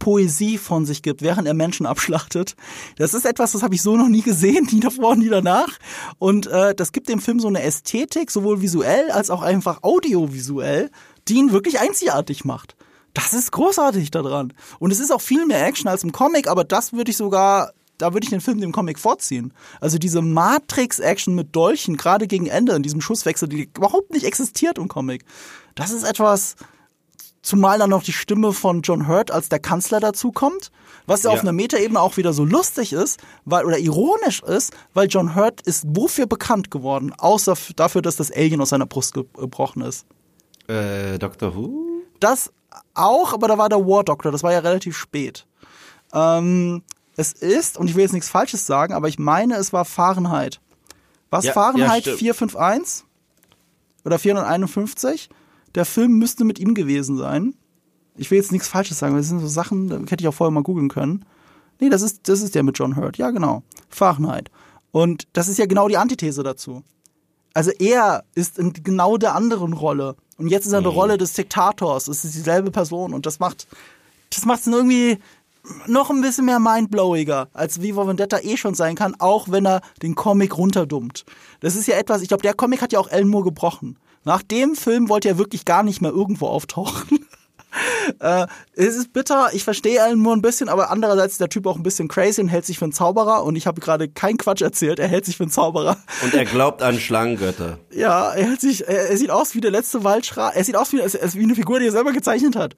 Poesie 0.00 0.58
von 0.58 0.84
sich 0.84 1.02
gibt, 1.02 1.22
während 1.22 1.46
er 1.46 1.54
Menschen 1.54 1.86
abschlachtet. 1.86 2.56
Das 2.96 3.14
ist 3.14 3.24
etwas, 3.24 3.52
das 3.52 3.62
habe 3.62 3.76
ich 3.76 3.82
so 3.82 3.96
noch 3.96 4.08
nie 4.08 4.22
gesehen, 4.22 4.66
nie 4.72 4.80
davor, 4.80 5.14
nie 5.14 5.28
danach. 5.28 5.78
Und 6.18 6.48
äh, 6.48 6.74
das 6.74 6.90
gibt 6.90 7.08
dem 7.08 7.20
Film 7.20 7.38
so 7.38 7.46
eine 7.46 7.62
Ästhetik, 7.62 8.32
sowohl 8.32 8.60
visuell 8.60 9.12
als 9.12 9.30
auch 9.30 9.42
einfach 9.42 9.84
audiovisuell, 9.84 10.90
die 11.28 11.34
ihn 11.34 11.52
wirklich 11.52 11.78
einzigartig 11.78 12.44
macht. 12.44 12.74
Das 13.14 13.32
ist 13.32 13.52
großartig 13.52 14.10
daran. 14.10 14.52
Und 14.80 14.90
es 14.90 14.98
ist 14.98 15.12
auch 15.12 15.20
viel 15.20 15.46
mehr 15.46 15.64
Action 15.64 15.88
als 15.88 16.02
im 16.02 16.10
Comic, 16.12 16.48
aber 16.48 16.64
das 16.64 16.92
würde 16.92 17.12
ich 17.12 17.16
sogar 17.16 17.72
da 18.00 18.14
würde 18.14 18.24
ich 18.24 18.30
den 18.30 18.40
Film 18.40 18.62
dem 18.62 18.72
Comic 18.72 18.98
vorziehen. 18.98 19.52
Also 19.78 19.98
diese 19.98 20.22
Matrix-Action 20.22 21.34
mit 21.34 21.54
Dolchen, 21.54 21.98
gerade 21.98 22.26
gegen 22.26 22.46
Ende, 22.46 22.72
in 22.72 22.82
diesem 22.82 23.02
Schusswechsel, 23.02 23.46
die 23.46 23.68
überhaupt 23.76 24.10
nicht 24.10 24.24
existiert 24.24 24.78
im 24.78 24.88
Comic. 24.88 25.26
Das 25.74 25.90
ist 25.90 26.04
etwas, 26.04 26.56
zumal 27.42 27.78
dann 27.78 27.90
noch 27.90 28.02
die 28.02 28.12
Stimme 28.12 28.52
von 28.52 28.82
John 28.82 29.08
Hurt 29.08 29.30
als 29.30 29.48
der 29.48 29.58
Kanzler 29.60 29.98
dazu 30.00 30.30
kommt, 30.32 30.70
was 31.06 31.22
ja, 31.22 31.30
Ja. 31.30 31.34
auf 31.36 31.42
einer 31.42 31.52
Metaebene 31.52 32.00
auch 32.00 32.16
wieder 32.16 32.32
so 32.32 32.44
lustig 32.44 32.92
ist, 32.92 33.18
weil 33.44 33.64
oder 33.64 33.78
ironisch 33.78 34.42
ist, 34.42 34.72
weil 34.94 35.08
John 35.08 35.34
Hurt 35.34 35.60
ist 35.62 35.84
wofür 35.88 36.26
bekannt 36.26 36.70
geworden, 36.70 37.12
außer 37.16 37.56
dafür, 37.76 38.02
dass 38.02 38.16
das 38.16 38.30
Alien 38.30 38.60
aus 38.60 38.68
seiner 38.70 38.86
Brust 38.86 39.14
ge- 39.14 39.24
gebrochen 39.36 39.82
ist. 39.82 40.04
Äh, 40.68 41.18
Doctor 41.18 41.54
Who? 41.56 42.02
Das 42.20 42.52
auch, 42.94 43.32
aber 43.32 43.48
da 43.48 43.56
war 43.58 43.68
der 43.68 43.78
War 43.86 44.04
Doctor, 44.04 44.30
das 44.32 44.42
war 44.42 44.52
ja 44.52 44.58
relativ 44.60 44.96
spät. 44.96 45.46
Ähm, 46.12 46.82
es 47.16 47.32
ist, 47.32 47.76
und 47.78 47.88
ich 47.88 47.94
will 47.96 48.02
jetzt 48.02 48.12
nichts 48.12 48.28
Falsches 48.28 48.66
sagen, 48.66 48.92
aber 48.94 49.08
ich 49.08 49.18
meine, 49.18 49.56
es 49.56 49.72
war 49.72 49.84
Fahrenheit. 49.84 50.60
Was 51.30 51.44
Ja, 51.44 51.52
Fahrenheit 51.52 52.04
ja, 52.06 52.12
stimmt. 52.14 52.18
451 52.18 53.04
oder 54.04 54.18
451? 54.18 55.28
Der 55.74 55.84
Film 55.84 56.18
müsste 56.18 56.44
mit 56.44 56.58
ihm 56.58 56.74
gewesen 56.74 57.16
sein. 57.16 57.54
Ich 58.16 58.30
will 58.30 58.38
jetzt 58.38 58.52
nichts 58.52 58.68
Falsches 58.68 58.98
sagen, 58.98 59.14
weil 59.14 59.20
das 59.20 59.28
sind 59.28 59.40
so 59.40 59.46
Sachen, 59.46 59.88
da 59.88 59.98
hätte 59.98 60.22
ich 60.22 60.28
auch 60.28 60.34
vorher 60.34 60.50
mal 60.50 60.62
googeln 60.62 60.88
können. 60.88 61.24
Nee, 61.78 61.88
das 61.88 62.02
ist, 62.02 62.28
das 62.28 62.42
ist 62.42 62.54
der 62.54 62.62
mit 62.62 62.78
John 62.78 62.96
Hurt. 62.96 63.16
Ja, 63.16 63.30
genau. 63.30 63.62
Fahrenheit. 63.88 64.50
Und 64.92 65.28
das 65.32 65.48
ist 65.48 65.58
ja 65.58 65.66
genau 65.66 65.88
die 65.88 65.96
Antithese 65.96 66.42
dazu. 66.42 66.82
Also 67.54 67.70
er 67.70 68.24
ist 68.34 68.58
in 68.58 68.72
genau 68.72 69.16
der 69.16 69.34
anderen 69.34 69.72
Rolle. 69.72 70.16
Und 70.36 70.48
jetzt 70.48 70.66
ist 70.66 70.72
er 70.72 70.78
in 70.78 70.84
der 70.84 70.92
Rolle 70.92 71.18
des 71.18 71.32
Diktators. 71.32 72.08
Es 72.08 72.24
ist 72.24 72.34
dieselbe 72.34 72.70
Person. 72.70 73.14
Und 73.14 73.26
das 73.26 73.40
macht, 73.40 73.66
das 74.30 74.44
macht 74.44 74.60
es 74.60 74.66
irgendwie 74.66 75.18
noch 75.86 76.10
ein 76.10 76.20
bisschen 76.20 76.46
mehr 76.46 76.58
mindblowiger, 76.58 77.48
als 77.52 77.82
Viva 77.82 78.06
Vendetta 78.06 78.38
eh 78.40 78.56
schon 78.56 78.74
sein 78.74 78.94
kann, 78.94 79.14
auch 79.18 79.50
wenn 79.50 79.66
er 79.66 79.82
den 80.02 80.14
Comic 80.14 80.56
runterdummt. 80.56 81.24
Das 81.60 81.76
ist 81.76 81.86
ja 81.86 81.96
etwas, 81.96 82.22
ich 82.22 82.28
glaube, 82.28 82.42
der 82.42 82.54
Comic 82.54 82.80
hat 82.82 82.92
ja 82.92 82.98
auch 82.98 83.10
Moore 83.24 83.44
gebrochen. 83.44 83.98
Nach 84.24 84.42
dem 84.42 84.76
Film 84.76 85.08
wollte 85.08 85.28
er 85.28 85.38
wirklich 85.38 85.64
gar 85.64 85.82
nicht 85.82 86.00
mehr 86.00 86.10
irgendwo 86.10 86.46
auftauchen. 86.46 87.20
Äh, 88.18 88.48
es 88.74 88.96
ist 88.96 89.12
bitter, 89.12 89.50
ich 89.52 89.62
verstehe 89.62 90.02
Alan 90.02 90.18
Moore 90.18 90.36
ein 90.36 90.42
bisschen, 90.42 90.68
aber 90.68 90.90
andererseits 90.90 91.34
ist 91.34 91.40
der 91.40 91.48
Typ 91.48 91.66
auch 91.66 91.76
ein 91.76 91.84
bisschen 91.84 92.08
crazy 92.08 92.40
und 92.40 92.48
hält 92.48 92.66
sich 92.66 92.80
für 92.80 92.84
einen 92.84 92.92
Zauberer 92.92 93.44
und 93.44 93.54
ich 93.54 93.68
habe 93.68 93.80
gerade 93.80 94.08
keinen 94.08 94.38
Quatsch 94.38 94.62
erzählt, 94.62 94.98
er 94.98 95.06
hält 95.06 95.24
sich 95.24 95.36
für 95.36 95.44
einen 95.44 95.52
Zauberer. 95.52 95.96
Und 96.24 96.34
er 96.34 96.44
glaubt 96.44 96.82
an 96.82 96.98
Schlangengötter. 96.98 97.78
Ja, 97.92 98.32
er 98.32 98.48
hält 98.48 98.60
sich, 98.60 98.88
er, 98.88 99.10
er 99.10 99.16
sieht 99.16 99.30
aus 99.30 99.54
wie 99.54 99.60
der 99.60 99.70
letzte 99.70 100.02
Waldschra, 100.02 100.50
er 100.50 100.64
sieht 100.64 100.76
aus 100.76 100.92
wie, 100.92 100.98
wie 100.98 101.42
eine 101.44 101.54
Figur, 101.54 101.78
die 101.78 101.86
er 101.86 101.92
selber 101.92 102.12
gezeichnet 102.12 102.56
hat. 102.56 102.74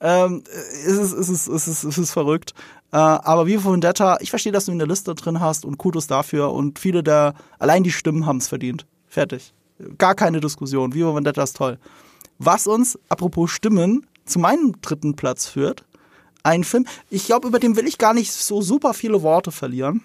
Ähm, 0.00 0.42
es 0.50 0.98
ist, 0.98 1.12
es 1.12 1.28
ist, 1.28 1.46
es 1.46 1.68
ist, 1.68 1.84
es 1.84 1.98
ist 1.98 2.12
verrückt. 2.12 2.52
Äh, 2.90 2.96
aber 2.96 3.46
wie 3.46 3.64
Vendetta, 3.64 4.18
ich 4.20 4.30
verstehe, 4.30 4.52
dass 4.52 4.64
du 4.64 4.72
ihn 4.72 4.74
in 4.74 4.78
der 4.80 4.88
Liste 4.88 5.14
drin 5.14 5.38
hast 5.38 5.64
und 5.64 5.78
Kudos 5.78 6.08
dafür 6.08 6.52
und 6.52 6.80
viele 6.80 7.04
der, 7.04 7.34
allein 7.60 7.84
die 7.84 7.92
Stimmen 7.92 8.26
haben 8.26 8.38
es 8.38 8.48
verdient. 8.48 8.86
Fertig. 9.06 9.54
Gar 9.98 10.14
keine 10.14 10.40
Diskussion. 10.40 10.94
Viva 10.94 11.14
Vendetta 11.14 11.42
ist 11.42 11.56
toll. 11.56 11.78
Was 12.38 12.66
uns, 12.66 12.98
apropos 13.08 13.50
Stimmen, 13.50 14.06
zu 14.24 14.38
meinem 14.38 14.80
dritten 14.80 15.14
Platz 15.14 15.46
führt. 15.46 15.84
Ein 16.42 16.64
Film, 16.64 16.86
ich 17.10 17.26
glaube, 17.26 17.48
über 17.48 17.58
den 17.58 17.76
will 17.76 17.86
ich 17.86 17.98
gar 17.98 18.14
nicht 18.14 18.32
so 18.32 18.62
super 18.62 18.94
viele 18.94 19.22
Worte 19.22 19.52
verlieren. 19.52 20.02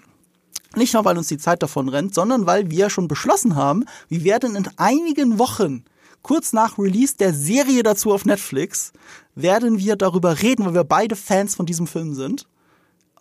Nicht 0.76 0.94
nur, 0.94 1.06
weil 1.06 1.18
uns 1.18 1.28
die 1.28 1.38
Zeit 1.38 1.64
davon 1.64 1.90
rennt, 1.90 2.14
sondern 2.14 2.46
weil 2.46 2.70
wir 2.70 2.90
schon 2.90 3.08
beschlossen 3.08 3.56
haben, 3.56 3.86
wir 4.10 4.24
werden 4.24 4.56
in 4.56 4.68
einigen 4.78 5.40
Wochen, 5.40 5.86
kurz 6.22 6.54
nach 6.54 6.78
Release 6.78 7.16
der 7.18 7.34
Serie 7.34 7.84
dazu 7.84 8.12
auf 8.14 8.26
Netflix, 8.26 8.92
werden 9.34 9.80
wir 9.80 9.96
darüber 9.96 10.42
reden, 10.42 10.66
weil 10.66 10.74
wir 10.74 10.84
beide 10.84 11.16
Fans 11.16 11.56
von 11.56 11.66
diesem 11.66 11.88
Film 11.88 12.14
sind. 12.14 12.48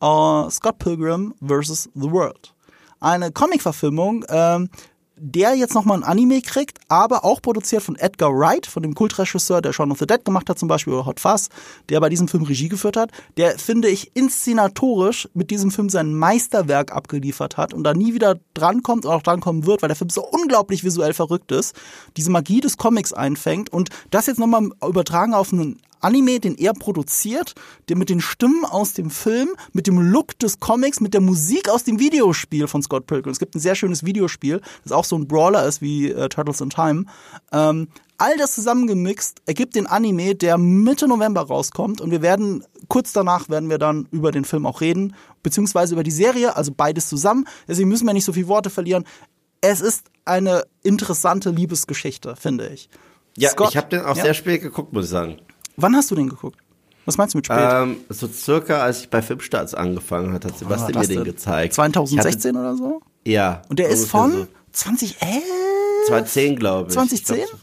Äh, 0.01 0.51
Scott 0.51 0.79
Pilgrim 0.79 1.35
vs. 1.41 1.91
The 1.95 2.11
World. 2.11 2.53
Eine 3.01 3.31
Comic-Verfilmung, 3.31 4.25
ähm, 4.29 4.69
der 5.17 5.55
jetzt 5.55 5.75
nochmal 5.75 5.99
ein 5.99 6.05
Anime 6.05 6.43
kriegt, 6.43 6.79
aber 6.89 7.25
auch 7.25 7.41
produziert 7.41 7.83
von 7.83 7.97
Edgar 7.97 8.31
Wright, 8.33 8.67
von 8.67 8.83
dem 8.83 8.95
Kultregisseur, 8.95 9.63
der 9.63 9.73
Shaun 9.73 9.91
of 9.91 9.99
the 9.99 10.07
Dead 10.07 10.25
gemacht 10.25 10.49
hat 10.51 10.59
zum 10.59 10.69
Beispiel, 10.69 10.93
oder 10.93 11.07
Hot 11.07 11.21
Fuzz, 11.21 11.49
der 11.89 12.01
bei 12.01 12.09
diesem 12.09 12.29
Film 12.29 12.45
Regie 12.45 12.69
geführt 12.69 12.97
hat, 12.97 13.11
der, 13.37 13.59
finde 13.59 13.89
ich, 13.89 14.15
inszenatorisch 14.15 15.29
mit 15.33 15.51
diesem 15.51 15.71
Film 15.71 15.89
sein 15.89 16.15
Meisterwerk 16.15 16.93
abgeliefert 16.93 17.57
hat 17.57 17.73
und 17.73 17.85
da 17.85 17.95
nie 17.95 18.15
wieder 18.15 18.39
drankommt 18.55 19.07
und 19.07 19.13
auch 19.13 19.23
drankommen 19.23 19.67
wird, 19.67 19.83
weil 19.83 19.89
der 19.89 19.97
Film 19.97 20.11
so 20.11 20.23
unglaublich 20.23 20.85
visuell 20.85 21.15
verrückt 21.15 21.51
ist, 21.51 21.75
diese 22.17 22.31
Magie 22.31 22.61
des 22.61 22.77
Comics 22.77 23.13
einfängt 23.13 23.73
und 23.73 23.89
das 24.11 24.27
jetzt 24.27 24.39
nochmal 24.39 24.69
übertragen 24.87 25.33
auf 25.33 25.53
einen 25.53 25.79
Anime, 26.07 26.39
den 26.41 26.55
er 26.57 26.73
produziert, 26.73 27.55
der 27.89 27.97
mit 27.97 28.09
den 28.11 28.21
Stimmen 28.21 28.65
aus 28.65 28.93
dem 28.93 29.11
Film, 29.11 29.49
mit 29.73 29.87
dem 29.89 29.99
Look 29.99 30.39
des 30.39 30.61
Comics, 30.61 31.01
mit 31.01 31.15
der 31.15 31.21
Musik 31.21 31.69
aus 31.69 31.83
dem 31.85 31.99
Videospiel 31.99 32.69
von 32.69 32.81
Scott 32.83 33.07
Pilgrim. 33.07 33.33
Es 33.33 33.39
gibt 33.41 33.55
ein 33.57 33.61
sehr 33.61 33.75
schönes 33.75 34.05
Videospiel, 34.05 34.61
das 34.85 34.93
auch 34.93 35.05
so 35.05 35.17
ein 35.17 35.27
Brawler 35.27 35.67
ist 35.67 35.83
wie 35.83 36.11
äh, 36.11 36.29
Turtles 36.29 36.61
in 36.61 36.71
Time. 36.71 37.07
Ähm, 37.53 37.89
all 38.19 38.37
das 38.39 38.55
zusammengemixt 38.55 39.43
ergibt 39.47 39.75
den 39.75 39.87
Anime, 39.87 40.35
der 40.37 40.59
Mitte 40.59 41.09
November 41.09 41.43
rauskommt 41.43 42.01
und 42.01 42.11
wir 42.13 42.23
werden 42.23 42.65
kurz 42.89 43.13
danach 43.13 43.49
werden 43.49 43.69
wir 43.69 43.79
dann 43.79 44.07
über 44.13 44.31
den 44.31 44.45
Film 44.45 44.65
auch 44.65 44.81
reden, 44.81 45.15
beziehungsweise 45.43 45.95
über 45.95 46.05
die 46.05 46.11
Serie, 46.13 46.57
also 46.57 46.73
beides 46.75 47.09
zusammen. 47.09 47.47
Deswegen 47.67 47.89
müssen 47.89 48.07
wir 48.07 48.15
nicht 48.15 48.25
so 48.25 48.33
viele 48.33 48.47
Worte 48.49 48.71
verlieren. 48.71 49.05
Es 49.61 49.81
ist 49.81 50.05
eine 50.25 50.63
interessante 50.83 51.51
Liebesgeschichte, 51.51 52.37
finde 52.37 52.69
ich. 52.69 52.89
Ja, 53.37 53.51
Scott- 53.51 53.71
ich 53.71 53.77
habe 53.77 53.89
den 53.89 54.01
auch 54.03 54.17
Ja. 54.17 54.23
sehr 54.23 54.35
spät 54.35 54.63
geguckt, 54.63 54.93
muss 54.93 55.05
ich 55.07 55.11
sagen. 55.11 55.39
Wann 55.77 55.95
hast 55.95 56.11
du 56.11 56.15
den 56.15 56.29
geguckt? 56.29 56.59
Was 57.05 57.19
meinst 57.19 57.35
du 57.35 57.39
mit 57.39 57.47
spät? 57.47 57.59
Ähm, 57.61 57.99
so 58.09 58.27
circa, 58.27 58.83
als 58.83 59.03
ich 59.03 59.11
bei 59.11 59.23
Filmstarts 59.23 59.75
angefangen 59.75 60.33
hat, 60.33 60.45
hat 60.45 60.59
Sebastian 60.59 60.95
war 60.95 61.03
mir 61.03 61.09
den 61.09 61.17
denn? 61.19 61.25
gezeigt. 61.25 61.75
2016 61.75 62.57
oder 62.57 62.75
so? 62.77 62.97
Hatte, 62.97 63.05
ja. 63.31 63.63
Und 63.69 63.79
der 63.79 63.89
ist 63.89 64.09
von 64.11 64.33
so. 64.33 64.47
2011? 64.73 65.43
2010, 66.09 66.57
glaube 66.57 66.89
ich. 66.89 66.95
2010? 66.95 67.37
Ich 67.37 67.45
glaube, 67.47 67.63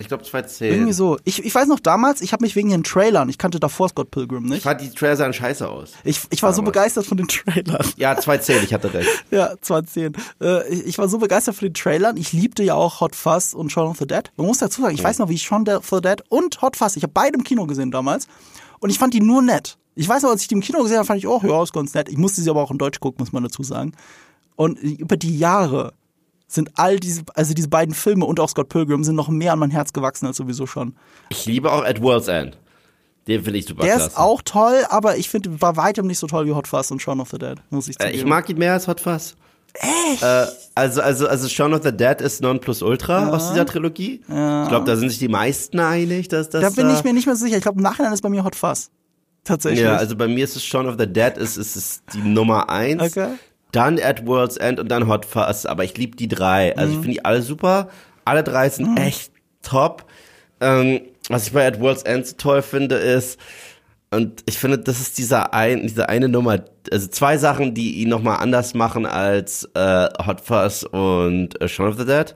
ich 0.00 0.08
glaub, 0.08 0.24
2010. 0.24 0.72
Irgendwie 0.72 0.92
so. 0.92 1.18
Ich, 1.24 1.44
ich 1.44 1.54
weiß 1.54 1.66
noch 1.68 1.80
damals, 1.80 2.20
ich 2.20 2.32
habe 2.32 2.44
mich 2.44 2.54
wegen 2.56 2.70
den 2.70 2.84
Trailern, 2.84 3.28
ich 3.28 3.38
kannte 3.38 3.58
davor 3.60 3.88
Scott 3.88 4.10
Pilgrim 4.10 4.44
Ich 4.44 4.50
nicht. 4.50 4.62
fand 4.62 4.80
die 4.80 4.90
Trailer 4.90 5.16
sahen 5.16 5.32
scheiße 5.32 5.68
aus. 5.68 5.92
Ich, 6.04 6.20
ich 6.30 6.42
war 6.42 6.52
so 6.52 6.62
Damals. 6.62 6.72
begeistert 6.74 7.06
von 7.06 7.16
den 7.16 7.28
Trailern. 7.28 7.84
Ja, 7.96 8.16
2010, 8.16 8.64
ich 8.64 8.74
hatte 8.74 8.92
recht. 8.94 9.08
Ja, 9.30 9.54
2010. 9.60 10.12
Äh, 10.40 10.68
ich, 10.68 10.86
ich 10.86 10.98
war 10.98 11.08
so 11.08 11.18
begeistert 11.18 11.54
von 11.56 11.68
den 11.68 11.74
Trailern. 11.74 12.16
Ich 12.16 12.32
liebte 12.32 12.62
ja 12.62 12.74
auch 12.74 13.00
Hot 13.00 13.14
Fuzz 13.16 13.54
und 13.54 13.70
Shaun 13.72 13.88
of 13.88 13.98
the 13.98 14.06
Dead. 14.06 14.30
Man 14.36 14.46
muss 14.46 14.58
dazu 14.58 14.82
sagen, 14.82 14.94
ich 14.94 15.02
weiß 15.04 15.18
noch, 15.18 15.28
wie 15.28 15.34
ich 15.34 15.42
Shaun 15.42 15.68
of 15.68 15.88
the 15.88 16.00
Dead 16.00 16.22
und 16.28 16.60
Hot 16.62 16.76
Fuzz, 16.76 16.96
ich 16.96 17.02
habe 17.02 17.12
beide 17.12 17.36
im 17.36 17.44
Kino 17.44 17.66
gesehen 17.66 17.90
damals. 17.90 18.26
Und 18.80 18.90
ich 18.90 18.98
fand 18.98 19.14
die 19.14 19.20
nur 19.20 19.42
nett. 19.42 19.76
Ich 19.96 20.08
weiß 20.08 20.22
noch, 20.22 20.30
als 20.30 20.42
ich 20.42 20.48
die 20.48 20.54
im 20.54 20.60
Kino 20.60 20.80
gesehen 20.82 20.98
habe, 20.98 21.06
fand 21.06 21.18
ich, 21.18 21.26
oh 21.26 21.40
ja, 21.42 21.62
ist 21.62 21.72
ganz 21.72 21.92
nett. 21.94 22.08
Ich 22.08 22.16
musste 22.16 22.40
sie 22.40 22.48
aber 22.50 22.62
auch 22.62 22.70
in 22.70 22.78
Deutsch 22.78 23.00
gucken, 23.00 23.16
muss 23.20 23.32
man 23.32 23.42
dazu 23.42 23.64
sagen. 23.64 23.92
Und 24.54 24.78
über 24.78 25.16
die 25.16 25.36
Jahre 25.38 25.92
sind 26.48 26.70
all 26.76 26.98
diese, 26.98 27.22
also 27.34 27.54
diese 27.54 27.68
beiden 27.68 27.94
Filme 27.94 28.24
und 28.24 28.40
auch 28.40 28.48
Scott 28.48 28.70
Pilgrim 28.70 29.04
sind 29.04 29.14
noch 29.14 29.28
mehr 29.28 29.52
an 29.52 29.58
mein 29.58 29.70
Herz 29.70 29.92
gewachsen 29.92 30.26
als 30.26 30.38
sowieso 30.38 30.66
schon. 30.66 30.96
Ich 31.28 31.46
liebe 31.46 31.70
auch 31.70 31.84
At 31.84 32.02
World's 32.02 32.26
End. 32.28 32.58
Den 33.28 33.44
finde 33.44 33.58
ich 33.58 33.66
super 33.66 33.84
Der 33.84 33.96
klasse. 33.96 34.08
ist 34.08 34.18
auch 34.18 34.40
toll, 34.42 34.84
aber 34.88 35.18
ich 35.18 35.28
finde, 35.28 35.60
war 35.60 35.76
weitem 35.76 36.06
nicht 36.06 36.18
so 36.18 36.26
toll 36.26 36.46
wie 36.46 36.52
Hot 36.52 36.66
Fuzz 36.66 36.90
und 36.90 37.02
Shaun 37.02 37.20
of 37.20 37.28
the 37.30 37.38
Dead, 37.38 37.56
muss 37.68 37.86
ich 37.86 37.96
äh, 37.96 38.04
zugeben. 38.04 38.18
ich 38.18 38.24
mag 38.24 38.48
ihn 38.48 38.56
mehr 38.58 38.72
als 38.72 38.88
Hot 38.88 39.00
Fuzz. 39.00 39.34
Echt? 39.74 40.22
Äh, 40.22 40.46
also, 40.74 41.02
also, 41.02 41.28
also 41.28 41.46
Shaun 41.46 41.74
of 41.74 41.82
the 41.84 41.92
Dead 41.92 42.22
ist 42.22 42.40
Nonplusultra 42.40 43.28
aus 43.28 43.50
dieser 43.50 43.66
Trilogie. 43.66 44.22
Ich 44.26 44.68
glaube, 44.68 44.84
da 44.86 44.96
sind 44.96 45.10
sich 45.10 45.18
die 45.18 45.28
meisten 45.28 45.78
einig, 45.78 46.28
dass 46.28 46.48
das 46.48 46.62
da 46.62 46.70
bin 46.70 46.92
ich 46.94 47.04
mir 47.04 47.12
nicht 47.12 47.26
mehr 47.26 47.36
sicher. 47.36 47.56
Ich 47.56 47.62
glaube, 47.62 47.76
im 47.76 47.82
Nachhinein 47.82 48.14
ist 48.14 48.22
bei 48.22 48.30
mir 48.30 48.44
Hot 48.44 48.56
Fuzz. 48.56 48.90
Tatsächlich. 49.44 49.80
Ja, 49.80 49.96
also 49.96 50.16
bei 50.16 50.26
mir 50.26 50.44
ist 50.44 50.56
es 50.56 50.64
Shaun 50.64 50.86
of 50.86 50.96
the 50.98 51.06
Dead, 51.06 51.36
ist, 51.36 51.58
ist, 51.58 51.76
ist 51.76 52.02
die 52.14 52.22
Nummer 52.22 52.70
eins. 52.70 53.02
Okay. 53.02 53.34
Dann 53.72 53.98
At 54.00 54.26
World's 54.26 54.56
End 54.56 54.80
und 54.80 54.88
dann 54.88 55.08
Hot 55.08 55.24
Fuzz. 55.26 55.66
Aber 55.66 55.84
ich 55.84 55.96
liebe 55.96 56.16
die 56.16 56.28
drei. 56.28 56.76
Also 56.76 56.92
Mhm. 56.92 56.98
ich 56.98 57.04
finde 57.04 57.14
die 57.18 57.24
alle 57.24 57.42
super. 57.42 57.88
Alle 58.24 58.42
drei 58.42 58.68
sind 58.68 58.98
echt 58.98 59.32
top. 59.62 60.04
Ähm, 60.60 61.00
was 61.28 61.46
ich 61.46 61.52
bei 61.52 61.66
At 61.66 61.80
World's 61.80 62.02
End 62.02 62.26
so 62.26 62.36
toll 62.36 62.62
finde, 62.62 62.96
ist, 62.96 63.38
und 64.10 64.42
ich 64.46 64.58
finde, 64.58 64.78
das 64.78 65.00
ist 65.00 65.18
dieser 65.18 65.52
ein, 65.52 65.82
diese 65.82 66.08
eine 66.08 66.28
Nummer, 66.30 66.60
also 66.90 67.08
zwei 67.08 67.36
Sachen, 67.36 67.74
die 67.74 67.96
ihn 67.96 68.08
nochmal 68.08 68.38
anders 68.38 68.72
machen 68.72 69.04
als 69.04 69.68
äh, 69.74 70.08
Hot 70.26 70.40
Fuzz 70.40 70.82
und 70.84 71.60
äh, 71.60 71.68
Shaun 71.68 71.88
of 71.90 71.98
the 71.98 72.06
Dead. 72.06 72.34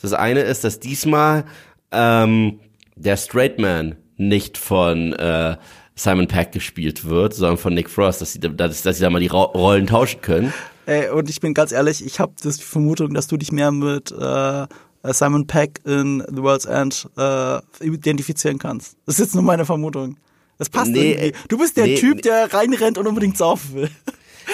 Das 0.00 0.12
eine 0.12 0.40
ist, 0.42 0.62
dass 0.62 0.78
diesmal 0.78 1.44
ähm, 1.90 2.60
der 2.94 3.16
Straight 3.16 3.58
Man 3.58 3.96
nicht 4.16 4.56
von 4.58 5.12
äh, 5.14 5.56
Simon 5.98 6.28
Peck 6.28 6.52
gespielt 6.52 7.04
wird, 7.04 7.34
sondern 7.34 7.58
von 7.58 7.74
Nick 7.74 7.90
Frost, 7.90 8.20
dass 8.20 8.32
sie, 8.32 8.40
da- 8.40 8.48
dass, 8.48 8.82
dass 8.82 8.96
sie 8.96 9.02
da 9.02 9.10
mal 9.10 9.20
die 9.20 9.26
Ro 9.26 9.42
Rollen 9.44 9.86
tauschen 9.86 10.20
können. 10.20 10.52
Ey, 10.86 11.10
und 11.10 11.28
ich 11.28 11.40
bin 11.40 11.52
ganz 11.54 11.72
ehrlich, 11.72 12.04
ich 12.04 12.18
habe 12.20 12.32
die 12.42 12.50
Vermutung, 12.52 13.12
dass 13.14 13.26
du 13.26 13.36
dich 13.36 13.52
mehr 13.52 13.70
mit 13.72 14.10
äh, 14.12 14.66
Simon 15.12 15.46
Peck 15.46 15.80
in 15.84 16.22
The 16.28 16.42
World's 16.42 16.64
End 16.64 17.08
äh, 17.18 17.58
identifizieren 17.80 18.58
kannst. 18.58 18.96
Das 19.06 19.16
ist 19.16 19.20
jetzt 19.26 19.34
nur 19.34 19.44
meine 19.44 19.64
Vermutung. 19.66 20.16
Das 20.56 20.70
passt 20.70 20.90
Nee, 20.90 21.12
irgendwie. 21.12 21.32
Du 21.48 21.58
bist 21.58 21.76
der 21.76 21.86
nee, 21.86 21.96
Typ, 21.96 22.22
der 22.22 22.52
reinrennt 22.52 22.96
und 22.98 23.06
unbedingt 23.06 23.36
saufen 23.36 23.74
will. 23.74 23.90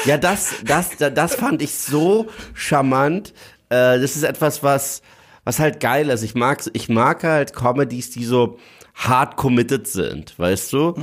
Ja, 0.07 0.18
das, 0.18 0.55
das, 0.66 0.90
das 0.99 1.34
fand 1.36 1.62
ich 1.62 1.72
so 1.72 2.26
charmant. 2.53 3.32
Äh, 3.68 4.01
das 4.01 4.16
ist 4.16 4.22
etwas, 4.24 4.62
was, 4.62 5.03
was 5.45 5.59
halt 5.61 5.78
geil 5.80 6.09
ist. 6.11 6.22
Ich 6.22 6.34
mag, 6.34 6.62
ich 6.72 6.88
mag 6.88 7.22
halt 7.22 7.55
Comedies, 7.55 8.11
die 8.11 8.24
so 8.24 8.59
hart 8.95 9.36
committed 9.36 9.86
sind, 9.86 10.38
weißt 10.38 10.72
du? 10.72 10.95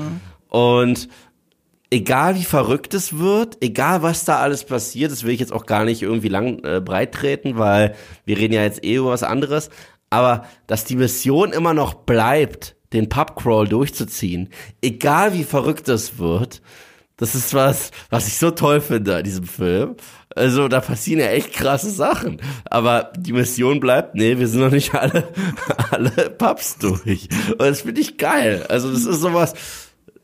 Und 0.51 1.07
egal 1.89 2.35
wie 2.35 2.43
verrückt 2.43 2.93
es 2.93 3.17
wird, 3.17 3.57
egal 3.61 4.03
was 4.03 4.25
da 4.25 4.39
alles 4.39 4.65
passiert, 4.65 5.11
das 5.11 5.23
will 5.23 5.33
ich 5.33 5.39
jetzt 5.39 5.53
auch 5.53 5.65
gar 5.65 5.85
nicht 5.85 6.01
irgendwie 6.01 6.27
lang 6.27 6.63
äh, 6.65 6.81
breit 6.81 7.13
treten, 7.13 7.57
weil 7.57 7.95
wir 8.25 8.37
reden 8.37 8.53
ja 8.53 8.63
jetzt 8.63 8.83
eh 8.83 8.95
über 8.95 9.11
was 9.11 9.23
anderes, 9.23 9.69
aber 10.09 10.45
dass 10.67 10.83
die 10.83 10.97
Mission 10.97 11.53
immer 11.53 11.73
noch 11.73 11.93
bleibt, 11.93 12.75
den 12.91 13.07
Pubcrawl 13.07 13.67
durchzuziehen, 13.67 14.49
egal 14.81 15.33
wie 15.33 15.45
verrückt 15.45 15.87
es 15.87 16.17
wird, 16.17 16.61
das 17.15 17.33
ist 17.33 17.53
was, 17.53 17.91
was 18.09 18.27
ich 18.27 18.37
so 18.37 18.51
toll 18.51 18.81
finde 18.81 19.15
an 19.15 19.23
diesem 19.23 19.45
Film. 19.45 19.95
Also 20.35 20.67
da 20.67 20.81
passieren 20.81 21.19
ja 21.19 21.27
echt 21.27 21.53
krasse 21.53 21.91
Sachen. 21.91 22.41
Aber 22.65 23.13
die 23.15 23.31
Mission 23.31 23.79
bleibt, 23.79 24.15
nee, 24.15 24.39
wir 24.39 24.47
sind 24.47 24.61
noch 24.61 24.71
nicht 24.71 24.95
alle, 24.95 25.27
alle 25.91 26.31
Pubs 26.31 26.79
durch. 26.79 27.29
Und 27.51 27.59
das 27.59 27.81
finde 27.81 28.01
ich 28.01 28.17
geil. 28.17 28.65
Also 28.69 28.91
das 28.91 29.05
ist 29.05 29.21
sowas, 29.21 29.53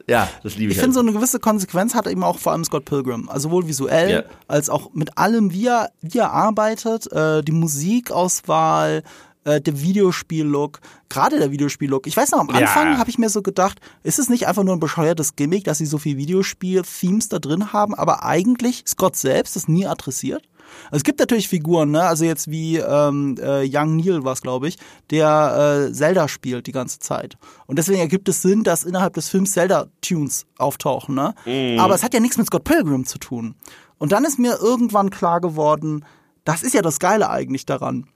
ja, 0.10 0.30
das 0.44 0.56
liebe 0.56 0.72
ich. 0.72 0.78
Ich 0.78 0.82
finde, 0.82 0.94
so 0.94 1.02
eine 1.02 1.12
gewisse 1.14 1.40
Konsequenz 1.40 1.94
hat 1.96 2.08
eben 2.08 2.24
auch 2.24 2.40
vor 2.40 2.54
allem 2.54 2.64
Scott 2.64 2.86
Pilgrim. 2.86 3.30
Also 3.30 3.50
sowohl 3.50 3.68
visuell 3.68 4.10
Ja. 4.12 4.24
als 4.48 4.70
auch 4.70 4.92
mit 4.94 5.18
allem, 5.18 5.52
wie 5.52 5.68
er, 5.68 5.92
wie 6.02 6.20
er 6.20 6.32
arbeitet, 6.32 7.12
äh, 7.12 7.44
die 7.44 7.52
Musikauswahl, 7.52 9.04
äh, 9.44 9.62
der 9.62 9.82
Videospiel-Look, 9.82 10.80
gerade 11.10 11.40
der 11.40 11.52
Videospiel-Look. 11.52 12.08
Ich 12.08 12.18
weiß 12.18 12.32
noch, 12.32 12.40
am 12.40 12.50
Ja. 12.50 12.56
Anfang 12.56 12.98
habe 12.98 13.10
ich 13.10 13.18
mir 13.18 13.30
so 13.30 13.42
gedacht, 13.42 13.80
ist 14.04 14.20
es 14.20 14.30
nicht 14.30 14.48
einfach 14.48 14.64
nur 14.64 14.76
ein 14.76 14.80
bescheuertes 14.80 15.36
Gimmick, 15.36 15.64
dass 15.66 15.78
sie 15.78 15.86
so 15.86 15.98
viel 15.98 16.18
Videospiel-Themes 16.18 17.30
da 17.30 17.40
drin 17.40 17.72
haben, 17.74 17.94
aber 17.96 18.24
eigentlich 18.24 18.84
Scott 18.88 19.16
selbst 19.16 19.56
das 19.56 19.68
nie 19.68 19.86
adressiert? 19.86 20.44
Also 20.86 20.98
es 20.98 21.04
gibt 21.04 21.20
natürlich 21.20 21.48
Figuren, 21.48 21.92
ne? 21.92 22.04
also 22.04 22.26
jetzt 22.26 22.50
wie 22.50 22.78
ähm, 22.78 23.36
äh, 23.40 23.68
Young 23.70 23.96
Neil 23.96 24.24
war 24.24 24.34
es, 24.34 24.42
glaube 24.42 24.68
ich, 24.68 24.78
der 25.10 25.88
äh, 25.90 25.94
Zelda 25.94 26.28
spielt 26.28 26.68
die 26.68 26.72
ganze 26.72 27.00
Zeit. 27.00 27.38
Und 27.66 27.78
deswegen 27.80 28.00
ergibt 28.00 28.30
es 28.30 28.42
Sinn, 28.42 28.64
dass 28.64 28.84
innerhalb 28.84 29.14
des 29.14 29.30
Films 29.30 29.54
Zelda-Tunes 29.54 30.46
auftauchen. 30.58 31.16
Ne? 31.16 31.34
Aber 31.80 31.96
es 31.96 32.04
hat 32.04 32.14
ja 32.14 32.20
nichts 32.20 32.38
mit 32.38 32.48
Scott 32.48 32.64
Pilgrim 32.64 33.06
zu 33.06 33.18
tun. 33.18 33.56
Und 33.98 34.12
dann 34.12 34.26
ist 34.26 34.40
mir 34.40 34.58
irgendwann 34.62 35.10
klar 35.10 35.42
geworden, 35.42 36.06
das 36.44 36.64
ist 36.64 36.74
ja 36.74 36.82
das 36.82 37.00
Geile 37.00 37.30
eigentlich 37.30 37.66
daran. 37.66 38.08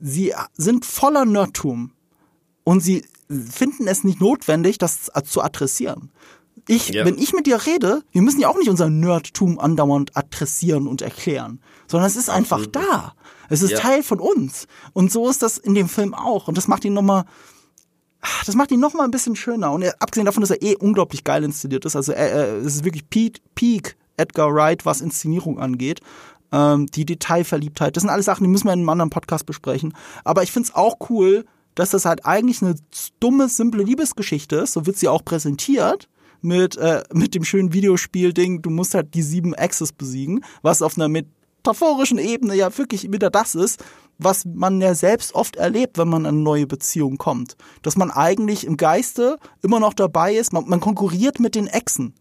Sie 0.00 0.34
sind 0.56 0.84
voller 0.84 1.24
Nerdtum 1.24 1.92
und 2.64 2.80
sie 2.80 3.04
finden 3.28 3.86
es 3.86 4.04
nicht 4.04 4.20
notwendig, 4.20 4.78
das 4.78 5.10
zu 5.24 5.42
adressieren. 5.42 6.10
Ich, 6.68 6.88
Ja. 6.88 7.04
wenn 7.04 7.18
ich 7.18 7.32
mit 7.32 7.46
dir 7.46 7.64
rede, 7.66 8.02
wir 8.12 8.22
müssen 8.22 8.40
ja 8.40 8.48
auch 8.48 8.56
nicht 8.58 8.70
unser 8.70 8.88
Nerdtum 8.90 9.58
andauernd 9.58 10.16
adressieren 10.16 10.86
und 10.88 11.02
erklären, 11.02 11.60
sondern 11.86 12.08
es 12.08 12.16
ist 12.16 12.30
einfach 12.30 12.66
da. 12.66 13.14
Es 13.48 13.62
ist 13.62 13.72
Ja. 13.72 13.78
Teil 13.78 14.02
von 14.02 14.18
uns. 14.18 14.66
Und 14.92 15.12
so 15.12 15.28
ist 15.28 15.42
das 15.42 15.58
in 15.58 15.74
dem 15.74 15.88
Film 15.88 16.14
auch. 16.14 16.48
Und 16.48 16.56
das 16.58 16.66
macht 16.66 16.84
ihn 16.84 16.94
nochmal, 16.94 17.24
das 18.44 18.54
macht 18.56 18.72
ihn 18.72 18.80
nochmal 18.80 19.04
ein 19.06 19.10
bisschen 19.12 19.36
schöner. 19.36 19.70
Und 19.72 19.82
er, 19.82 19.94
abgesehen 20.00 20.26
davon, 20.26 20.40
dass 20.40 20.50
er 20.50 20.62
eh 20.62 20.74
unglaublich 20.76 21.22
geil 21.22 21.44
inszeniert 21.44 21.84
ist, 21.84 21.94
also 21.94 22.12
äh, 22.12 22.28
äh, 22.30 22.56
es 22.58 22.76
ist 22.76 22.84
wirklich 22.84 23.08
Peak, 23.08 23.40
Peak 23.54 23.96
Edgar 24.16 24.52
Wright, 24.52 24.84
was 24.86 25.00
Inszenierung 25.00 25.60
angeht. 25.60 26.00
Ähm, 26.50 26.86
die 26.86 27.04
Detailverliebtheit, 27.04 27.96
das 27.96 28.02
sind 28.02 28.10
alles 28.10 28.26
Sachen, 28.26 28.44
die 28.44 28.50
müssen 28.50 28.64
wir 28.66 28.72
in 28.72 28.80
einem 28.80 28.88
anderen 28.88 29.10
Podcast 29.10 29.46
besprechen. 29.46 29.94
Aber 30.24 30.42
ich 30.42 30.50
finde 30.50 30.68
es 30.68 30.74
auch 30.74 30.96
cool, 31.10 31.44
dass 31.74 31.90
das 31.90 32.04
halt 32.06 32.24
eigentlich 32.24 32.62
eine 32.62 32.74
dumme, 33.20 33.48
simple 33.48 33.82
Liebesgeschichte 33.84 34.56
ist. 34.56 34.72
So 34.72 34.86
wird 34.86 34.96
sie 34.96 35.08
auch 35.08 35.24
präsentiert 35.24 36.08
mit, 36.46 36.76
äh, 36.76 37.02
mit 37.12 37.34
dem 37.34 37.44
schönen 37.44 37.72
Videospiel-Ding, 37.72 38.62
du 38.62 38.70
musst 38.70 38.94
halt 38.94 39.14
die 39.14 39.22
sieben 39.22 39.54
Axes 39.54 39.92
besiegen, 39.92 40.44
was 40.62 40.80
auf 40.80 40.96
einer 40.96 41.08
metaphorischen 41.08 42.18
Ebene 42.18 42.54
ja 42.54 42.76
wirklich 42.78 43.10
wieder 43.12 43.30
das 43.30 43.54
ist, 43.54 43.84
was 44.18 44.44
man 44.46 44.80
ja 44.80 44.94
selbst 44.94 45.34
oft 45.34 45.56
erlebt, 45.56 45.98
wenn 45.98 46.08
man 46.08 46.22
in 46.22 46.28
eine 46.28 46.38
neue 46.38 46.66
Beziehung 46.66 47.18
kommt. 47.18 47.56
Dass 47.82 47.96
man 47.96 48.10
eigentlich 48.10 48.66
im 48.66 48.76
Geiste 48.76 49.38
immer 49.62 49.80
noch 49.80 49.92
dabei 49.92 50.34
ist, 50.34 50.52
man, 50.52 50.66
man 50.68 50.80
konkurriert 50.80 51.40
mit 51.40 51.54
den 51.54 51.66
Exen. 51.66 52.14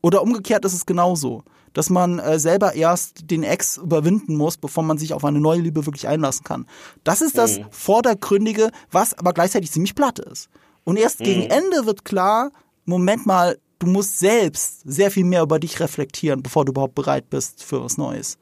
Oder 0.00 0.22
umgekehrt 0.22 0.64
ist 0.64 0.74
es 0.74 0.86
genauso, 0.86 1.42
dass 1.72 1.90
man 1.90 2.18
äh, 2.18 2.38
selber 2.38 2.74
erst 2.74 3.30
den 3.30 3.42
Ex 3.42 3.78
überwinden 3.78 4.36
muss, 4.36 4.56
bevor 4.56 4.84
man 4.84 4.98
sich 4.98 5.12
auf 5.12 5.24
eine 5.24 5.40
neue 5.40 5.60
Liebe 5.60 5.86
wirklich 5.86 6.06
einlassen 6.06 6.44
kann. 6.44 6.66
Das 7.02 7.20
ist 7.20 7.36
das 7.36 7.60
Vordergründige, 7.70 8.70
was 8.92 9.14
aber 9.18 9.32
gleichzeitig 9.32 9.72
ziemlich 9.72 9.94
platt 9.94 10.20
ist. 10.20 10.48
Und 10.84 10.96
erst 10.96 11.18
gegen 11.18 11.42
Ende 11.42 11.84
wird 11.84 12.04
klar, 12.04 12.50
Moment 12.88 13.26
mal, 13.26 13.58
du 13.78 13.86
musst 13.86 14.18
selbst 14.18 14.80
sehr 14.84 15.10
viel 15.10 15.24
mehr 15.24 15.42
über 15.42 15.58
dich 15.58 15.78
reflektieren, 15.78 16.42
bevor 16.42 16.64
du 16.64 16.72
überhaupt 16.72 16.94
bereit 16.94 17.28
bist 17.28 17.62
für 17.62 17.84
was 17.84 17.98
Neues. 17.98 18.38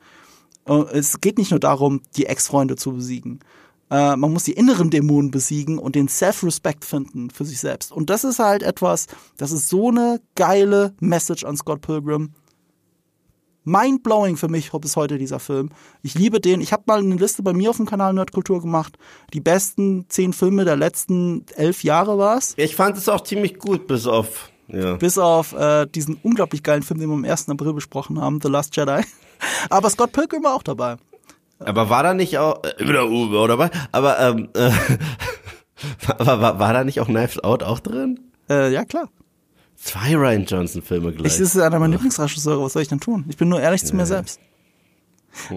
Es 0.92 1.20
geht 1.20 1.38
nicht 1.38 1.50
nur 1.50 1.58
darum, 1.58 2.00
die 2.16 2.26
Ex-Freunde 2.26 2.76
zu 2.76 2.92
besiegen. 2.92 3.40
Äh, 3.90 4.16
man 4.16 4.32
muss 4.32 4.44
die 4.44 4.52
inneren 4.52 4.90
Dämonen 4.90 5.30
besiegen 5.30 5.78
und 5.78 5.96
den 5.96 6.08
Self-Respect 6.08 6.84
finden 6.84 7.30
für 7.30 7.44
sich 7.44 7.58
selbst. 7.58 7.90
Und 7.90 8.08
das 8.08 8.22
ist 8.24 8.38
halt 8.38 8.62
etwas, 8.62 9.06
das 9.36 9.50
ist 9.50 9.68
so 9.68 9.88
eine 9.88 10.20
geile 10.36 10.94
Message 11.00 11.44
an 11.44 11.56
Scott 11.56 11.80
Pilgrim. 11.80 12.30
Mindblowing 13.66 14.36
für 14.36 14.48
mich 14.48 14.70
bis 14.70 14.96
heute 14.96 15.18
dieser 15.18 15.40
Film. 15.40 15.70
Ich 16.02 16.14
liebe 16.14 16.40
den. 16.40 16.60
Ich 16.60 16.72
habe 16.72 16.84
mal 16.86 17.00
eine 17.00 17.16
Liste 17.16 17.42
bei 17.42 17.52
mir 17.52 17.70
auf 17.70 17.76
dem 17.76 17.86
Kanal 17.86 18.14
Nerdkultur 18.14 18.62
gemacht. 18.62 18.96
Die 19.34 19.40
besten 19.40 20.06
zehn 20.08 20.32
Filme 20.32 20.64
der 20.64 20.76
letzten 20.76 21.44
elf 21.56 21.82
Jahre 21.82 22.16
war's. 22.16 22.54
Ich 22.56 22.76
fand 22.76 22.96
es 22.96 23.08
auch 23.08 23.22
ziemlich 23.22 23.58
gut, 23.58 23.88
bis 23.88 24.06
auf, 24.06 24.50
ja. 24.68 24.94
Bis 24.94 25.18
auf 25.18 25.52
äh, 25.52 25.86
diesen 25.86 26.18
unglaublich 26.22 26.62
geilen 26.62 26.82
Film, 26.82 27.00
den 27.00 27.08
wir 27.08 27.14
am 27.14 27.24
1. 27.24 27.48
April 27.48 27.72
besprochen 27.72 28.20
haben, 28.20 28.40
The 28.40 28.48
Last 28.48 28.76
Jedi. 28.76 29.02
Aber 29.70 29.90
Scott 29.90 30.12
Pilgrim 30.12 30.44
war 30.44 30.54
auch 30.54 30.62
dabei. 30.62 30.96
Aber 31.58 31.90
war 31.90 32.02
da 32.02 32.14
nicht 32.14 32.38
auch, 32.38 32.62
wieder 32.78 33.08
Uwe 33.08 33.38
war 33.38 33.48
dabei, 33.48 33.70
aber, 33.90 34.20
ähm, 34.20 34.48
äh, 34.54 34.70
war, 36.18 36.40
war, 36.40 36.58
war 36.58 36.72
da 36.74 36.84
nicht 36.84 37.00
auch 37.00 37.06
Knives 37.06 37.42
Out 37.42 37.62
auch 37.62 37.80
drin? 37.80 38.20
Äh, 38.50 38.72
ja, 38.72 38.84
klar. 38.84 39.08
Zwei 39.76 40.16
Ryan 40.16 40.44
Johnson 40.44 40.82
Filme 40.82 41.10
Ich, 41.10 41.16
gleich. 41.16 41.32
das 41.32 41.40
ist 41.40 41.58
einer 41.58 41.78
meiner 41.78 41.92
Lieblingsregisseure, 41.92 42.62
was 42.62 42.72
soll 42.72 42.82
ich 42.82 42.88
denn 42.88 43.00
tun? 43.00 43.24
Ich 43.28 43.36
bin 43.36 43.48
nur 43.48 43.60
ehrlich 43.60 43.84
zu 43.84 43.94
mir 43.94 44.06
selbst. 44.06 44.40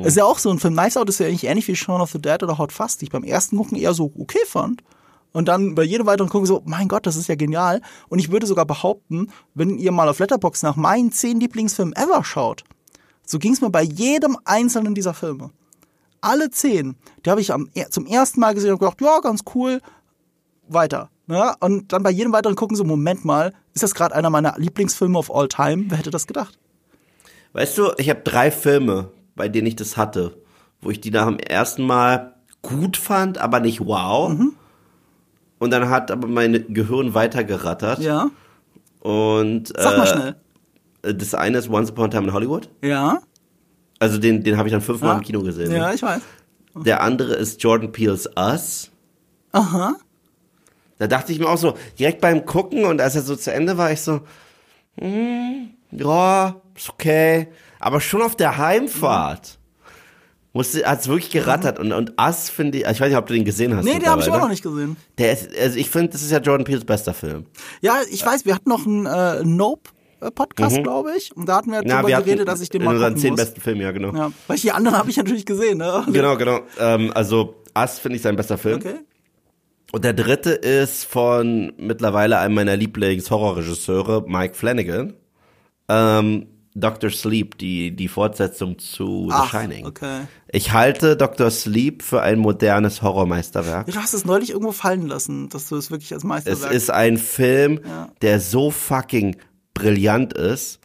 Ist 0.04 0.18
ja 0.18 0.26
auch 0.26 0.38
so 0.40 0.50
ein 0.50 0.60
Film. 0.60 0.74
Knives 0.74 0.98
Out 0.98 1.08
ist 1.10 1.20
ja 1.20 1.28
eigentlich 1.28 1.46
ähnlich 1.46 1.68
wie 1.68 1.76
Shaun 1.76 2.02
of 2.02 2.12
the 2.12 2.22
Dead 2.22 2.44
oder 2.44 2.58
Hot 2.58 2.74
Fast, 2.74 3.00
die 3.00 3.06
ich 3.06 3.12
beim 3.12 3.24
ersten 3.24 3.58
Gucken 3.58 3.78
eher 3.78 3.94
so 3.94 4.12
okay 4.18 4.46
fand. 4.46 4.84
Und 5.32 5.48
dann 5.48 5.76
bei 5.76 5.84
jedem 5.84 6.06
weiteren 6.06 6.30
Gucken 6.30 6.48
so, 6.48 6.62
mein 6.66 6.88
Gott, 6.88 7.06
das 7.06 7.16
ist 7.16 7.28
ja 7.28 7.36
genial. 7.36 7.82
Und 8.10 8.20
ich 8.20 8.32
würde 8.32 8.48
sogar 8.48 8.66
behaupten, 8.66 9.32
wenn 9.54 9.78
ihr 9.78 9.92
mal 9.92 10.10
auf 10.10 10.20
Letterboxd 10.20 10.64
nach 10.64 10.76
meinen 10.76 11.12
zehn 11.12 11.40
Lieblingsfilmen 11.40 11.96
ever 11.96 12.24
schaut, 12.24 12.64
so 13.26 13.38
ging 13.38 13.54
es 13.54 13.62
mir 13.62 13.70
bei 13.70 13.84
jedem 13.84 14.38
einzelnen 14.44 14.96
dieser 14.96 15.14
Filme. 15.14 15.52
Alle 16.20 16.50
zehn, 16.50 16.96
die 17.24 17.30
habe 17.30 17.42
ich 17.42 17.54
am, 17.54 17.70
zum 17.92 18.06
ersten 18.06 18.40
Mal 18.40 18.54
gesehen 18.54 18.74
und 18.74 18.80
gedacht, 18.80 19.00
ja, 19.02 19.20
ganz 19.20 19.42
cool, 19.56 19.82
weiter. 20.68 21.10
Ne? 21.30 21.54
Und 21.60 21.94
dann 21.94 22.02
bei 22.02 22.10
jedem 22.10 22.34
weiteren 22.34 22.56
gucken 22.56 22.76
so, 22.76 22.84
Moment 22.84 23.24
mal, 23.24 23.54
ist 23.76 23.84
das 23.84 23.94
gerade 23.94 24.16
einer 24.16 24.32
meiner 24.32 24.56
Lieblingsfilme 24.58 25.16
of 25.16 25.30
all 25.34 25.48
time? 25.48 25.86
Wer 25.88 26.00
hätte 26.00 26.10
das 26.10 26.26
gedacht? 26.26 26.58
Weißt 27.54 27.78
du, 27.78 27.92
ich 27.98 28.10
habe 28.10 28.22
drei 28.22 28.50
Filme, 28.50 29.12
bei 29.36 29.48
denen 29.48 29.68
ich 29.68 29.76
das 29.76 29.96
hatte, 29.96 30.36
wo 30.82 30.90
ich 30.90 31.00
die 31.02 31.12
nach 31.12 31.28
dem 31.28 31.38
ersten 31.38 31.86
Mal 31.86 32.34
gut 32.64 32.98
fand, 32.98 33.38
aber 33.38 33.60
nicht 33.60 33.80
wow. 33.86 34.30
Mhm. 34.34 34.54
Und 35.60 35.70
dann 35.70 35.90
hat 35.90 36.10
aber 36.10 36.28
mein 36.28 36.66
Gehirn 36.74 37.14
weitergerattert. 37.14 38.00
Ja. 38.00 38.32
Und 39.02 39.68
Sag 39.78 39.98
mal 39.98 40.04
äh, 40.06 40.08
schnell. 40.08 40.36
das 41.14 41.36
eine 41.36 41.60
ist 41.60 41.70
Once 41.70 41.92
Upon 41.92 42.06
a 42.06 42.08
Time 42.08 42.24
in 42.28 42.34
Hollywood. 42.34 42.70
Ja. 42.84 43.22
Also 44.00 44.18
den, 44.18 44.44
den 44.44 44.58
habe 44.58 44.68
ich 44.68 44.72
dann 44.74 44.82
fünfmal 44.82 45.12
Ja. 45.12 45.18
im 45.18 45.24
Kino 45.24 45.44
gesehen. 45.44 45.72
Ja, 45.72 45.94
ich 45.94 46.02
weiß. 46.02 46.22
Der 46.76 47.04
andere 47.04 47.36
ist 47.36 47.62
Jordan 47.62 47.92
Peele's 47.92 48.28
Us. 48.36 48.90
Aha. 49.52 49.96
Da 51.00 51.08
dachte 51.08 51.32
ich 51.32 51.39
mir 51.39 51.47
auch 51.50 51.58
so, 51.58 51.76
direkt 51.97 52.22
beim 52.22 52.45
Gucken 52.45 52.86
und 52.86 53.02
als 53.02 53.16
er 53.16 53.22
so 53.24 53.36
zu 53.36 53.52
Ende 53.52 53.78
war, 53.78 53.91
ich 53.91 54.02
so, 54.02 54.22
hm, 55.00 55.72
ja, 55.91 56.56
ist 56.76 56.89
okay. 56.89 57.47
Aber 57.80 58.02
schon 58.02 58.22
auf 58.22 58.36
der 58.36 58.58
Heimfahrt 58.58 59.58
musste, 60.52 60.86
hat's 60.86 61.08
wirklich 61.08 61.30
gerattert. 61.32 61.80
Und, 61.80 61.93
und 61.93 62.14
Us 62.20 62.50
finde 62.50 62.80
ich, 62.80 62.84
ich 62.86 63.00
weiß 63.00 63.08
nicht, 63.10 63.18
ob 63.18 63.28
du 63.28 63.34
den 63.34 63.45
gesehen 63.45 63.76
hast. 63.76 63.86
Nee, 63.86 64.00
den 64.00 64.10
habe 64.10 64.22
ich 64.22 64.30
auch 64.30 64.39
noch 64.39 64.50
nicht 64.50 64.64
gesehen. 64.64 64.97
Der 65.18 65.32
ist, 65.32 65.49
also 65.57 65.78
ich 65.78 65.90
finde, 65.90 66.10
das 66.10 66.22
ist 66.22 66.32
ja 66.32 66.40
Jordan 66.40 66.65
Peele's 66.65 66.84
bester 66.86 67.14
Film. 67.14 67.45
Ja, 67.82 67.99
ich 68.11 68.26
weiß, 68.26 68.45
wir 68.45 68.56
hatten 68.56 68.68
noch 68.69 68.86
einen 68.86 69.06
äh, 69.06 69.44
Nope-Podcast, 69.44 70.84
glaube 70.84 71.11
ich. 71.18 71.36
Und 71.36 71.48
da 71.48 71.57
hatten 71.57 71.72
wir 71.72 71.80
Mhm. 71.80 71.84
Na, 71.88 71.94
darüber 71.94 72.07
wir 72.10 72.18
hatten 72.18 72.26
geredet, 72.26 72.48
dass 72.48 72.60
ich 72.61 72.69
den 72.69 72.84
mal 72.84 72.98
gucken 72.98 73.18
zehn 73.18 73.32
muss. 73.32 73.40
besten 73.40 73.61
Filmen, 73.61 73.82
ja 73.82 73.91
genau. 73.91 74.14
Ja, 74.14 74.32
weil 74.48 74.57
die 74.57 74.72
anderen 74.72 74.98
habe 74.98 75.10
ich 75.10 75.15
natürlich 75.18 75.45
gesehen, 75.45 75.78
ne? 75.78 76.03
Genau, 76.11 76.36
genau. 76.36 76.60
Ähm, 76.80 77.11
also 77.15 77.56
Us 77.78 77.99
finde 77.99 78.18
ich 78.18 78.22
sein 78.22 78.36
bester 78.36 78.57
Film. 78.57 78.78
Okay. 78.78 78.95
Und 79.91 80.03
der 80.06 80.14
dritte 80.14 80.52
ist 80.52 81.06
von 81.06 81.74
mittlerweile 81.78 82.38
einem 82.40 82.56
meiner 82.56 82.76
Lieblings-Horrorregisseure, 82.78 84.26
Mike 84.28 84.53
Flanagan. 84.56 85.14
Ähm, 85.88 86.48
Dr. 86.76 87.10
Sleep, 87.10 87.57
die, 87.57 87.95
die 87.95 88.07
Fortsetzung 88.07 88.78
zu 88.78 89.26
The 89.30 89.36
Ach, 89.36 89.49
Shining. 89.52 89.86
okay. 89.88 90.22
Ich 90.52 90.72
halte 90.72 91.18
Dr. 91.18 91.49
Sleep 91.49 92.03
für 92.03 92.22
ein 92.22 92.38
modernes 92.40 93.02
Horrormeisterwerk. 93.02 93.88
Du 93.88 93.95
hast 93.95 94.14
es 94.14 94.24
neulich 94.24 94.52
irgendwo 94.52 94.72
fallen 94.72 95.07
lassen, 95.07 95.49
dass 95.49 95.68
du 95.68 95.76
es 95.76 95.90
wirklich 95.90 96.14
als 96.14 96.24
Es 96.24 96.28
Meisterwerk 96.28 96.72
ist 96.72 96.91
ein 96.91 97.18
Film, 97.18 97.82
Ja. 97.86 98.10
der 98.22 98.40
so 98.40 98.70
fucking 98.70 99.38
brillant 99.74 100.34
ist 100.34 100.80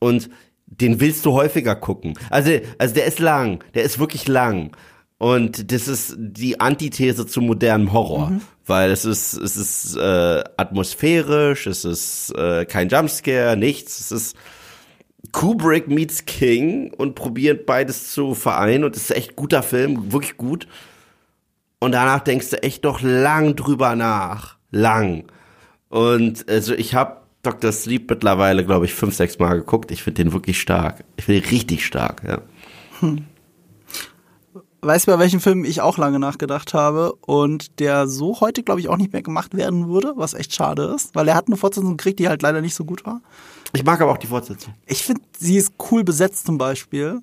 und 0.00 0.28
den 0.66 1.00
willst 1.00 1.24
du 1.24 1.32
häufiger 1.32 1.76
gucken. 1.76 2.14
Also, 2.30 2.50
also 2.78 2.94
der 2.94 3.06
ist 3.06 3.20
lang, 3.20 3.62
der 3.74 3.84
ist 3.84 3.98
wirklich 4.00 4.26
lang. 4.28 4.76
Und 5.18 5.72
das 5.72 5.88
ist 5.88 6.14
die 6.16 6.60
Antithese 6.60 7.26
zu 7.26 7.40
modernem 7.40 7.92
Horror, 7.92 8.30
Mhm. 8.30 8.40
weil 8.66 8.90
es 8.92 9.04
ist 9.04 9.32
es 9.34 9.56
ist 9.56 9.96
äh, 9.96 10.44
atmosphärisch, 10.56 11.66
es 11.66 11.84
ist 11.84 12.30
äh, 12.36 12.64
kein 12.66 12.88
Jumpscare, 12.88 13.56
nichts. 13.56 13.98
Es 14.00 14.12
ist 14.12 14.36
Kubrick 15.32 15.88
meets 15.88 16.24
King 16.24 16.92
und 16.96 17.16
probiert 17.16 17.66
beides 17.66 18.12
zu 18.12 18.34
vereinen 18.34 18.84
und 18.84 18.94
es 18.96 19.10
ist 19.10 19.16
echt 19.16 19.34
guter 19.36 19.62
Film, 19.64 20.12
wirklich 20.12 20.36
gut. 20.36 20.68
Und 21.80 21.92
danach 21.92 22.20
denkst 22.20 22.50
du 22.50 22.62
echt 22.62 22.84
noch 22.84 23.00
lang 23.02 23.56
drüber 23.56 23.96
nach. 23.96 24.56
Lang. 24.70 25.24
Und 25.88 26.48
also 26.48 26.74
ich 26.74 26.94
habe 26.94 27.18
Dr. 27.42 27.72
Sleep 27.72 28.08
mittlerweile, 28.10 28.64
glaube 28.64 28.84
ich, 28.84 28.94
fünf, 28.94 29.14
sechs 29.14 29.38
Mal 29.38 29.54
geguckt. 29.58 29.90
Ich 29.90 30.02
finde 30.02 30.22
den 30.22 30.32
wirklich 30.32 30.60
stark. 30.60 31.04
Ich 31.16 31.24
finde 31.24 31.40
den 31.40 31.50
richtig 31.50 31.84
stark, 31.86 32.22
ja. 32.26 32.40
Weißt 34.80 35.06
du, 35.06 35.12
bei 35.12 35.18
welchem 35.18 35.40
Film 35.40 35.64
ich 35.64 35.80
auch 35.80 35.98
lange 35.98 36.20
nachgedacht 36.20 36.72
habe 36.72 37.12
und 37.26 37.80
der 37.80 38.06
so 38.06 38.40
heute, 38.40 38.62
glaube 38.62 38.80
ich, 38.80 38.88
auch 38.88 38.96
nicht 38.96 39.12
mehr 39.12 39.22
gemacht 39.22 39.56
werden 39.56 39.88
würde, 39.88 40.12
was 40.16 40.34
echt 40.34 40.54
schade 40.54 40.84
ist, 40.94 41.14
weil 41.16 41.26
er 41.26 41.34
hat 41.34 41.48
eine 41.48 41.56
Fortsetzung 41.56 41.96
gekriegt, 41.96 42.20
die 42.20 42.28
halt 42.28 42.42
leider 42.42 42.60
nicht 42.60 42.74
so 42.74 42.84
gut 42.84 43.04
war. 43.04 43.20
Ich 43.72 43.84
mag 43.84 44.00
aber 44.00 44.12
auch 44.12 44.18
die 44.18 44.28
Fortsetzung. 44.28 44.74
Ich 44.86 45.02
finde, 45.02 45.22
sie 45.36 45.56
ist 45.56 45.72
cool 45.90 46.04
besetzt 46.04 46.46
zum 46.46 46.58
Beispiel. 46.58 47.20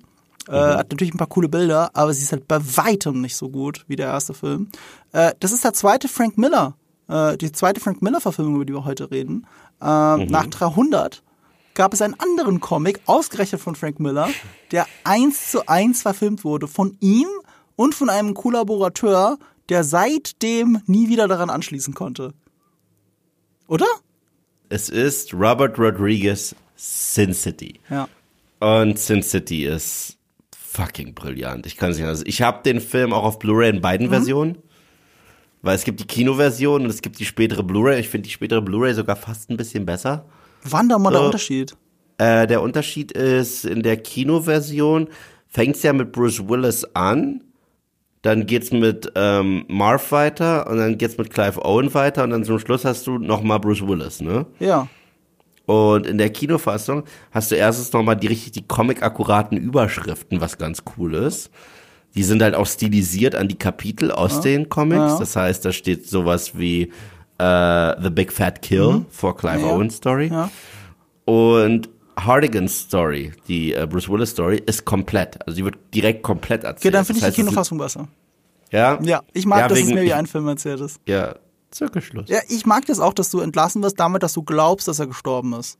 Äh, 0.48 0.52
hat 0.52 0.90
natürlich 0.90 1.14
ein 1.14 1.18
paar 1.18 1.26
coole 1.26 1.48
Bilder, 1.48 1.90
aber 1.94 2.12
sie 2.12 2.22
ist 2.22 2.32
halt 2.32 2.46
bei 2.46 2.60
weitem 2.76 3.20
nicht 3.20 3.36
so 3.36 3.48
gut 3.48 3.84
wie 3.88 3.96
der 3.96 4.08
erste 4.08 4.34
Film. 4.34 4.68
Äh, 5.12 5.32
das 5.40 5.50
ist 5.50 5.64
der 5.64 5.72
zweite 5.72 6.08
Frank 6.08 6.38
Miller, 6.38 6.74
äh, 7.08 7.36
die 7.36 7.50
zweite 7.52 7.80
Frank 7.80 8.02
Miller-Verfilmung, 8.02 8.56
über 8.56 8.64
die 8.64 8.74
wir 8.74 8.84
heute 8.84 9.10
reden. 9.10 9.46
Äh, 9.80 9.84
Nach 9.84 10.46
300 10.46 11.22
gab 11.74 11.94
es 11.94 12.02
einen 12.02 12.14
anderen 12.20 12.60
Comic, 12.60 13.00
ausgerechnet 13.06 13.60
von 13.60 13.74
Frank 13.74 13.98
Miller, 13.98 14.28
der 14.70 14.86
eins 15.04 15.50
zu 15.50 15.66
eins 15.68 16.02
verfilmt 16.02 16.44
wurde 16.44 16.68
von 16.68 16.96
ihm 17.00 17.26
und 17.76 17.94
von 17.94 18.10
einem 18.10 18.34
Kollaborateur, 18.34 19.38
der 19.68 19.84
seitdem 19.84 20.80
nie 20.86 21.08
wieder 21.08 21.28
daran 21.28 21.50
anschließen 21.50 21.94
konnte. 21.94 22.32
Oder? 23.68 23.86
Es 24.68 24.88
ist 24.88 25.32
Robert 25.34 25.78
Rodriguez 25.78 26.54
Sin 26.76 27.32
City. 27.32 27.80
Ja. 27.90 28.08
Und 28.60 28.98
Sin 28.98 29.22
City 29.22 29.64
ist 29.66 30.16
fucking 30.56 31.14
brillant. 31.14 31.66
Ich 31.66 31.76
kann 31.76 31.90
es 31.90 31.96
nicht 31.96 32.06
anders. 32.06 32.22
Ich 32.26 32.42
habe 32.42 32.62
den 32.62 32.80
Film 32.80 33.12
auch 33.12 33.24
auf 33.24 33.38
Blu-ray 33.38 33.70
in 33.70 33.80
beiden 33.80 34.10
Versionen. 34.10 34.58
Weil 35.62 35.74
es 35.74 35.84
gibt 35.84 36.00
die 36.00 36.06
Kinoversion 36.06 36.84
und 36.84 36.90
es 36.90 37.02
gibt 37.02 37.18
die 37.18 37.24
spätere 37.24 37.62
Blu-ray. 37.62 37.98
Ich 37.98 38.08
finde 38.08 38.26
die 38.26 38.32
spätere 38.32 38.62
Blu-ray 38.62 38.94
sogar 38.94 39.16
fast 39.16 39.50
ein 39.50 39.56
bisschen 39.56 39.84
besser. 39.86 40.26
Wann 40.62 40.88
da 40.88 40.98
mal 40.98 41.10
der 41.10 41.20
So. 41.20 41.26
Unterschied? 41.26 41.76
Äh, 42.18 42.46
der 42.46 42.62
Unterschied 42.62 43.12
ist, 43.12 43.64
in 43.64 43.82
der 43.82 43.96
Kinoversion 43.96 45.08
fängt's 45.48 45.82
ja 45.82 45.92
mit 45.92 46.12
Bruce 46.12 46.48
Willis 46.48 46.84
an, 46.94 47.42
dann 48.26 48.46
geht's 48.46 48.72
mit 48.72 49.12
ähm, 49.14 49.64
Marv 49.68 50.10
weiter 50.10 50.68
und 50.68 50.78
dann 50.78 50.98
geht's 50.98 51.16
mit 51.16 51.30
Clive 51.32 51.64
Owen 51.64 51.94
weiter 51.94 52.24
und 52.24 52.30
dann 52.30 52.44
zum 52.44 52.58
Schluss 52.58 52.84
hast 52.84 53.06
du 53.06 53.18
nochmal 53.18 53.60
Bruce 53.60 53.86
Willis, 53.86 54.20
ne? 54.20 54.46
Ja. 54.58 54.88
Und 55.66 56.06
in 56.06 56.18
der 56.18 56.30
Kinofassung 56.30 57.04
hast 57.30 57.52
du 57.52 57.54
erstens 57.54 57.92
nochmal 57.92 58.16
die 58.16 58.26
richtig 58.26 58.52
die 58.52 58.66
comic-akkuraten 58.66 59.56
Überschriften, 59.56 60.40
was 60.40 60.58
ganz 60.58 60.82
cool 60.96 61.14
ist. 61.14 61.50
Die 62.16 62.24
sind 62.24 62.42
halt 62.42 62.54
auch 62.56 62.66
stilisiert 62.66 63.36
an 63.36 63.46
die 63.46 63.58
Kapitel 63.58 64.10
aus 64.10 64.40
den 64.40 64.68
Comics. 64.68 65.12
Ja. 65.12 65.18
Das 65.18 65.36
heißt, 65.36 65.64
da 65.64 65.70
steht 65.70 66.08
sowas 66.08 66.58
wie 66.58 66.92
äh, 67.38 68.02
The 68.02 68.10
Big 68.10 68.32
Fat 68.32 68.60
Kill 68.62 69.04
for 69.10 69.36
Clive 69.36 69.58
Mhm. 69.58 69.64
Ja. 69.66 69.72
Owen 69.72 69.90
Story. 69.90 70.28
Ja. 70.32 70.50
Und 71.26 71.90
Hardigans 72.18 72.78
Story, 72.80 73.32
die 73.46 73.74
äh, 73.74 73.86
Bruce 73.86 74.08
Willis 74.08 74.30
Story, 74.30 74.62
ist 74.64 74.84
komplett. 74.84 75.38
Also 75.46 75.56
die 75.56 75.64
wird 75.64 75.76
direkt 75.94 76.22
komplett 76.22 76.64
erzählt. 76.64 76.84
Okay, 76.84 76.90
dann 76.90 77.04
finde 77.04 77.20
ich 77.20 77.34
die 77.34 77.42
Kinofassung 77.42 77.78
besser. 77.78 78.08
Ja? 78.72 78.98
Ja, 79.02 79.22
ich 79.32 79.46
mag, 79.46 79.60
ja, 79.60 79.68
dass 79.68 79.78
wegen, 79.78 79.88
es 79.88 79.94
mir 79.94 80.02
wie 80.02 80.12
ein 80.12 80.26
Film 80.26 80.48
erzählt 80.48 80.80
ist. 80.80 81.00
Ja, 81.06 81.36
Zirkelschluss. 81.70 82.28
Ja, 82.28 82.40
ich 82.48 82.66
mag 82.66 82.86
das 82.86 83.00
auch, 83.00 83.12
dass 83.12 83.30
du 83.30 83.40
entlassen 83.40 83.82
wirst 83.82 84.00
damit, 84.00 84.22
dass 84.22 84.32
du 84.32 84.42
glaubst, 84.42 84.88
dass 84.88 84.98
er 84.98 85.06
gestorben 85.06 85.52
ist. 85.54 85.78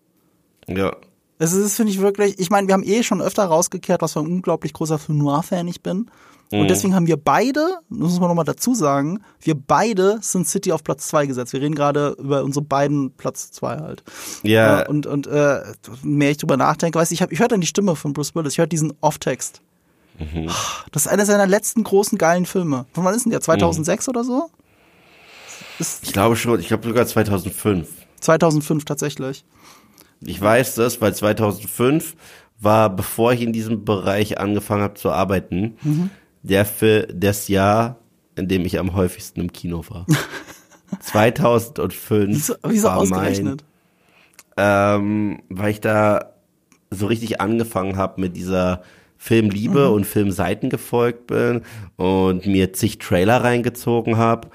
ja. 0.69 0.95
Es 1.39 1.53
ist, 1.53 1.77
finde 1.77 1.93
ich 1.93 2.01
wirklich, 2.01 2.39
ich 2.39 2.49
meine, 2.49 2.67
wir 2.67 2.73
haben 2.73 2.83
eh 2.83 3.03
schon 3.03 3.21
öfter 3.21 3.45
rausgekehrt, 3.45 4.01
was 4.01 4.15
für 4.15 4.21
ein 4.21 4.27
unglaublich 4.27 4.73
großer 4.73 4.99
Film 4.99 5.19
Noir-Fan 5.19 5.69
ich 5.69 5.83
bin. 5.83 6.11
Mhm. 6.53 6.61
Und 6.61 6.69
deswegen 6.71 6.95
haben 6.95 7.07
wir 7.07 7.17
beide, 7.17 7.79
das 7.91 7.99
muss 7.99 8.21
man 8.21 8.29
nochmal 8.29 8.45
dazu 8.45 8.75
sagen, 8.75 9.21
wir 9.41 9.55
beide 9.57 10.19
sind 10.21 10.47
City 10.47 10.71
auf 10.73 10.85
Platz 10.85 11.09
zwei 11.09 11.27
gesetzt. 11.27 11.53
Wir 11.53 11.61
reden 11.61 11.75
gerade 11.75 12.15
über 12.19 12.45
unsere 12.45 12.65
beiden 12.65 13.11
Platz 13.13 13.51
zwei 13.51 13.79
halt. 13.79 14.05
Ja. 14.43 14.83
Äh, 14.83 14.89
und 14.89 15.07
und 15.07 15.27
äh, 15.27 15.61
mehr 16.03 16.31
ich 16.31 16.37
drüber 16.37 16.57
nachdenke, 16.57 16.99
weißt 16.99 17.11
du, 17.11 17.15
ich, 17.15 17.23
hab- 17.23 17.33
ich 17.33 17.41
höre 17.41 17.49
dann 17.49 17.61
die 17.61 17.67
Stimme 17.67 17.97
von 17.97 18.13
Bruce 18.13 18.35
Willis, 18.35 18.53
ich 18.53 18.59
höre 18.59 18.67
diesen 18.67 18.93
Off-Text. 19.01 19.61
Mhm. 20.19 20.49
Das 20.93 21.03
ist 21.07 21.09
einer 21.09 21.27
seiner 21.27 21.47
letzten 21.47 21.83
großen 21.85 22.17
geilen 22.17 22.47
Filme. 22.47 22.87
Von 22.93 23.05
wann 23.05 23.15
ist 23.15 23.25
denn 23.25 23.31
der? 23.33 23.41
2006 23.41 24.09
oder 24.09 24.25
so? 24.25 24.49
Ich 26.03 26.13
glaube 26.13 26.37
schon, 26.37 26.59
ich 26.61 26.69
glaube 26.69 26.87
sogar 26.89 27.07
2005. 27.07 27.89
2005 28.21 28.85
tatsächlich. 28.85 29.45
Ich 30.23 30.41
weiß 30.41 30.75
das, 30.77 31.01
weil 31.03 31.15
2005 31.15 32.15
war, 32.59 32.89
bevor 32.89 33.33
ich 33.35 33.43
in 33.43 33.53
diesem 33.53 33.85
Bereich 33.85 34.39
angefangen 34.39 34.83
habe 34.83 34.95
zu 34.95 35.11
arbeiten, 35.11 35.77
Mhm. 35.83 36.11
Der 36.49 36.65
für 36.65 37.07
das 37.13 37.49
Jahr, 37.49 37.97
in 38.37 38.49
dem 38.49 38.65
ich 38.65 38.79
am 38.79 38.95
häufigsten 38.95 39.41
im 39.41 39.53
Kino 39.53 39.85
war. 39.89 40.07
2005 41.01 42.29
Wieso, 42.35 42.55
wieso 42.67 42.89
war 42.89 42.97
ausgerechnet? 42.99 43.65
mein, 44.57 44.97
ähm, 44.97 45.43
weil 45.49 45.71
ich 45.71 45.81
da 45.81 46.33
so 46.91 47.07
richtig 47.07 47.41
angefangen 47.41 47.97
habe 47.97 48.21
mit 48.21 48.37
dieser 48.37 48.83
Filmliebe 49.19 49.89
Mhm. 49.89 49.95
und 49.95 50.05
Filmseiten 50.07 50.71
gefolgt 50.71 51.27
bin 51.27 51.63
und 51.97 52.47
mir 52.47 52.73
zig 52.73 52.99
Trailer 52.99 53.43
reingezogen 53.43 54.17
habe. 54.17 54.49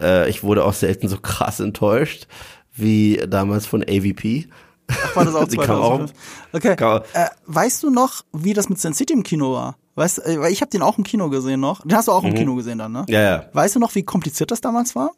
Äh, 0.00 0.28
ich 0.28 0.42
wurde 0.42 0.64
auch 0.64 0.72
selten 0.72 1.08
so 1.08 1.18
krass 1.18 1.60
enttäuscht 1.60 2.26
wie 2.74 3.18
damals 3.28 3.66
von 3.66 3.82
AVP. 3.82 4.48
Ach, 4.88 5.16
war 5.16 5.24
das 5.24 5.34
auch 5.34 5.44
Die 5.48 5.56
kam 5.56 5.80
auch- 5.80 5.98
2005? 6.06 6.12
Okay. 6.52 7.00
Äh, 7.14 7.26
weißt 7.46 7.82
du 7.82 7.90
noch, 7.90 8.24
wie 8.32 8.52
das 8.54 8.68
mit 8.68 8.78
Sin 8.80 8.92
City 8.94 9.12
im 9.12 9.22
Kino 9.22 9.52
war? 9.52 9.76
Weißt, 9.96 10.24
äh, 10.26 10.38
weil 10.40 10.52
ich 10.52 10.60
habe 10.60 10.70
den 10.70 10.82
auch 10.82 10.96
im 10.98 11.04
Kino 11.04 11.28
gesehen 11.30 11.58
noch. 11.60 11.80
Den 11.82 11.96
hast 11.96 12.06
du 12.08 12.12
auch 12.12 12.22
im 12.22 12.34
Kino 12.34 12.54
gesehen 12.54 12.78
dann, 12.78 12.92
ne? 12.92 13.00
Mhm. 13.08 13.12
Ja, 13.12 13.20
ja. 13.22 13.44
Weißt 13.52 13.74
du 13.74 13.80
noch, 13.80 13.94
wie 13.94 14.02
kompliziert 14.04 14.50
das 14.50 14.60
damals 14.60 14.94
war? 14.94 15.10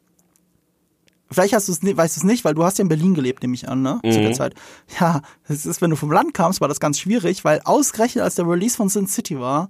Vielleicht 1.31 1.53
hast 1.53 1.67
du 1.67 1.73
es, 1.73 1.83
weißt 1.83 2.15
du 2.15 2.19
es 2.21 2.23
nicht, 2.23 2.43
weil 2.43 2.55
du 2.55 2.63
hast 2.63 2.79
ja 2.79 2.81
in 2.81 2.89
Berlin 2.89 3.13
gelebt, 3.13 3.43
nehme 3.43 3.53
ich 3.53 3.69
an, 3.69 3.83
ne? 3.83 3.99
Zu 4.03 4.17
Mhm. 4.19 4.23
der 4.23 4.33
Zeit. 4.33 4.55
Ja, 4.99 5.21
es 5.47 5.65
ist, 5.67 5.79
wenn 5.81 5.91
du 5.91 5.95
vom 5.95 6.11
Land 6.11 6.33
kamst, 6.33 6.59
war 6.59 6.67
das 6.67 6.79
ganz 6.79 6.97
schwierig, 6.99 7.45
weil 7.45 7.61
ausgerechnet 7.65 8.23
als 8.23 8.35
der 8.35 8.47
Release 8.47 8.75
von 8.75 8.89
Sin 8.89 9.05
City 9.05 9.39
war, 9.39 9.69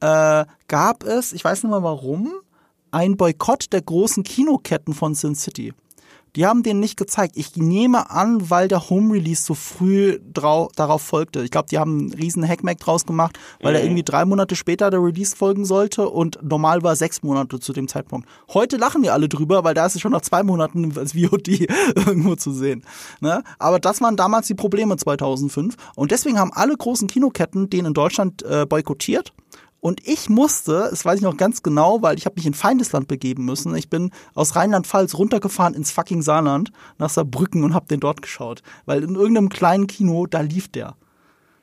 äh, 0.00 0.44
gab 0.68 1.02
es, 1.02 1.32
ich 1.32 1.42
weiß 1.42 1.62
nicht 1.64 1.70
mal 1.70 1.82
warum, 1.82 2.32
ein 2.92 3.16
Boykott 3.16 3.72
der 3.72 3.82
großen 3.82 4.22
Kinoketten 4.22 4.94
von 4.94 5.16
Sin 5.16 5.34
City. 5.34 5.72
Die 6.36 6.46
haben 6.46 6.62
den 6.62 6.80
nicht 6.80 6.96
gezeigt. 6.96 7.36
Ich 7.36 7.56
nehme 7.56 8.10
an, 8.10 8.50
weil 8.50 8.66
der 8.68 8.90
Home 8.90 9.14
Release 9.14 9.44
so 9.44 9.54
früh 9.54 10.18
drau 10.32 10.68
darauf 10.74 11.02
folgte. 11.02 11.42
Ich 11.44 11.50
glaube, 11.50 11.68
die 11.70 11.78
haben 11.78 11.98
einen 11.98 12.14
riesen 12.14 12.46
Hackmack 12.46 12.78
draus 12.78 13.06
gemacht, 13.06 13.38
weil 13.60 13.76
er 13.76 13.84
irgendwie 13.84 14.02
drei 14.02 14.24
Monate 14.24 14.56
später 14.56 14.90
der 14.90 15.02
Release 15.02 15.36
folgen 15.36 15.64
sollte 15.64 16.08
und 16.08 16.38
normal 16.42 16.82
war 16.82 16.96
sechs 16.96 17.22
Monate 17.22 17.60
zu 17.60 17.72
dem 17.72 17.86
Zeitpunkt. 17.86 18.28
Heute 18.52 18.76
lachen 18.76 19.02
wir 19.02 19.12
alle 19.12 19.28
drüber, 19.28 19.62
weil 19.62 19.74
da 19.74 19.86
ist 19.86 19.94
es 19.94 20.00
schon 20.00 20.12
nach 20.12 20.22
zwei 20.22 20.42
Monaten 20.42 20.92
als 20.98 21.12
VOD 21.12 21.48
irgendwo 21.94 22.34
zu 22.34 22.52
sehen. 22.52 22.82
Ne? 23.20 23.42
Aber 23.58 23.78
das 23.78 24.00
waren 24.00 24.16
damals 24.16 24.48
die 24.48 24.54
Probleme 24.54 24.96
2005 24.96 25.76
und 25.94 26.10
deswegen 26.10 26.38
haben 26.38 26.52
alle 26.52 26.76
großen 26.76 27.06
Kinoketten 27.06 27.70
den 27.70 27.86
in 27.86 27.94
Deutschland 27.94 28.42
äh, 28.42 28.66
boykottiert. 28.66 29.32
Und 29.84 30.00
ich 30.08 30.30
musste, 30.30 30.88
das 30.90 31.04
weiß 31.04 31.16
ich 31.16 31.22
noch 31.22 31.36
ganz 31.36 31.62
genau, 31.62 32.00
weil 32.00 32.16
ich 32.16 32.24
habe 32.24 32.36
mich 32.36 32.46
in 32.46 32.54
Feindesland 32.54 33.06
begeben 33.06 33.44
müssen. 33.44 33.76
Ich 33.76 33.90
bin 33.90 34.12
aus 34.32 34.56
Rheinland-Pfalz 34.56 35.12
runtergefahren 35.12 35.74
ins 35.74 35.90
fucking 35.90 36.22
Saarland 36.22 36.72
nach 36.96 37.10
Saarbrücken 37.10 37.64
und 37.64 37.74
habe 37.74 37.86
den 37.86 38.00
dort 38.00 38.22
geschaut, 38.22 38.62
weil 38.86 39.02
in 39.02 39.14
irgendeinem 39.14 39.50
kleinen 39.50 39.86
Kino 39.86 40.24
da 40.24 40.40
lief 40.40 40.68
der. 40.68 40.96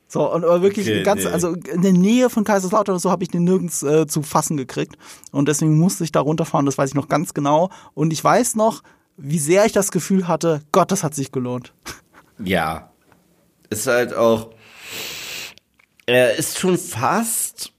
So 0.08 0.32
und 0.32 0.44
aber 0.44 0.62
wirklich 0.62 0.88
Okay, 0.88 1.02
ganz, 1.02 1.24
nee. 1.24 1.32
also 1.32 1.54
in 1.54 1.82
der 1.82 1.94
Nähe 1.94 2.30
von 2.30 2.44
Kaiserslautern 2.44 2.94
oder 2.94 3.00
so 3.00 3.10
habe 3.10 3.24
ich 3.24 3.32
den 3.32 3.44
nirgends 3.44 3.82
äh, 3.82 4.06
zu 4.06 4.22
fassen 4.22 4.56
gekriegt 4.56 5.00
und 5.32 5.48
deswegen 5.48 5.80
musste 5.80 6.04
ich 6.04 6.12
da 6.12 6.20
runterfahren. 6.20 6.68
Das 6.68 6.78
weiß 6.78 6.90
ich 6.90 6.96
noch 6.96 7.10
ganz 7.10 7.34
genau 7.34 7.72
und 7.96 8.14
ich 8.14 8.24
weiß 8.24 8.54
noch, 8.54 8.84
wie 9.18 9.40
sehr 9.40 9.66
ich 9.66 9.72
das 9.72 9.90
Gefühl 9.90 10.28
hatte, 10.28 10.62
Gott, 10.72 10.92
das 10.92 11.04
hat 11.04 11.16
sich 11.16 11.32
gelohnt. 11.32 11.74
Ja. 12.38 12.92
Ist 13.72 13.88
halt 13.88 14.14
auch. 14.14 14.52
Er 16.06 16.36
ist 16.36 16.60
schon 16.60 16.78
fast. 16.78 17.72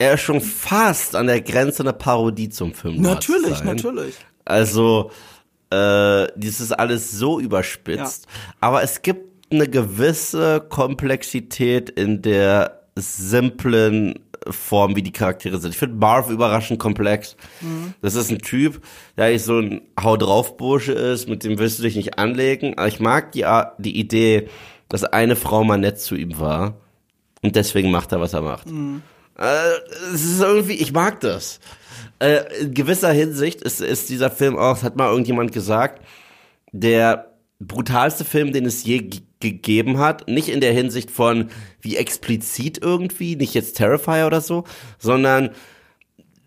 Er 0.00 0.14
ist 0.14 0.22
schon 0.22 0.40
fast 0.40 1.14
an 1.14 1.26
der 1.26 1.42
Grenze 1.42 1.82
einer 1.82 1.92
Parodie 1.92 2.48
zum 2.48 2.72
Film. 2.72 3.02
Natürlich, 3.02 3.58
sein. 3.58 3.66
natürlich. 3.66 4.14
Also, 4.46 5.10
äh, 5.68 6.26
das 6.36 6.60
ist 6.60 6.72
alles 6.72 7.12
so 7.12 7.38
überspitzt. 7.38 8.26
Aber 8.62 8.82
es 8.82 9.02
gibt 9.02 9.52
eine 9.52 9.68
gewisse 9.68 10.64
Komplexität 10.70 11.90
in 11.90 12.22
der 12.22 12.80
simplen 12.96 14.18
Form, 14.48 14.96
wie 14.96 15.02
die 15.02 15.12
Charaktere 15.12 15.58
sind. 15.58 15.72
Ich 15.72 15.78
finde 15.78 15.96
Marv 15.96 16.30
überraschend 16.30 16.78
komplex. 16.78 17.36
Das 18.00 18.14
ist 18.14 18.30
ein 18.30 18.38
Typ, 18.38 18.82
der 19.18 19.26
eigentlich 19.26 19.42
so 19.42 19.58
ein 19.58 19.82
Hau 20.02 20.16
drauf 20.16 20.56
Bursche 20.56 20.92
ist, 20.92 21.28
mit 21.28 21.44
dem 21.44 21.58
willst 21.58 21.78
du 21.78 21.82
dich 21.82 21.96
nicht 21.96 22.18
anlegen. 22.18 22.78
Aber 22.78 22.88
ich 22.88 23.00
mag 23.00 23.32
die, 23.32 23.44
die 23.76 24.00
Idee, 24.00 24.48
dass 24.88 25.04
eine 25.04 25.36
Frau 25.36 25.62
mal 25.62 25.76
nett 25.76 26.00
zu 26.00 26.14
ihm 26.14 26.40
war. 26.40 26.80
Und 27.42 27.54
deswegen 27.54 27.90
macht 27.90 28.12
er, 28.12 28.20
was 28.20 28.32
er 28.32 28.40
macht. 28.40 28.66
Äh, 28.66 29.00
es 29.40 30.24
ist 30.24 30.40
irgendwie, 30.40 30.74
ich 30.74 30.92
mag 30.92 31.20
das. 31.20 31.60
Äh, 32.18 32.42
in 32.60 32.74
gewisser 32.74 33.10
Hinsicht 33.12 33.62
ist, 33.62 33.80
ist 33.80 34.10
dieser 34.10 34.30
Film 34.30 34.58
auch, 34.58 34.82
hat 34.82 34.96
mal 34.96 35.10
irgendjemand 35.10 35.52
gesagt, 35.52 36.04
der 36.72 37.32
brutalste 37.58 38.24
Film, 38.24 38.52
den 38.52 38.66
es 38.66 38.84
je 38.84 39.10
gegeben 39.40 39.98
hat. 39.98 40.28
Nicht 40.28 40.48
in 40.48 40.60
der 40.60 40.72
Hinsicht 40.72 41.10
von 41.10 41.48
wie 41.80 41.96
explizit 41.96 42.78
irgendwie, 42.82 43.36
nicht 43.36 43.54
jetzt 43.54 43.76
Terrifier 43.76 44.26
oder 44.26 44.40
so, 44.40 44.64
sondern 44.98 45.50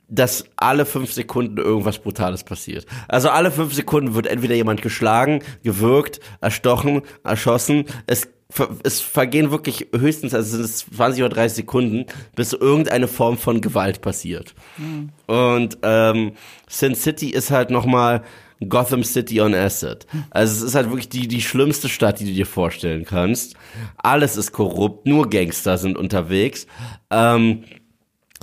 dass 0.08 0.46
alle 0.58 0.86
fünf 0.86 1.12
Sekunden 1.12 1.58
irgendwas 1.58 1.98
Brutales 1.98 2.44
passiert. 2.44 2.86
Also 3.08 3.30
alle 3.30 3.50
fünf 3.50 3.74
Sekunden 3.74 4.14
wird 4.14 4.28
entweder 4.28 4.54
jemand 4.54 4.84
geschlagen, 4.84 5.42
gewürgt, 5.64 6.20
erstochen, 6.40 7.02
erschossen. 7.24 7.86
Es, 8.06 8.28
es 8.84 9.02
vergehen 9.02 9.52
wirklich 9.52 9.88
höchstens, 9.96 10.34
also 10.34 10.58
sind 10.58 10.66
es 10.66 10.86
20 10.96 11.24
oder 11.24 11.36
30 11.36 11.56
Sekunden, 11.58 12.06
bis 12.36 12.54
irgendeine 12.54 13.08
Form 13.08 13.38
von 13.38 13.62
Gewalt 13.62 14.02
passiert. 14.02 14.54
Und 15.28 15.78
ähm, 15.82 16.34
Sin 16.68 16.96
City 16.96 17.30
ist 17.30 17.52
halt 17.52 17.70
nochmal 17.70 18.24
Gotham 18.70 19.04
City 19.04 19.42
on 19.42 19.54
Acid. 19.54 20.06
Also 20.30 20.56
es 20.56 20.62
ist 20.62 20.76
halt 20.76 20.90
wirklich 20.90 21.10
die, 21.10 21.28
die 21.28 21.42
schlimmste 21.42 21.90
Stadt, 21.90 22.20
die 22.20 22.26
du 22.26 22.34
dir 22.34 22.46
vorstellen 22.46 23.06
kannst. 23.06 23.56
Alles 23.98 24.38
ist 24.38 24.52
korrupt, 24.52 25.06
nur 25.06 25.30
Gangster 25.30 25.78
sind 25.78 25.98
unterwegs. 25.98 26.68
Ähm, 27.10 27.64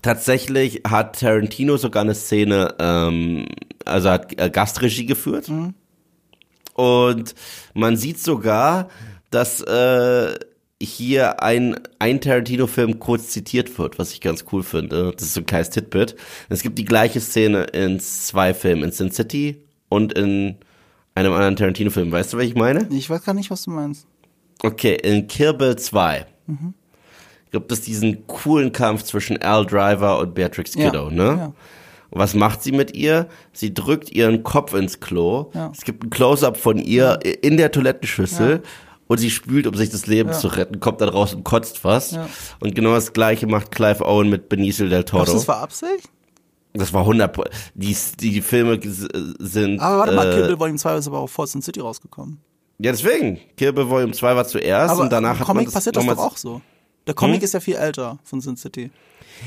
tatsächlich 0.02 0.82
hat 0.86 1.20
Tarantino 1.20 1.76
sogar 1.76 2.02
eine 2.02 2.14
Szene, 2.14 2.74
ähm, 2.78 3.46
also 3.84 4.10
hat 4.10 4.40
äh, 4.40 4.50
Gastregie 4.50 5.06
geführt. 5.06 5.50
Und 6.74 7.34
man 7.74 7.96
sieht 7.96 8.18
sogar, 8.18 8.88
dass 9.30 9.60
äh, 9.62 10.34
hier 10.82 11.42
ein, 11.42 11.78
ein 11.98 12.20
Tarantino-Film 12.20 12.98
kurz 13.00 13.28
zitiert 13.28 13.78
wird, 13.78 13.98
was 13.98 14.12
ich 14.12 14.20
ganz 14.20 14.44
cool 14.52 14.62
finde. 14.62 15.12
Das 15.12 15.22
ist 15.22 15.34
so 15.34 15.40
ein 15.40 15.46
kleines 15.46 15.70
Titbit. 15.70 16.16
Es 16.48 16.62
gibt 16.62 16.78
die 16.78 16.84
gleiche 16.84 17.20
Szene 17.20 17.64
in 17.64 18.00
zwei 18.00 18.54
Filmen, 18.54 18.84
in 18.84 18.92
Sin 18.92 19.10
City 19.10 19.62
und 19.88 20.12
in 20.14 20.56
einem 21.14 21.32
anderen 21.32 21.56
Tarantino-Film. 21.56 22.10
Weißt 22.12 22.32
du, 22.32 22.38
was 22.38 22.44
ich 22.44 22.54
meine? 22.54 22.88
Ich 22.90 23.10
weiß 23.10 23.24
gar 23.24 23.34
nicht, 23.34 23.50
was 23.50 23.64
du 23.64 23.70
meinst. 23.70 24.06
Okay, 24.62 24.94
in 24.94 25.26
Kill 25.26 25.54
Bill 25.54 25.76
2 25.76 26.26
gibt 27.50 27.72
es 27.72 27.80
diesen 27.82 28.26
coolen 28.26 28.72
Kampf 28.72 29.02
zwischen 29.02 29.40
Al 29.42 29.66
Driver 29.66 30.18
und 30.18 30.34
Beatrix 30.34 30.74
Ja, 30.74 30.84
Kiddo, 30.90 31.10
ne? 31.10 31.24
ja. 31.24 31.52
Was 32.12 32.34
macht 32.34 32.62
sie 32.62 32.72
mit 32.72 32.96
ihr? 32.96 33.28
Sie 33.52 33.72
drückt 33.72 34.10
ihren 34.10 34.42
Kopf 34.42 34.74
ins 34.74 34.98
Klo. 34.98 35.50
Ja. 35.54 35.70
Es 35.72 35.84
gibt 35.84 36.04
ein 36.04 36.10
Close-up 36.10 36.56
von 36.56 36.76
ihr 36.78 37.20
in 37.42 37.56
der 37.56 37.70
Toilettenschüssel. 37.70 38.62
Und 39.10 39.18
sie 39.18 39.28
spült, 39.28 39.66
um 39.66 39.74
sich 39.74 39.90
das 39.90 40.06
Leben 40.06 40.28
Ja. 40.30 40.38
zu 40.38 40.46
retten, 40.46 40.78
kommt 40.78 41.00
dann 41.00 41.08
raus 41.08 41.34
und 41.34 41.42
kotzt 41.42 41.78
fast. 41.78 42.12
Ja. 42.12 42.28
Und 42.60 42.76
genau 42.76 42.94
das 42.94 43.12
gleiche 43.12 43.48
macht 43.48 43.72
Clive 43.72 44.06
Owen 44.06 44.30
mit 44.30 44.48
Benicio 44.48 44.86
del 44.88 45.02
Toro. 45.02 45.24
Glaubst 45.24 45.34
das 45.42 45.48
war 45.48 45.56
Absicht? 45.62 46.08
das 46.74 46.92
war 46.92 47.02
100 47.04 47.32
Pro- 47.32 47.44
die, 47.74 47.96
die 48.20 48.40
Filme 48.40 48.78
sind 49.40 49.80
Aber 49.80 49.98
warte 49.98 50.12
mal, 50.14 50.30
äh, 50.30 50.34
Kill 50.36 50.46
Bill 50.46 50.60
Volume 50.60 50.78
2 50.78 50.96
ist 50.98 51.08
aber 51.08 51.18
auch 51.18 51.26
vor 51.28 51.48
Sin 51.48 51.60
City 51.60 51.80
rausgekommen. 51.80 52.38
Ja, 52.78 52.92
deswegen. 52.92 53.40
Kill 53.56 53.72
Bill 53.72 53.88
Volume 53.90 54.12
2 54.12 54.36
war 54.36 54.46
zuerst 54.46 54.92
Aber 54.92 55.02
und 55.02 55.10
danach 55.12 55.32
im 55.34 55.38
hat 55.40 55.46
Comic 55.46 55.56
man 55.56 55.64
das 55.64 55.74
passiert 55.74 55.96
das 55.96 56.06
doch 56.06 56.16
auch 56.18 56.36
so. 56.36 56.60
Der 57.08 57.14
Comic 57.14 57.38
Hm? 57.38 57.44
ist 57.44 57.54
ja 57.54 57.58
viel 57.60 57.74
älter 57.74 58.20
von 58.22 58.40
Sin 58.40 58.56
City. 58.56 58.92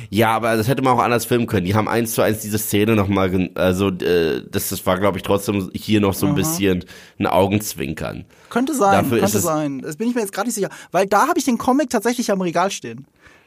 Ja, 0.10 0.32
aber 0.36 0.56
das 0.58 0.68
hätte 0.68 0.82
man 0.82 0.94
auch 0.94 1.02
anders 1.04 1.26
filmen 1.26 1.48
können. 1.48 1.66
Die 1.66 1.76
haben 1.76 1.88
eins 1.88 2.14
zu 2.14 2.22
eins 2.22 2.40
diese 2.40 2.58
Szene 2.58 2.96
nochmal, 2.96 3.50
also 3.56 3.90
äh, 3.90 4.42
das, 4.50 4.70
das 4.70 4.86
war, 4.86 5.00
glaube 5.00 5.18
ich, 5.18 5.24
trotzdem 5.24 5.70
hier 5.74 6.02
noch 6.02 6.14
so 6.14 6.26
ein 6.28 6.36
bisschen 6.36 6.86
ein 7.20 7.28
Augenzwinkern. 7.28 8.26
Könnte 8.50 8.74
sein, 8.76 9.04
Dafür 9.04 9.20
könnte 9.20 9.38
es- 9.38 9.44
sein. 9.44 9.80
Das 9.82 9.96
bin 9.98 10.10
ich 10.10 10.16
mir 10.16 10.22
jetzt 10.22 10.34
gerade 10.34 10.48
nicht 10.48 10.56
sicher. 10.56 10.70
Weil 10.92 11.08
da 11.08 11.28
habe 11.28 11.40
ich 11.40 11.46
den 11.46 11.58
Comic 11.58 11.90
tatsächlich 11.90 12.32
am 12.32 12.42
Regal 12.42 12.72
stehen. 12.72 13.06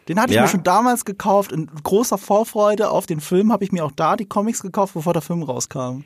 Den 0.09 0.21
hatte 0.21 0.31
ich 0.31 0.37
Ja? 0.37 0.43
mir 0.43 0.49
schon 0.49 0.63
damals 0.63 1.05
gekauft. 1.05 1.51
In 1.53 1.69
großer 1.83 2.19
Vorfreude 2.19 2.91
auf 2.91 3.07
den 3.07 3.21
Film 3.21 3.53
habe 3.53 3.65
ich 3.65 3.73
mir 3.73 3.85
auch 3.85 3.93
da 3.95 4.17
die 4.17 4.25
Comics 4.27 4.63
gekauft, 4.63 4.95
bevor 4.95 5.13
der 5.13 5.23
Film 5.23 5.43
rauskam. 5.43 6.05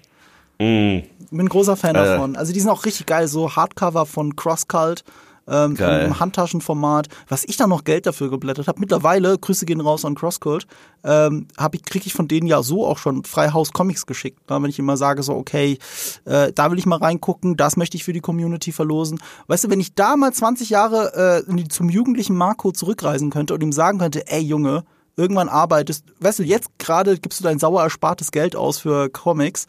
Mm, 0.59 1.03
Bin 1.31 1.41
ein 1.41 1.49
großer 1.49 1.77
Fan 1.77 1.95
Äh. 1.97 2.05
davon. 2.05 2.37
Also 2.37 2.53
die 2.53 2.61
sind 2.61 2.71
auch 2.71 2.85
richtig 2.85 3.07
geil, 3.07 3.29
so 3.29 3.55
Hardcover 3.57 4.07
von 4.07 4.37
Crosscult. 4.37 5.05
Ähm, 5.51 5.74
Geil. 5.74 6.06
Im 6.06 6.20
Handtaschenformat, 6.20 7.09
was 7.28 7.44
ich 7.44 7.56
da 7.56 7.66
noch 7.66 7.85
Geld 7.85 8.06
dafür 8.06 8.31
geblättert 8.31 8.68
habe. 8.68 8.78
Mittlerweile, 8.81 9.36
Grüße 9.36 9.66
gehen 9.66 9.81
raus 9.81 10.05
an 10.05 10.14
Crosscult, 10.14 10.66
ähm, 11.02 11.48
hab 11.59 11.74
ich, 11.74 11.82
kriege 11.82 12.06
ich 12.06 12.14
von 12.14 12.28
denen 12.28 12.47
ja 12.47 12.62
so 12.62 12.86
auch 12.86 12.98
schon 12.98 13.24
Freihaus 13.24 13.72
Comics 13.72 14.06
geschickt. 14.06 14.48
Ne? 14.48 14.62
Wenn 14.62 14.70
ich 14.70 14.78
immer 14.78 14.97
sage, 14.97 15.22
so, 15.22 15.35
okay, 15.35 15.78
äh, 16.24 16.52
da 16.52 16.70
will 16.70 16.78
ich 16.78 16.86
mal 16.86 16.98
reingucken, 16.98 17.56
das 17.56 17.77
möchte 17.77 17.97
ich 17.97 18.05
für 18.05 18.12
die 18.12 18.20
Community 18.20 18.70
verlosen. 18.70 19.18
Weißt 19.48 19.64
du, 19.64 19.70
wenn 19.70 19.81
ich 19.81 19.94
da 19.94 20.16
mal 20.16 20.32
20 20.32 20.70
Jahre 20.70 21.44
äh, 21.47 21.68
zum 21.68 21.89
jugendlichen 21.89 22.36
Marco 22.36 22.70
zurückreisen 22.70 23.31
könnte 23.31 23.55
und 23.55 23.62
ihm 23.62 23.72
sagen 23.72 23.98
könnte, 23.98 24.28
ey 24.28 24.40
Junge, 24.40 24.85
irgendwann 25.16 25.48
arbeitest, 25.48 26.05
weißt 26.20 26.39
du, 26.39 26.43
jetzt 26.44 26.78
gerade 26.78 27.18
gibst 27.18 27.40
du 27.40 27.44
dein 27.44 27.59
sauer 27.59 27.82
erspartes 27.82 28.31
Geld 28.31 28.56
aus 28.56 28.78
für 28.78 29.10
Comics 29.10 29.66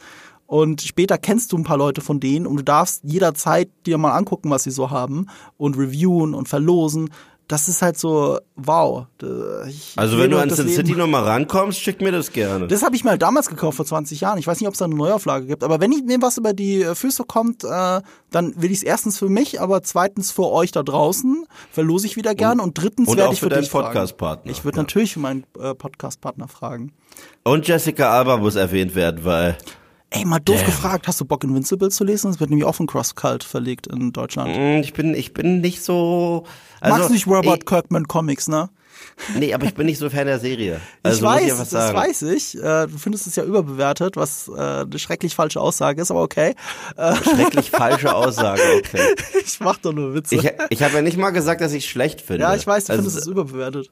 und 0.51 0.81
später 0.81 1.17
kennst 1.17 1.53
du 1.53 1.57
ein 1.57 1.63
paar 1.63 1.77
Leute 1.77 2.01
von 2.01 2.19
denen 2.19 2.45
und 2.45 2.57
du 2.57 2.63
darfst 2.63 3.05
jederzeit 3.05 3.69
dir 3.85 3.97
mal 3.97 4.11
angucken, 4.11 4.49
was 4.49 4.63
sie 4.63 4.71
so 4.71 4.89
haben 4.89 5.27
und 5.55 5.77
reviewen 5.77 6.33
und 6.33 6.49
verlosen. 6.49 7.09
Das 7.47 7.69
ist 7.69 7.81
halt 7.81 7.97
so, 7.97 8.37
wow. 8.57 9.05
Also 9.95 10.17
wenn 10.17 10.29
du 10.29 10.37
an 10.41 10.49
das 10.49 10.57
Sin. 10.57 10.67
City 10.67 10.91
nochmal 10.93 11.23
rankommst, 11.23 11.79
schick 11.79 12.01
mir 12.01 12.11
das 12.11 12.33
gerne. 12.33 12.67
Das 12.67 12.83
habe 12.83 12.97
ich 12.97 13.05
mal 13.05 13.17
damals 13.17 13.47
gekauft, 13.49 13.77
vor 13.77 13.85
20 13.85 14.19
Jahren. 14.19 14.37
Ich 14.39 14.47
weiß 14.47 14.59
nicht, 14.59 14.67
ob 14.67 14.73
es 14.73 14.79
da 14.79 14.85
eine 14.85 14.95
Neuauflage 14.95 15.45
gibt. 15.45 15.63
Aber 15.63 15.79
wenn 15.79 15.91
ich- 15.93 16.03
mir 16.03 16.21
was 16.21 16.37
über 16.37 16.51
die 16.53 16.81
äh, 16.81 16.95
Füße 16.95 17.23
kommt, 17.25 17.63
äh, 17.63 18.01
dann 18.29 18.53
will 18.61 18.71
ich 18.71 18.79
es 18.79 18.83
erstens 18.83 19.17
für 19.19 19.29
mich, 19.29 19.61
aber 19.61 19.81
zweitens 19.83 20.31
für 20.31 20.49
euch 20.51 20.71
da 20.73 20.83
draußen. 20.83 21.45
Verlose 21.71 22.07
ich 22.07 22.15
wieder 22.17 22.35
gern. 22.35 22.59
Und, 22.59 22.77
drittens 22.77 23.07
und 23.07 23.15
werde 23.17 23.29
auch 23.29 23.33
ich 23.33 23.39
für 23.39 23.49
für 23.49 23.55
dich 23.59 23.69
fragen. 23.69 23.85
Podcast-Partner. 23.87 24.51
Ich 24.51 24.65
würde 24.65 24.77
Ja. 24.77 24.83
natürlich 24.83 25.13
für 25.13 25.19
meinen 25.19 25.45
äh, 25.59 25.73
Podcast-Partner 25.75 26.47
fragen. 26.49 26.91
Und 27.43 27.67
Jessica 27.69 28.11
Alba 28.11 28.35
muss 28.37 28.55
erwähnt 28.55 28.95
werden, 28.95 29.23
weil 29.23 29.57
Ey, 30.13 30.25
mal 30.25 30.39
doof 30.39 30.57
Damn. 30.57 30.65
gefragt, 30.65 31.07
hast 31.07 31.21
du 31.21 31.25
Bock 31.25 31.43
Invincible 31.45 31.89
zu 31.89 32.03
lesen? 32.03 32.29
Das 32.29 32.39
wird 32.41 32.49
nämlich 32.49 32.65
auch 32.67 32.75
von 32.75 32.85
CrossCult 32.85 33.45
verlegt 33.45 33.87
in 33.87 34.11
Deutschland. 34.11 34.55
mm, 34.55 34.81
ich 34.83 34.91
bin, 34.93 35.15
ich 35.15 35.33
bin 35.33 35.61
nicht 35.61 35.81
so. 35.81 36.43
Also, 36.81 36.95
Magst 36.97 37.09
du 37.09 37.13
nicht 37.13 37.27
Robert 37.27 37.59
ich, 37.59 37.65
Kirkman 37.65 38.07
Comics, 38.07 38.49
ne? 38.49 38.69
Nee, 39.35 39.53
aber 39.53 39.65
ich 39.65 39.73
bin 39.73 39.85
nicht 39.85 39.97
so 39.99 40.09
Fan 40.09 40.27
der 40.27 40.39
Serie. 40.39 40.81
Also 41.03 41.17
ich 41.19 41.23
weiß, 41.23 41.43
ich 41.63 41.69
das 41.69 41.93
weiß 41.93 42.21
ich. 42.23 42.55
Äh, 42.57 42.87
du 42.87 42.97
findest 42.97 43.25
es 43.25 43.37
ja 43.37 43.43
überbewertet, 43.45 44.17
was 44.17 44.49
äh, 44.49 44.59
eine 44.81 44.99
schrecklich 44.99 45.33
falsche 45.33 45.61
Aussage 45.61 46.01
ist, 46.01 46.11
aber 46.11 46.23
okay. 46.23 46.55
Äh, 46.97 47.15
Schrecklich 47.15 47.71
falsche 47.71 48.13
Aussage, 48.15 48.61
okay. 48.79 49.15
ich 49.45 49.59
mach 49.61 49.77
doch 49.77 49.93
nur 49.93 50.13
Witze. 50.13 50.35
Ich, 50.35 50.51
ich 50.71 50.83
habe 50.83 50.95
ja 50.95 51.01
nicht 51.01 51.17
mal 51.17 51.29
gesagt, 51.31 51.61
dass 51.61 51.71
ich 51.71 51.89
schlecht 51.89 52.19
finde. 52.19 52.41
ja, 52.43 52.53
ich 52.53 52.67
weiß, 52.67 52.85
du 52.85 52.91
Also, 52.93 53.03
findest 53.03 53.25
es 53.25 53.27
überbewertet. 53.31 53.89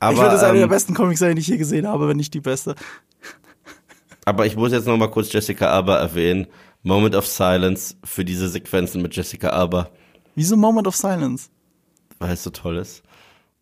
aber, 0.00 0.12
ich 0.12 0.18
finde 0.18 0.34
es 0.34 0.42
eine 0.42 0.54
der 0.54 0.62
ähm, 0.64 0.68
besten 0.70 0.92
Comics-Serien, 0.94 1.36
die 1.36 1.42
ich 1.42 1.48
je 1.48 1.56
gesehen 1.56 1.86
habe, 1.86 2.08
wenn 2.08 2.16
nicht 2.16 2.34
die 2.34 2.40
beste. 2.40 2.74
Aber 4.24 4.46
ich 4.46 4.56
muss 4.56 4.72
jetzt 4.72 4.86
noch 4.86 4.96
mal 4.96 5.10
kurz 5.10 5.32
Jessica 5.32 5.70
Alba 5.70 5.96
erwähnen. 5.98 6.46
Moment 6.82 7.14
of 7.14 7.26
Silence 7.26 7.96
für 8.04 8.24
diese 8.24 8.48
Sequenzen 8.48 9.02
mit 9.02 9.14
Jessica 9.14 9.48
Alba, 9.50 9.90
Wieso 10.34 10.56
Moment 10.56 10.86
of 10.86 10.96
Silence? 10.96 11.48
weil 12.18 12.32
es 12.32 12.42
so 12.42 12.50
toll 12.50 12.76
ist. 12.78 13.02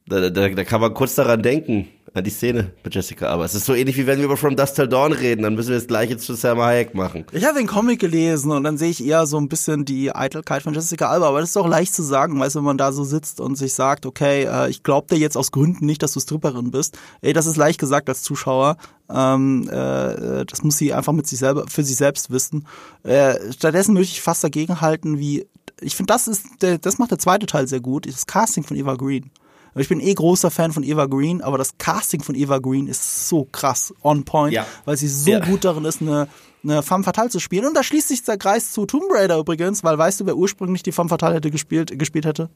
Da, 0.08 0.30
da, 0.30 0.48
da 0.48 0.64
kann 0.64 0.80
man 0.80 0.94
kurz 0.94 1.14
daran 1.16 1.42
denken, 1.42 1.88
an 2.14 2.24
die 2.24 2.30
Szene 2.30 2.72
mit 2.82 2.94
Jessica 2.94 3.26
Alba. 3.26 3.44
Es 3.44 3.54
ist 3.54 3.66
so 3.66 3.74
ähnlich 3.74 3.96
wie 3.96 4.06
wenn 4.06 4.18
wir 4.18 4.24
über 4.24 4.36
From 4.36 4.56
Dust 4.56 4.76
Till 4.76 4.88
Dawn 4.88 5.12
reden, 5.12 5.42
dann 5.42 5.54
müssen 5.54 5.68
wir 5.68 5.76
das 5.76 5.86
gleiche 5.86 6.16
zu 6.16 6.34
Selma 6.34 6.66
Hayek 6.66 6.94
machen. 6.94 7.26
Ich 7.32 7.44
habe 7.44 7.58
den 7.58 7.66
Comic 7.66 8.00
gelesen 8.00 8.50
und 8.50 8.64
dann 8.64 8.78
sehe 8.78 8.90
ich 8.90 9.04
eher 9.04 9.26
so 9.26 9.38
ein 9.38 9.48
bisschen 9.48 9.84
die 9.84 10.14
Eitelkeit 10.14 10.62
von 10.62 10.72
Jessica 10.72 11.08
Alba, 11.08 11.28
aber 11.28 11.40
das 11.40 11.50
ist 11.50 11.56
auch 11.56 11.68
leicht 11.68 11.94
zu 11.94 12.02
sagen, 12.02 12.40
weißt 12.40 12.54
du, 12.54 12.60
wenn 12.60 12.64
man 12.64 12.78
da 12.78 12.92
so 12.92 13.04
sitzt 13.04 13.40
und 13.40 13.56
sich 13.56 13.74
sagt, 13.74 14.06
okay, 14.06 14.44
äh, 14.44 14.70
ich 14.70 14.82
glaube 14.82 15.14
dir 15.14 15.20
jetzt 15.20 15.36
aus 15.36 15.52
Gründen 15.52 15.84
nicht, 15.86 16.02
dass 16.02 16.12
du 16.12 16.20
Stripperin 16.20 16.70
bist. 16.70 16.98
Ey, 17.20 17.32
das 17.32 17.46
ist 17.46 17.56
leicht 17.56 17.78
gesagt 17.78 18.08
als 18.08 18.22
Zuschauer. 18.22 18.76
Ähm, 19.10 19.68
äh, 19.68 20.44
das 20.44 20.62
muss 20.62 20.78
sie 20.78 20.94
einfach 20.94 21.12
mit 21.12 21.26
sich 21.26 21.38
selber, 21.38 21.66
für 21.68 21.84
sich 21.84 21.96
selbst 21.96 22.30
wissen. 22.30 22.66
Äh, 23.02 23.52
stattdessen 23.52 23.94
möchte 23.94 24.12
ich 24.12 24.22
fast 24.22 24.42
dagegen 24.42 24.80
halten, 24.80 25.18
wie 25.18 25.46
ich 25.80 25.94
finde, 25.94 26.12
das 26.12 26.26
ist 26.26 26.44
der, 26.60 26.78
das 26.78 26.98
macht 26.98 27.12
der 27.12 27.18
zweite 27.18 27.46
Teil 27.46 27.68
sehr 27.68 27.80
gut, 27.80 28.06
das 28.06 28.26
Casting 28.26 28.64
von 28.64 28.76
Eva 28.76 28.96
Green. 28.96 29.30
Ich 29.80 29.88
bin 29.88 30.00
eh 30.00 30.12
großer 30.14 30.50
Fan 30.50 30.72
von 30.72 30.82
Eva 30.82 31.06
Green, 31.06 31.40
aber 31.42 31.58
das 31.58 31.76
Casting 31.78 32.22
von 32.22 32.34
Eva 32.34 32.58
Green 32.58 32.86
ist 32.86 33.28
so 33.28 33.46
krass 33.50 33.92
on 34.02 34.24
point, 34.24 34.52
Ja. 34.54 34.66
weil 34.84 34.96
sie 34.96 35.08
so 35.08 35.30
Ja. 35.30 35.40
gut 35.40 35.64
darin 35.64 35.84
ist, 35.84 36.00
eine, 36.02 36.28
eine 36.64 36.82
Femme 36.82 37.04
Fatale 37.04 37.28
zu 37.30 37.38
spielen. 37.40 37.66
Und 37.66 37.76
da 37.76 37.82
schließt 37.82 38.08
sich 38.08 38.22
der 38.24 38.38
Kreis 38.38 38.72
zu 38.72 38.86
Tomb 38.86 39.04
Raider 39.10 39.38
übrigens, 39.38 39.84
weil 39.84 39.96
weißt 39.98 40.20
du, 40.20 40.26
wer 40.26 40.36
ursprünglich 40.36 40.82
die 40.82 40.92
Femme 40.92 41.08
Fatale 41.08 41.36
hätte 41.36 41.50
gespielt, 41.50 41.98
gespielt 41.98 42.24
hätte? 42.26 42.50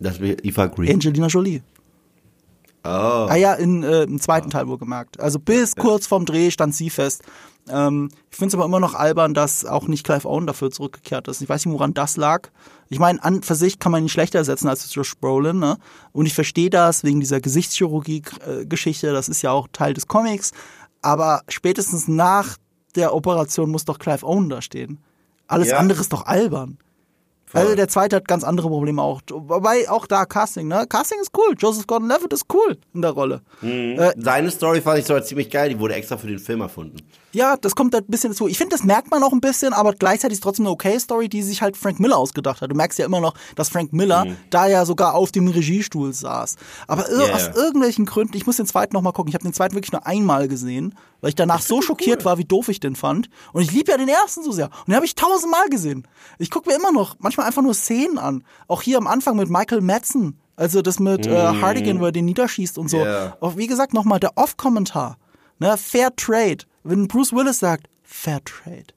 Das 0.00 0.20
wäre 0.20 0.36
Eva 0.42 0.66
Green. 0.66 0.92
Angelina 0.92 1.26
Jolie. 1.28 1.62
Oh. 2.86 2.88
Ah 3.30 3.36
ja, 3.36 3.54
in, 3.54 3.82
äh, 3.82 4.02
im 4.02 4.20
zweiten 4.20 4.50
Teil 4.50 4.68
wohlgemerkt. 4.68 5.18
Also 5.18 5.38
bis 5.38 5.74
kurz 5.74 6.06
vorm 6.06 6.26
Dreh 6.26 6.50
stand 6.50 6.74
sie 6.74 6.90
fest. 6.90 7.22
Ähm, 7.68 8.10
ich 8.30 8.36
finde 8.36 8.48
es 8.48 8.54
aber 8.54 8.64
immer 8.66 8.80
noch 8.80 8.94
albern, 8.94 9.32
dass 9.34 9.64
auch 9.64 9.88
nicht 9.88 10.04
Clive 10.04 10.28
Owen 10.28 10.46
dafür 10.46 10.70
zurückgekehrt 10.70 11.28
ist. 11.28 11.40
Ich 11.40 11.48
weiß 11.48 11.64
nicht, 11.64 11.72
woran 11.74 11.94
das 11.94 12.16
lag. 12.16 12.48
Ich 12.90 12.98
meine, 12.98 13.22
an 13.24 13.42
für 13.42 13.54
sich 13.54 13.78
kann 13.78 13.90
man 13.92 14.02
ihn 14.02 14.08
schlechter 14.08 14.38
ersetzen 14.38 14.68
als 14.68 14.92
Josh 14.94 15.14
Brolin. 15.16 15.58
Ne? 15.58 15.78
Und 16.12 16.26
ich 16.26 16.34
verstehe 16.34 16.68
das 16.70 17.04
wegen 17.04 17.20
dieser 17.20 17.40
Gesichtschirurgie-Geschichte. 17.40 19.12
Das 19.12 19.28
ist 19.28 19.42
ja 19.42 19.50
auch 19.52 19.68
Teil 19.72 19.94
des 19.94 20.06
Comics. 20.06 20.52
Aber 21.02 21.42
spätestens 21.48 22.08
nach 22.08 22.56
der 22.96 23.14
Operation 23.14 23.70
muss 23.70 23.84
doch 23.84 23.98
Clive 23.98 24.24
Owen 24.26 24.48
da 24.48 24.62
stehen. 24.62 24.98
Alles 25.46 25.68
Ja. 25.68 25.78
andere 25.78 26.00
ist 26.00 26.12
doch 26.12 26.26
albern. 26.26 26.78
Also 27.52 27.76
der 27.76 27.86
zweite 27.86 28.16
hat 28.16 28.26
ganz 28.26 28.42
andere 28.42 28.66
Probleme 28.68 29.00
auch. 29.00 29.20
Wobei 29.30 29.88
auch 29.88 30.06
da 30.06 30.24
Casting, 30.26 30.66
ne? 30.66 30.86
Casting 30.88 31.20
ist 31.20 31.30
cool. 31.38 31.54
Joseph 31.56 31.86
Gordon-Levitt 31.86 32.32
ist 32.32 32.46
cool 32.52 32.78
in 32.92 33.00
der 33.00 33.12
Rolle. 33.12 33.42
Äh, 33.62 34.12
Seine 34.18 34.50
Story 34.50 34.80
fand 34.80 34.98
ich 34.98 35.04
sogar 35.06 35.22
ziemlich 35.22 35.50
geil, 35.50 35.68
die 35.68 35.78
wurde 35.78 35.94
extra 35.94 36.16
für 36.16 36.26
den 36.26 36.40
Film 36.40 36.62
erfunden. 36.62 36.96
Ja, 37.34 37.56
das 37.56 37.74
kommt 37.74 37.94
halt 37.94 38.08
ein 38.08 38.10
bisschen 38.10 38.30
dazu. 38.30 38.48
Ich 38.48 38.56
finde, 38.58 38.74
das 38.74 38.84
merkt 38.84 39.10
man 39.10 39.22
auch 39.22 39.32
ein 39.32 39.40
bisschen, 39.40 39.72
aber 39.72 39.92
gleichzeitig 39.92 40.36
ist 40.36 40.42
trotzdem 40.42 40.64
eine 40.66 40.72
okay 40.72 40.98
Story, 40.98 41.28
die 41.28 41.42
sich 41.42 41.60
halt 41.62 41.76
Frank 41.76 42.00
Miller 42.00 42.16
ausgedacht 42.16 42.60
hat. 42.60 42.70
Du 42.70 42.74
merkst 42.74 42.98
ja 42.98 43.04
immer 43.04 43.20
noch, 43.20 43.34
dass 43.56 43.68
Frank 43.68 43.92
Miller 43.92 44.26
da 44.50 44.66
ja 44.66 44.84
sogar 44.86 45.14
auf 45.14 45.32
dem 45.32 45.48
Regiestuhl 45.48 46.12
saß. 46.12 46.56
Aber 46.86 47.04
Yeah. 47.10 47.34
aus 47.34 47.50
irgendwelchen 47.54 48.06
Gründen, 48.06 48.36
ich 48.36 48.46
muss 48.46 48.56
den 48.56 48.66
zweiten 48.66 48.94
nochmal 48.94 49.12
gucken. 49.12 49.28
Ich 49.28 49.34
habe 49.34 49.44
den 49.44 49.52
zweiten 49.52 49.74
wirklich 49.74 49.92
nur 49.92 50.06
einmal 50.06 50.48
gesehen, 50.48 50.94
weil 51.20 51.28
ich 51.30 51.34
danach 51.34 51.60
so 51.60 51.82
schockiert 51.82 52.24
war, 52.24 52.38
wie 52.38 52.44
doof 52.44 52.68
ich 52.68 52.80
den 52.80 52.96
fand. 52.96 53.28
Und 53.52 53.62
ich 53.62 53.72
liebe 53.72 53.90
ja 53.90 53.98
den 53.98 54.08
ersten 54.08 54.42
so 54.42 54.52
sehr. 54.52 54.66
Und 54.66 54.88
den 54.88 54.96
habe 54.96 55.06
ich 55.06 55.14
tausendmal 55.14 55.68
gesehen. 55.68 56.06
Ich 56.38 56.50
gucke 56.50 56.70
mir 56.70 56.76
immer 56.76 56.92
noch 56.92 57.16
manchmal 57.18 57.46
einfach 57.46 57.62
nur 57.62 57.74
Szenen 57.74 58.18
an. 58.18 58.44
Auch 58.68 58.82
hier 58.82 58.98
am 58.98 59.06
Anfang 59.06 59.36
mit 59.36 59.50
Michael 59.50 59.80
Madsen. 59.80 60.38
Also 60.56 60.82
das 60.82 61.00
mit 61.00 61.26
äh, 61.26 61.36
Hardigan, 61.36 62.00
wo 62.00 62.06
er 62.06 62.12
den 62.12 62.26
niederschießt 62.26 62.78
und 62.78 62.88
so. 62.88 62.98
Ja. 62.98 63.36
Auch 63.40 63.56
wie 63.56 63.66
gesagt 63.66 63.92
nochmal 63.92 64.20
der 64.20 64.36
Off-Kommentar. 64.36 65.16
Ne, 65.58 65.76
Fair 65.76 66.14
Trade. 66.14 66.58
Wenn 66.84 67.08
Bruce 67.08 67.32
Willis 67.32 67.58
sagt, 67.58 67.88
Fair 68.02 68.44
Trade. 68.44 68.94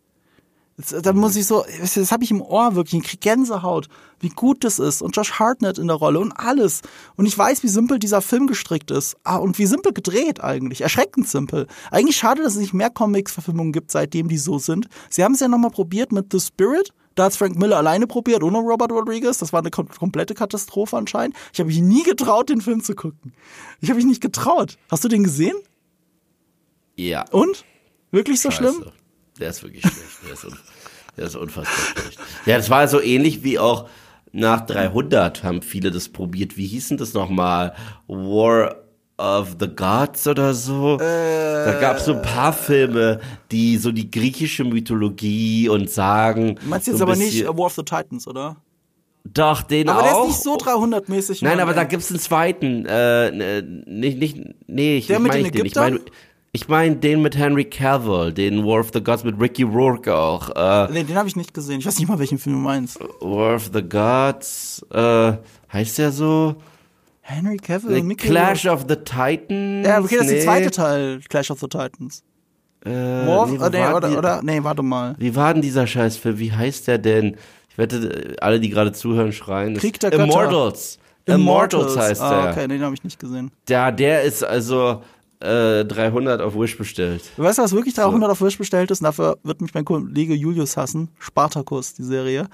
Jetzt, 0.77 0.93
äh, 0.93 1.01
dann 1.01 1.18
muss 1.18 1.35
ich 1.35 1.47
so, 1.47 1.65
das 1.81 2.11
habe 2.11 2.23
ich 2.23 2.31
im 2.31 2.41
Ohr 2.41 2.76
wirklich, 2.76 3.01
ich 3.01 3.07
krieg 3.07 3.22
Gänsehaut, 3.22 3.88
wie 4.19 4.30
gut 4.30 4.64
das 4.64 4.77
ist 4.77 5.01
und 5.01 5.15
Josh 5.15 5.34
Hartnett 5.39 5.77
in 5.77 5.88
der 5.88 5.95
Rolle 5.95 6.19
und 6.19 6.34
alles. 6.34 6.81
Und 7.15 7.26
ich 7.26 7.38
weiß, 7.38 7.64
wie 7.64 7.68
simpel 7.68 7.97
dieser 7.99 8.22
Film 8.22 8.47
gestrickt 8.47 8.91
ist. 8.91 9.15
Ah, 9.23 9.38
und 9.38 9.57
wie 9.57 9.65
simpel 9.65 9.93
gedreht 9.93 10.43
eigentlich. 10.43 10.81
Erschreckend 10.81 11.27
simpel. 11.27 11.68
Eigentlich 11.91 12.18
schade, 12.18 12.43
dass 12.43 12.53
es 12.53 12.59
nicht 12.59 12.73
mehr 12.73 12.89
Comics-Verfilmungen 12.89 13.73
gibt, 13.73 13.91
seitdem 13.91 14.27
die 14.27 14.38
so 14.38 14.59
sind. 14.59 14.88
Sie 15.09 15.23
haben 15.23 15.34
es 15.34 15.39
ja 15.39 15.47
nochmal 15.47 15.72
probiert 15.72 16.11
mit 16.11 16.31
The 16.31 16.39
Spirit. 16.39 16.93
Da 17.15 17.26
hat 17.26 17.35
Frank 17.35 17.57
Miller 17.57 17.77
alleine 17.77 18.05
probiert, 18.05 18.43
ohne 18.43 18.59
Robert 18.59 18.91
Rodriguez. 18.91 19.39
Das 19.39 19.51
war 19.51 19.61
eine 19.61 19.72
kom 19.72 19.88
komplette 19.89 20.35
Katastrophe 20.35 20.97
anscheinend. 20.97 21.35
Ich 21.51 21.59
habe 21.59 21.68
mich 21.68 21.80
nie 21.80 22.03
getraut, 22.03 22.49
den 22.49 22.61
Film 22.61 22.84
zu 22.84 22.93
gucken. 22.93 23.34
Ich 23.81 23.89
habe 23.89 23.97
mich 23.97 24.05
nicht 24.05 24.22
getraut. 24.22 24.77
Hast 24.91 25.03
du 25.03 25.07
den 25.07 25.23
gesehen? 25.23 25.55
Ja. 26.95 27.26
Und? 27.31 27.65
Wirklich 28.11 28.41
so 28.41 28.51
schlimm? 28.51 28.75
Scheiße. 28.75 28.93
Der 29.39 29.49
ist 29.49 29.63
wirklich 29.63 29.81
schlecht. 29.81 29.97
Der 30.25 30.34
ist, 30.34 30.45
un 30.45 30.57
der 31.17 31.25
ist 31.25 31.35
unfassbar 31.35 32.01
schlecht. 32.01 32.19
Ja, 32.45 32.57
das 32.57 32.69
war 32.69 32.88
so 32.88 33.01
ähnlich 33.01 33.43
wie 33.43 33.59
auch 33.59 33.89
nach 34.31 34.61
300 34.65 35.43
haben 35.43 35.61
viele 35.61 35.91
das 35.91 36.09
probiert. 36.09 36.57
Wie 36.57 36.67
hießen 36.67 36.97
das 36.97 37.13
nochmal? 37.13 37.73
War 38.07 38.75
of 39.17 39.55
the 39.59 39.67
Gods 39.67 40.27
oder 40.27 40.53
so? 40.53 40.97
da 40.97 41.79
gab 41.79 41.97
es 41.97 42.05
so 42.05 42.13
ein 42.13 42.21
paar 42.21 42.53
Filme, 42.53 43.19
die 43.51 43.77
so 43.77 43.91
die 43.91 44.11
griechische 44.11 44.63
Mythologie 44.63 45.69
und 45.69 45.89
sagen. 45.89 46.55
Du 46.55 46.67
meinst 46.67 46.85
so 46.85 46.91
jetzt 46.91 47.01
ein 47.01 47.07
aber 47.07 47.15
nicht 47.15 47.41
äh, 47.41 47.47
War 47.47 47.65
of 47.65 47.73
the 47.73 47.84
Titans, 47.84 48.27
oder? 48.27 48.57
Doch, 49.34 49.61
den 49.61 49.89
Aber 49.89 49.99
auch. 49.99 50.03
der 50.03 50.21
ist 50.21 50.27
nicht 50.27 50.43
so 50.43 50.55
300-mäßig. 50.55 51.43
Nein, 51.43 51.59
aber 51.59 51.73
da 51.73 51.81
ey. 51.81 51.88
gibt's 51.88 52.09
einen 52.09 52.19
zweiten. 52.19 52.85
Äh, 52.85 53.31
ne, 53.31 53.61
nicht, 53.85 54.19
nicht, 54.19 54.38
nee, 54.67 54.97
ich, 54.97 55.07
Der 55.07 55.17
ich 55.17 55.23
mit 55.23 55.31
meine 55.31 55.51
den 55.51 55.63
nicht 55.63 55.75
den. 55.75 55.84
Ich 55.84 55.93
meine, 55.93 55.99
ich 56.51 56.67
mein 56.67 56.99
den 57.01 57.21
mit 57.21 57.37
Henry 57.37 57.65
Cavill, 57.65 58.33
den 58.33 58.65
War 58.65 58.79
of 58.79 58.89
the 58.93 59.03
Gods 59.03 59.23
mit 59.23 59.39
Ricky 59.39 59.63
Rourke 59.63 60.15
auch. 60.15 60.49
Äh, 60.55 60.91
Nee, 60.91 61.03
den 61.03 61.15
habe 61.17 61.27
ich 61.27 61.35
nicht 61.35 61.53
gesehen. 61.53 61.79
Ich 61.79 61.85
weiß 61.85 61.99
nicht 61.99 62.07
mal, 62.07 62.17
welchen 62.19 62.37
Film 62.39 62.55
du 62.57 62.61
meinst. 62.61 62.99
War 63.21 63.55
of 63.55 63.69
the 63.73 63.81
Gods, 63.83 64.85
äh, 64.91 65.33
heißt 65.71 65.97
der 65.99 66.11
so? 66.11 66.55
Henry 67.21 67.57
Cavill 67.57 67.93
The 67.95 68.01
Mickey 68.01 68.27
Clash 68.29 68.65
Rourke. 68.65 68.81
of 68.83 68.85
the 68.89 68.95
Titans? 68.95 69.85
Ja, 69.85 69.99
okay, 69.99 70.15
das 70.17 70.25
ist 70.27 70.31
nee. 70.31 70.35
der 70.37 70.43
zweite 70.43 70.71
Teil, 70.71 71.19
Clash 71.27 71.51
of 71.51 71.59
the 71.59 71.67
Titans. 71.67 72.23
Äh, 72.85 72.89
War 72.91 73.43
of, 73.43 73.49
nee, 73.51 73.57
äh, 73.57 73.69
nee, 73.69 73.93
oder, 73.93 74.09
die- 74.09 74.15
oder, 74.15 74.41
nee, 74.43 74.63
warte 74.63 74.81
mal. 74.81 75.15
Wie 75.19 75.35
war 75.35 75.53
denn 75.53 75.61
dieser 75.61 75.85
Scheißfilm? 75.85 76.39
Wie 76.39 76.53
heißt 76.53 76.87
der 76.87 76.97
denn? 76.97 77.35
Ich 77.69 77.77
wette, 77.77 78.35
alle, 78.39 78.59
die 78.61 78.69
gerade 78.69 78.93
zuhören, 78.93 79.33
schreien. 79.33 79.75
Krieg 79.75 79.99
der 79.99 80.09
Götter. 80.11 80.23
Immortals. 80.23 80.97
Immortals 81.25 81.97
heißt 81.97 82.21
ah, 82.21 82.43
der. 82.43 82.51
okay, 82.51 82.67
den 82.69 82.81
habe 82.81 82.95
ich 82.95 83.03
nicht 83.03 83.19
gesehen. 83.19 83.51
Ja, 83.67 83.91
der 83.91 84.21
ist 84.23 84.43
also 84.45 85.01
äh, 85.39 85.85
300 85.85 86.41
auf 86.41 86.55
Wish 86.59 86.77
bestellt. 86.77 87.22
Du 87.38 87.43
weißt, 87.43 87.59
was 87.59 87.72
wirklich 87.73 87.93
300 87.93 88.30
auf 88.31 88.41
Wish 88.41 88.57
bestellt 88.57 88.89
ist? 88.91 89.01
Und 89.01 89.05
dafür 89.05 89.38
wird 89.43 89.61
mich 89.61 89.73
mein 89.73 89.85
Kollege 89.85 90.34
Julius 90.34 90.77
hassen. 90.77 91.09
Spartacus, 91.19 91.93
die 91.93 92.03
Serie. 92.03 92.47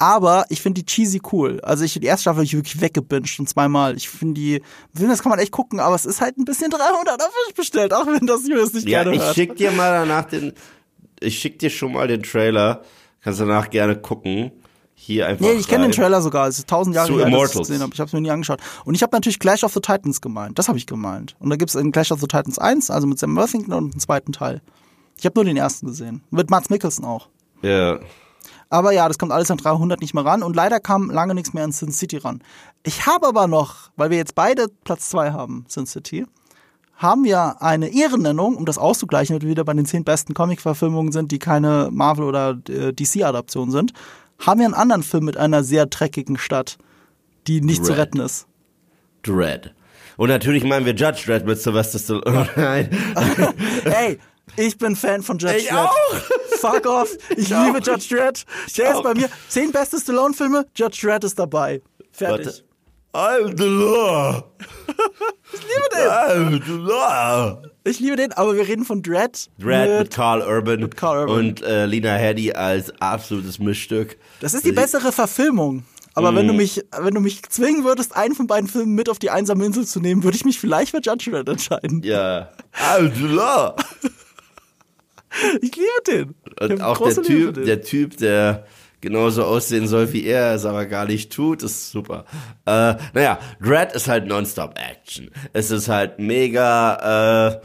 Aber 0.00 0.44
ich 0.48 0.62
finde 0.62 0.80
die 0.80 0.86
cheesy 0.86 1.20
cool. 1.32 1.60
Also 1.62 1.84
ich, 1.84 1.94
die 1.94 2.06
erste 2.06 2.22
Staffel 2.22 2.36
habe 2.36 2.44
ich 2.44 2.54
wirklich 2.54 2.80
weggebinged 2.80 3.40
und 3.40 3.48
zweimal. 3.48 3.96
Ich 3.96 4.08
finde 4.08 4.34
die, 4.40 4.62
finde, 4.94 5.10
das 5.10 5.22
kann 5.22 5.30
man 5.30 5.40
echt 5.40 5.50
gucken, 5.50 5.80
aber 5.80 5.96
es 5.96 6.06
ist 6.06 6.20
halt 6.20 6.38
ein 6.38 6.44
bisschen 6.44 6.70
300 6.70 7.20
auf 7.20 7.32
Wish 7.48 7.54
bestellt, 7.54 7.92
auch 7.92 8.06
wenn 8.06 8.24
das 8.26 8.46
Julius 8.46 8.72
nicht 8.74 8.88
Ja, 8.88 9.02
gerne 9.02 9.16
ich 9.16 9.22
hört. 9.22 9.34
schick 9.34 9.56
dir 9.56 9.72
mal 9.72 9.90
danach 9.90 10.24
den, 10.26 10.52
ich 11.18 11.36
schick 11.40 11.58
dir 11.58 11.70
schon 11.70 11.92
mal 11.92 12.06
den 12.06 12.22
Trailer. 12.22 12.82
Kannst 13.20 13.40
danach 13.40 13.68
gerne 13.70 13.96
gucken. 13.96 14.52
Hier 15.00 15.28
einfach. 15.28 15.46
Nee, 15.46 15.52
ich 15.52 15.68
kenne 15.68 15.84
den. 15.84 15.92
Trailer 15.92 16.20
sogar. 16.20 16.48
Es 16.48 16.58
ist 16.58 16.68
tausend 16.68 16.96
Jahre 16.96 17.12
her, 17.12 17.30
dass 17.30 17.52
ich 17.52 17.58
gesehen 17.58 17.80
habe. 17.80 17.94
Ich 17.94 18.00
habe 18.00 18.08
es 18.08 18.12
mir 18.12 18.20
nie 18.20 18.32
angeschaut. 18.32 18.60
Und 18.84 18.96
ich 18.96 19.02
habe 19.02 19.14
natürlich 19.14 19.38
Clash 19.38 19.62
of 19.62 19.72
the 19.72 19.80
Titans 19.80 20.20
gemeint. 20.20 20.58
Das 20.58 20.68
habe 20.68 20.76
ich 20.76 20.86
gemeint. 20.86 21.36
Und 21.38 21.50
da 21.50 21.56
gibt 21.56 21.70
es 21.70 21.76
in 21.76 21.92
Clash 21.92 22.10
of 22.10 22.20
the 22.20 22.26
Titans 22.26 22.58
1, 22.58 22.90
also 22.90 23.06
mit 23.06 23.18
Sam 23.18 23.36
Worthington 23.36 23.72
und 23.72 23.92
einen 23.92 24.00
zweiten 24.00 24.32
Teil. 24.32 24.60
Ich 25.16 25.24
habe 25.24 25.34
nur 25.36 25.44
den 25.44 25.56
ersten 25.56 25.86
gesehen. 25.86 26.22
Mit 26.30 26.50
Mats 26.50 26.68
Mikkelsen 26.68 27.04
auch. 27.04 27.28
Ja. 27.62 28.00
Aber 28.70 28.92
ja, 28.92 29.06
das 29.06 29.18
kommt 29.18 29.30
alles 29.30 29.50
an 29.52 29.58
300 29.58 30.00
nicht 30.00 30.14
mehr 30.14 30.24
ran. 30.24 30.42
Und 30.42 30.56
leider 30.56 30.80
kam 30.80 31.10
lange 31.10 31.34
nichts 31.34 31.54
mehr 31.54 31.62
an 31.62 31.72
Sin 31.72 31.92
City 31.92 32.16
ran. 32.18 32.42
Ich 32.82 33.06
habe 33.06 33.28
aber 33.28 33.46
noch, 33.46 33.90
weil 33.96 34.10
wir 34.10 34.18
jetzt 34.18 34.34
beide 34.34 34.66
Platz 34.82 35.08
zwei 35.08 35.30
haben, 35.30 35.64
Sin 35.68 35.86
City, 35.86 36.26
haben 36.96 37.22
wir 37.22 37.62
eine 37.62 37.88
Ehrennennung, 37.94 38.56
um 38.56 38.66
das 38.66 38.76
auszugleichen, 38.76 39.34
damit 39.34 39.44
wir 39.44 39.50
wieder 39.50 39.64
bei 39.64 39.74
den 39.74 39.86
zehn 39.86 40.02
besten 40.02 40.34
Comic-Verfilmungen 40.34 41.12
sind, 41.12 41.30
die 41.30 41.38
keine 41.38 41.88
Marvel- 41.92 42.24
oder 42.24 42.58
äh, 42.68 42.92
DC-Adaption 42.92 43.70
sind, 43.70 43.92
haben 44.38 44.60
wir 44.60 44.66
einen 44.66 44.74
anderen 44.74 45.02
Film 45.02 45.24
mit 45.24 45.36
einer 45.36 45.62
sehr 45.64 45.86
dreckigen 45.86 46.38
Stadt, 46.38 46.78
die 47.46 47.60
nicht 47.60 47.84
zu 47.84 47.92
Dread. 47.92 47.98
retten 48.06 48.20
ist. 48.20 48.46
Dread. 49.22 49.74
Und 50.16 50.28
natürlich 50.28 50.64
meinen 50.64 50.86
wir 50.86 50.94
Judge 50.94 51.22
Dread 51.26 51.46
mit 51.46 51.60
Sylvester 51.60 51.98
Stallone. 51.98 52.48
Nein. 52.56 52.90
Ey, 53.84 54.18
ich 54.56 54.76
bin 54.78 54.96
Fan 54.96 55.22
von 55.22 55.38
Judge 55.38 55.56
Ich 55.58 55.68
Dredd. 55.68 55.78
auch. 55.78 55.94
Fuck 56.60 56.86
off. 56.86 57.16
Ich, 57.36 57.54
auch. 57.54 57.66
liebe 57.66 57.78
Judge 57.78 58.14
Dredd. 58.14 58.44
Der 58.76 58.90
ist 58.90 58.96
auch. 58.96 59.02
bei 59.04 59.14
mir. 59.14 59.28
Zehn 59.48 59.70
beste 59.70 60.00
Stallone-Filme, 60.00 60.66
Judge 60.74 60.98
Dredd 61.02 61.24
ist 61.24 61.38
dabei. 61.38 61.80
Fertig. 62.10 62.46
Warte. 62.46 62.64
I'm 63.14 63.56
the 63.56 63.64
law. 63.64 64.44
Ich 65.52 65.60
liebe 65.62 65.88
den. 65.96 66.08
I'm 66.08 66.64
the 66.66 66.72
law. 66.72 67.62
Ich 67.84 68.00
liebe 68.00 68.16
den, 68.16 68.32
aber 68.32 68.54
wir 68.54 68.68
reden 68.68 68.84
von 68.84 69.02
Dread. 69.02 69.48
Dread 69.58 70.00
mit 70.00 70.10
Carl 70.10 70.42
Urban, 70.42 70.90
Carl 70.90 71.20
Urban. 71.20 71.36
und 71.38 71.62
äh, 71.62 71.86
Lina 71.86 72.14
Headey 72.14 72.52
als 72.52 72.92
absolutes 73.00 73.58
Mischstück. 73.58 74.18
Das 74.40 74.52
ist 74.52 74.66
die 74.66 74.72
bessere 74.72 75.10
Verfilmung. 75.10 75.84
Aber 76.14 76.34
wenn 76.34 76.46
du 76.48 76.52
mich, 76.52 76.84
wenn 77.00 77.14
du 77.14 77.20
mich 77.20 77.42
zwingen 77.48 77.84
würdest, 77.84 78.16
einen 78.16 78.34
von 78.34 78.46
beiden 78.48 78.68
Filmen 78.68 78.94
mit 78.94 79.08
auf 79.08 79.18
die 79.18 79.30
einsame 79.30 79.64
Insel 79.64 79.86
zu 79.86 80.00
nehmen, 80.00 80.24
würde 80.24 80.36
ich 80.36 80.44
mich 80.44 80.58
vielleicht 80.58 80.90
für 80.90 81.00
Judge 81.00 81.30
Dredd 81.30 81.48
entscheiden. 81.48 82.02
Ja. 82.02 82.50
I'm 82.74 83.14
the 83.14 83.26
law. 83.26 83.74
Ich 85.60 85.76
liebe 85.76 86.02
den. 86.06 86.34
Ich 86.60 86.70
Und 86.70 86.82
auch 86.82 86.98
der 86.98 87.22
Typ, 87.22 87.64
der 87.64 87.82
Typ, 87.82 88.16
der 88.16 88.66
genauso 89.00 89.44
aussehen 89.44 89.86
soll 89.86 90.12
wie 90.12 90.24
er, 90.24 90.54
es 90.54 90.64
aber 90.64 90.86
gar 90.86 91.06
nicht 91.06 91.32
tut, 91.32 91.62
ist 91.62 91.90
super. 91.90 92.24
Äh, 92.66 92.94
naja, 93.14 93.38
Dread 93.60 93.92
ist 93.92 94.08
halt 94.08 94.26
Nonstop-Action. 94.26 95.30
Es 95.52 95.70
ist 95.70 95.88
halt 95.88 96.18
mega 96.18 97.50
äh, 97.50 97.60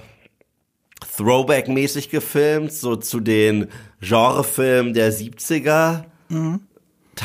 Throwback-mäßig 1.18 2.10
gefilmt, 2.10 2.74
so 2.74 2.96
zu 2.96 3.20
den 3.20 3.68
Genrefilmen 4.02 4.94
der 4.94 5.14
70er. 5.14 6.06
Mhm. 6.30 6.62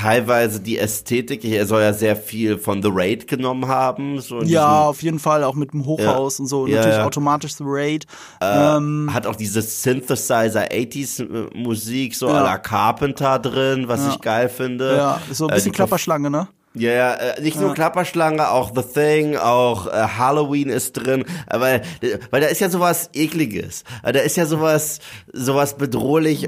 Teilweise 0.01 0.61
die 0.61 0.79
Ästhetik, 0.79 1.45
er 1.45 1.67
soll 1.67 1.83
ja 1.83 1.93
sehr 1.93 2.15
viel 2.17 2.59
von 2.59 2.83
The 2.83 2.91
Raid 2.93 3.27
genommen 3.27 3.67
haben. 3.69 4.21
So 4.21 4.43
Ja, 4.43 4.83
auf 4.89 5.03
jeden 5.03 5.19
Fall, 5.19 5.43
auch 5.45 5.55
mit 5.55 5.73
dem 5.73 5.85
Hochhaus 5.87 6.39
und 6.41 6.47
so. 6.47 6.63
Und 6.63 6.71
Ja, 6.71 6.77
natürlich 6.77 6.99
ja. 6.99 7.05
automatisch 7.05 7.55
The 7.55 7.65
Raid. 7.67 8.07
diesem, 8.41 9.11
hat 9.13 9.27
auch 9.27 9.37
diese 9.37 9.63
Synthesizer 9.63 10.67
80s 10.71 11.21
äh, 11.23 11.57
Musik 11.59 12.15
so 12.15 12.29
à 12.29 12.43
la 12.43 12.59
Carpenter 12.59 13.39
drin, 13.39 13.89
was 13.89 14.07
ich 14.07 14.21
geil 14.21 14.49
finde. 14.49 14.97
ja, 14.97 15.21
so 15.33 15.47
ein 15.47 15.51
Äh, 15.51 15.55
bisschen 15.57 15.73
die 15.73 15.77
Klapperschlange, 15.77 16.31
ne? 16.31 16.49
Ja, 16.75 16.93
ja, 16.93 17.15
äh, 17.15 17.41
nicht 17.43 17.59
nur 17.59 17.75
Klapperschlange, 17.75 18.51
auch 18.51 18.71
The 18.75 18.83
Thing, 18.83 19.37
auch 19.37 19.87
äh, 19.89 19.91
Halloween 20.19 20.69
ist 20.69 20.93
drin, 20.93 21.25
äh, 21.49 21.59
weil, 21.59 21.83
äh, 22.03 22.19
weil 22.31 22.41
da 22.43 22.47
ist 22.49 22.61
ja 22.61 22.69
sowas 22.71 23.11
ekliges, 23.15 23.83
äh, 24.05 24.13
da 24.13 24.21
ist 24.21 24.37
ja 24.37 24.47
sowas, 24.47 25.01
sowas 25.33 25.77
bedrohlich 25.77 26.47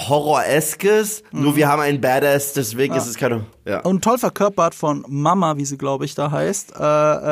Horroreskes, 0.00 1.22
nur 1.32 1.54
wir 1.56 1.68
haben 1.68 1.80
einen 1.80 2.00
Badass, 2.00 2.52
deswegen 2.52 2.94
ist 2.94 3.06
es 3.06 3.16
keine, 3.16 3.46
ja. 3.64 3.80
Und 3.80 4.02
toll 4.02 4.18
verkörpert 4.18 4.74
von 4.74 5.04
Mama, 5.08 5.56
wie 5.56 5.64
sie, 5.64 5.78
glaube 5.78 6.04
ich, 6.04 6.14
da 6.14 6.30
heißt, 6.30 6.74
äh, 6.78 6.82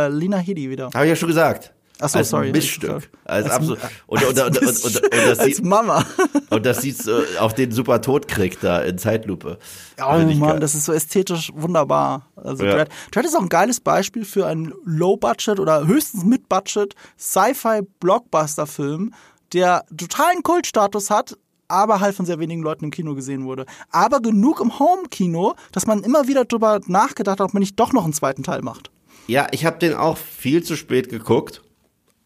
äh, 0.07 0.09
Lina 0.09 0.37
Headey 0.39 0.71
wieder. 0.71 0.91
Habe 0.95 1.05
ich 1.05 1.11
ja 1.11 1.17
schon 1.17 1.29
gesagt. 1.29 1.73
Ach 2.05 2.09
so, 2.09 2.19
als 2.19 2.31
sorry. 2.31 2.51
Mischstück. 2.51 3.11
Als, 3.25 3.45
Als- 3.47 3.51
absolut. 3.55 3.79
Und, 4.07 4.25
und, 4.25 4.41
und, 4.41 4.59
und, 4.59 4.85
und, 4.85 5.13
das 5.13 5.39
Als 5.39 5.57
sieht, 5.57 5.65
Mama. 5.65 6.05
und 6.51 6.67
das 6.67 6.81
sieht 6.83 6.99
so 7.01 7.21
auf 7.39 7.55
den 7.55 7.71
super 7.71 8.01
Todkrieg 8.01 8.61
da 8.61 8.81
in 8.81 8.99
Zeitlupe. 8.99 9.59
Oh 10.05 10.17
ich 10.29 10.37
Mann, 10.37 10.51
geil. 10.51 10.61
das 10.61 10.75
ist 10.75 10.85
so 10.87 10.93
ästhetisch 10.93 11.53
wunderbar. 11.55 12.27
Also 12.35 12.65
Ja. 12.65 12.75
Dread. 12.75 12.89
Dread 13.13 13.25
ist 13.25 13.37
auch 13.37 13.43
ein 13.43 13.49
geiles 13.49 13.79
Beispiel 13.81 14.25
für 14.25 14.47
einen 14.47 14.73
Low-Budget 14.85 15.61
oder 15.61 15.87
höchstens 15.87 16.25
Mid-Budget 16.25 16.95
Sci-Fi-Blockbuster-Film, 17.19 19.15
der 19.53 19.85
totalen 19.97 20.43
Kultstatus 20.43 21.11
hat, 21.11 21.37
aber 21.73 22.01
halt 22.01 22.15
von 22.15 22.27
sehr 22.27 22.39
wenigen 22.39 22.63
Leuten 22.63 22.85
im 22.85 22.91
Kino 22.91 23.15
gesehen 23.15 23.45
wurde. 23.45 23.65
Aber 23.91 24.21
genug 24.21 24.61
im 24.61 24.79
Home-Kino, 24.79 25.55
dass 25.73 25.87
man 25.87 26.03
immer 26.03 26.29
wieder 26.29 26.45
drüber 26.45 26.81
nachgedacht 26.87 27.41
hat, 27.41 27.49
ob 27.49 27.55
man 27.55 27.61
nicht 27.61 27.81
doch 27.81 27.93
noch 27.93 28.05
einen 28.05 28.13
zweiten 28.13 28.43
Teil 28.43 28.63
macht. 28.63 28.91
Ja, 29.27 29.47
ich 29.53 29.65
habe 29.65 29.79
den 29.79 29.95
auch 29.95 30.19
viel 30.19 30.63
zu 30.63 30.77
spät 30.77 31.09
geguckt. 31.09 31.63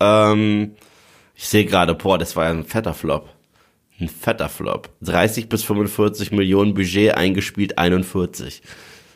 Ähm, 0.01 0.73
ich 1.35 1.49
sehe 1.49 1.65
gerade, 1.65 1.95
boah, 1.95 2.19
das 2.19 2.35
war 2.35 2.45
ja 2.45 2.51
ein 2.51 2.65
fetter 2.65 2.95
Flop. 2.95 3.29
Ein 4.01 4.09
fetter 4.09 4.49
Flop. 4.49 4.91
30 5.03 5.49
bis 5.49 5.63
45 5.63 6.33
Millionen 6.33 6.75
Budget 6.75 7.15
eingespielt, 7.15 7.79
41 7.79 8.63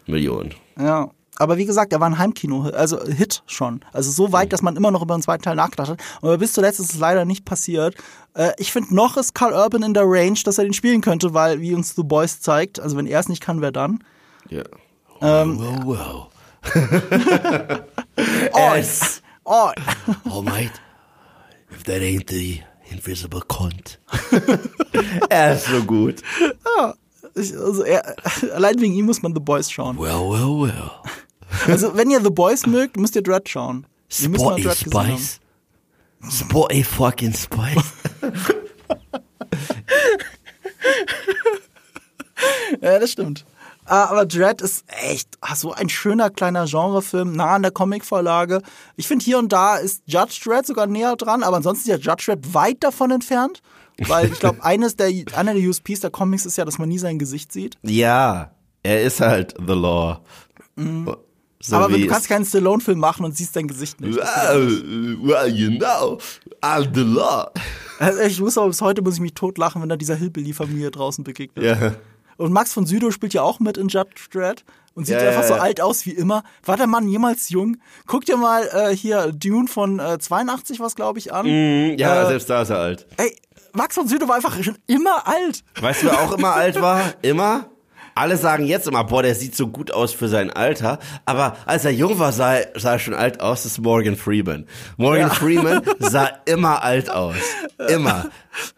Millionen. 0.07 0.55
Ja. 0.79 1.11
Aber 1.41 1.57
wie 1.57 1.65
gesagt, 1.65 1.91
er 1.95 2.01
war 2.01 2.07
ein 2.07 2.19
Heimkino, 2.19 2.69
also 2.69 3.03
Hit 3.03 3.43
schon. 3.47 3.81
Also 3.95 4.11
so 4.11 4.31
weit, 4.31 4.53
dass 4.53 4.61
man 4.61 4.77
immer 4.77 4.91
noch 4.91 5.01
über 5.01 5.15
einen 5.15 5.23
zweiten 5.23 5.43
Teil 5.43 5.57
nachgedacht 5.57 5.89
hat. 5.89 6.01
Aber 6.21 6.37
bis 6.37 6.53
zuletzt 6.53 6.81
ist 6.81 6.93
es 6.93 6.99
leider 6.99 7.25
nicht 7.25 7.47
passiert. 7.47 7.95
Äh, 8.35 8.53
ich 8.59 8.71
finde, 8.71 8.95
noch 8.95 9.17
ist 9.17 9.35
Carl 9.35 9.55
Urban 9.55 9.83
in 9.83 9.95
der 9.95 10.03
Range, 10.05 10.39
dass 10.45 10.59
er 10.59 10.65
den 10.65 10.75
spielen 10.75 11.01
könnte, 11.01 11.33
weil, 11.33 11.63
wie 11.63 11.75
uns 11.75 11.95
The 11.95 12.03
Boys 12.03 12.41
zeigt, 12.43 12.79
also 12.79 12.95
wenn 12.99 13.07
er 13.07 13.21
es 13.21 13.31
nicht 13.31 13.43
kann, 13.43 13.63
wer 13.63 13.73
dann? 13.73 14.05
Ja. 14.51 14.65
Ähm, 15.23 15.59
wow, 15.59 15.87
wow. 15.87 16.29
Oh, 18.53 18.75
Es. 18.77 19.23
oh, 19.45 19.71
Oh, 20.31 20.43
mate. 20.43 20.73
If 21.73 21.85
that 21.85 22.03
ain't 22.03 22.29
the 22.29 22.61
invisible 22.91 23.41
cunt. 23.49 23.99
er 25.31 25.55
ist 25.55 25.69
so 25.69 25.83
gut. 25.85 26.17
ich, 27.35 27.57
also 27.57 27.83
er, 27.83 28.15
allein 28.55 28.79
wegen 28.79 28.93
ihm 28.93 29.07
muss 29.07 29.23
man 29.23 29.33
The 29.33 29.41
Boys 29.41 29.71
schauen. 29.71 29.97
Well, 29.99 30.29
well, 30.29 30.61
well. 30.61 30.91
Also 31.67 31.97
wenn 31.97 32.11
ihr 32.11 32.23
The 32.23 32.31
Boys 32.31 32.67
mögt, 32.67 32.97
müsst 32.97 33.17
ihr 33.17 33.23
Dread 33.23 33.49
schauen. 33.49 33.87
Spotty 34.11 34.63
Dread. 34.63 34.77
Spice. 34.77 35.41
Spotty 36.31 36.85
fucking 36.85 37.35
Spice. 37.35 37.85
Ja, 42.81 42.99
das 42.99 43.13
stimmt. 43.13 43.45
Ah, 43.85 44.05
Aber 44.05 44.25
Dread 44.25 44.63
ist 44.63 44.85
echt 44.87 45.37
ah, 45.41 45.55
so 45.57 45.73
ein 45.73 45.89
schöner 45.89 46.31
kleiner 46.31 46.65
Genrefilm, 46.67 47.33
nah 47.33 47.57
an 47.57 47.63
der 47.63 47.73
Comicvorlage. 47.73 48.63
Ich 48.97 49.09
finde, 49.09 49.25
hier 49.25 49.39
und 49.39 49.53
da 49.53 49.77
ist 49.77 50.03
Judge 50.07 50.41
Dredd 50.45 50.67
sogar 50.67 50.87
näher 50.87 51.17
dran, 51.17 51.43
aber 51.43 51.57
ansonsten 51.57 51.91
ist 51.91 52.05
ja 52.05 52.13
Judge 52.13 52.27
Dredd 52.27 52.55
weit 52.55 52.83
davon 52.85 53.11
entfernt. 53.11 53.61
Weil 53.99 54.33
ich 54.33 54.39
glaube, 54.39 54.63
eines 54.65 54.97
der, 54.97 55.11
einer 55.35 55.55
der 55.55 55.69
USPs 55.69 56.01
der 56.01 56.11
Comics 56.11 56.47
ist 56.47 56.57
ja, 56.57 56.65
dass 56.65 56.79
man 56.79 56.89
nie 56.89 56.99
sein 56.99 57.19
Gesicht 57.19 57.53
sieht. 57.53 57.77
ja, 57.83 58.53
er 58.83 59.03
ist 59.03 59.21
halt 59.21 59.55
the 59.59 59.75
law. 59.75 60.23
So 61.63 61.77
aber 61.77 61.89
du 61.97 62.07
kannst 62.07 62.29
keinen 62.29 62.45
Stallone-Film 62.47 62.99
machen 62.99 63.25
und 63.25 63.37
siehst 63.37 63.55
dein 63.55 63.69
Gesicht 63.69 64.01
nicht. 64.01 64.17
Well, 64.17 65.19
well, 65.23 65.47
you 65.49 65.79
know, 65.79 66.19
I'm 66.63 66.89
the 66.95 67.03
law. 67.03 67.51
Also 67.99 68.21
ich 68.23 68.41
muss 68.41 68.57
aber 68.57 68.69
bis 68.69 68.81
heute 68.81 69.03
muss 69.03 69.15
ich 69.15 69.21
mich 69.21 69.35
totlachen, 69.35 69.83
wenn 69.83 69.89
da 69.91 69.97
dieser 69.97 70.15
Hillbilly-Familie 70.15 70.91
draußen 70.91 71.23
begegnet. 71.23 71.65
Ja. 71.65 71.95
Und 72.39 72.53
Max 72.55 72.73
von 72.73 72.87
Südow 72.87 73.13
spielt 73.13 73.35
ja 73.35 73.43
auch 73.43 73.61
mit 73.61 73.77
in 73.77 73.89
Judge 73.89 74.29
Dredd 74.33 74.65
und 74.95 75.05
sieht 75.07 75.17
Ja, 75.21 75.29
einfach 75.29 75.45
so 75.45 75.55
ja. 75.55 75.61
alt 75.61 75.83
aus 75.83 76.07
wie 76.07 76.13
immer. 76.13 76.43
War 76.65 76.79
der 76.79 76.87
Mann 76.87 77.07
jemals 77.09 77.51
jung? 77.51 77.77
Guck 78.07 78.25
dir 78.25 78.39
mal 78.39 78.67
äh, 78.73 78.97
hier 78.97 79.31
Dune 79.33 79.69
von 79.69 79.99
äh, 80.01 80.19
82 80.19 80.81
was 80.81 80.95
glaube 80.97 81.19
ich 81.19 81.35
an. 81.35 81.45
Ja, 81.99 82.23
Äh, 82.23 82.27
selbst 82.29 82.49
da 82.49 82.63
ist 82.63 82.71
er 82.71 82.79
alt. 82.79 83.07
Ey, 83.19 83.37
Max 83.75 83.95
von 83.97 84.09
Südow 84.09 84.27
war 84.29 84.37
einfach 84.37 84.63
schon 84.63 84.79
immer 84.87 85.27
alt. 85.29 85.63
Weißt 85.79 86.03
du, 86.03 86.07
wer 86.07 86.23
auch 86.23 86.33
immer 86.33 86.55
alt 86.55 86.81
war? 86.81 87.03
Immer? 87.23 87.67
Alle 88.21 88.37
sagen 88.37 88.67
jetzt 88.67 88.87
immer, 88.87 89.03
boah, 89.05 89.23
der 89.23 89.35
sieht 89.35 89.57
so 89.57 89.69
gut 89.69 89.91
aus 89.93 90.13
für 90.13 90.29
sein 90.29 90.51
Alter. 90.51 90.99
Aber 91.25 91.57
als 91.65 91.85
er 91.87 91.91
jung 91.91 92.19
war, 92.19 92.33
sah, 92.33 92.57
er- 92.57 92.79
sah 92.79 92.93
er 92.93 92.99
schon 92.99 93.15
alt 93.15 93.41
aus. 93.41 93.63
Das 93.63 93.73
ist 93.73 93.79
Morgan 93.79 94.15
Freeman. 94.17 94.67
Morgan 94.99 95.31
Freeman 95.31 95.83
sah 95.99 96.29
immer 96.45 96.83
alt 96.85 97.11
aus. 97.11 97.37
Immer. 97.89 98.27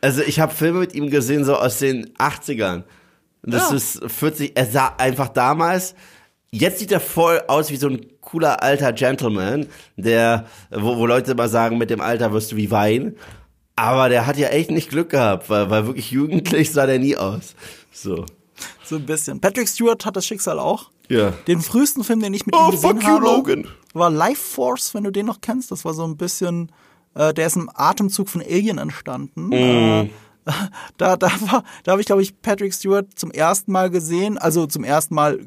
Also 0.01 0.23
ich 0.23 0.39
habe 0.39 0.55
Filme 0.55 0.79
mit 0.79 0.95
ihm 0.95 1.11
gesehen, 1.11 1.45
so 1.45 1.57
aus 1.57 1.79
den 1.79 2.15
80ern. 2.19 2.85
Und 3.45 3.53
Das 3.55 3.71
Ja. 3.71 3.77
ist 3.77 4.01
40. 4.07 4.53
Er 4.57 4.67
sah 4.67 4.95
einfach 4.99 5.29
damals. 5.29 5.95
Jetzt 6.53 6.79
sieht 6.79 6.93
er 6.93 7.01
voll 7.01 7.43
aus 7.49 7.71
wie 7.71 7.77
so 7.77 7.89
ein 7.89 8.07
cooler 8.21 8.63
alter 8.63 8.93
Gentleman, 8.93 9.67
der, 9.97 10.45
wo, 10.71 10.99
wo 10.99 11.07
Leute 11.07 11.33
immer 11.33 11.49
sagen, 11.49 11.79
mit 11.79 11.91
dem 11.91 12.01
Alter 12.01 12.33
wirst 12.33 12.53
du 12.53 12.57
wie 12.57 12.71
Wein. 12.71 13.17
Aber 13.75 14.09
der 14.09 14.27
hat 14.27 14.37
ja 14.37 14.49
echt 14.49 14.71
nicht 14.71 14.91
Glück 14.91 15.11
gehabt, 15.11 15.49
weil, 15.51 15.69
weil 15.71 15.87
wirklich 15.87 16.11
jugendlich 16.13 16.71
sah 16.71 16.87
der 16.87 16.99
nie 16.99 17.17
aus. 17.17 17.55
So. 17.91 18.27
So 18.93 18.99
ein 18.99 19.07
bisschen. 19.07 19.41
Patrick 19.41 19.69
Stewart 19.71 20.05
hat 20.05 20.17
das 20.17 20.27
Schicksal 20.27 20.59
auch. 20.59 20.91
Ja. 21.09 21.31
Den 21.47 21.63
frühesten 21.63 22.05
Film, 22.05 22.21
den 22.21 22.35
ich 22.35 22.45
mit 22.45 22.55
Oh, 22.55 22.67
ihm 22.67 22.71
gesehen 22.73 22.91
fuck 22.91 23.03
you, 23.03 23.09
habe, 23.09 23.25
Logan. 23.25 23.67
war 23.95 24.11
Life 24.11 24.43
Force, 24.55 24.93
wenn 24.93 25.05
du 25.05 25.11
den 25.11 25.25
noch 25.25 25.41
kennst. 25.41 25.71
Das 25.71 25.87
war 25.87 25.95
so 25.95 26.05
ein 26.05 26.19
bisschen, 26.19 26.71
äh, 27.15 27.33
der 27.33 27.47
ist 27.47 27.57
im 27.57 27.71
Atemzug 27.73 28.29
von 28.29 28.43
Alien 28.43 28.77
entstanden. 28.77 29.49
Mm. 29.49 29.53
Äh, 29.55 30.11
da 30.99 31.17
da, 31.17 31.29
war, 31.41 31.65
da 31.85 31.93
habe 31.93 32.03
ich, 32.03 32.07
glaube 32.07 32.21
ich, 32.21 32.39
Patrick 32.43 32.75
Stewart 32.75 33.07
zum 33.15 33.31
ersten 33.31 33.73
Mal 33.73 33.89
gesehen, 33.89 34.37
also 34.37 34.67
zum 34.67 34.85
ersten 34.85 35.15
Mal 35.15 35.41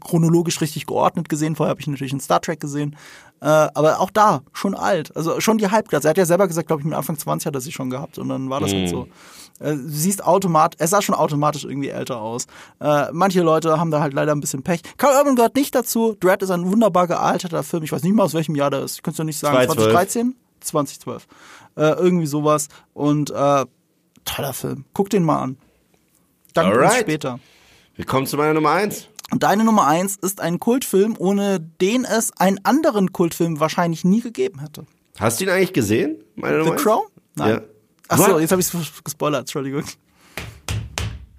chronologisch 0.00 0.60
richtig 0.60 0.84
geordnet 0.84 1.30
gesehen. 1.30 1.56
Vorher 1.56 1.70
habe 1.70 1.80
ich 1.80 1.86
natürlich 1.86 2.12
in 2.12 2.20
Star 2.20 2.42
Trek 2.42 2.60
gesehen. 2.60 2.94
Äh, 3.40 3.46
aber 3.46 4.00
auch 4.00 4.10
da, 4.10 4.42
schon 4.52 4.74
alt. 4.74 5.14
Also 5.16 5.40
schon 5.40 5.58
die 5.58 5.70
Halbklasse. 5.70 6.08
Er 6.08 6.10
hat 6.10 6.18
ja 6.18 6.24
selber 6.26 6.48
gesagt, 6.48 6.68
glaube 6.68 6.80
ich, 6.80 6.86
mit 6.86 6.94
Anfang 6.94 7.18
20 7.18 7.46
hat 7.46 7.54
er 7.54 7.60
sie 7.60 7.72
schon 7.72 7.90
gehabt 7.90 8.18
und 8.18 8.28
dann 8.28 8.48
war 8.48 8.60
das 8.60 8.72
mhm. 8.72 8.78
halt 8.78 8.88
so. 8.88 9.00
Mhm. 9.02 9.10
Äh, 9.58 9.76
siehst 9.86 10.24
automatisch, 10.24 10.78
es 10.80 10.90
sah 10.90 11.02
schon 11.02 11.14
automatisch 11.14 11.64
irgendwie 11.64 11.88
älter 11.88 12.20
aus. 12.20 12.46
Äh, 12.80 13.06
manche 13.12 13.42
Leute 13.42 13.78
haben 13.78 13.90
da 13.90 14.00
halt 14.00 14.14
leider 14.14 14.32
ein 14.32 14.40
bisschen 14.40 14.62
Pech. 14.62 14.80
Carl 14.96 15.16
Urban 15.16 15.36
gehört 15.36 15.54
nicht 15.54 15.74
dazu. 15.74 16.16
Dread 16.18 16.42
ist 16.42 16.50
ein 16.50 16.70
wunderbar 16.70 17.06
gealterter 17.06 17.62
Film. 17.62 17.82
Ich 17.82 17.92
weiß 17.92 18.02
nicht 18.02 18.14
mal, 18.14 18.24
aus 18.24 18.34
welchem 18.34 18.54
Jahr 18.54 18.70
der 18.70 18.82
ist. 18.82 18.96
Ich 18.96 19.02
könnte 19.02 19.22
es 19.22 19.26
nicht 19.26 19.38
sagen. 19.38 19.56
2013? 19.56 20.34
2012. 20.60 21.26
Äh, 21.76 21.82
irgendwie 21.82 22.26
sowas. 22.26 22.68
Und 22.92 23.30
äh, 23.30 23.64
toller 24.24 24.52
Film. 24.52 24.84
Guck 24.92 25.10
den 25.10 25.24
mal 25.24 25.40
an. 25.40 25.56
Danke 26.52 26.72
Alright. 26.72 27.00
später. 27.00 27.38
Wir 27.94 28.04
kommen 28.04 28.26
zu 28.26 28.36
meiner 28.36 28.54
Nummer 28.54 28.72
1 28.72 29.08
deine 29.30 29.64
Nummer 29.64 29.86
eins 29.86 30.16
ist 30.16 30.40
ein 30.40 30.60
Kultfilm, 30.60 31.16
ohne 31.18 31.60
den 31.60 32.04
es 32.04 32.32
einen 32.38 32.60
anderen 32.64 33.12
Kultfilm 33.12 33.60
wahrscheinlich 33.60 34.04
nie 34.04 34.20
gegeben 34.20 34.60
hätte. 34.60 34.86
Hast 35.18 35.40
du 35.40 35.44
ihn 35.44 35.50
eigentlich 35.50 35.72
gesehen? 35.72 36.16
Meine 36.34 36.62
The 36.62 36.68
Nummer? 36.68 36.76
Crow? 36.76 37.06
Nein. 37.34 37.50
Ja. 37.50 37.60
Achso, 38.08 38.38
jetzt 38.38 38.52
habe 38.52 38.60
ich 38.60 38.72
es 38.72 39.04
gespoilert, 39.04 39.40
Entschuldigung. 39.40 39.84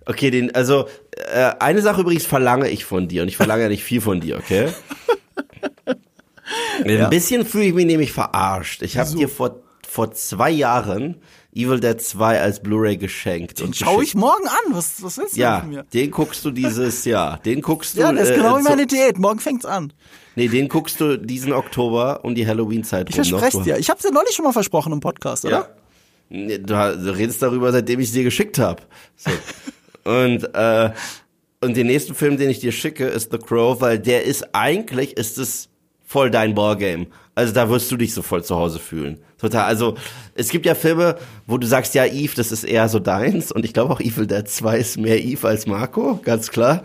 Okay, 0.06 0.32
den, 0.32 0.54
also, 0.56 0.88
äh, 1.12 1.54
eine 1.60 1.82
Sache 1.82 2.02
übrigens 2.02 2.26
verlange 2.26 2.70
ich 2.70 2.86
von 2.86 3.08
dir 3.08 3.24
und 3.24 3.28
ich 3.28 3.38
verlange 3.38 3.64
ja 3.64 3.70
nicht 3.70 3.84
viel 3.84 4.02
von 4.02 4.22
dir, 4.22 4.38
okay? 4.38 4.72
Ein 6.86 7.10
bisschen 7.10 7.46
fühle 7.46 7.66
ich 7.66 7.74
mich 7.74 7.86
nämlich 7.86 8.14
verarscht. 8.14 8.82
Ich 8.84 8.98
habe 8.98 9.14
dir 9.14 9.28
vor, 9.28 9.60
vor 9.88 10.14
zwei 10.14 10.50
Jahren 10.50 11.22
Evil 11.58 11.80
Dead 11.80 12.00
2 12.00 12.40
als 12.42 12.62
Blu-ray 12.62 12.98
geschenkt. 12.98 13.60
Den 13.60 13.68
und 13.68 13.76
schaue 13.76 14.04
ich 14.04 14.14
morgen 14.16 14.48
an. 14.48 14.74
Was, 14.76 15.02
was 15.04 15.18
willst 15.18 15.36
du 15.36 15.42
Ja, 15.42 15.62
von 15.62 15.70
mir? 15.70 15.84
den 15.94 16.12
guckst 16.12 16.46
du 16.46 16.52
dieses 16.52 17.04
Jahr. 17.06 17.40
Den 17.40 17.62
guckst 17.62 17.96
du. 17.98 18.02
Ja, 18.02 18.12
das 18.12 18.24
ist 18.30 18.30
äh, 18.32 18.36
genau 18.36 18.58
wie 18.60 18.64
zu- 18.64 18.70
meine 18.70 18.86
Diät. 18.88 19.18
Morgen 19.18 19.40
fängt's 19.40 19.66
an. 19.66 19.92
Nee, 20.36 20.48
den 20.50 20.68
guckst 20.70 21.02
du 21.02 21.18
diesen 21.18 21.52
Oktober 21.54 22.20
um 22.24 22.36
die 22.36 22.46
Halloween-Zeit 22.48 23.10
Ich 23.10 23.18
rum 23.18 23.40
verspreche 23.40 23.64
dir. 23.64 23.78
Ich 23.80 23.90
habe 23.90 24.00
dir 24.02 24.12
neulich 24.12 24.36
schon 24.36 24.46
mal 24.46 24.52
versprochen 24.54 24.94
im 24.94 25.00
Podcast, 25.00 25.46
oder? 25.46 25.58
Ja. 25.58 25.68
Nee, 26.30 26.58
Du, 26.60 26.74
du 26.74 27.16
redest 27.18 27.42
darüber, 27.42 27.72
seitdem 27.72 28.00
ich 28.00 28.08
es 28.10 28.14
dir 28.14 28.24
geschickt 28.24 28.60
habe. 28.60 28.84
So. 29.16 29.32
und, 30.04 30.44
äh, 30.54 30.92
und 31.62 31.76
den 31.76 31.88
nächsten 31.88 32.14
Film, 32.14 32.38
den 32.38 32.50
ich 32.50 32.60
dir 32.60 32.72
schicke, 32.72 33.06
ist 33.08 33.32
The 33.32 33.40
Crow, 33.40 33.82
weil 33.82 33.98
der 33.98 34.26
ist 34.26 34.54
eigentlich, 34.54 35.18
ist 35.18 35.38
es 35.38 35.70
voll 36.06 36.30
dein 36.30 36.54
Ballgame. 36.54 37.08
Also 37.38 37.54
da 37.54 37.70
wirst 37.70 37.92
du 37.92 37.98
dich 37.98 38.16
so 38.16 38.24
voll 38.24 38.44
zu 38.44 38.56
Hause 38.56 38.80
fühlen. 38.80 39.20
Total. 39.38 39.66
Also 39.66 39.94
es 40.34 40.50
gibt 40.50 40.66
ja 40.66 40.74
Filme, 40.74 41.18
wo 41.46 41.60
du 41.60 41.68
sagst, 41.68 41.94
ja, 41.94 42.04
Eve, 42.04 42.34
das 42.36 42.52
ist 42.52 42.64
eher 42.64 42.90
so 42.90 42.98
deins. 42.98 43.52
Und 43.52 43.64
ich 43.64 43.74
glaube 43.74 43.94
auch 43.94 44.00
Evil 44.00 44.26
Dead 44.26 44.48
2 44.48 44.78
ist 44.80 44.98
mehr 44.98 45.24
Eve 45.24 45.48
als 45.48 45.68
Marco, 45.68 46.20
ganz 46.24 46.50
klar. 46.50 46.82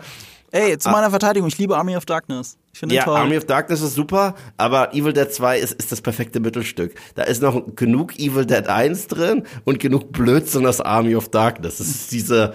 Ey, 0.51 0.77
zu 0.77 0.91
meiner 0.91 1.09
Verteidigung, 1.09 1.47
ich 1.47 1.57
liebe 1.57 1.75
Army 1.75 1.97
of 1.97 2.05
Darkness. 2.05 2.57
Ich 2.71 2.77
finde 2.79 2.93
Ah. 2.93 2.97
Ja, 2.99 3.03
toll. 3.05 3.17
Army 3.17 3.37
of 3.37 3.45
Darkness 3.45 3.81
ist 3.81 3.95
super, 3.95 4.35
aber 4.55 4.93
Evil 4.93 5.11
Dead 5.11 5.33
2 5.33 5.57
ist, 5.57 5.73
ist 5.73 5.91
das 5.91 6.01
perfekte 6.01 6.39
Mittelstück. 6.39 6.93
Da 7.15 7.23
ist 7.23 7.41
noch 7.41 7.75
genug 7.75 8.19
Evil 8.19 8.45
Dead 8.45 8.67
1 8.67 9.07
drin 9.07 9.47
und 9.63 9.79
genug 9.79 10.11
Blödsinn 10.11 10.67
aus 10.67 10.79
Army 10.81 11.15
of 11.15 11.29
Darkness. 11.29 11.79
Das 11.79 11.87
ist 11.87 12.11
diese, 12.11 12.53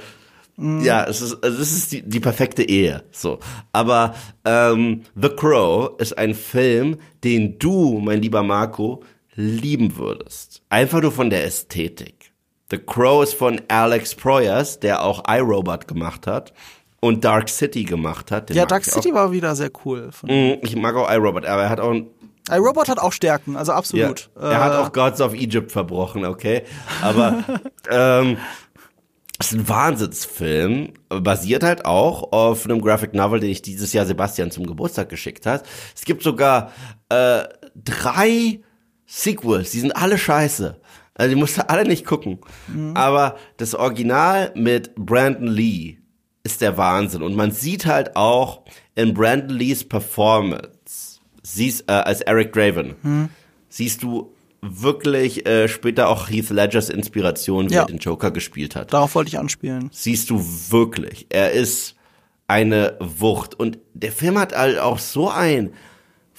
ja, 0.61 1.05
es 1.05 1.21
ist, 1.21 1.43
also 1.43 1.59
das 1.59 1.71
ist 1.71 1.93
die, 1.93 2.03
die 2.03 2.21
perfekte 2.21 2.63
Ehe. 2.69 3.05
So. 3.13 3.39
Aber 3.73 4.15
ähm, 4.45 5.03
The 5.15 5.29
Crow 5.29 5.93
ist 6.01 6.19
ein 6.19 6.35
Film, 6.35 6.97
den 7.23 7.59
du, 7.59 8.01
mein 8.01 8.21
lieber 8.21 8.43
Marco, 8.43 9.03
lieben 9.37 9.97
würdest. 9.97 10.63
Einfach 10.69 11.01
nur 11.01 11.13
von 11.13 11.31
der 11.31 11.45
Ästhetik. 11.45 12.33
The 12.71 12.79
Crow 12.79 13.23
ist 13.23 13.35
von 13.35 13.61
Alex 13.69 14.15
Proyas, 14.17 14.81
der 14.81 15.03
auch 15.05 15.23
iRobot 15.29 15.87
gemacht 15.87 16.27
hat 16.27 16.53
und 17.01 17.25
Dark 17.25 17.49
City 17.49 17.85
gemacht 17.85 18.31
hat. 18.33 18.49
Den 18.51 18.57
ja, 18.57 18.67
Dark 18.67 18.85
City 18.85 19.11
auch. 19.13 19.15
war 19.15 19.33
wieder 19.33 19.55
sehr 19.55 19.71
cool. 19.85 20.11
Mm, 20.23 20.55
Ich 20.63 20.75
mag 20.77 20.97
auch 20.97 21.09
iRobot, 21.11 21.47
aber 21.47 21.63
er 21.63 21.71
hat 21.71 21.79
auch 21.81 21.93
ein, 21.93 22.09
iRobot 22.51 22.89
hat 22.89 22.99
auch 22.99 23.13
Stärken, 23.13 23.57
also 23.57 23.73
ja, 23.73 23.79
absolut. 23.79 24.31
er 24.41 24.63
hat 24.65 24.73
Äh, 24.73 24.77
auch 24.77 24.93
Gods 24.93 25.21
of 25.21 25.35
Egypt 25.35 25.71
verbrochen, 25.71 26.25
okay? 26.25 26.63
Aber 27.03 27.45
ähm, 27.91 28.39
es 29.39 29.53
ist 29.53 29.59
ein 29.59 29.69
Wahnsinnsfilm, 29.69 30.95
basiert 31.09 31.63
halt 31.63 31.85
auch 31.85 32.33
auf 32.33 32.65
einem 32.65 32.81
Graphic 32.81 33.15
Novel, 33.15 33.41
den 33.41 33.51
ich 33.51 33.63
dieses 33.63 33.93
Jahr 33.93 34.05
Sebastian 34.05 34.51
zum 34.51 34.67
Geburtstag 34.67 35.09
geschickt 35.09 35.47
hat. 35.47 35.65
Es 35.95 36.05
gibt 36.05 36.23
sogar 36.23 36.73
äh, 37.09 37.45
drei 37.77 38.61
Sequels, 39.07 39.71
die 39.71 39.81
sind 39.81 39.97
alle 39.97 40.19
scheiße. 40.19 40.81
Also 41.15 41.35
die 41.35 41.41
musst 41.41 41.57
du 41.59 41.69
alle 41.69 41.87
nicht 41.87 42.05
gucken. 42.05 42.39
Aber 42.95 43.37
das 43.57 43.75
Original 43.75 44.53
mit 44.55 44.95
Brandon 44.97 45.49
Lee 45.49 45.99
ist 46.43 46.61
der 46.61 46.77
Wahnsinn. 46.77 47.23
Und 47.23 47.35
man 47.35 47.51
sieht 47.53 47.87
halt 47.87 48.17
auch 48.17 48.63
in 48.95 49.15
Brandon 49.15 49.57
Lees 49.57 49.83
Performance, 49.89 51.21
siehst, 51.43 51.89
äh, 51.89 51.93
als 51.93 52.21
Eric 52.23 52.53
Draven, 52.53 52.95
siehst 53.69 54.03
du 54.03 54.33
wirklich 54.61 55.47
äh, 55.47 55.69
später 55.69 56.09
auch 56.09 56.29
Heath 56.29 56.51
Ledgers 56.51 56.89
Inspiration, 56.91 57.71
wie 57.71 57.75
Ja. 57.75 57.83
er 57.83 57.87
den 57.87 57.99
Joker 57.99 58.31
gespielt 58.31 58.75
hat 58.77 58.93
Darauf 58.93 59.15
wollte 59.15 59.29
ich 59.29 59.39
anspielen. 59.39 59.89
siehst 59.93 60.31
du 60.31 60.43
wirklich. 60.71 61.27
Er 61.29 61.53
ist 61.53 61.95
eine 62.49 62.97
Wucht. 63.01 63.55
Und 63.55 63.79
der 63.95 64.11
Film 64.13 64.39
hat 64.39 64.57
halt 64.57 64.79
auch 64.79 64.99
so 64.99 65.29
ein 65.31 65.71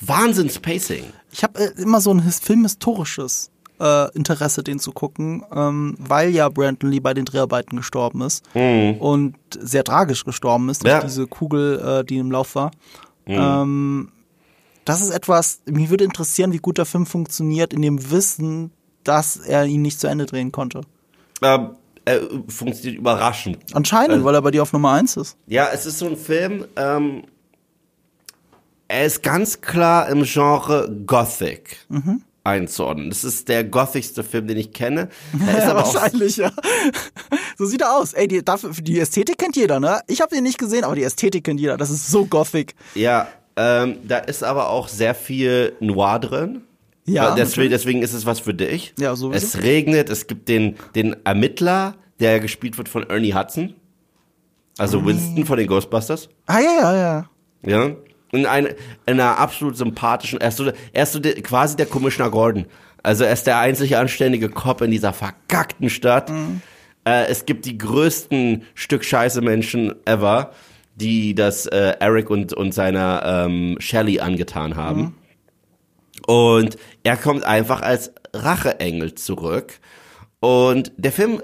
Wahnsinns-Pacing. 0.01 1.03
Ich 1.31 1.43
habe 1.43 1.59
äh, 1.59 1.81
immer 1.81 2.01
so 2.01 2.11
ein 2.11 2.23
his 2.23 2.39
filmhistorisches 2.39 3.51
äh, 3.79 4.11
Interesse, 4.15 4.63
den 4.63 4.79
zu 4.79 4.91
gucken, 4.91 5.43
ähm, 5.53 5.95
weil 5.99 6.31
ja 6.31 6.49
Brandon 6.49 6.91
Lee 6.91 6.99
bei 6.99 7.13
den 7.13 7.25
Dreharbeiten 7.25 7.77
gestorben 7.77 8.21
ist 8.21 8.43
und 8.53 9.35
sehr 9.57 9.83
tragisch 9.83 10.25
gestorben 10.25 10.67
ist 10.69 10.83
durch 10.83 10.91
Ja. 10.93 11.01
diese 11.01 11.27
Kugel, 11.27 11.79
äh, 11.79 12.03
die 12.03 12.17
im 12.17 12.31
Lauf 12.31 12.55
war. 12.55 12.71
Ähm, 13.27 14.11
das 14.89 15.01
ist 15.01 15.11
etwas, 15.11 15.61
mich 15.65 15.89
würde 15.89 16.03
interessieren, 16.03 16.51
wie 16.51 16.57
gut 16.57 16.77
der 16.77 16.85
Film 16.85 17.05
funktioniert, 17.05 17.73
in 17.73 17.81
dem 17.81 18.11
Wissen, 18.11 18.71
dass 19.03 19.37
er 19.37 19.65
ihn 19.65 19.81
nicht 19.81 19.99
zu 19.99 20.07
Ende 20.07 20.25
drehen 20.25 20.51
konnte. 20.51 20.81
Ähm, 21.41 21.75
er 22.05 22.21
funktioniert 22.47 22.99
überraschend. 22.99 23.59
Anscheinend, 23.73 24.23
weil 24.23 24.33
er 24.33 24.41
bei 24.41 24.51
dir 24.51 24.63
auf 24.63 24.73
Nummer 24.73 24.93
eins 24.93 25.15
ist. 25.15 25.37
Ja, 25.45 25.69
es 25.71 25.85
ist 25.85 25.99
so 25.99 26.07
ein 26.07 26.17
Film, 26.17 26.65
ähm, 26.75 27.23
er 28.87 29.05
ist 29.05 29.21
ganz 29.21 29.61
klar 29.61 30.09
im 30.09 30.23
Genre 30.23 30.89
Gothic 31.05 31.85
einzuordnen. 32.43 33.09
Das 33.09 33.23
ist 33.23 33.47
der 33.47 33.63
gothigste 33.63 34.23
Film, 34.23 34.47
den 34.47 34.57
ich 34.57 34.73
kenne. 34.73 35.09
Auch 35.67 35.75
Wahrscheinlich, 35.75 36.37
ja. 36.37 36.51
So 37.57 37.65
sieht 37.65 37.81
er 37.81 37.97
aus. 37.97 38.13
Ey, 38.13 38.27
die, 38.29 38.43
dafür, 38.43 38.71
die 38.71 38.99
Ästhetik 38.99 39.37
kennt 39.37 39.57
jeder, 39.57 39.81
ne? 39.81 39.99
Ich 40.07 40.21
habe 40.21 40.33
den 40.33 40.45
nicht 40.45 40.57
gesehen, 40.57 40.85
aber 40.85 40.95
die 40.95 41.03
Ästhetik 41.03 41.43
kennt 41.43 41.59
jeder. 41.59 41.75
Das 41.75 41.89
ist 41.89 42.09
so 42.09 42.25
gothic. 42.25 42.73
Ja, 42.95 43.27
ähm, 43.59 43.97
da 44.07 44.19
ist 44.19 44.41
aber 44.41 44.69
auch 44.69 44.87
sehr 44.87 45.13
viel 45.13 45.73
Noir 45.81 46.19
drin. 46.19 46.61
Ja, 47.03 47.35
deswegen, 47.35 47.69
deswegen 47.69 48.01
ist 48.01 48.13
es 48.13 48.25
was 48.25 48.39
für 48.39 48.53
dich. 48.53 48.93
Ja, 48.97 49.17
sowieso. 49.17 49.45
Es 49.45 49.61
regnet, 49.61 50.09
es 50.09 50.27
gibt 50.27 50.47
den, 50.47 50.77
den 50.95 51.17
Ermittler, 51.25 51.95
der 52.21 52.39
gespielt 52.39 52.77
wird 52.77 52.87
von 52.87 53.09
Ernie 53.09 53.33
Hudson. 53.33 53.73
Also 54.77 55.05
Winston 55.05 55.45
von 55.45 55.57
den 55.57 55.67
Ghostbusters. 55.67 56.29
Ah, 56.45 56.59
ja, 56.59 56.71
ja, 56.71 56.95
ja. 56.95 57.29
Ja. 57.63 57.95
In, 58.31 58.45
ein, 58.45 58.67
in 58.67 58.75
einer 59.05 59.37
absolut 59.37 59.75
sympathischen, 59.75 60.39
er 60.39 60.49
ist 60.49 60.57
so, 60.57 60.71
er 60.93 61.03
ist 61.03 61.11
so 61.11 61.19
der, 61.19 61.33
quasi 61.41 61.75
der 61.75 61.87
Commissioner 61.87 62.31
Gordon. 62.31 62.65
Also 63.03 63.25
er 63.25 63.33
ist 63.33 63.45
der 63.45 63.59
einzig 63.59 63.97
anständige 63.97 64.47
Cop 64.47 64.81
in 64.81 64.91
dieser 64.91 65.11
verkackten 65.11 65.89
Stadt. 65.89 66.31
Äh, 67.03 67.25
es 67.25 67.45
gibt 67.45 67.65
die 67.65 67.77
größten 67.77 68.63
Stück 68.73 69.03
Scheiße 69.03 69.41
Menschen 69.41 69.95
ever, 70.05 70.51
die 70.99 71.33
das 71.35 71.65
äh, 71.65 71.95
Eric 71.99 72.29
und, 72.29 72.53
und 72.53 72.73
seiner 72.73 73.45
ähm, 73.45 73.77
Shelley 73.79 74.19
angetan 74.19 74.75
haben. 74.75 75.15
Und 76.27 76.77
er 77.03 77.17
kommt 77.17 77.43
einfach 77.43 77.81
als 77.81 78.13
Racheengel 78.33 79.15
zurück. 79.15 79.79
Und 80.39 80.91
der 80.97 81.11
Film 81.11 81.41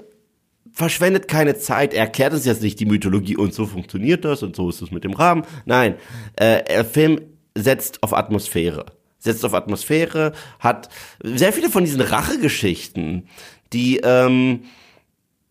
verschwendet 0.72 1.26
keine 1.26 1.56
Zeit. 1.56 1.94
Er 1.94 2.04
erklärt 2.04 2.34
uns 2.34 2.44
jetzt 2.44 2.62
nicht 2.62 2.78
die 2.78 2.86
Mythologie 2.86 3.36
und 3.36 3.54
so 3.54 3.66
funktioniert 3.66 4.24
das 4.24 4.42
und 4.42 4.54
so 4.54 4.68
ist 4.68 4.82
es 4.82 4.90
mit 4.90 5.04
dem 5.04 5.14
Rahmen. 5.14 5.44
Nein, 5.64 5.94
äh, 6.36 6.62
der 6.64 6.84
Film 6.84 7.20
setzt 7.54 8.02
auf 8.02 8.12
Atmosphäre. 8.12 8.86
Setzt 9.18 9.44
auf 9.44 9.54
Atmosphäre, 9.54 10.32
hat 10.60 10.90
sehr 11.22 11.52
viele 11.52 11.70
von 11.70 11.84
diesen 11.84 12.02
Rachegeschichten, 12.02 13.26
die 13.72 13.98
ähm, 14.04 14.64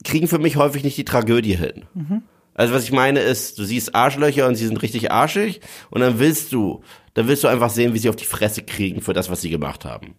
kriegen 0.03 0.27
für 0.27 0.37
mich 0.39 0.55
häufig 0.55 0.83
nicht 0.83 0.97
die 0.97 1.05
Tragödie 1.05 1.57
hin. 1.57 1.83
Also 2.55 2.73
was 2.73 2.85
ich 2.85 2.91
meine 2.91 3.19
ist, 3.19 3.59
du 3.59 3.63
siehst 3.63 3.93
Arschlöcher 3.93 4.47
und 4.47 4.55
sie 4.55 4.65
sind 4.65 4.81
richtig 4.81 5.11
arschig 5.11 5.59
und 5.91 6.01
dann 6.01 6.19
willst 6.19 6.53
du, 6.53 6.81
dann 7.13 7.27
willst 7.27 7.43
du 7.43 7.47
einfach 7.49 7.69
sehen, 7.69 7.93
wie 7.93 7.99
sie 7.99 8.09
auf 8.09 8.15
die 8.15 8.25
Fresse 8.25 8.63
kriegen 8.63 9.01
für 9.01 9.13
das, 9.13 9.29
was 9.29 9.41
sie 9.41 9.49
gemacht 9.49 9.85
haben. 9.85 10.15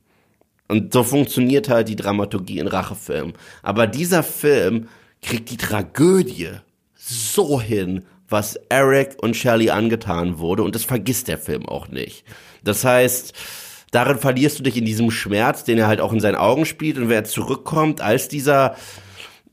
Und 0.69 0.93
so 0.93 1.03
funktioniert 1.03 1.69
halt 1.69 1.89
die 1.89 1.97
Dramaturgie 1.97 2.59
in 2.59 2.67
Rachefilmen. 2.67 3.35
Aber 3.63 3.87
dieser 3.87 4.23
Film 4.23 4.89
kriegt 5.23 5.51
die 5.51 5.57
Tragödie 5.57 6.51
so 6.95 7.61
hin, 7.61 8.05
was 8.29 8.57
Eric 8.69 9.17
und 9.21 9.37
Shelley 9.37 9.71
angetan 9.71 10.39
wurde. 10.39 10.63
Und 10.63 10.75
das 10.75 10.85
vergisst 10.85 11.29
der 11.29 11.39
Film 11.39 11.67
auch 11.67 11.89
nicht. 11.89 12.25
Das 12.65 12.85
heißt, 12.85 13.33
darin 13.93 14.19
verlierst 14.19 14.59
du 14.59 14.65
dich 14.65 14.77
in 14.77 14.85
diesem 14.85 15.11
Schmerz, 15.11 15.65
den 15.65 15.79
er 15.79 15.87
halt 15.87 16.01
auch 16.01 16.13
in 16.13 16.21
seinen 16.21 16.35
Augen 16.35 16.67
spielt. 16.67 16.99
Und 16.99 17.09
wenn 17.09 17.17
er 17.17 17.25
zurückkommt 17.25 18.01
als 18.01 18.29
dieser 18.29 18.77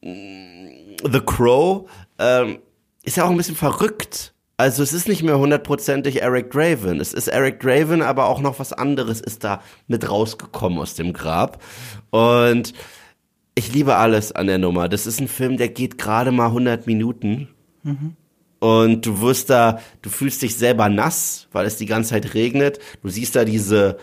mm, 0.01 0.95
The 1.11 1.21
Crow, 1.23 1.87
ähm, 2.17 2.59
ist 3.03 3.17
er 3.17 3.25
auch 3.25 3.29
ein 3.29 3.37
bisschen 3.37 3.55
verrückt. 3.55 4.33
Also 4.57 4.81
es 4.81 4.93
ist 4.93 5.07
nicht 5.07 5.23
mehr 5.23 5.37
hundertprozentig 5.37 6.21
Eric 6.21 6.51
Draven. 6.51 6.99
Es 6.99 7.13
ist 7.13 7.27
Eric 7.27 7.59
Draven, 7.59 8.01
aber 8.01 8.27
auch 8.27 8.39
noch 8.39 8.59
was 8.59 8.71
anderes 8.71 9.19
ist 9.19 9.43
da 9.43 9.61
mit 9.87 10.09
rausgekommen 10.09 10.79
aus 10.79 10.95
dem 10.95 11.11
Grab. 11.11 11.61
Und 12.11 12.73
ich 13.55 13.73
liebe 13.73 13.95
alles 13.95 14.31
an 14.31 14.47
der 14.47 14.57
Nummer. 14.57 14.89
Das 14.89 15.05
ist 15.05 15.19
ein 15.19 15.27
Film, 15.27 15.57
der 15.57 15.69
geht 15.69 15.97
gerade 15.97 16.31
mal 16.31 16.47
100 16.47 16.87
Minuten. 16.87 17.49
Und 18.59 19.05
du 19.05 19.21
wirst 19.21 19.49
da, 19.49 19.79
du 20.01 20.09
fühlst 20.09 20.41
dich 20.41 20.55
selber 20.55 20.87
nass, 20.87 21.47
weil 21.51 21.65
es 21.65 21.75
die 21.75 21.85
ganze 21.85 22.11
Zeit 22.11 22.33
regnet. 22.33 22.79
Du 23.01 23.09
siehst 23.09 23.35
da 23.35 23.43
diese 23.43 23.97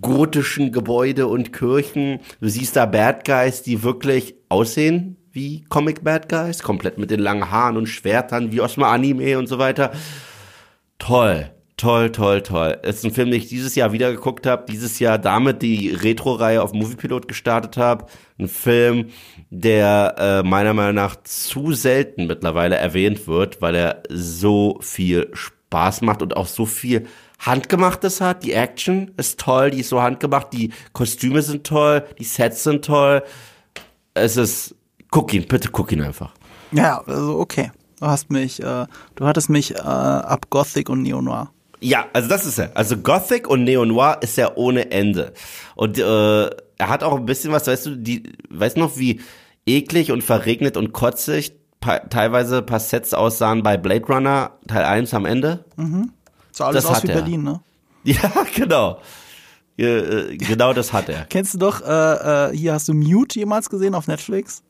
gotischen 0.00 0.72
Gebäude 0.72 1.26
und 1.26 1.52
Kirchen. 1.52 2.20
Du 2.40 2.48
siehst 2.48 2.76
da 2.76 2.86
Bad 2.86 3.26
Guys, 3.26 3.62
die 3.62 3.82
wirklich 3.82 4.34
aussehen 4.48 5.16
wie 5.36 5.64
Comic 5.68 6.02
Bad 6.02 6.28
Guys, 6.28 6.62
komplett 6.62 6.98
mit 6.98 7.12
den 7.12 7.20
langen 7.20 7.50
Haaren 7.50 7.76
und 7.76 7.86
Schwertern, 7.86 8.50
wie 8.50 8.60
aus 8.60 8.76
Anime 8.78 9.38
und 9.38 9.46
so 9.46 9.58
weiter. 9.58 9.92
Toll, 10.98 11.50
toll, 11.76 12.10
toll, 12.10 12.42
toll. 12.42 12.78
Es 12.82 12.96
ist 12.96 13.04
ein 13.04 13.12
Film, 13.12 13.30
den 13.30 13.40
ich 13.40 13.48
dieses 13.48 13.74
Jahr 13.74 13.92
wieder 13.92 14.10
geguckt 14.10 14.46
habe, 14.46 14.64
dieses 14.68 14.98
Jahr 14.98 15.18
damit 15.18 15.62
die 15.62 15.90
Retro-Reihe 15.90 16.62
auf 16.62 16.72
Moviepilot 16.72 17.28
gestartet 17.28 17.76
habe. 17.76 18.06
Ein 18.38 18.48
Film, 18.48 19.10
der 19.50 20.14
äh, 20.18 20.42
meiner 20.42 20.74
Meinung 20.74 20.94
nach 20.94 21.16
zu 21.22 21.72
selten 21.72 22.26
mittlerweile 22.26 22.76
erwähnt 22.76 23.28
wird, 23.28 23.60
weil 23.60 23.74
er 23.74 24.02
so 24.08 24.78
viel 24.80 25.30
Spaß 25.34 26.00
macht 26.00 26.22
und 26.22 26.36
auch 26.36 26.46
so 26.46 26.64
viel 26.64 27.06
Handgemachtes 27.38 28.22
hat. 28.22 28.42
Die 28.42 28.52
Action 28.52 29.12
ist 29.18 29.38
toll, 29.38 29.70
die 29.70 29.80
ist 29.80 29.90
so 29.90 30.00
handgemacht, 30.00 30.52
die 30.54 30.72
Kostüme 30.94 31.42
sind 31.42 31.66
toll, 31.66 32.04
die 32.18 32.24
Sets 32.24 32.64
sind 32.64 32.86
toll. 32.86 33.22
Es 34.14 34.38
ist, 34.38 34.74
guck 35.10 35.32
ihn, 35.34 35.46
bitte 35.46 35.70
guck 35.70 35.92
ihn 35.92 36.02
einfach. 36.02 36.32
Ja, 36.72 37.02
also 37.06 37.38
okay. 37.38 37.70
Du 38.00 38.06
hast 38.06 38.30
mich, 38.30 38.62
äh, 38.62 38.86
du 39.14 39.26
hattest 39.26 39.48
mich 39.48 39.74
äh, 39.74 39.78
ab 39.78 40.50
Gothic 40.50 40.88
und 40.90 41.02
Neo-Noir. 41.02 41.50
Ja, 41.80 42.06
also 42.12 42.28
das 42.28 42.44
ist 42.46 42.58
er. 42.58 42.70
Also 42.74 42.96
Gothic 42.98 43.48
und 43.48 43.64
Neo-Noir 43.64 44.18
ist 44.20 44.36
er 44.38 44.58
ohne 44.58 44.90
Ende. 44.90 45.32
Und 45.74 45.98
äh, 45.98 46.02
er 46.44 46.88
hat 46.88 47.02
auch 47.02 47.16
ein 47.16 47.24
bisschen 47.26 47.52
was, 47.52 47.66
weißt 47.66 47.86
du, 47.86 47.96
die, 47.96 48.32
weißt 48.50 48.76
noch, 48.76 48.96
wie 48.98 49.20
eklig 49.66 50.12
und 50.12 50.22
verregnet 50.22 50.76
und 50.76 50.92
kotzig 50.92 51.52
pa 51.80 51.98
teilweise 52.00 52.58
ein 52.58 52.66
paar 52.66 52.80
Sets 52.80 53.14
aussahen 53.14 53.62
bei 53.62 53.76
Blade 53.76 54.06
Runner 54.06 54.52
Teil 54.66 54.84
1 54.84 55.14
am 55.14 55.24
Ende? 55.26 55.64
So 56.52 56.64
alles 56.64 56.84
Das 56.84 56.96
aus 56.96 57.02
wie 57.02 57.08
er. 57.08 57.14
Berlin, 57.14 57.42
ne? 57.42 57.60
Ja, 58.04 58.30
genau. 58.54 59.00
Äh, 59.78 60.36
genau 60.36 60.72
das 60.72 60.92
hat 60.92 61.08
er. 61.08 61.24
Kennst 61.28 61.54
du 61.54 61.58
doch, 61.58 61.82
äh, 61.82 62.50
äh, 62.50 62.56
hier 62.56 62.72
hast 62.72 62.88
du 62.88 62.94
Mute 62.94 63.38
jemals 63.38 63.68
gesehen 63.68 63.94
auf 63.94 64.06
Netflix? 64.06 64.62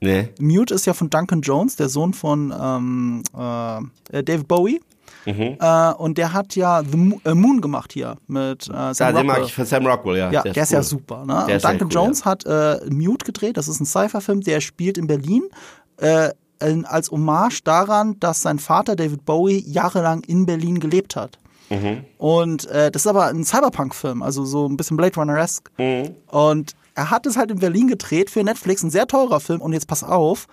Nee. 0.00 0.28
Mute 0.38 0.74
ist 0.74 0.86
ja 0.86 0.94
von 0.94 1.10
Duncan 1.10 1.42
Jones, 1.42 1.76
der 1.76 1.88
Sohn 1.88 2.14
von 2.14 2.52
ähm, 2.58 3.22
äh, 3.34 4.22
Dave 4.22 4.44
Bowie. 4.44 4.80
Äh, 5.26 5.92
und 5.98 6.16
der 6.18 6.32
hat 6.32 6.56
ja 6.56 6.82
The 6.82 6.96
Mo 6.96 7.20
äh, 7.24 7.34
Moon 7.34 7.60
gemacht 7.60 7.92
hier 7.92 8.16
mit 8.26 8.68
äh, 8.68 8.72
Ja, 8.72 8.94
Sam 8.94 9.14
den 9.14 9.26
mag 9.26 9.36
Rockwell. 9.36 9.46
ich 9.46 9.54
von 9.54 9.66
Sam 9.66 9.86
Rockwell, 9.86 10.16
ja. 10.16 10.30
Ja, 10.32 10.42
der, 10.42 10.56
ist, 10.62 10.72
ja 10.72 10.78
cool. 10.78 10.84
super. 10.84 11.26
Ne? 11.26 11.44
Der 11.46 11.56
Und 11.56 11.64
Duncan 11.64 11.88
cool, 11.88 11.92
Jones 11.92 12.20
ja. 12.20 12.24
hat 12.24 12.46
äh, 12.46 12.80
Mute 12.90 13.26
gedreht. 13.26 13.56
Das 13.58 13.68
ist 13.68 13.80
ein 13.80 13.84
Sci-Fi-Film, 13.86 14.40
der 14.40 14.60
spielt 14.60 14.96
in 14.96 15.06
Berlin. 15.06 15.42
Äh, 15.98 16.30
als 16.84 17.10
Hommage 17.10 17.62
daran, 17.64 18.18
dass 18.20 18.42
sein 18.42 18.58
Vater 18.58 18.94
David 18.94 19.24
Bowie 19.24 19.64
jahrelang 19.66 20.22
in 20.24 20.44
Berlin 20.44 20.78
gelebt 20.78 21.16
hat. 21.16 21.38
Mhm. 21.70 22.04
Und 22.18 22.66
äh, 22.66 22.90
das 22.90 23.02
ist 23.02 23.06
aber 23.06 23.26
ein 23.26 23.44
Cyberpunk-Film, 23.44 24.22
also 24.22 24.44
so 24.44 24.66
ein 24.66 24.76
bisschen 24.76 24.96
Blade 24.96 25.14
Runner-esque. 25.16 25.70
Mhm. 25.78 26.14
Und 26.26 26.72
er 26.94 27.10
hat 27.10 27.26
es 27.26 27.36
halt 27.36 27.50
in 27.50 27.58
Berlin 27.58 27.88
gedreht 27.88 28.30
für 28.30 28.42
Netflix, 28.42 28.82
ein 28.82 28.90
sehr 28.90 29.06
teurer 29.06 29.40
Film. 29.40 29.60
Und 29.60 29.72
jetzt 29.72 29.86
pass 29.86 30.04
auf, 30.04 30.46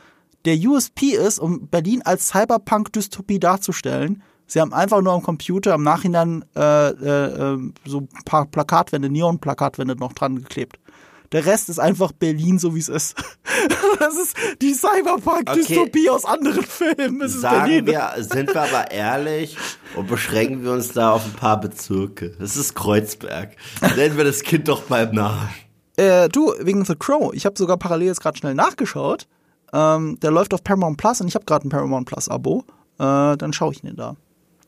der 0.46 0.58
USP 0.58 1.08
ist, 1.08 1.40
um 1.40 1.68
Berlin 1.68 2.02
als 2.04 2.30
Cyberpunk-Dystopie 2.30 3.40
darzustellen. 3.40 4.24
Sie 4.46 4.62
haben 4.62 4.74
einfach 4.74 5.02
nur 5.02 5.14
am 5.14 5.24
Computer 5.24 5.74
im 5.76 5.84
Nachhinein 5.84 6.46
äh, 6.56 6.90
äh, 6.90 7.54
äh, 7.54 7.72
so 7.86 8.00
ein 8.00 8.24
paar 8.24 8.46
Plakatwände, 8.46 9.10
Neon-Plakatwände 9.10 9.98
noch 9.98 10.14
dran 10.14 10.38
geklebt. 10.38 10.80
Der 11.34 11.46
Rest 11.46 11.68
ist 11.68 11.80
einfach 11.80 12.14
Berlin, 12.14 12.58
so 12.58 12.74
wie 12.74 12.80
es 12.80 12.90
ist. 12.90 13.16
Das 14.00 14.16
ist 14.16 14.38
die 14.62 14.74
Cyberpunk-Dystopie 14.76 16.10
aus 16.10 16.24
anderen 16.24 16.64
Filmen. 16.64 17.22
Es 17.22 17.42
Sagen 17.42 17.88
wir, 17.88 18.14
sind 18.20 18.54
wir 18.54 18.62
aber 18.62 18.92
ehrlich 18.92 19.58
und 19.96 20.08
beschränken 20.08 20.64
wir 20.64 20.72
uns 20.72 20.90
da 20.90 21.12
auf 21.12 21.26
ein 21.26 21.34
paar 21.34 21.60
Bezirke. 21.60 22.36
Das 22.40 22.56
ist 22.56 22.76
Kreuzberg. 22.76 23.56
Nennen 23.96 24.16
wir 24.16 24.24
das 24.24 24.44
Kind 24.44 24.68
doch 24.68 24.84
beim 24.84 25.16
Namen. 25.16 25.50
Äh, 25.98 26.30
du, 26.30 26.54
wegen 26.60 26.86
The 26.86 26.96
Crow. 26.96 27.34
Ich 27.34 27.46
habe 27.46 27.58
sogar 27.58 27.78
parallel 27.78 28.08
jetzt 28.08 28.22
gerade 28.22 28.38
schnell 28.38 28.54
nachgeschaut. 28.54 29.28
Ähm, 29.74 30.20
der 30.22 30.32
läuft 30.32 30.54
auf 30.54 30.64
Paramount 30.64 30.98
Plus 30.98 31.20
und 31.20 31.28
ich 31.28 31.36
habe 31.36 31.46
gerade 31.46 31.68
ein 31.68 31.70
Paramount 31.70 32.08
Plus 32.08 32.30
Abo. 32.30 32.64
Äh, 33.00 33.36
dann 33.38 33.52
schaue 33.52 33.74
ich 33.74 33.84
ihn 33.84 33.96
da. 33.96 34.16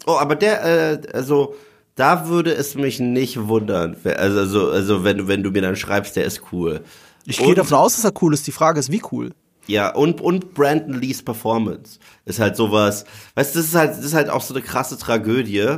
Oh, 0.05 0.17
aber 0.17 0.35
der, 0.35 0.65
äh, 0.65 1.01
also, 1.13 1.55
da 1.95 2.27
würde 2.27 2.53
es 2.53 2.75
mich 2.75 2.99
nicht 2.99 3.47
wundern. 3.47 3.95
Also, 4.03 4.39
also, 4.39 4.71
also 4.71 5.03
wenn, 5.03 5.27
wenn 5.27 5.43
du 5.43 5.51
mir 5.51 5.61
dann 5.61 5.75
schreibst, 5.75 6.15
der 6.15 6.25
ist 6.25 6.41
cool. 6.51 6.81
Ich 7.25 7.37
gehe 7.37 7.53
davon 7.53 7.77
aus, 7.77 7.95
dass 7.95 8.05
er 8.05 8.13
cool 8.21 8.33
ist. 8.33 8.47
Die 8.47 8.51
Frage 8.51 8.79
ist, 8.79 8.91
wie 8.91 9.01
cool. 9.11 9.31
Ja, 9.67 9.93
und, 9.93 10.19
und 10.19 10.55
Brandon 10.55 10.99
Lees 10.99 11.21
Performance 11.21 11.99
ist 12.25 12.39
halt 12.39 12.55
sowas, 12.55 13.05
weißt 13.35 13.53
du, 13.53 13.59
das 13.59 13.67
ist 13.67 13.75
halt, 13.75 13.91
das 13.91 14.03
ist 14.03 14.15
halt 14.15 14.31
auch 14.31 14.41
so 14.41 14.55
eine 14.55 14.63
krasse 14.63 14.97
Tragödie, 14.97 15.77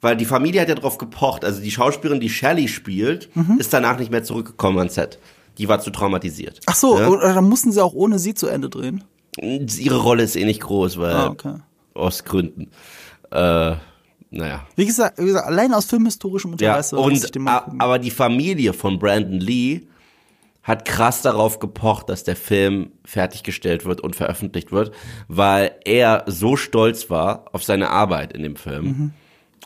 weil 0.00 0.16
die 0.16 0.24
Familie 0.24 0.60
hat 0.62 0.68
ja 0.68 0.74
drauf 0.74 0.98
gepocht, 0.98 1.44
also 1.44 1.60
die 1.60 1.70
Schauspielerin, 1.70 2.20
die 2.20 2.30
Shelley 2.30 2.68
spielt, 2.68 3.34
Mhm. 3.36 3.58
ist 3.58 3.72
danach 3.72 3.98
nicht 3.98 4.10
mehr 4.10 4.22
zurückgekommen 4.24 4.78
ans 4.78 4.94
Set. 4.94 5.18
Die 5.58 5.68
war 5.68 5.80
zu 5.80 5.90
traumatisiert. 5.90 6.60
Ach 6.66 6.74
so, 6.74 6.98
Ja? 6.98 7.08
oder 7.08 7.34
dann 7.34 7.48
mussten 7.48 7.70
sie 7.72 7.82
auch 7.84 7.92
ohne 7.92 8.18
sie 8.18 8.34
zu 8.34 8.46
Ende 8.46 8.68
drehen. 8.70 9.04
Ihre 9.38 9.98
Rolle 9.98 10.22
ist 10.22 10.36
eh 10.36 10.44
nicht 10.44 10.60
groß, 10.60 10.98
weil, 10.98 11.14
Ah, 11.14 11.26
okay. 11.28 11.54
aus 11.94 12.24
Gründen. 12.24 12.70
Äh, 13.30 13.74
naja. 14.32 14.66
Wie 14.76 14.86
gesagt, 14.86 15.18
wie 15.18 15.26
gesagt 15.26 15.46
allein 15.46 15.74
aus 15.74 15.84
filmhistorischem 15.86 16.56
Ja, 16.60 16.70
Interesse. 16.78 16.96
ich 16.96 17.36
und, 17.36 17.50
aber 17.80 17.98
die 17.98 18.10
Familie 18.10 18.72
von 18.72 18.98
Brandon 18.98 19.38
Lee 19.40 19.82
hat 20.62 20.84
krass 20.84 21.22
darauf 21.22 21.58
gepocht, 21.58 22.08
dass 22.08 22.22
der 22.22 22.36
Film 22.36 22.92
fertiggestellt 23.04 23.84
wird 23.84 24.00
und 24.00 24.14
veröffentlicht 24.14 24.72
wird, 24.72 24.92
weil 25.26 25.72
er 25.84 26.24
so 26.26 26.56
stolz 26.56 27.08
war 27.10 27.46
auf 27.52 27.64
seine 27.64 27.90
Arbeit 27.90 28.32
in 28.32 28.42
dem 28.42 28.56
Film. 28.56 28.84
Mhm. 28.84 29.12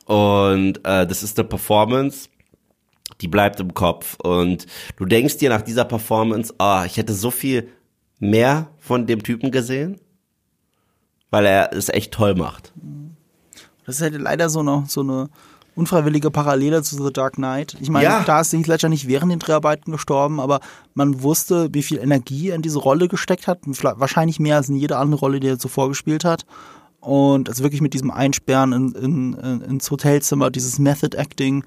Und 0.07 0.79
äh, 0.85 1.07
das 1.07 1.23
ist 1.23 1.39
eine 1.39 1.49
Performance, 1.49 2.29
die 3.21 3.29
bleibt 3.29 3.61
im 3.61 3.73
Kopf. 3.75 4.17
Und 4.23 4.67
du 4.97 5.05
denkst 5.05 5.39
dir 5.39 5.49
nach 5.51 5.63
dieser 5.63 5.85
Performance, 5.85 6.55
ah, 6.59 6.85
ich 6.85 6.97
hätte 6.97 7.15
so 7.15 7.31
viel 7.31 7.69
mehr 8.19 8.69
von 8.79 9.07
dem 9.07 9.23
Typen 9.23 9.51
gesehen, 9.51 9.99
weil 11.31 11.47
er 11.47 11.73
es 11.73 11.89
echt 11.89 12.13
toll 12.13 12.35
macht. 12.35 12.73
Das 13.87 13.97
ist 13.97 14.03
halt 14.03 14.15
leider 14.15 14.49
so 14.49 14.61
eine, 14.61 14.85
so 14.89 15.01
eine 15.01 15.29
unfreiwillige 15.75 16.31
Parallele 16.31 16.83
zu 16.83 17.03
The 17.05 17.13
Dark 17.13 17.35
Knight. 17.35 17.77
Ich 17.81 17.91
meine, 17.91 18.05
Ja. 18.05 18.23
da 18.25 18.41
ist 18.41 18.53
Heath 18.53 18.67
Ledger 18.69 18.89
nicht 18.89 19.09
während 19.09 19.33
den 19.33 19.41
Dreharbeiten 19.41 19.91
gestorben, 19.91 20.39
aber 20.39 20.61
man 20.95 21.23
wusste, 21.23 21.69
wie 21.73 21.83
viel 21.83 21.99
Energie 21.99 22.51
er 22.51 22.55
in 22.57 22.63
diese 22.63 22.79
Rolle 22.79 23.09
gesteckt 23.09 23.49
hat. 23.49 23.59
Wahrscheinlich 23.67 24.39
mehr 24.39 24.57
als 24.57 24.69
in 24.69 24.77
jede 24.77 24.97
andere 24.97 25.19
Rolle, 25.21 25.41
die 25.41 25.49
er 25.49 25.59
zuvor 25.59 25.89
gespielt 25.89 26.25
hat. 26.25 26.47
Und 27.05 27.49
also 27.49 27.63
wirklich 27.63 27.81
mit 27.81 27.93
diesem 27.95 28.11
Einsperren 28.11 28.73
in, 28.73 28.93
in, 28.93 29.33
in, 29.35 29.61
ins 29.63 29.91
Hotelzimmer, 29.91 30.51
dieses 30.51 30.79
Method 30.79 31.17
Acting. 31.17 31.65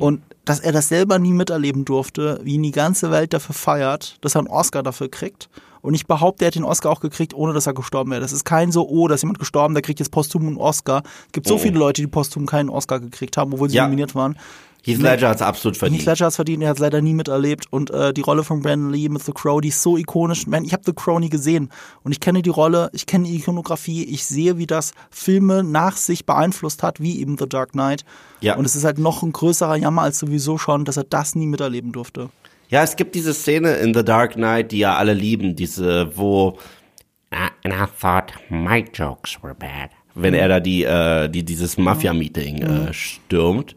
Und 0.00 0.22
dass 0.44 0.60
er 0.60 0.72
das 0.72 0.88
selber 0.88 1.18
nie 1.18 1.32
miterleben 1.32 1.84
durfte, 1.84 2.40
wie 2.44 2.54
ihn 2.54 2.62
die 2.62 2.70
ganze 2.70 3.10
Welt 3.10 3.34
dafür 3.34 3.54
feiert, 3.54 4.16
dass 4.22 4.34
er 4.34 4.38
einen 4.38 4.48
Oscar 4.48 4.82
dafür 4.82 5.10
kriegt. 5.10 5.48
Und 5.82 5.94
ich 5.94 6.06
behaupte, 6.06 6.44
er 6.44 6.48
hat 6.48 6.54
den 6.54 6.64
Oscar 6.64 6.90
auch 6.90 7.00
gekriegt, 7.00 7.34
ohne 7.34 7.52
dass 7.52 7.66
er 7.66 7.74
gestorben 7.74 8.10
wäre. 8.10 8.20
Das 8.20 8.32
ist 8.32 8.44
kein 8.44 8.72
so, 8.72 8.88
oh, 8.88 9.06
da 9.06 9.14
ist 9.16 9.22
jemand 9.22 9.38
gestorben, 9.38 9.74
der 9.74 9.82
kriegt 9.82 9.98
jetzt 9.98 10.10
posthum 10.10 10.46
einen 10.46 10.56
Oscar. 10.56 11.02
Es 11.26 11.32
gibt 11.32 11.46
so 11.46 11.58
viele 11.58 11.78
Leute, 11.78 12.00
die 12.00 12.06
posthum 12.06 12.46
keinen 12.46 12.70
Oscar 12.70 13.00
gekriegt 13.00 13.36
haben, 13.36 13.52
obwohl 13.52 13.68
sie 13.68 13.76
Ja. 13.76 13.84
nominiert 13.84 14.14
waren. 14.14 14.36
Heath 14.86 15.02
Ledger 15.02 15.28
hat 15.28 15.36
es 15.36 15.42
absolut 15.42 15.76
verdient. 15.76 16.00
Heath 16.00 16.06
Ledger 16.06 16.26
hat 16.26 16.34
verdient, 16.34 16.62
er 16.62 16.70
hat 16.70 16.76
es 16.76 16.80
leider 16.80 17.02
nie 17.02 17.12
miterlebt. 17.14 17.66
Und 17.70 17.90
äh, 17.90 18.14
die 18.14 18.20
Rolle 18.20 18.44
von 18.44 18.62
Brandon 18.62 18.90
Lee 18.92 19.08
mit 19.08 19.22
The 19.22 19.32
Crow, 19.32 19.60
die 19.60 19.68
ist 19.68 19.82
so 19.82 19.96
ikonisch. 19.96 20.46
Man, 20.46 20.64
ich 20.64 20.72
habe 20.72 20.82
The 20.86 20.92
Crow 20.92 21.18
nie 21.18 21.28
gesehen. 21.28 21.70
Und 22.04 22.12
ich 22.12 22.20
kenne 22.20 22.40
die 22.42 22.50
Rolle, 22.50 22.88
ich 22.92 23.06
kenne 23.06 23.26
die 23.26 23.36
Ikonografie, 23.36 24.04
ich 24.04 24.24
sehe, 24.24 24.58
wie 24.58 24.66
das 24.66 24.92
Filme 25.10 25.62
nach 25.64 25.96
sich 25.96 26.24
beeinflusst 26.24 26.82
hat, 26.82 27.00
wie 27.00 27.20
eben 27.20 27.36
The 27.36 27.48
Dark 27.48 27.72
Knight. 27.72 28.04
Ja. 28.40 28.56
Und 28.56 28.64
es 28.64 28.76
ist 28.76 28.84
halt 28.84 28.98
noch 28.98 29.22
ein 29.22 29.32
größerer 29.32 29.76
Jammer 29.76 30.02
als 30.02 30.18
sowieso 30.20 30.56
schon, 30.56 30.84
dass 30.84 30.96
er 30.96 31.04
das 31.04 31.34
nie 31.34 31.46
miterleben 31.46 31.92
durfte. 31.92 32.30
Ja, 32.68 32.82
es 32.82 32.96
gibt 32.96 33.14
diese 33.14 33.34
Szene 33.34 33.74
in 33.76 33.94
The 33.94 34.04
Dark 34.04 34.34
Knight, 34.34 34.72
die 34.72 34.78
ja 34.78 34.96
alle 34.96 35.14
lieben, 35.14 35.54
diese, 35.56 36.16
wo 36.16 36.58
"Ah, 37.30 37.50
and 37.64 37.74
I 37.74 37.86
thought 38.00 38.32
my 38.48 38.84
jokes 38.92 39.36
were 39.42 39.54
bad. 39.54 39.90
Wenn 40.14 40.32
er 40.34 40.48
da 40.48 40.60
die, 40.60 40.82
äh, 40.84 41.28
die 41.28 41.44
dieses 41.44 41.76
Mafia-Meeting 41.76 42.62
äh, 42.62 42.92
stürmt. 42.92 43.76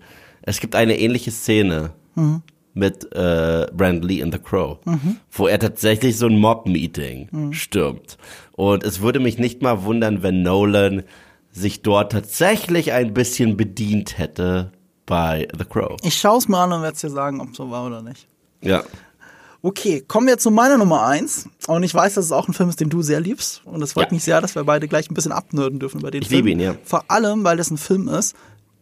Es 0.50 0.60
gibt 0.60 0.74
eine 0.74 0.98
ähnliche 1.00 1.30
Szene 1.30 1.92
mit 2.74 3.04
äh, 3.14 3.68
Brandon 3.72 4.02
Lee 4.02 4.20
in 4.20 4.32
The 4.32 4.40
Crow, 4.40 4.80
wo 5.32 5.48
er 5.48 5.60
tatsächlich 5.60 6.18
so 6.18 6.26
ein 6.26 6.40
Mob-Meeting 6.40 7.52
stürmt. 7.54 8.18
Und 8.54 8.84
es 8.84 9.00
würde 9.02 9.20
mich 9.20 9.38
nicht 9.38 9.62
mal 9.62 9.84
wundern, 9.84 10.24
wenn 10.24 10.42
Nolan 10.42 11.04
sich 11.52 11.84
dort 11.84 12.12
tatsächlich 12.12 12.94
ein 12.94 13.14
bisschen 13.14 13.58
bedient 13.58 14.18
hätte 14.18 14.72
bei 15.06 15.48
The 15.56 15.66
Crow. 15.66 15.98
Ich 16.02 16.16
schaue 16.16 16.40
es 16.40 16.48
mir 16.48 16.58
an 16.58 16.74
und 16.74 16.82
werde 16.82 16.96
es 16.96 17.02
dir 17.02 17.12
sagen, 17.12 17.42
ob 17.42 17.52
es 17.52 17.58
so 17.58 17.70
war 17.70 17.86
oder 17.86 18.02
nicht. 18.02 18.28
Ja. 18.64 18.82
Okay, 19.62 20.02
kommen 20.08 20.26
wir 20.26 20.40
zu 20.40 20.50
meiner 20.50 20.80
Nummer 20.80 21.06
eins. 21.06 21.48
Und 21.68 21.84
ich 21.84 21.94
weiß, 21.94 22.16
dass 22.16 22.26
es 22.26 22.32
auch 22.32 22.48
ein 22.48 22.54
Film 22.54 22.70
ist, 22.70 22.80
den 22.80 22.90
du 22.90 23.04
sehr 23.04 23.20
liebst. 23.20 23.62
Und 23.66 23.84
es 23.84 23.94
freut 23.94 24.08
Ja. 24.08 24.14
mich 24.14 24.24
sehr, 24.24 24.42
dass 24.42 24.56
wir 24.56 24.64
beide 24.64 24.88
gleich 24.88 25.12
ein 25.12 25.14
bisschen 25.14 25.32
abnörden 25.32 25.78
dürfen 25.80 26.02
bei 26.02 26.10
den 26.10 26.24
Ich 26.24 26.28
Film. 26.30 26.46
liebe 26.46 26.50
ihn, 26.50 26.60
ja. 26.60 26.76
Vor 26.84 27.04
allem, 27.08 27.44
weil 27.44 27.58
das 27.58 27.70
ein 27.70 27.78
Film 27.78 28.08
ist, 28.08 28.36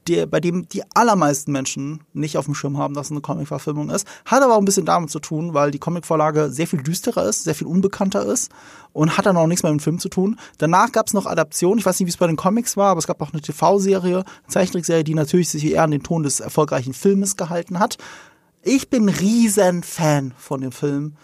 der, 0.08 0.26
bei 0.26 0.40
dem 0.40 0.68
die 0.70 0.84
allermeisten 0.94 1.52
Menschen 1.52 2.02
nicht 2.14 2.38
auf 2.38 2.46
dem 2.46 2.56
Schirm 2.56 2.78
haben, 2.78 2.94
dass 2.94 3.08
es 3.08 3.12
eine 3.12 3.22
Comic-Verfilmung 3.22 3.90
ist. 3.90 4.08
Hat 4.26 4.42
aber 4.42 4.56
auch 4.56 4.60
ein 4.60 4.66
bisschen 4.66 4.86
damit 4.86 5.10
zu 5.10 5.20
tun, 5.20 5.54
weil 5.54 5.72
die 5.72 5.80
Comicvorlage 5.80 6.50
sehr 6.50 6.68
viel 6.68 6.82
düsterer 6.82 7.26
ist, 7.26 7.44
sehr 7.44 7.56
viel 7.56 7.68
unbekannter 7.68 8.26
ist 8.26 8.52
und 8.94 9.18
hat 9.18 9.26
dann 9.26 9.38
auch 9.38 9.48
nichts 9.48 9.64
mehr 9.64 9.72
mit 9.72 9.82
dem 9.82 9.84
Film 9.84 10.00
zu 10.00 10.10
tun. 10.10 10.40
Danach 10.58 10.92
gab 10.92 11.08
es 11.08 11.14
noch 11.14 11.26
Adaptionen. 11.26 11.80
Ich 11.80 11.86
weiß 11.86 12.00
nicht, 12.00 12.08
wie 12.08 12.12
es 12.12 12.18
bei 12.18 12.28
den 12.28 12.36
Comics 12.36 12.78
war, 12.78 12.92
aber 12.92 13.00
es 13.00 13.08
gab 13.08 13.22
auch 13.22 13.34
eine 13.34 13.42
TV-Serie, 13.42 14.18
eine 14.18 14.26
Zeichentrickserie, 14.48 15.04
die 15.04 15.16
natürlich 15.16 15.50
sich 15.50 15.66
eher 15.66 15.84
an 15.84 15.92
den 15.92 16.04
Ton 16.04 16.24
des 16.24 16.40
erfolgreichen 16.40 16.94
Filmes 16.94 17.36
gehalten 17.36 17.80
hat. 17.80 17.98
Ich 18.64 18.90
bin 18.90 19.10
riesen 19.10 19.84
Fan 19.84 20.34
von 20.38 20.62
dem 20.62 20.72
Film. 20.72 21.16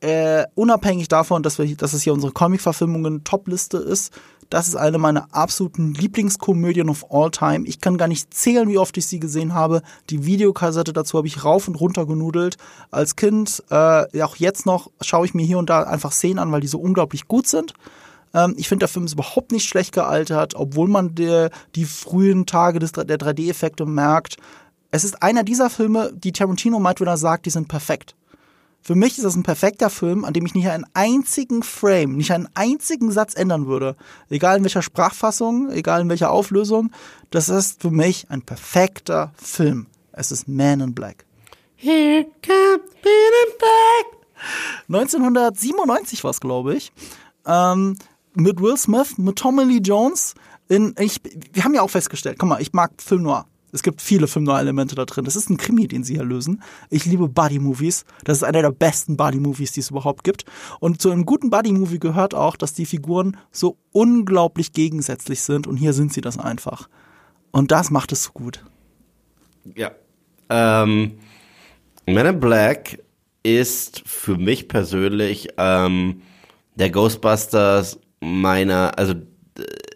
Äh, 0.00 0.46
unabhängig 0.54 1.08
davon, 1.08 1.42
dass, 1.42 1.58
wir, 1.58 1.76
dass 1.76 1.92
es 1.92 2.02
hier 2.02 2.14
unsere 2.14 2.32
Comic-Verfilmungen 2.32 3.22
Top-Liste 3.22 3.76
ist, 3.78 4.12
das 4.50 4.66
ist 4.66 4.74
eine 4.74 4.98
meiner 4.98 5.28
absoluten 5.32 5.94
Lieblingskomödien 5.94 6.90
of 6.90 7.06
all 7.10 7.30
time. 7.30 7.66
Ich 7.66 7.80
kann 7.80 7.96
gar 7.96 8.08
nicht 8.08 8.34
zählen, 8.34 8.68
wie 8.68 8.78
oft 8.78 8.96
ich 8.96 9.06
sie 9.06 9.20
gesehen 9.20 9.54
habe. 9.54 9.82
Die 10.10 10.26
Videokassette 10.26 10.92
dazu 10.92 11.16
habe 11.16 11.28
ich 11.28 11.44
rauf 11.44 11.68
und 11.68 11.76
runter 11.76 12.04
genudelt. 12.04 12.56
Als 12.90 13.14
Kind, 13.14 13.62
äh, 13.70 14.22
auch 14.22 14.36
jetzt 14.36 14.66
noch, 14.66 14.90
schaue 15.00 15.24
ich 15.24 15.34
mir 15.34 15.46
hier 15.46 15.58
und 15.58 15.70
da 15.70 15.84
einfach 15.84 16.10
Szenen 16.12 16.40
an, 16.40 16.50
weil 16.50 16.60
die 16.60 16.66
so 16.66 16.80
unglaublich 16.80 17.28
gut 17.28 17.46
sind. 17.46 17.74
Ähm, 18.34 18.54
ich 18.56 18.68
finde, 18.68 18.80
der 18.80 18.88
Film 18.88 19.06
ist 19.06 19.14
überhaupt 19.14 19.52
nicht 19.52 19.68
schlecht 19.68 19.92
gealtert, 19.92 20.54
obwohl 20.56 20.88
man 20.88 21.14
der, 21.14 21.50
die 21.76 21.84
frühen 21.84 22.44
Tage 22.44 22.80
des, 22.80 22.92
der 22.92 23.18
3D-Effekte 23.18 23.86
merkt. 23.86 24.36
Es 24.90 25.04
ist 25.04 25.22
einer 25.22 25.44
dieser 25.44 25.70
Filme, 25.70 26.12
die 26.12 26.32
Tarantino 26.32 26.80
meint, 26.80 27.00
wenn 27.00 27.06
er 27.06 27.16
sagt, 27.16 27.46
die 27.46 27.50
sind 27.50 27.68
perfekt. 27.68 28.16
Für 28.82 28.94
mich 28.94 29.18
ist 29.18 29.24
das 29.24 29.36
ein 29.36 29.42
perfekter 29.42 29.90
Film, 29.90 30.24
an 30.24 30.32
dem 30.32 30.46
ich 30.46 30.54
nicht 30.54 30.68
einen 30.68 30.86
einzigen 30.94 31.62
Frame, 31.62 32.16
nicht 32.16 32.32
einen 32.32 32.48
einzigen 32.54 33.12
Satz 33.12 33.34
ändern 33.34 33.66
würde. 33.66 33.94
Egal 34.30 34.58
in 34.58 34.64
welcher 34.64 34.82
Sprachfassung, 34.82 35.70
egal 35.70 36.00
in 36.00 36.08
welcher 36.08 36.30
Auflösung. 36.30 36.90
Das 37.30 37.48
ist 37.48 37.82
für 37.82 37.90
mich 37.90 38.26
ein 38.30 38.42
perfekter 38.42 39.32
Film. 39.36 39.86
Es 40.12 40.32
ist 40.32 40.48
Man 40.48 40.80
in 40.80 40.94
Black. 40.94 41.24
Here 41.76 42.24
comes 42.42 42.90
Man 43.04 43.32
in 43.46 43.58
Black. 43.58 44.20
1997 44.88 46.24
war 46.24 46.30
es, 46.30 46.40
glaube 46.40 46.74
ich. 46.74 46.92
Ähm, 47.46 47.96
mit 48.34 48.60
Will 48.60 48.76
Smith, 48.76 49.18
mit 49.18 49.36
Tommy 49.36 49.64
Lee 49.64 49.80
Jones. 49.82 50.34
In, 50.68 50.94
ich, 50.98 51.20
wir 51.52 51.64
haben 51.64 51.74
ja 51.74 51.82
auch 51.82 51.90
festgestellt, 51.90 52.38
guck 52.38 52.48
mal, 52.48 52.62
ich 52.62 52.72
mag 52.72 52.92
Film 52.98 53.22
Noir. 53.22 53.46
Es 53.72 53.82
gibt 53.82 54.02
viele 54.02 54.26
Film 54.26 54.44
Noir-Elemente 54.44 54.94
da 54.94 55.04
drin. 55.04 55.24
Das 55.24 55.36
ist 55.36 55.50
ein 55.50 55.56
Krimi, 55.56 55.86
den 55.86 56.04
sie 56.04 56.14
hier 56.14 56.24
lösen. 56.24 56.62
Ich 56.90 57.04
liebe 57.04 57.28
Buddy-Movies. 57.28 58.04
Das 58.24 58.38
ist 58.38 58.42
einer 58.44 58.62
der 58.62 58.72
besten 58.72 59.16
Buddy-Movies, 59.16 59.72
die 59.72 59.80
es 59.80 59.90
überhaupt 59.90 60.24
gibt. 60.24 60.44
Und 60.80 61.00
zu 61.00 61.10
einem 61.10 61.24
guten 61.26 61.50
Buddy-Movie 61.50 61.98
gehört 61.98 62.34
auch, 62.34 62.56
dass 62.56 62.74
die 62.74 62.86
Figuren 62.86 63.36
so 63.52 63.78
unglaublich 63.92 64.72
gegensätzlich 64.72 65.42
sind. 65.42 65.66
Und 65.66 65.76
hier 65.76 65.92
sind 65.92 66.12
sie 66.12 66.20
das 66.20 66.38
einfach. 66.38 66.88
Und 67.52 67.70
das 67.70 67.90
macht 67.90 68.12
es 68.12 68.24
so 68.24 68.32
gut. 68.32 68.64
Ja. 69.76 69.92
Ähm, 70.48 71.12
Man 72.06 72.26
in 72.26 72.40
Black 72.40 73.02
ist 73.42 74.02
für 74.04 74.36
mich 74.36 74.68
persönlich 74.68 75.48
ähm, 75.56 76.22
der 76.74 76.90
Ghostbusters 76.90 77.98
meiner, 78.20 78.98
also 78.98 79.14
d- 79.14 79.24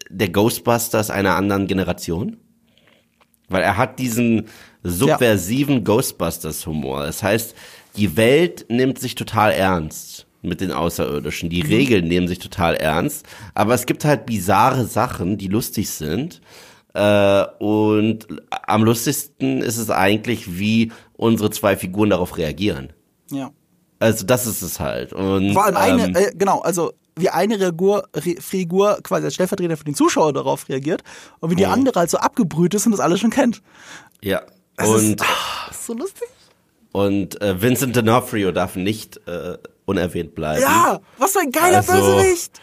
der 0.09 0.29
Ghostbusters 0.29 1.09
einer 1.09 1.35
anderen 1.35 1.67
Generation. 1.67 2.37
Weil 3.49 3.63
er 3.63 3.77
hat 3.77 3.99
diesen 3.99 4.47
subversiven 4.83 5.83
Ghostbusters-Humor. 5.83 7.05
Das 7.05 7.23
heißt, 7.23 7.55
die 7.95 8.17
Welt 8.17 8.65
nimmt 8.69 8.99
sich 8.99 9.15
total 9.15 9.51
ernst 9.51 10.27
mit 10.41 10.61
den 10.61 10.71
Außerirdischen. 10.71 11.49
Die 11.49 11.61
Regeln 11.61 12.07
nehmen 12.07 12.27
sich 12.27 12.39
total 12.39 12.75
ernst. 12.75 13.25
Aber 13.53 13.73
es 13.73 13.85
gibt 13.85 14.05
halt 14.05 14.25
bizarre 14.25 14.85
Sachen, 14.85 15.37
die 15.37 15.47
lustig 15.47 15.89
sind. 15.89 16.41
Äh, 16.93 17.45
und 17.59 18.27
am 18.49 18.83
lustigsten 18.83 19.61
ist 19.61 19.77
es 19.77 19.89
eigentlich, 19.89 20.57
wie 20.57 20.91
unsere 21.13 21.49
zwei 21.49 21.75
Figuren 21.75 22.09
darauf 22.09 22.37
reagieren. 22.37 22.93
Ja. 23.31 23.51
Also 23.99 24.25
das 24.25 24.45
ist 24.45 24.61
es 24.61 24.79
halt. 24.79 25.13
Und, 25.13 25.53
Vor 25.53 25.65
allem 25.65 25.77
eine, 25.77 26.05
ähm, 26.05 26.15
äh, 26.15 26.31
genau, 26.35 26.59
also 26.59 26.93
wie 27.17 27.29
eine 27.29 27.57
Figur, 27.57 28.07
Re, 28.15 28.35
Figur 28.39 28.99
quasi 29.03 29.25
als 29.25 29.33
Stellvertreter 29.35 29.77
für 29.77 29.83
den 29.85 29.95
Zuschauer 29.95 30.33
darauf 30.33 30.67
reagiert 30.69 31.01
und 31.39 31.49
wie 31.51 31.55
die 31.55 31.65
andere 31.65 31.99
halt 31.99 32.09
so 32.09 32.17
abgebrüht 32.17 32.73
ist 32.73 32.85
und 32.85 32.91
das 32.91 32.99
alles 32.99 33.19
schon 33.19 33.29
kennt. 33.31 33.61
ja. 34.21 34.41
Das 34.77 34.89
Und 34.89 35.21
ist, 35.21 35.23
ah, 35.23 35.71
so 35.71 35.93
lustig. 35.93 36.27
Und 36.91 37.41
äh, 37.41 37.61
Vincent 37.61 37.95
D'Onofrio 37.97 38.51
darf 38.51 38.75
nicht 38.75 39.25
äh, 39.25 39.57
unerwähnt 39.85 40.35
bleiben. 40.35 40.61
Ja, 40.61 40.99
was 41.17 41.31
für 41.31 41.39
ein 41.39 41.51
geiler 41.51 41.77
Also- 41.77 41.93
Bösewicht. 41.93 42.59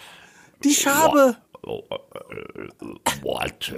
Die 0.62 0.74
Schabe. 0.74 1.36
What? 3.22 3.74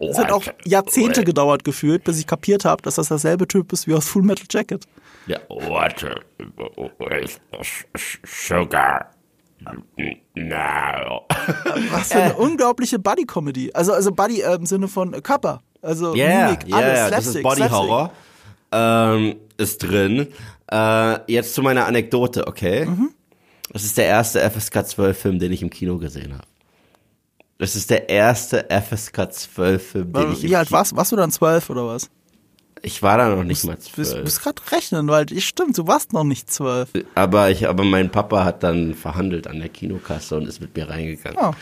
Es 0.00 0.18
hat 0.18 0.32
auch 0.32 0.42
Jahrzehnte 0.64 1.22
gedauert 1.24 1.62
gefühlt, 1.64 2.02
bis 2.04 2.18
ich 2.18 2.26
kapiert 2.26 2.64
habe, 2.64 2.82
dass 2.82 2.96
das 2.96 3.06
derselbe 3.08 3.46
Typ 3.46 3.72
ist 3.72 3.86
wie 3.86 3.94
aus 3.94 4.08
Full 4.08 4.22
Metal 4.22 4.46
Jacket. 4.50 4.84
Ja, 5.28 5.38
what? 5.48 6.04
Sugar. 8.26 9.11
No. 10.34 11.26
Was 11.90 12.12
für 12.12 12.22
eine 12.22 12.34
unglaubliche 12.34 12.98
Buddy-Comedy. 12.98 13.72
Also, 13.74 13.92
also 13.92 14.12
Buddy 14.12 14.40
äh, 14.40 14.54
im 14.54 14.66
Sinne 14.66 14.88
von 14.88 15.14
äh, 15.14 15.20
Körper. 15.20 15.60
Also 15.82 16.14
Ja, 16.14 16.46
Mimik, 16.46 16.68
ja, 16.68 16.76
alles, 16.76 17.10
das 17.10 17.26
ist 17.26 17.32
Slapstick, 17.32 17.42
Body 17.42 17.56
Slapstick. 17.56 17.78
Horror. 17.80 18.12
Ähm, 18.72 19.36
ist 19.58 19.78
drin. 19.78 20.28
Äh, 20.70 21.32
jetzt 21.32 21.54
zu 21.54 21.62
meiner 21.62 21.86
Anekdote, 21.86 22.46
okay? 22.46 22.86
Mhm. 22.86 23.10
Das 23.72 23.84
ist 23.84 23.96
der 23.98 24.06
erste 24.06 24.40
FSK 24.50 24.86
12 24.86 25.18
Film, 25.18 25.38
den 25.38 25.52
ich 25.52 25.62
im 25.62 25.70
Kino 25.70 25.98
gesehen 25.98 26.32
habe. 26.34 26.46
Das 27.58 27.76
ist 27.76 27.90
der 27.90 28.08
erste 28.08 28.66
FSK 28.70 29.32
12 29.32 29.86
Film, 29.90 30.12
den 30.12 30.32
ich 30.32 30.44
im 30.44 30.50
Wie 30.50 30.56
alt 30.56 30.72
warst, 30.72 30.96
warst 30.96 31.12
du 31.12 31.16
dann 31.16 31.30
zwölf 31.30 31.70
oder 31.70 31.86
was? 31.86 32.10
Ich 32.84 33.02
war 33.02 33.16
da 33.16 33.28
noch 33.34 33.44
nicht 33.44 33.64
mal 33.64 33.76
Du 33.76 33.96
bist, 33.96 34.10
zwölf. 34.12 34.42
gerade 34.42 34.62
rechnen, 34.72 35.08
weil 35.08 35.30
ich 35.32 35.46
stimmt, 35.46 35.78
du 35.78 35.86
warst 35.86 36.12
noch 36.12 36.24
nicht 36.24 36.50
zwölf. 36.52 36.88
Aber 37.14 37.50
ich, 37.50 37.68
aber 37.68 37.84
mein 37.84 38.10
Papa 38.10 38.44
hat 38.44 38.62
dann 38.64 38.94
verhandelt 38.94 39.46
an 39.46 39.60
der 39.60 39.68
Kinokasse 39.68 40.36
und 40.36 40.46
ist 40.48 40.60
mit 40.60 40.76
mir 40.76 40.88
reingegangen. 40.88 41.38
Oh. 41.40 41.52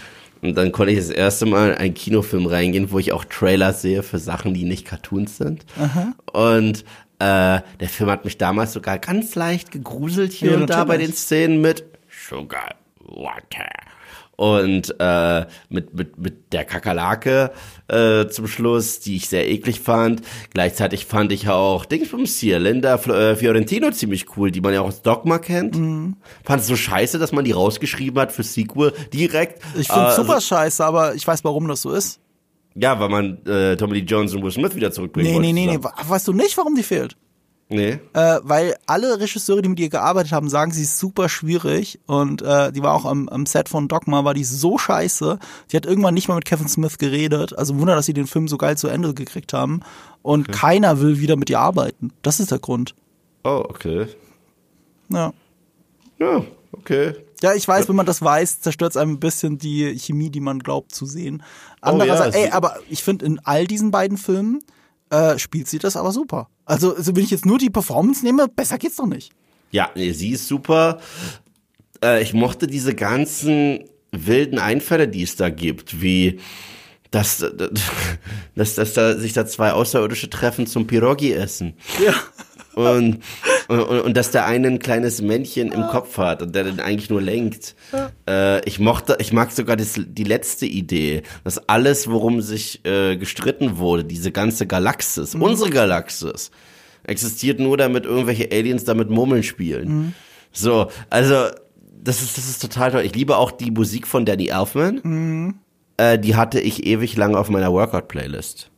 Und 0.43 0.55
dann 0.57 0.73
konnte 0.73 0.93
ich 0.93 0.99
das 0.99 1.11
erste 1.11 1.45
Mal 1.45 1.73
in 1.73 1.77
einen 1.77 1.95
Kinofilm 1.95 2.47
reingehen, 2.47 2.91
wo 2.91 2.99
ich 2.99 3.13
auch 3.13 3.27
Trailers 3.27 3.83
sehe 3.83 4.03
für 4.03 4.19
Sachen, 4.19 4.55
die 4.55 4.65
nicht 4.65 4.87
Cartoons 4.87 5.37
sind. 5.37 5.67
Und 6.33 6.85
äh, 7.19 7.61
der 7.79 7.89
Film 7.89 8.09
hat 8.09 8.25
mich 8.25 8.39
damals 8.39 8.73
sogar 8.73 8.99
ganz 8.99 9.35
leicht 9.35 9.71
gegruselt 9.71 10.33
hier 10.33 10.53
Ja, 10.53 10.57
und 10.57 10.71
da 10.71 10.85
bei 10.85 10.97
den 10.97 11.13
Szenen 11.13 11.61
mit 11.61 11.85
Sugar 12.09 12.75
Water. 13.01 13.69
Und 14.41 14.95
äh, 14.99 15.45
mit, 15.69 15.93
mit, 15.93 16.19
mit 16.19 16.51
der 16.55 16.65
Kakerlake 16.65 17.51
äh, 17.89 18.27
zum 18.29 18.47
Schluss, 18.47 18.99
die 19.01 19.17
ich 19.17 19.29
sehr 19.29 19.47
eklig 19.47 19.81
fand. 19.81 20.23
Gleichzeitig 20.55 21.05
fand 21.05 21.31
ich 21.31 21.47
auch 21.51 21.85
Dingsbums 21.85 22.39
hier, 22.39 22.59
Linda 22.59 22.95
äh, 22.95 23.37
Fiorentino 23.37 23.91
ziemlich 23.91 24.35
cool, 24.39 24.51
die 24.51 24.63
man 24.63 24.73
ja 24.73 24.81
auch 24.81 24.87
aus 24.87 25.03
Dogma 25.03 25.39
kennt. 25.39 25.77
Mhm. 25.77 26.17
Fand 26.43 26.63
es 26.63 26.69
so 26.69 26.75
scheiße, 26.77 27.19
dass 27.19 27.33
man 27.33 27.45
die 27.45 27.53
rausgeschrieben 27.53 28.19
hat 28.19 28.33
für 28.33 28.43
Sequel 28.43 28.95
direkt. 29.13 29.63
Ich 29.79 29.89
finde 29.89 30.09
Äh, 30.09 30.17
super 30.17 30.41
scheiße, 30.41 30.83
aber 30.87 31.15
ich 31.15 31.27
weiß, 31.27 31.45
warum 31.45 31.69
das 31.69 31.83
so 31.83 31.93
ist. 31.93 32.19
Ja, 32.75 32.99
weil 32.99 33.11
man 33.11 33.45
äh, 33.45 33.77
Tommy 33.77 33.99
Lee 33.99 34.07
Jones 34.07 34.33
und 34.35 34.43
Will 34.43 34.53
Smith 34.53 34.75
wieder 34.75 34.91
zurückbringen 34.91 35.29
Nee, 35.29 35.35
wollte. 35.37 35.53
nee, 35.53 35.67
nee, 35.67 35.77
nee. 35.77 35.85
We- 35.85 36.09
Weißt 36.09 36.27
du 36.29 36.33
nicht, 36.33 36.57
warum 36.57 36.75
die 36.77 36.83
fehlt? 36.83 37.15
Nee. 37.71 38.01
Äh, 38.15 38.39
weil 38.43 38.75
alle 38.87 39.21
Regisseure, 39.21 39.63
die 39.63 39.69
mit 39.69 39.79
ihr 39.81 39.89
gearbeitet 39.89 40.33
haben, 40.33 40.49
sagen, 40.49 40.73
sie 40.73 40.83
ist 40.83 40.99
super 40.99 41.29
schwierig 41.29 42.01
und 42.07 42.43
äh, 42.43 42.73
die 42.73 42.83
war 42.83 42.95
auch 42.95 43.05
am, 43.05 43.29
am 43.29 43.47
Set 43.47 43.69
von 43.69 43.87
Dogma, 43.87 44.25
war 44.25 44.35
die 44.35 44.43
so 44.45 44.77
scheiße. 44.77 45.39
Die 45.71 45.77
hat 45.77 45.87
irgendwann 45.87 46.15
nicht 46.15 46.27
mal 46.29 46.35
mit 46.35 46.45
Kevin 46.45 46.69
Smith 46.69 46.99
geredet. 46.99 47.57
Also 47.57 47.79
Wunder, 47.79 47.95
dass 47.95 48.07
sie 48.07 48.13
den 48.13 48.27
Film 48.27 48.49
so 48.49 48.59
geil 48.59 48.77
zu 48.77 48.89
Ende 48.89 49.15
gekriegt 49.15 49.53
haben. 49.53 49.81
Und 50.23 50.51
keiner 50.53 51.01
will 51.01 51.21
wieder 51.21 51.37
mit 51.37 51.49
ihr 51.49 51.61
arbeiten. 51.61 52.13
Das 52.23 52.41
ist 52.41 52.51
der 52.51 52.59
Grund. 52.59 52.95
Oh, 53.45 53.65
okay. 53.69 54.07
Ja. 55.09 55.33
Ja, 56.19 56.45
okay. 56.73 57.15
Ja, 57.43 57.55
ich 57.55 57.67
weiß, 57.67 57.89
wenn 57.89 57.97
man 57.97 58.05
das 58.05 58.21
weiß, 58.21 58.61
zerstört 58.61 58.91
es 58.93 58.97
einem 58.99 59.13
ein 59.13 59.21
bisschen 59.21 59.57
die 59.59 59.99
Chemie, 59.99 60.29
die 60.29 60.41
man 60.41 60.59
glaubt 60.59 60.95
zu 60.95 61.07
sehen. 61.07 61.43
Oh, 61.77 61.77
Andererseits, 61.87 62.35
ja, 62.37 62.43
ey, 62.43 62.47
sie- 62.49 62.53
aber 62.53 62.77
ich 62.91 63.03
finde, 63.03 63.25
in 63.25 63.41
all 63.45 63.67
diesen 63.67 63.91
beiden 63.91 64.19
Filmen 64.19 64.63
äh, 65.11 65.39
spielt 65.39 65.69
sie 65.69 65.79
das 65.79 65.97
aber 65.97 66.13
super. 66.13 66.49
Also, 66.65 66.95
also, 66.97 67.15
wenn 67.15 67.25
ich 67.25 67.31
jetzt 67.31 67.47
nur 67.47 67.59
die 67.59 67.71
Performance 67.71 68.25
nehme, 68.25 68.49
besser 68.49 68.79
geht's 68.79 68.97
doch 68.97 69.07
nicht. 69.07 69.33
Ja, 69.71 69.91
nee, 69.95 70.13
sie 70.13 70.31
ist 70.31 70.49
super. 70.49 71.01
Äh, 72.03 72.23
ich 72.23 72.33
mochte 72.33 72.67
diese 72.67 72.95
ganzen 72.95 73.85
wilden 74.13 74.59
Einfälle, 74.59 75.09
die 75.09 75.23
es 75.23 75.37
da 75.37 75.51
gibt, 75.51 76.01
wie 76.01 76.41
dass, 77.11 77.39
dass, 78.55 78.75
dass 78.75 78.93
da 78.95 79.17
sich 79.17 79.33
da 79.33 79.47
zwei 79.47 79.73
Außerirdische 79.73 80.31
treffen 80.31 80.67
zum 80.67 80.87
Pirogi 80.87 81.33
essen. 81.33 81.75
Ja. 82.05 82.15
Und, 82.75 83.23
und, 83.71 84.01
und 84.01 84.17
dass 84.17 84.33
der 84.33 84.47
eine 84.47 84.69
ein 84.69 84.79
kleines 84.81 85.23
Männchen 85.23 85.71
im 85.71 85.83
Kopf 85.83 86.19
hat 86.19 86.43
und 86.43 86.55
der 86.55 86.65
den 86.65 86.81
eigentlich 86.81 87.09
nur 87.09 87.23
lenkt. 87.23 87.77
Äh, 88.29 88.67
ich 88.69 88.81
mochte, 88.81 89.17
ich 89.21 89.33
mag 89.33 89.53
sogar 89.53 89.77
das, 89.77 89.95
die 89.97 90.25
letzte 90.25 90.67
Idee, 90.67 91.23
dass 91.45 91.69
alles, 91.69 92.11
worum 92.11 92.43
sich 92.43 92.85
äh, 92.85 93.17
gestritten 93.17 93.79
wurde, 93.79 94.05
diese 94.05 94.33
ganze 94.33 94.67
Galaxis, 94.67 95.35
unsere 95.35 95.71
Galaxis, 95.71 96.51
existiert 97.05 97.61
nur, 97.61 97.77
damit 97.77 98.05
irgendwelche 98.05 98.51
Aliens 98.51 98.85
damit 98.85 99.09
Murmeln 99.09 99.43
spielen. 99.43 99.89
So, 100.53 100.91
also 101.09 101.47
das 102.03 102.23
ist, 102.23 102.37
das 102.39 102.49
ist 102.49 102.61
total 102.61 102.91
toll. 102.91 103.03
Ich 103.03 103.15
liebe 103.15 103.37
auch 103.37 103.53
die 103.53 103.71
Musik 103.71 104.07
von 104.07 104.25
Danny 104.25 104.49
Elfman. 104.49 105.01
Äh, 105.97 106.19
die 106.19 106.35
hatte 106.35 106.61
ich 106.61 106.87
ewig 106.87 107.17
lang 107.17 107.35
auf 107.37 107.51
meiner 107.51 107.73
Workout-Playlist. 107.73 108.71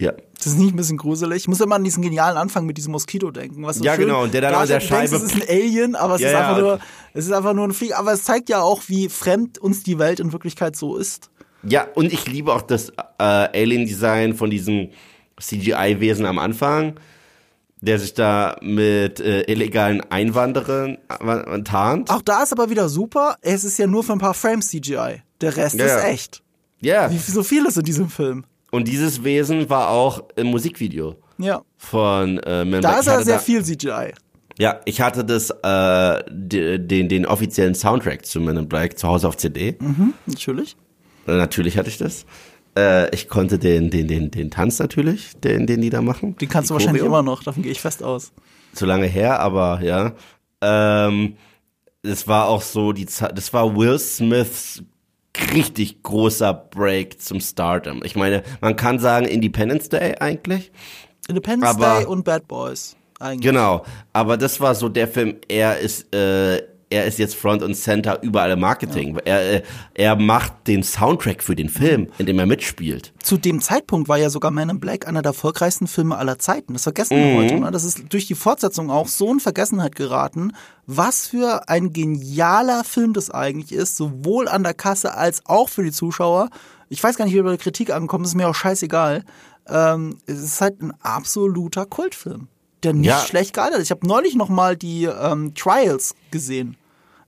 Ja. 0.00 0.12
Das 0.38 0.46
ist 0.48 0.58
nicht 0.58 0.74
ein 0.74 0.76
bisschen 0.76 0.98
gruselig. 0.98 1.38
Ich 1.42 1.48
muss 1.48 1.60
immer 1.60 1.76
an 1.76 1.84
diesen 1.84 2.02
genialen 2.02 2.36
Anfang 2.36 2.66
mit 2.66 2.76
diesem 2.76 2.92
Moskito 2.92 3.30
denken. 3.30 3.62
Was 3.64 3.76
so 3.78 3.84
Ja, 3.84 3.94
schön 3.94 4.06
genau, 4.06 4.22
und 4.24 4.34
der 4.34 4.42
dann 4.42 4.54
an 4.54 4.68
der 4.68 4.80
Scheibe- 4.80 5.08
Denkst, 5.10 5.24
es 5.26 5.32
ist 5.32 5.42
ein 5.42 5.48
Alien, 5.48 5.94
aber 5.96 6.16
es 6.16 6.20
Ja, 6.20 6.26
ist 6.28 6.32
ja, 6.34 6.40
einfach 6.48 6.60
nur, 6.60 6.72
und- 6.74 6.80
es 7.14 7.24
ist 7.26 7.32
einfach 7.32 7.52
nur 7.54 7.64
ein 7.66 7.72
Flieg. 7.72 7.98
Aber 7.98 8.12
es 8.12 8.24
zeigt 8.24 8.48
ja 8.50 8.60
auch, 8.60 8.82
wie 8.88 9.08
fremd 9.08 9.58
uns 9.58 9.82
die 9.82 9.98
Welt 9.98 10.20
in 10.20 10.32
Wirklichkeit 10.32 10.76
so 10.76 10.96
ist. 10.96 11.30
Ja, 11.62 11.86
und 11.94 12.12
ich 12.12 12.26
liebe 12.26 12.52
auch 12.52 12.62
das 12.62 12.90
äh, 12.90 12.92
Alien-Design 13.22 14.34
von 14.34 14.50
diesem 14.50 14.90
CGI-Wesen 15.40 16.26
am 16.26 16.38
Anfang, 16.38 16.94
der 17.80 17.98
sich 17.98 18.14
da 18.14 18.56
mit 18.62 19.20
äh, 19.20 19.42
illegalen 19.50 20.00
Einwanderern 20.10 20.98
äh, 21.08 21.62
tarnt. 21.62 22.10
Auch 22.10 22.22
da 22.22 22.42
ist 22.42 22.52
aber 22.52 22.70
wieder 22.70 22.88
super. 22.88 23.36
Es 23.40 23.64
ist 23.64 23.78
ja 23.78 23.86
nur 23.86 24.02
für 24.04 24.12
ein 24.12 24.18
paar 24.18 24.34
Frames 24.34 24.68
CGI. 24.68 25.22
Der 25.40 25.56
Rest 25.56 25.76
Ja, 25.76 25.86
ist 25.86 25.92
ja. 25.92 26.08
echt. 26.08 26.42
Ja, 26.80 27.10
Wie 27.10 27.18
so 27.18 27.42
viel 27.42 27.64
ist 27.66 27.76
in 27.78 27.84
diesem 27.84 28.08
Film. 28.10 28.44
Und 28.76 28.86
dieses 28.88 29.24
Wesen 29.24 29.68
war 29.70 29.88
auch 29.90 30.22
im 30.36 30.48
Musikvideo 30.48 31.16
Ja. 31.38 31.62
von 31.76 32.38
äh, 32.38 32.64
Man 32.64 32.80
Da 32.82 32.98
ist 33.00 33.08
hatte 33.08 33.24
sehr 33.24 33.38
viel 33.40 33.64
CGI. 33.64 34.12
Ja, 34.58 34.80
ich 34.86 35.00
hatte 35.02 35.24
das, 35.24 35.50
äh, 35.50 36.22
de- 36.30 36.78
den, 36.78 37.08
den 37.08 37.26
offiziellen 37.26 37.74
Soundtrack 37.74 38.24
zu 38.24 38.40
Men 38.40 38.56
in 38.56 38.68
Black 38.68 38.98
zu 38.98 39.06
Hause 39.08 39.28
auf 39.28 39.36
CD. 39.36 39.76
Mhm, 39.80 40.14
natürlich. 40.26 40.76
Äh, 41.26 41.32
Natürlich 41.36 41.76
hatte 41.76 41.88
ich 41.90 41.98
das. 41.98 42.24
Äh, 42.78 43.14
ich 43.14 43.28
konnte 43.28 43.58
den, 43.58 43.90
den, 43.90 44.06
den, 44.08 44.30
den 44.30 44.50
Tanz 44.50 44.78
natürlich, 44.78 45.32
den, 45.40 45.66
den 45.66 45.80
die 45.82 45.90
da 45.90 46.00
machen. 46.00 46.36
Den 46.38 46.48
kannst 46.48 46.68
Die 46.68 46.72
du 46.72 46.74
wahrscheinlich 46.74 47.02
Choreo. 47.02 47.18
immer 47.20 47.22
noch, 47.22 47.42
davon 47.42 47.62
gehe 47.62 47.72
ich 47.72 47.80
fest 47.80 48.02
aus. 48.02 48.32
zu 48.74 48.86
lange 48.86 49.06
her, 49.06 49.40
aber 49.40 49.80
ja. 49.82 50.12
Ähm, 50.62 51.36
es 52.02 52.26
war 52.28 52.48
auch 52.48 52.62
so, 52.62 52.92
die 52.92 53.04
das 53.06 53.52
war 53.52 53.76
Will 53.76 53.98
Smiths 53.98 54.82
richtig 55.52 56.02
großer 56.02 56.52
Break 56.52 57.20
zum 57.20 57.40
Stardom. 57.40 58.02
Ich 58.04 58.16
meine, 58.16 58.42
man 58.60 58.76
kann 58.76 58.98
sagen 58.98 59.26
Independence 59.26 59.88
Day 59.88 60.16
eigentlich. 60.18 60.70
Independence 61.28 61.76
Day 61.76 62.04
und 62.04 62.24
Bad 62.24 62.46
Boys. 62.48 62.96
Eigentlich. 63.18 63.50
Genau, 63.50 63.84
aber 64.12 64.36
das 64.36 64.60
war 64.60 64.74
so 64.74 64.88
der 64.88 65.08
Film, 65.08 65.36
er 65.48 65.78
ist 65.78 66.14
äh, 66.14 66.62
er 66.88 67.04
ist 67.06 67.18
jetzt 67.18 67.34
Front 67.34 67.62
und 67.62 67.74
Center 67.74 68.22
überall 68.22 68.52
im 68.52 68.60
Marketing. 68.60 69.16
Er, 69.24 69.54
äh, 69.54 69.62
er 69.94 70.14
macht 70.16 70.68
den 70.68 70.82
Soundtrack 70.84 71.42
für 71.42 71.56
den 71.56 71.68
Film, 71.68 72.08
in 72.18 72.26
dem 72.26 72.38
er 72.38 72.46
mitspielt. 72.46 73.12
Zu 73.22 73.36
dem 73.38 73.60
Zeitpunkt 73.60 74.08
war 74.08 74.18
ja 74.18 74.30
sogar 74.30 74.50
Man 74.52 74.68
in 74.70 74.78
Black 74.78 75.08
einer 75.08 75.22
der 75.22 75.30
erfolgreichsten 75.30 75.88
Filme 75.88 76.16
aller 76.16 76.38
Zeiten. 76.38 76.74
Das 76.74 76.84
vergessen 76.84 77.16
Mhm. 77.18 77.22
wir 77.24 77.34
heute. 77.42 77.54
Ne? 77.60 77.70
Das 77.72 77.82
ist 77.84 78.04
durch 78.12 78.26
die 78.26 78.34
Fortsetzung 78.36 78.90
auch 78.90 79.08
so 79.08 79.32
in 79.32 79.40
Vergessenheit 79.40 79.96
geraten, 79.96 80.52
was 80.86 81.26
für 81.26 81.68
ein 81.68 81.92
genialer 81.92 82.84
Film 82.84 83.12
das 83.14 83.30
eigentlich 83.30 83.72
ist, 83.76 83.96
sowohl 83.96 84.46
an 84.46 84.62
der 84.62 84.74
Kasse 84.74 85.14
als 85.14 85.42
auch 85.46 85.68
für 85.68 85.82
die 85.82 85.92
Zuschauer. 85.92 86.50
Ich 86.88 87.02
weiß 87.02 87.16
gar 87.16 87.24
nicht, 87.24 87.34
wie 87.34 87.42
bei 87.42 87.48
der 87.48 87.58
Kritik 87.58 87.90
ankommt, 87.92 88.26
ist 88.26 88.36
mir 88.36 88.48
auch 88.48 88.54
scheißegal. 88.54 89.24
Ähm, 89.68 90.18
es 90.26 90.40
ist 90.40 90.60
halt 90.60 90.80
ein 90.80 90.92
absoluter 91.02 91.86
Kultfilm, 91.86 92.46
der 92.86 92.94
nicht 92.94 93.06
Ja. 93.08 93.18
schlecht 93.20 93.52
gealtert 93.54 93.78
ist. 93.80 93.86
Ich 93.86 93.90
habe 93.90 94.06
neulich 94.06 94.34
noch 94.36 94.48
mal 94.48 94.76
die 94.76 95.04
ähm, 95.04 95.54
Trials 95.54 96.14
gesehen 96.30 96.76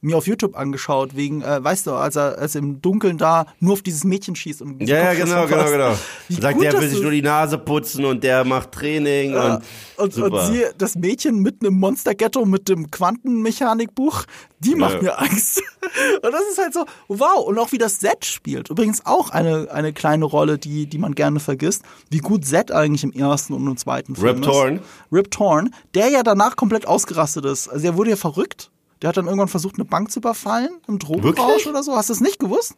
mir 0.01 0.17
auf 0.17 0.27
YouTube 0.27 0.57
angeschaut, 0.57 1.17
wegen, 1.17 1.43
äh, 1.43 1.63
weißt 1.63 1.87
du, 1.89 1.93
als 1.93 2.17
er, 2.17 2.39
als 2.39 2.55
er 2.55 2.61
im 2.61 2.81
Dunkeln 2.81 3.19
da 3.19 3.47
nur 3.59 3.73
auf 3.73 3.83
dieses 3.83 4.05
Mädchen 4.05 4.37
schießt. 4.37 4.63
Und 4.63 4.81
Ja, 4.89 5.13
ja, 5.13 5.15
genau, 5.15 5.47
genau, 5.47 5.65
genau. 5.71 5.95
Wie 6.29 6.35
Sagt, 6.35 6.55
gut 6.57 6.65
der 6.65 6.81
will 6.81 6.89
sich 6.89 7.03
nur 7.03 7.11
die 7.11 7.23
Nase 7.23 7.59
putzen 7.59 8.05
und 8.05 8.23
der 8.23 8.45
macht 8.45 8.73
Training 8.73 9.33
Ja, 9.33 9.55
und, 9.57 9.63
und, 9.97 10.13
super. 10.15 10.47
und 10.47 10.53
sie, 10.53 10.63
das 10.79 10.95
Mädchen 10.95 11.41
mitten 11.41 11.67
im 11.67 11.75
Monster-Ghetto 11.81 12.45
mit 12.45 12.69
dem 12.69 12.91
Quantenmechanikbuch, 12.91 14.25
die 14.61 14.75
macht 14.75 14.95
Ja. 14.97 15.03
mir 15.03 15.19
Angst. 15.19 15.63
Und 16.23 16.33
das 16.33 16.43
ist 16.51 16.59
halt 16.59 16.75
so, 16.75 16.85
wow. 17.07 17.47
Und 17.47 17.59
auch 17.59 17.73
wie 17.73 17.79
das 17.79 18.01
Set 18.01 18.25
spielt. 18.25 18.69
Übrigens 18.69 19.07
auch 19.07 19.31
eine, 19.31 19.69
eine 19.73 19.93
kleine 19.93 20.25
Rolle, 20.25 20.59
die, 20.59 20.87
die 20.87 20.99
man 20.99 21.15
gerne 21.15 21.41
vergisst. 21.41 21.83
Wie 22.11 22.19
gut 22.19 22.45
Set 22.45 22.73
eigentlich 22.73 23.05
im 23.05 23.13
ersten 23.13 23.55
und 23.55 23.67
im 23.67 23.77
zweiten 23.77 24.15
Film 24.17 24.27
Rip 24.29 24.39
ist. 24.41 24.45
Torn. 24.45 24.81
Rip 25.13 25.31
Torn, 25.31 25.71
der 25.95 26.09
ja 26.09 26.23
danach 26.23 26.57
komplett 26.57 26.87
ausgerastet 26.87 27.45
ist. 27.47 27.69
Also 27.69 27.87
er 27.87 27.97
wurde 27.97 28.11
ja 28.11 28.17
verrückt. 28.17 28.71
Der 29.03 29.09
hat 29.09 29.17
dann 29.17 29.27
irgendwann 29.27 29.49
versucht, 29.49 29.77
eine 29.77 29.85
Bank 29.85 30.11
zu 30.11 30.21
überfallen, 30.21 30.71
im 30.89 30.99
Drogenrausch 30.99 31.67
oder 31.67 31.83
so. 31.83 31.95
Hast 31.97 32.09
du 32.09 32.13
es 32.15 32.21
nicht 32.21 32.39
gewusst? 32.39 32.75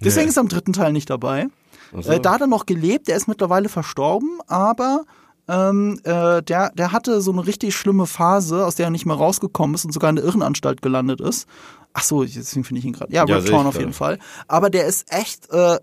Deswegen 0.00 0.24
Nee. 0.26 0.30
ist 0.30 0.36
er 0.36 0.42
im 0.42 0.48
dritten 0.48 0.72
Teil 0.72 0.92
nicht 0.92 1.10
dabei. 1.10 1.46
Äh, 1.92 2.20
da 2.20 2.32
hat 2.34 2.40
er 2.40 2.46
noch 2.46 2.66
gelebt, 2.66 3.08
der 3.08 3.16
ist 3.16 3.28
mittlerweile 3.28 3.68
verstorben, 3.68 4.38
aber 4.48 5.04
ähm, 5.46 6.00
äh, 6.04 6.42
der, 6.42 6.70
der 6.70 6.92
hatte 6.92 7.20
so 7.20 7.30
eine 7.30 7.46
richtig 7.46 7.76
schlimme 7.76 8.06
Phase, 8.06 8.64
aus 8.66 8.74
der 8.74 8.86
er 8.86 8.90
nicht 8.90 9.06
mehr 9.06 9.16
rausgekommen 9.16 9.74
ist 9.74 9.84
und 9.84 9.92
sogar 9.92 10.10
in 10.10 10.16
der 10.16 10.24
Irrenanstalt 10.24 10.82
gelandet 10.82 11.20
ist. 11.20 11.46
Ach 11.92 12.02
so, 12.02 12.24
deswegen 12.24 12.64
finde 12.64 12.80
ich 12.80 12.84
ihn 12.86 12.92
gerade. 12.92 13.12
Ja, 13.12 13.24
Ja, 13.26 13.36
Rip 13.36 13.46
Torn 13.46 13.66
auf 13.66 13.78
jeden 13.78 13.92
Fall. 13.92 14.18
Aber 14.48 14.70
der 14.70 14.86
ist 14.86 15.12
echt, 15.12 15.48
äh, 15.50 15.78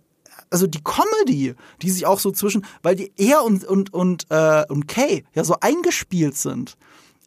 also 0.49 0.67
die 0.67 0.81
Comedy, 0.83 1.55
die 1.81 1.89
sich 1.89 2.05
auch 2.05 2.19
so 2.19 2.31
zwischen, 2.31 2.65
weil 2.81 2.95
die 2.97 3.13
er 3.15 3.43
und 3.45 3.63
und 3.63 3.93
und 3.93 4.25
äh, 4.29 4.65
und 4.67 4.87
Kay 4.89 5.23
ja 5.33 5.43
so 5.45 5.55
eingespielt 5.61 6.35
sind. 6.35 6.75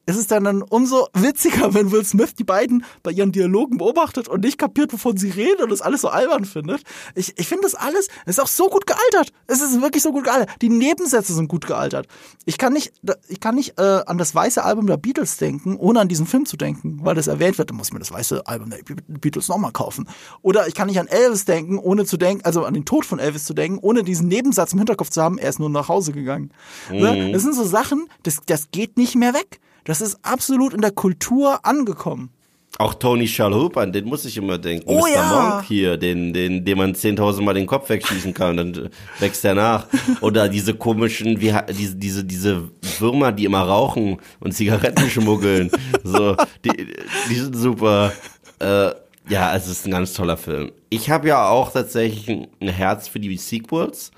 Es 0.06 0.16
ist 0.16 0.31
dann, 0.31 0.44
dann 0.44 0.62
umso 0.62 1.09
witziger, 1.14 1.72
wenn 1.74 1.90
Will 1.90 2.05
Smith 2.05 2.35
die 2.35 2.44
beiden 2.44 2.85
bei 3.02 3.10
ihren 3.10 3.32
Dialogen 3.32 3.78
beobachtet 3.78 4.28
und 4.28 4.44
nicht 4.44 4.59
kapiert, 4.59 4.93
wovon 4.93 5.16
sie 5.16 5.31
reden 5.31 5.62
und 5.62 5.70
das 5.70 5.81
alles 5.81 6.02
so 6.02 6.09
albern 6.09 6.44
findet. 6.44 6.82
Ich, 7.14 7.32
ich 7.39 7.48
finde 7.48 7.62
das 7.62 7.74
alles, 7.74 8.09
es 8.26 8.36
ist 8.36 8.40
auch 8.40 8.48
so 8.48 8.68
gut 8.68 8.86
gealtert. 8.86 9.32
Es 9.47 9.62
ist 9.62 9.81
wirklich 9.81 10.02
so 10.02 10.12
gut 10.12 10.24
gealtert. 10.24 10.51
Die 10.60 10.68
Nebensätze 10.68 11.32
sind 11.32 11.48
gut 11.48 11.66
gealtert. 11.66 12.06
Ich 12.44 12.59
kann 12.59 12.72
nicht, 12.72 12.93
ich 13.28 13.40
kann 13.40 13.55
nicht 13.55 13.78
äh, 13.78 14.02
an 14.06 14.18
das 14.18 14.35
weiße 14.35 14.62
Album 14.62 14.86
der 14.86 14.98
Beatles 14.98 15.39
denken, 15.39 15.76
ohne 15.76 16.01
an 16.01 16.09
diesen 16.09 16.26
Film 16.26 16.44
zu 16.44 16.56
denken, 16.56 17.01
weil 17.02 17.14
das 17.14 17.26
erwähnt 17.26 17.56
wird. 17.56 17.70
Dann 17.70 17.76
muss 17.76 17.89
ich 17.89 17.93
mir 17.94 18.01
das 18.01 18.12
weiße 18.12 18.47
Album 18.47 18.70
der 18.70 18.78
Beatles 19.09 19.48
nochmal 19.48 19.72
kaufen. 19.72 20.09
Oder 20.43 20.68
ich 20.68 20.74
kann 20.74 20.89
nicht 20.89 21.01
an 21.01 21.06
Elvis 21.06 21.47
denken, 21.47 21.78
ohne 21.78 22.05
zu 22.05 22.16
denken, 22.16 22.44
also 22.44 22.64
an 22.64 22.74
den 22.74 22.85
Tod 22.85 23.06
von 23.06 23.18
Elvis 23.18 23.44
zu 23.44 23.55
denken, 23.55 23.78
ohne 23.81 24.02
diesen 24.02 24.28
Nebensatz 24.28 24.72
im 24.72 24.78
Hinterkopf 24.78 25.10
zu 25.10 25.22
haben, 25.22 25.39
er 25.39 25.48
ist 25.48 25.59
nur 25.59 25.70
nach 25.70 25.89
Hause 25.89 26.12
gegangen. 26.12 26.51
Ne? 26.90 27.32
Das 27.32 27.43
sind 27.43 27.55
so 27.55 27.64
Sachen, 27.64 28.09
das, 28.22 28.40
das 28.47 28.70
geht 28.70 28.97
nicht 28.97 29.14
mehr 29.14 29.32
weg. 29.32 29.60
Das 29.85 30.01
ist 30.01 30.19
absolut 30.23 30.74
in 30.74 30.81
der 30.81 30.90
Kultur 30.90 31.65
angekommen. 31.65 32.31
Auch 32.78 32.94
Tony 32.94 33.28
Shalhoub, 33.28 33.77
an 33.77 33.93
den 33.93 34.06
muss 34.06 34.24
ich 34.24 34.36
immer 34.36 34.59
denken. 34.59 34.89
Oh 34.89 34.98
Mr. 34.98 35.15
ja. 35.15 35.51
Monk 35.52 35.65
hier, 35.65 35.97
den, 35.97 36.32
den, 36.32 36.65
dem 36.65 36.78
man 36.78 36.93
10.000 36.93 37.43
Mal 37.43 37.55
den 37.55 37.66
Kopf 37.66 37.89
wegschießen 37.89 38.35
kann, 38.35 38.56
dann 38.56 38.90
wächst 39.20 39.44
er 39.44 39.55
nach. 39.55 39.86
Oder 40.20 40.48
diese 40.48 40.74
komischen, 40.74 41.40
wie, 41.40 41.55
diese, 41.70 41.94
diese, 41.94 42.24
diese 42.24 42.69
Würmer, 42.98 43.31
die 43.31 43.44
immer 43.44 43.62
rauchen 43.62 44.19
und 44.40 44.52
Zigaretten 44.52 45.09
schmuggeln. 45.11 45.70
so, 46.02 46.36
die, 46.65 46.89
die 47.31 47.35
sind 47.36 47.56
super. 47.56 48.12
Äh, 48.59 48.90
ja, 49.28 49.55
es 49.55 49.69
ist 49.69 49.86
ein 49.86 49.93
ganz 49.93 50.12
toller 50.12 50.36
Film. 50.36 50.73
Ich 50.90 51.11
habe 51.11 51.28
ja 51.28 51.48
auch 51.48 51.73
tatsächlich 51.73 52.28
ein, 52.28 52.48
ein 52.61 52.69
Herz 52.69 53.06
für 53.06 53.20
die 53.20 53.36
Sequels, 53.36 54.11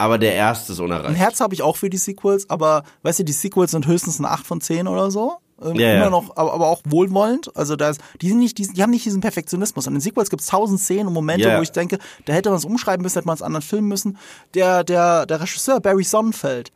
aber 0.00 0.18
der 0.18 0.34
erste 0.34 0.72
ist 0.72 0.78
Ein 0.80 0.86
unerreicht. 0.86 1.16
Herz 1.18 1.40
habe 1.40 1.54
ich 1.54 1.62
auch 1.62 1.76
für 1.76 1.90
die 1.90 1.96
Sequels, 1.98 2.48
aber 2.50 2.84
weißt 3.02 3.20
du, 3.20 3.24
die 3.24 3.32
Sequels 3.32 3.70
sind 3.72 3.86
höchstens 3.86 4.18
ein 4.18 4.24
8 4.24 4.46
von 4.46 4.60
10 4.60 4.88
oder 4.88 5.10
so. 5.10 5.34
Ähm, 5.62 5.74
Ja, 5.74 5.92
immer 5.94 6.04
ja. 6.04 6.10
noch, 6.10 6.36
aber, 6.36 6.54
aber 6.54 6.68
auch 6.68 6.80
wohlwollend. 6.86 7.54
Also 7.56 7.76
da 7.76 7.90
ist, 7.90 8.00
die 8.22 8.28
sind 8.28 8.38
nicht, 8.38 8.56
die, 8.58 8.66
die 8.66 8.82
haben 8.82 8.90
nicht 8.90 9.04
diesen 9.04 9.20
Perfektionismus. 9.20 9.86
An 9.86 9.94
den 9.94 10.00
Sequels 10.00 10.30
gibt 10.30 10.40
es 10.42 10.48
tausend 10.48 10.80
Szenen 10.80 11.08
und 11.08 11.12
Momente, 11.12 11.48
Ja. 11.48 11.58
wo 11.58 11.62
ich 11.62 11.72
denke, 11.72 11.98
da 12.24 12.32
hätte 12.32 12.48
man 12.48 12.58
es 12.58 12.64
umschreiben 12.64 13.02
müssen, 13.02 13.16
hätte 13.16 13.26
man 13.26 13.34
es 13.34 13.42
anderen 13.42 13.62
filmen 13.62 13.88
müssen. 13.88 14.16
Der, 14.54 14.84
der, 14.84 15.26
der 15.26 15.40
Regisseur 15.40 15.80
Barry 15.80 16.04
Sonnenfeld, 16.04 16.72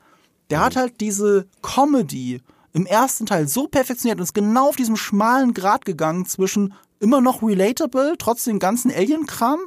der 0.50 0.60
hat 0.62 0.76
halt 0.76 1.00
diese 1.00 1.46
Comedy 1.62 2.42
im 2.74 2.84
ersten 2.86 3.24
Teil 3.24 3.48
so 3.48 3.68
perfektioniert 3.68 4.18
und 4.18 4.24
ist 4.24 4.34
genau 4.34 4.68
auf 4.68 4.76
diesem 4.76 4.96
schmalen 4.96 5.54
Grat 5.54 5.84
gegangen 5.86 6.26
zwischen 6.26 6.74
immer 7.00 7.20
noch 7.22 7.42
relatable, 7.42 8.14
trotz 8.18 8.44
dem 8.44 8.58
ganzen 8.58 8.90
Alien-Kram 8.92 9.60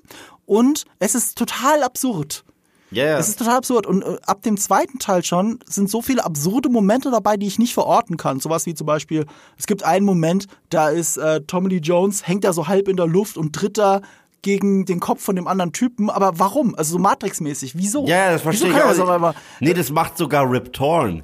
und 0.45 0.85
es 0.99 1.15
ist 1.15 1.37
total 1.37 1.81
absurd. 1.83 2.43
Ja, 2.91 3.05
ja. 3.05 3.17
Es 3.17 3.29
ist 3.29 3.39
total 3.39 3.57
absurd. 3.57 3.85
Und 3.85 4.03
äh, 4.03 4.17
ab 4.25 4.41
dem 4.43 4.57
zweiten 4.57 4.99
Teil 4.99 5.23
schon 5.23 5.59
sind 5.65 5.89
so 5.89 6.01
viele 6.01 6.23
absurde 6.23 6.69
Momente 6.69 7.11
dabei, 7.11 7.37
die 7.37 7.47
ich 7.47 7.59
nicht 7.59 7.73
verorten 7.73 8.17
kann. 8.17 8.39
Sowas 8.39 8.65
wie 8.65 8.73
zum 8.73 8.87
Beispiel, 8.87 9.25
es 9.57 9.67
gibt 9.67 9.83
einen 9.83 10.05
Moment, 10.05 10.47
da 10.69 10.89
ist 10.89 11.17
äh, 11.17 11.41
Tommy 11.41 11.69
Lee 11.69 11.77
Jones, 11.77 12.27
hängt 12.27 12.43
da 12.43 12.53
so 12.53 12.67
halb 12.67 12.87
in 12.87 12.97
der 12.97 13.07
Luft 13.07 13.37
und 13.37 13.53
tritt 13.53 13.77
da 13.77 14.01
gegen 14.41 14.85
den 14.85 14.99
Kopf 14.99 15.21
von 15.21 15.35
dem 15.35 15.47
anderen 15.47 15.73
Typen. 15.73 16.09
Aber 16.09 16.39
warum? 16.39 16.75
Also 16.75 16.93
so 16.93 16.99
Matrix-mäßig. 16.99 17.73
Wieso? 17.75 18.05
ja, 18.07 18.31
das 18.31 18.41
verstehe 18.41 18.69
ich 18.69 18.75
auch 18.75 18.89
das 18.89 18.99
aber. 18.99 19.35
Nee, 19.59 19.73
das 19.73 19.91
macht 19.91 20.17
sogar 20.17 20.49
Rip 20.49 20.71
Torn. 20.71 21.23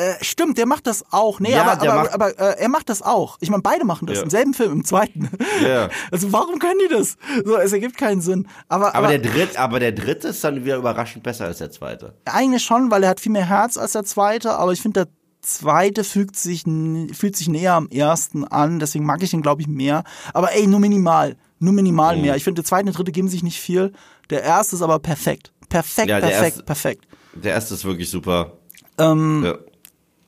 Äh, 0.00 0.14
Stimmt, 0.24 0.58
der 0.58 0.66
macht 0.66 0.86
das 0.86 1.04
auch. 1.10 1.40
Nee, 1.40 1.52
Ja, 1.52 1.62
aber, 1.64 1.72
aber, 1.82 1.94
macht- 1.94 2.12
aber 2.14 2.38
äh, 2.38 2.60
er 2.62 2.68
macht 2.68 2.88
das 2.88 3.02
auch. 3.02 3.38
Ich 3.40 3.50
meine, 3.50 3.62
beide 3.62 3.84
machen 3.84 4.06
das 4.06 4.18
Ja. 4.18 4.22
im 4.24 4.30
selben 4.30 4.54
Film, 4.54 4.72
im 4.72 4.84
zweiten. 4.84 5.28
Ja. 5.66 5.88
Also 6.10 6.32
warum 6.32 6.58
können 6.58 6.80
die 6.88 6.92
das? 6.94 7.16
So, 7.44 7.56
es 7.56 7.72
ergibt 7.72 7.96
keinen 7.96 8.20
Sinn. 8.20 8.48
Aber, 8.68 8.94
Aber, 8.94 9.08
der 9.08 9.18
dritte, 9.18 9.58
aber 9.58 9.80
der 9.80 9.92
dritte 9.92 10.28
ist 10.28 10.42
dann 10.44 10.64
wieder 10.64 10.76
überraschend 10.76 11.22
besser 11.22 11.44
als 11.46 11.58
der 11.58 11.70
zweite. 11.70 12.14
Eigentlich 12.24 12.62
schon, 12.64 12.90
weil 12.90 13.02
er 13.04 13.10
hat 13.10 13.20
viel 13.20 13.32
mehr 13.32 13.46
Herz 13.48 13.76
als 13.76 13.92
der 13.92 14.04
zweite, 14.04 14.52
aber 14.58 14.72
ich 14.72 14.80
finde, 14.82 15.04
der 15.06 15.12
zweite 15.42 16.04
fügt 16.04 16.36
sich, 16.36 16.64
fühlt 16.64 17.36
sich 17.36 17.48
näher 17.48 17.74
am 17.74 17.88
ersten 17.88 18.44
an, 18.44 18.78
deswegen 18.78 19.04
mag 19.06 19.22
ich 19.22 19.32
ihn, 19.32 19.42
glaube 19.42 19.62
ich, 19.62 19.68
mehr. 19.68 20.04
Aber 20.34 20.52
ey, 20.52 20.66
nur 20.66 20.80
minimal. 20.80 21.36
Nur 21.58 21.72
minimal 21.72 22.16
Mhm. 22.16 22.22
mehr. 22.22 22.36
Ich 22.36 22.44
finde, 22.44 22.62
der 22.62 22.66
zweite 22.66 22.82
und 22.82 22.86
der 22.88 22.94
dritte 22.94 23.12
geben 23.12 23.28
sich 23.28 23.42
nicht 23.42 23.60
viel. 23.60 23.92
Der 24.30 24.42
erste 24.42 24.76
ist 24.76 24.82
aber 24.82 24.98
perfekt. 24.98 25.52
Perfekt, 25.68 26.08
Ja, 26.08 26.18
perfekt, 26.20 26.42
erste- 26.44 26.62
perfekt. 26.64 27.06
Der 27.34 27.52
erste 27.52 27.74
ist 27.74 27.84
wirklich 27.84 28.10
super. 28.10 28.52
Ähm, 28.98 29.42
Ja. 29.44 29.54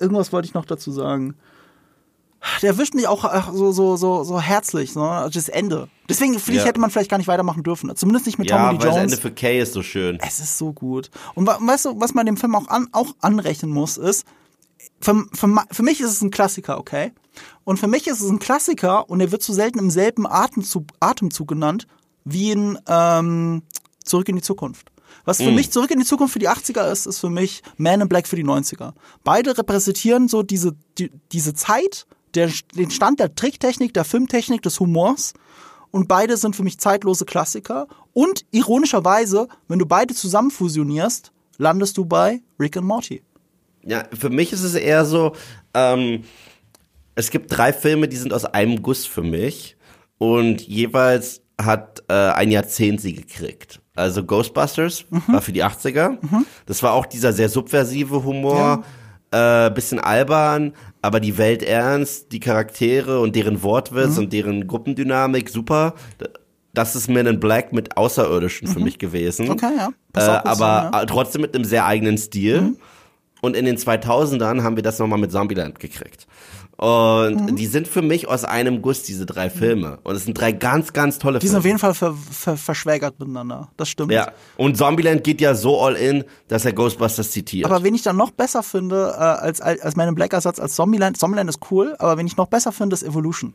Irgendwas 0.03 0.33
wollte 0.33 0.47
ich 0.47 0.55
noch 0.55 0.65
dazu 0.67 0.91
sagen. 0.93 1.35
Der 2.61 2.71
erwischt 2.71 2.95
mich 2.95 3.07
auch 3.07 3.53
so, 3.55 3.71
so, 3.71 3.97
so, 3.97 4.25
so 4.25 4.41
herzlich, 4.41 4.97
ne? 4.97 5.03
Also 5.09 5.39
das 5.39 5.49
Ende. 5.49 5.89
Deswegen, 6.09 6.33
finde 6.41 6.53
ich, 6.59 6.65
Ja. 6.65 6.65
hätte 6.69 6.81
man 6.81 6.91
vielleicht 6.91 7.09
gar 7.11 7.19
nicht 7.19 7.29
weitermachen 7.29 7.63
dürfen. 7.63 7.95
Zumindest 7.95 8.27
nicht 8.27 8.37
mit 8.39 8.51
Ja, 8.51 8.57
Tommy 8.57 8.73
Lee 8.73 8.79
weil 8.81 8.87
das 8.89 8.97
Jones. 8.97 9.13
Ende 9.13 9.17
für 9.23 9.31
Kay 9.31 9.61
ist 9.61 9.73
so 9.75 9.83
schön. 9.83 10.19
Es 10.21 10.41
ist 10.41 10.59
so 10.59 10.73
gut. 10.73 11.11
Und 11.35 11.47
weißt 11.47 11.85
du, 11.85 12.01
was 12.01 12.15
man 12.15 12.27
dem 12.27 12.37
Film 12.37 12.57
auch, 12.57 12.67
an, 12.67 12.89
auch 12.91 13.15
anrechnen 13.21 13.71
muss, 13.71 13.97
ist, 13.97 14.27
für, 15.01 15.25
für, 15.33 15.65
für 15.71 15.83
mich 15.85 16.01
ist 16.01 16.11
es 16.11 16.21
ein 16.21 16.33
Klassiker, 16.33 16.79
okay? 16.79 17.13
Und 17.65 17.79
für 17.79 17.87
mich 17.87 18.09
ist 18.09 18.21
es 18.21 18.29
ein 18.29 18.41
Klassiker 18.41 19.09
und 19.09 19.21
er 19.21 19.31
wird 19.31 19.43
so 19.45 19.53
selten 19.53 19.79
im 19.79 19.91
selben 19.91 20.27
Atemzug, 20.27 20.87
Atemzug 20.99 21.47
genannt 21.47 21.87
wie 22.25 22.51
in 22.51 22.79
ähm, 22.89 23.63
Zurück 24.05 24.29
in 24.29 24.35
die 24.37 24.43
Zukunft. 24.43 24.92
Was 25.25 25.39
für 25.39 25.53
mich 25.53 25.71
Zurück 25.71 25.91
in 25.91 25.99
die 25.99 26.05
Zukunft 26.05 26.33
für 26.33 26.39
die 26.39 26.49
80er 26.49 26.91
ist, 26.91 27.07
ist 27.07 27.21
für 27.21 27.31
mich 27.31 27.63
Man 27.77 28.01
in 28.01 28.09
Black 28.09 28.27
für 28.27 28.37
die 28.37 28.45
90er. 28.45 28.93
Beide 29.25 29.57
repräsentieren 29.57 30.29
so 30.29 30.43
diese, 30.43 30.75
die, 30.99 31.11
diese 31.31 31.55
Zeit, 31.55 32.07
der, 32.35 32.51
den 32.75 32.91
Stand 32.91 33.21
der 33.21 33.35
Tricktechnik, 33.35 33.95
der 33.95 34.05
Filmtechnik, 34.05 34.63
des 34.63 34.81
Humors. 34.81 35.35
Und 35.91 36.09
beide 36.09 36.37
sind 36.37 36.57
für 36.57 36.63
mich 36.63 36.79
zeitlose 36.79 37.25
Klassiker. 37.25 37.87
Und 38.13 38.45
ironischerweise, 38.51 39.49
wenn 39.69 39.79
du 39.79 39.87
beide 39.87 40.15
zusammen 40.15 40.51
fusionierst, 40.51 41.33
landest 41.59 41.97
du 41.99 42.05
bei 42.05 42.41
Rick 42.59 42.77
and 42.77 42.87
Morty. 42.87 43.23
Ja, 43.85 44.05
für 44.13 44.31
mich 44.31 44.53
ist 44.53 44.63
es 44.63 44.75
eher 44.75 45.05
so, 45.05 45.33
ähm, 45.75 46.25
es 47.15 47.31
gibt 47.31 47.57
drei 47.57 47.73
Filme, 47.73 48.09
die 48.09 48.17
sind 48.17 48.33
aus 48.33 48.45
einem 48.45 48.83
Guss 48.83 49.05
für 49.07 49.23
mich 49.23 49.77
und 50.19 50.63
jeweils 50.63 51.43
hat 51.61 52.03
äh, 52.09 52.13
ein 52.15 52.51
Jahrzehnt 52.51 53.01
sie 53.01 53.15
gekriegt. 53.15 53.81
Also 53.95 54.25
Ghostbusters 54.25 55.05
Mhm. 55.11 55.23
war 55.29 55.43
für 55.43 55.53
die 55.53 55.63
80er. 55.65 56.19
Das 56.67 56.83
war 56.83 56.93
auch 56.93 57.07
dieser 57.07 57.33
sehr 57.33 57.49
subversive 57.49 58.25
Humor, 58.25 58.85
äh, 59.31 59.71
bisschen 59.71 60.01
albern, 60.01 60.73
aber 61.03 61.21
die 61.21 61.37
Welt 61.39 61.63
ernst, 61.63 62.33
die 62.33 62.41
Charaktere 62.41 63.21
und 63.21 63.37
deren 63.37 63.63
Wortwitz 63.63 64.13
Mhm. 64.17 64.19
und 64.25 64.33
deren 64.33 64.67
Gruppendynamik 64.67 65.49
super. 65.51 65.95
Das 66.75 66.97
ist 66.97 67.09
Men 67.09 67.27
in 67.27 67.39
Black 67.41 67.73
mit 67.75 67.97
Außerirdischen 67.99 68.67
für 68.67 68.81
mich 68.81 68.99
gewesen. 68.99 69.47
Mhm. 69.47 69.53
Okay, 69.53 69.71
ja. 69.77 69.89
Äh, 70.15 70.21
aber 70.21 70.53
zusammen, 70.55 70.91
ja. 70.95 71.03
Mhm. 71.03 71.07
trotzdem 71.07 71.43
mit 71.43 71.55
einem 71.55 71.65
sehr 71.65 71.85
eigenen 71.87 72.17
Stil. 72.19 72.77
Und 73.43 73.57
in 73.57 73.65
den 73.65 73.77
2000ern 73.77 74.63
haben 74.63 74.77
wir 74.77 74.83
das 74.85 74.99
nochmal 75.01 75.19
mit 75.19 75.33
Zombieland 75.33 75.81
gekriegt. 75.81 76.27
Und 76.83 77.51
Mhm. 77.53 77.57
die 77.57 77.67
sind 77.67 77.87
für 77.87 78.03
mich 78.03 78.27
aus 78.29 78.45
einem 78.45 78.83
Guss, 78.83 79.05
diese 79.05 79.25
drei 79.25 79.51
Filme. 79.51 79.99
Und 80.03 80.17
es 80.17 80.25
sind 80.25 80.35
drei 80.35 80.51
ganz, 80.51 80.93
ganz 80.93 81.21
tolle 81.21 81.39
Die 81.39 81.47
sind 81.47 81.57
auf 81.57 81.63
Filme. 81.63 81.75
jeden 81.75 81.79
Fall 81.79 81.95
ver, 81.95 82.15
ver, 82.15 82.57
verschwägert 82.57 83.21
miteinander. 83.21 83.69
Das 83.77 83.89
stimmt. 83.89 84.11
Ja. 84.11 84.33
Und 84.57 84.77
Zombieland 84.77 85.23
geht 85.23 85.41
ja 85.41 85.55
so 85.55 85.81
all 85.81 85.95
in, 85.95 86.25
dass 86.49 86.65
er 86.65 86.73
Ghostbusters 86.73 87.31
zitiert. 87.31 87.67
Aber 87.67 87.85
wen 87.85 87.95
ich 87.95 88.03
dann 88.03 88.17
noch 88.17 88.33
besser 88.33 88.65
finde, 88.65 89.15
äh, 89.17 89.21
als, 89.21 89.61
als 89.61 89.95
meinen 89.95 90.17
Black-Ersatz 90.17 90.59
als 90.59 90.75
Zombieland, 90.75 91.17
Zombieland 91.19 91.49
ist 91.49 91.61
cool, 91.71 91.95
aber 92.01 92.19
wen 92.19 92.27
ich 92.27 92.37
noch 92.37 92.49
besser 92.49 92.73
finde, 92.73 92.95
ist 92.95 93.05
Evolution. 93.05 93.55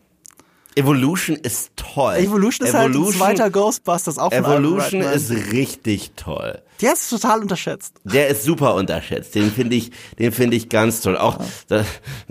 Evolution 0.77 1.35
ist 1.35 1.71
toll. 1.75 2.15
Evolution 2.15 2.67
ist 2.67 2.73
halt 2.73 2.95
ein 2.95 3.05
zweiter 3.11 3.49
Ghostbusters, 3.49 4.17
auch 4.17 4.31
Evolution 4.31 5.01
ist 5.01 5.31
richtig 5.31 6.11
toll. 6.15 6.61
Der 6.81 6.93
ist 6.93 7.09
total 7.09 7.41
unterschätzt. 7.41 7.93
Der 8.03 8.27
ist 8.27 8.43
super 8.43 8.75
unterschätzt. 8.75 9.33
Den 9.35 9.51
finde 9.51 9.75
ich, 9.75 9.91
den 10.19 10.31
finde 10.31 10.55
ich 10.55 10.69
ganz 10.69 11.01
toll. 11.01 11.17
Auch, 11.17 11.39
da- 11.67 11.83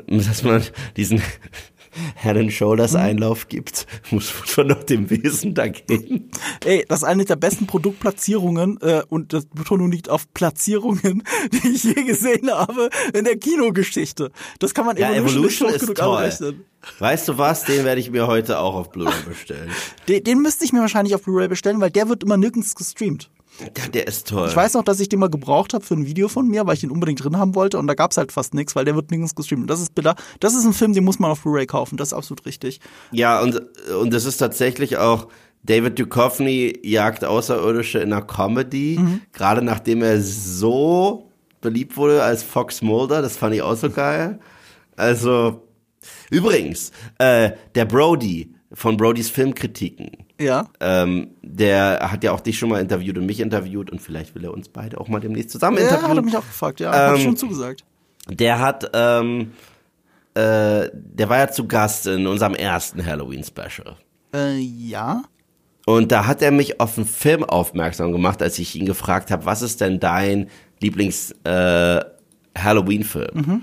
dass 0.07 0.43
man 0.45 0.63
diesen 0.97 1.21
Head 2.17 2.37
and 2.37 2.53
Shoulders 2.53 2.93
Mhm. 2.93 2.99
Einlauf 3.01 3.49
gibt, 3.49 3.87
muss 4.11 4.33
schon 4.47 4.69
noch 4.69 4.83
dem 4.85 5.09
Wesen 5.11 5.55
da 5.55 5.69
gehen. 5.69 6.31
Ey, 6.65 6.85
das 6.89 6.99
ist 7.01 7.05
eine 7.05 7.25
der 7.25 7.37
besten 7.37 7.67
Produktplatzierungen 7.67 8.79
äh, 8.81 9.03
und 9.09 9.33
das 9.33 9.47
Betonung 9.47 9.91
liegt 9.91 10.09
auf 10.09 10.33
Platzierungen, 10.35 11.23
die 11.53 11.69
ich 11.69 11.85
je 11.85 11.95
gesehen 12.05 12.51
habe 12.51 12.91
in 13.15 13.25
der 13.25 13.37
Kinogeschichte. 13.37 14.31
Das 14.59 14.75
kann 14.75 14.87
man 14.87 14.97
Ja, 14.97 15.11
Evolution, 15.13 15.37
Evolution 15.37 15.67
nicht 15.69 15.77
ist 15.77 15.81
genug 15.83 15.97
toll. 15.97 16.17
anrechnen. 16.19 16.65
Weißt 17.01 17.27
du 17.29 17.37
was? 17.39 17.65
Den 17.65 17.85
werde 17.85 18.01
ich 18.01 18.11
mir 18.11 18.27
heute 18.29 18.59
auch 18.61 18.75
auf 18.75 18.91
Blu-ray 18.93 19.13
bestellen. 19.29 19.71
Den, 20.09 20.23
den 20.23 20.41
müsste 20.41 20.65
ich 20.65 20.73
mir 20.73 20.81
wahrscheinlich 20.81 21.15
auf 21.17 21.23
Blu-ray 21.23 21.49
bestellen, 21.49 21.81
weil 21.81 21.91
der 21.91 22.09
wird 22.09 22.23
immer 22.23 22.37
nirgends 22.37 22.75
gestreamt. 22.77 23.31
Ja, 23.61 23.89
der 23.89 24.07
ist 24.07 24.29
toll. 24.29 24.49
Ich 24.49 24.57
weiß 24.57 24.75
noch, 24.75 24.83
dass 24.85 25.01
ich 25.01 25.09
den 25.09 25.19
mal 25.19 25.31
gebraucht 25.31 25.73
habe 25.75 25.85
für 25.85 25.95
ein 25.95 26.05
Video 26.07 26.29
von 26.29 26.47
mir, 26.47 26.67
weil 26.67 26.75
ich 26.75 26.81
den 26.81 26.91
unbedingt 26.91 27.23
drin 27.25 27.39
haben 27.39 27.55
wollte 27.55 27.79
und 27.79 27.87
da 27.87 27.95
gab's 27.95 28.17
halt 28.17 28.33
fast 28.33 28.53
nichts, 28.55 28.77
weil 28.77 28.85
der 28.85 28.95
wird 28.95 29.11
nirgends 29.11 29.35
gestreamt. 29.35 29.71
Das 29.71 29.81
ist 29.81 29.95
bitter. 29.95 30.15
Das 30.41 30.55
ist 30.55 30.65
ein 30.65 30.73
Film, 30.75 30.93
den 30.93 31.05
muss 31.05 31.19
man 31.19 31.31
auf 31.31 31.43
Blu-ray 31.43 31.67
kaufen. 31.67 31.97
Das 31.97 32.09
ist 32.09 32.13
absolut 32.13 32.45
richtig. 32.45 32.81
Ja, 33.13 33.41
und, 33.41 33.61
und 34.01 34.13
es 34.13 34.25
ist 34.27 34.37
tatsächlich 34.39 34.99
auch, 34.99 35.29
David 35.63 35.99
Duchovny 35.99 36.79
jagt 36.85 37.25
Außerirdische 37.25 37.99
in 37.99 38.13
einer 38.13 38.23
Comedy, 38.23 38.99
Mhm. 39.01 39.21
gerade 39.33 39.63
nachdem 39.63 40.03
er 40.03 40.21
so 40.21 41.31
beliebt 41.61 41.97
wurde 41.97 42.23
als 42.23 42.43
Fox 42.43 42.83
Mulder. 42.83 43.23
Das 43.23 43.37
fand 43.37 43.55
ich 43.55 43.63
auch 43.63 43.75
so 43.75 43.91
geil. 43.91 44.39
Also, 44.97 45.63
übrigens, 46.31 46.93
äh, 47.19 47.53
der 47.75 47.85
Brody 47.87 48.53
von 48.73 48.97
Brodys 48.97 49.31
Filmkritiken, 49.31 50.26
Ja. 50.39 50.69
ähm, 50.81 51.29
der 51.43 52.11
hat 52.13 52.23
ja 52.23 52.33
auch 52.33 52.41
dich 52.41 52.59
schon 52.59 52.69
mal 52.69 52.81
interviewt 52.81 53.17
und 53.17 53.25
mich 53.27 53.41
interviewt 53.41 53.91
und 53.91 54.01
vielleicht 54.03 54.35
will 54.35 54.45
er 54.45 54.53
uns 54.53 54.69
beide 54.69 55.01
auch 55.01 55.09
mal 55.09 55.21
demnächst 55.21 55.51
zusammen 55.51 55.79
Ja, 55.79 55.85
interviewen. 55.85 56.11
hat 56.11 56.17
er 56.19 56.23
mich 56.23 56.37
auch 56.37 56.47
gefragt, 56.47 56.81
ja. 56.81 56.93
Hab 56.93 57.17
Ähm, 57.17 57.23
schon 57.23 57.37
zugesagt. 57.37 57.85
Der 58.29 58.59
hat, 58.61 58.91
ähm, 58.93 59.53
äh, 60.35 60.91
der 60.93 61.29
war 61.29 61.39
ja 61.39 61.49
zu 61.51 61.67
Gast 61.67 62.07
in 62.07 62.27
unserem 62.27 62.55
ersten 62.55 63.05
Halloween-Special. 63.05 63.97
Äh, 64.35 64.59
ja. 64.59 65.23
Und 65.87 66.11
da 66.13 66.27
hat 66.27 66.43
er 66.43 66.51
mich 66.51 66.81
auf 66.81 66.99
einen 66.99 67.07
Film 67.07 67.45
aufmerksam 67.45 68.13
gemacht, 68.13 68.43
als 68.43 68.59
ich 68.59 68.75
ihn 68.75 68.85
gefragt 68.87 69.31
habe, 69.31 69.47
was 69.47 69.63
ist 69.63 69.81
denn 69.81 70.01
dein 70.01 70.51
Lieblings 70.81 71.31
äh, 71.45 72.01
Halloween-Film? 72.59 73.63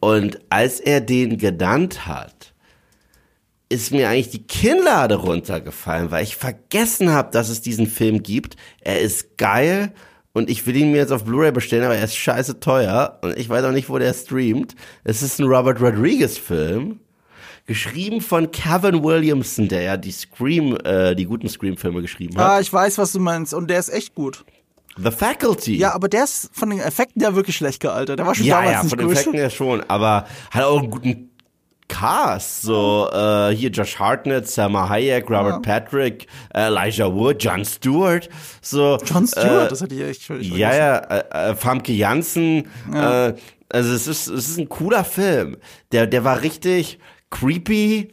Und 0.00 0.38
als 0.50 0.80
er 0.80 1.00
den 1.00 1.38
genannt 1.38 2.06
hat, 2.06 2.52
ist 3.68 3.90
mir 3.90 4.08
eigentlich 4.08 4.30
die 4.30 4.46
Kinnlade 4.46 5.16
runtergefallen, 5.16 6.10
weil 6.10 6.22
ich 6.22 6.36
vergessen 6.36 7.10
habe, 7.10 7.30
dass 7.32 7.48
es 7.48 7.60
diesen 7.60 7.86
Film 7.86 8.22
gibt. 8.22 8.56
Er 8.80 9.00
ist 9.00 9.36
geil 9.38 9.92
und 10.32 10.48
ich 10.50 10.66
will 10.66 10.76
ihn 10.76 10.92
mir 10.92 10.98
jetzt 10.98 11.12
auf 11.12 11.24
Blu-ray 11.24 11.50
bestellen, 11.50 11.84
aber 11.84 11.96
er 11.96 12.04
ist 12.04 12.16
scheiße 12.16 12.60
teuer 12.60 13.18
und 13.22 13.36
ich 13.36 13.48
weiß 13.48 13.64
auch 13.64 13.72
nicht, 13.72 13.88
wo 13.88 13.98
der 13.98 14.14
streamt. 14.14 14.76
Es 15.02 15.22
ist 15.22 15.40
ein 15.40 15.46
Robert 15.46 15.80
Rodriguez-Film. 15.80 17.00
Geschrieben 17.66 18.20
von 18.20 18.52
Kevin 18.52 19.02
Williamson, 19.02 19.66
der 19.66 19.82
ja 19.82 19.96
die 19.96 20.12
Scream, 20.12 20.78
äh, 20.84 21.16
die 21.16 21.24
guten 21.24 21.48
Scream-Filme 21.48 22.00
geschrieben 22.00 22.38
hat. 22.38 22.48
Ah, 22.48 22.60
ich 22.60 22.72
weiß, 22.72 22.96
was 22.98 23.10
du 23.10 23.18
meinst. 23.18 23.52
Und 23.52 23.68
der 23.68 23.80
ist 23.80 23.88
echt 23.88 24.14
gut. 24.14 24.44
The 24.96 25.10
Faculty. 25.10 25.76
Ja, 25.76 25.92
aber 25.92 26.08
der 26.08 26.24
ist 26.24 26.48
von 26.52 26.70
den 26.70 26.78
Effekten 26.78 27.22
ja 27.22 27.34
wirklich 27.34 27.56
schlecht 27.56 27.80
gealtert. 27.80 28.20
Der 28.20 28.26
war 28.26 28.36
schon 28.36 28.46
ja, 28.46 28.58
damals 28.58 28.72
ja, 28.72 28.82
nicht 28.82 28.90
von 28.90 28.98
den 28.98 29.08
gut. 29.08 29.16
Effekten 29.16 29.40
ja 29.40 29.50
schon, 29.50 29.82
aber 29.88 30.26
hat 30.52 30.64
auch 30.64 30.78
einen 30.78 30.90
guten 30.90 31.30
Cast. 31.88 32.62
So, 32.62 33.08
äh, 33.12 33.50
hier 33.54 33.70
Josh 33.70 33.98
Hartnett, 33.98 34.48
Selma 34.48 34.88
Hayek, 34.88 35.30
Robert 35.30 35.62
Patrick, 35.62 36.26
äh, 36.54 36.66
Elijah 36.66 37.12
Wood, 37.12 37.42
John 37.42 37.64
Stewart. 37.64 38.28
So, 38.60 38.98
John 39.04 39.26
Stewart, 39.26 39.66
äh, 39.66 39.68
das 39.68 39.82
hatte 39.82 39.94
ich 39.94 40.02
echt 40.02 40.22
völlig 40.22 40.50
Ja, 40.50 40.74
ja, 40.74 40.96
äh, 40.98 41.50
äh, 41.50 41.54
Famke 41.54 41.92
Janssen. 41.92 42.68
Äh, 42.92 43.34
also 43.68 43.92
es 43.92 44.06
ist, 44.06 44.28
es 44.28 44.48
ist 44.48 44.58
ein 44.58 44.68
cooler 44.68 45.04
Film. 45.04 45.56
Der, 45.92 46.06
der 46.06 46.24
war 46.24 46.42
richtig 46.42 46.98
creepy, 47.30 48.10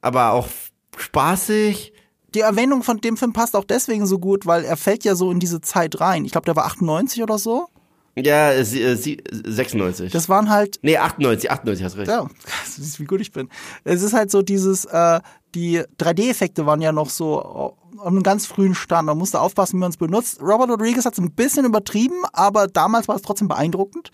aber 0.00 0.32
auch 0.32 0.48
spaßig. 0.96 1.92
Die 2.34 2.40
Erwähnung 2.40 2.82
von 2.82 2.98
dem 2.98 3.16
Film 3.16 3.32
passt 3.32 3.54
auch 3.54 3.64
deswegen 3.64 4.06
so 4.06 4.18
gut, 4.18 4.44
weil 4.46 4.64
er 4.64 4.76
fällt 4.76 5.04
ja 5.04 5.14
so 5.14 5.30
in 5.30 5.38
diese 5.38 5.60
Zeit 5.60 6.00
rein. 6.00 6.24
Ich 6.24 6.32
glaube, 6.32 6.46
der 6.46 6.56
war 6.56 6.66
98 6.66 7.22
oder 7.22 7.38
so. 7.38 7.68
Ja, 8.16 8.64
sie, 8.64 8.82
äh, 8.82 8.96
sie, 8.96 9.22
96. 9.30 10.12
Das 10.12 10.28
waren 10.28 10.48
halt 10.48 10.78
nee, 10.82 10.96
98, 10.96 11.50
98, 11.50 11.84
hast 11.84 11.96
recht. 11.96 12.08
Ja, 12.08 12.22
du 12.24 12.30
siehst, 12.64 13.00
wie 13.00 13.04
gut 13.04 13.20
ich 13.20 13.32
bin. 13.32 13.48
Es 13.82 14.02
ist 14.02 14.12
halt 14.12 14.30
so 14.30 14.42
dieses, 14.42 14.84
äh, 14.84 15.20
die 15.54 15.80
3D-Effekte 15.98 16.66
waren 16.66 16.80
ja 16.80 16.92
noch 16.92 17.10
so 17.10 17.40
auf 17.42 17.74
einem 18.04 18.22
ganz 18.22 18.46
frühen 18.46 18.74
Stand. 18.74 19.06
Man 19.06 19.18
musste 19.18 19.40
aufpassen, 19.40 19.76
wie 19.76 19.80
man 19.80 19.90
es 19.90 19.96
benutzt. 19.96 20.40
Robert 20.40 20.70
Rodriguez 20.70 21.04
hat 21.04 21.14
es 21.14 21.18
ein 21.18 21.32
bisschen 21.32 21.64
übertrieben, 21.64 22.22
aber 22.32 22.68
damals 22.68 23.08
war 23.08 23.16
es 23.16 23.22
trotzdem 23.22 23.48
beeindruckend. 23.48 24.10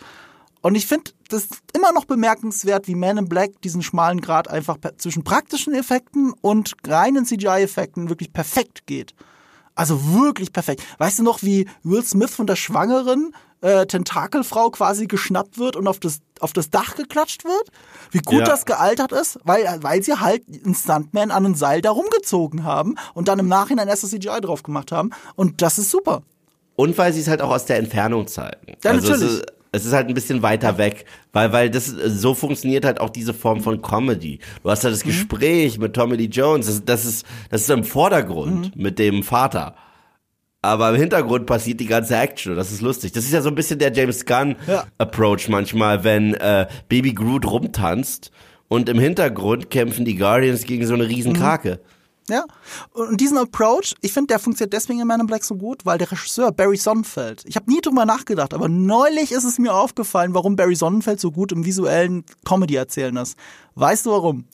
Und 0.62 0.74
ich 0.74 0.86
finde 0.86 1.12
das 1.28 1.44
ist 1.44 1.62
immer 1.74 1.92
noch 1.92 2.04
bemerkenswert, 2.04 2.88
wie 2.88 2.94
Man 2.94 3.18
in 3.18 3.28
Black 3.28 3.62
diesen 3.62 3.82
schmalen 3.82 4.20
Grad 4.20 4.48
einfach 4.48 4.76
zwischen 4.98 5.24
praktischen 5.24 5.74
Effekten 5.74 6.32
und 6.40 6.74
reinen 6.86 7.24
CGI-Effekten 7.24 8.08
wirklich 8.08 8.32
perfekt 8.32 8.86
geht. 8.86 9.14
Also 9.74 10.12
wirklich 10.12 10.52
perfekt. 10.52 10.82
Weißt 10.98 11.20
du 11.20 11.22
noch, 11.22 11.42
wie 11.42 11.68
Will 11.84 12.04
Smith 12.04 12.34
von 12.34 12.46
der 12.46 12.56
schwangeren 12.56 13.32
äh, 13.62 13.84
Tentakelfrau 13.86 14.70
quasi 14.70 15.06
geschnappt 15.06 15.58
wird 15.58 15.76
und 15.76 15.86
auf 15.86 15.98
das, 16.00 16.20
auf 16.40 16.52
das 16.52 16.70
Dach 16.70 16.94
geklatscht 16.96 17.44
wird? 17.44 17.70
Wie 18.10 18.18
gut 18.20 18.40
Ja. 18.40 18.44
das 18.46 18.64
gealtert 18.64 19.12
ist, 19.12 19.38
weil, 19.44 19.64
weil 19.82 20.02
sie 20.02 20.14
halt 20.14 20.42
einen 20.64 20.74
Stuntman 20.74 21.30
an 21.30 21.44
einem 21.44 21.54
Seil 21.54 21.80
da 21.82 21.90
rumgezogen 21.90 22.64
haben 22.64 22.94
und 23.14 23.28
dann 23.28 23.38
im 23.38 23.48
Nachhinein 23.48 23.88
erst 23.88 24.02
das 24.04 24.10
CGI 24.10 24.40
drauf 24.40 24.62
gemacht 24.62 24.92
haben. 24.92 25.10
Und 25.36 25.62
das 25.62 25.78
ist 25.78 25.90
super. 25.90 26.22
Und 26.76 26.96
weil 26.96 27.12
sie 27.12 27.20
es 27.20 27.28
halt 27.28 27.42
auch 27.42 27.50
aus 27.50 27.66
der 27.66 27.76
Entfernung 27.78 28.26
zeigen. 28.26 28.76
Ja, 28.82 28.90
also 28.92 29.10
natürlich. 29.12 29.42
Es 29.72 29.84
ist, 29.84 29.92
halt 29.92 30.08
ein 30.08 30.14
bisschen 30.14 30.42
weiter 30.42 30.78
weg, 30.78 31.04
weil, 31.32 31.52
weil 31.52 31.70
das, 31.70 31.86
so 31.86 32.34
funktioniert 32.34 32.84
halt 32.84 33.00
auch 33.00 33.10
diese 33.10 33.32
Form 33.32 33.60
von 33.60 33.80
Comedy. 33.80 34.40
Du 34.64 34.70
hast 34.70 34.82
halt 34.82 34.92
Mhm. 34.94 34.96
das 34.98 35.04
Gespräch 35.04 35.78
mit 35.78 35.94
Tommy 35.94 36.16
Lee 36.16 36.24
Jones, 36.24 36.66
das, 36.66 36.84
das 36.84 37.04
ist, 37.04 37.26
das 37.50 37.60
ist 37.62 37.70
im 37.70 37.84
Vordergrund 37.84 38.74
Mhm. 38.74 38.82
mit 38.82 38.98
dem 38.98 39.22
Vater. 39.22 39.76
Aber 40.62 40.90
im 40.90 40.96
Hintergrund 40.96 41.46
passiert 41.46 41.80
die 41.80 41.86
ganze 41.86 42.16
Action 42.16 42.52
und 42.52 42.58
das 42.58 42.70
ist 42.70 42.82
lustig. 42.82 43.12
Das 43.12 43.24
ist 43.24 43.32
ja 43.32 43.40
so 43.40 43.48
ein 43.48 43.54
bisschen 43.54 43.78
der 43.78 43.92
James 43.92 44.26
Gunn 44.26 44.56
Ja. 44.66 44.84
Approach 44.98 45.48
manchmal, 45.48 46.04
wenn 46.04 46.34
äh, 46.34 46.66
Baby 46.88 47.14
Groot 47.14 47.46
rumtanzt 47.46 48.30
und 48.68 48.88
im 48.90 48.98
Hintergrund 48.98 49.70
kämpfen 49.70 50.04
die 50.04 50.16
Guardians 50.16 50.64
gegen 50.64 50.86
so 50.86 50.92
eine 50.94 51.08
riesen 51.08 51.32
Mhm. 51.32 51.36
Krake. 51.36 51.80
Ja. 52.28 52.44
Und 52.92 53.20
diesen 53.20 53.38
Approach, 53.38 53.94
ich 54.02 54.12
finde, 54.12 54.28
der 54.28 54.38
funktioniert 54.38 54.72
deswegen 54.74 55.00
in 55.00 55.06
Man 55.06 55.20
in 55.20 55.26
Black 55.26 55.42
so 55.42 55.56
gut, 55.56 55.84
weil 55.86 55.98
der 55.98 56.12
Regisseur 56.12 56.52
Barry 56.52 56.76
Sonnenfeld, 56.76 57.42
ich 57.46 57.56
habe 57.56 57.68
nie 57.68 57.80
drüber 57.80 58.04
nachgedacht, 58.04 58.54
aber 58.54 58.68
neulich 58.68 59.32
ist 59.32 59.42
es 59.44 59.58
mir 59.58 59.74
aufgefallen, 59.74 60.34
warum 60.34 60.54
Barry 60.56 60.76
Sonnenfeld 60.76 61.18
so 61.18 61.32
gut 61.32 61.50
im 61.50 61.64
visuellen 61.64 62.22
Comedy 62.44 62.76
erzählen 62.76 63.16
ist. 63.16 63.36
Weißt 63.74 64.06
du 64.06 64.10
warum? 64.10 64.44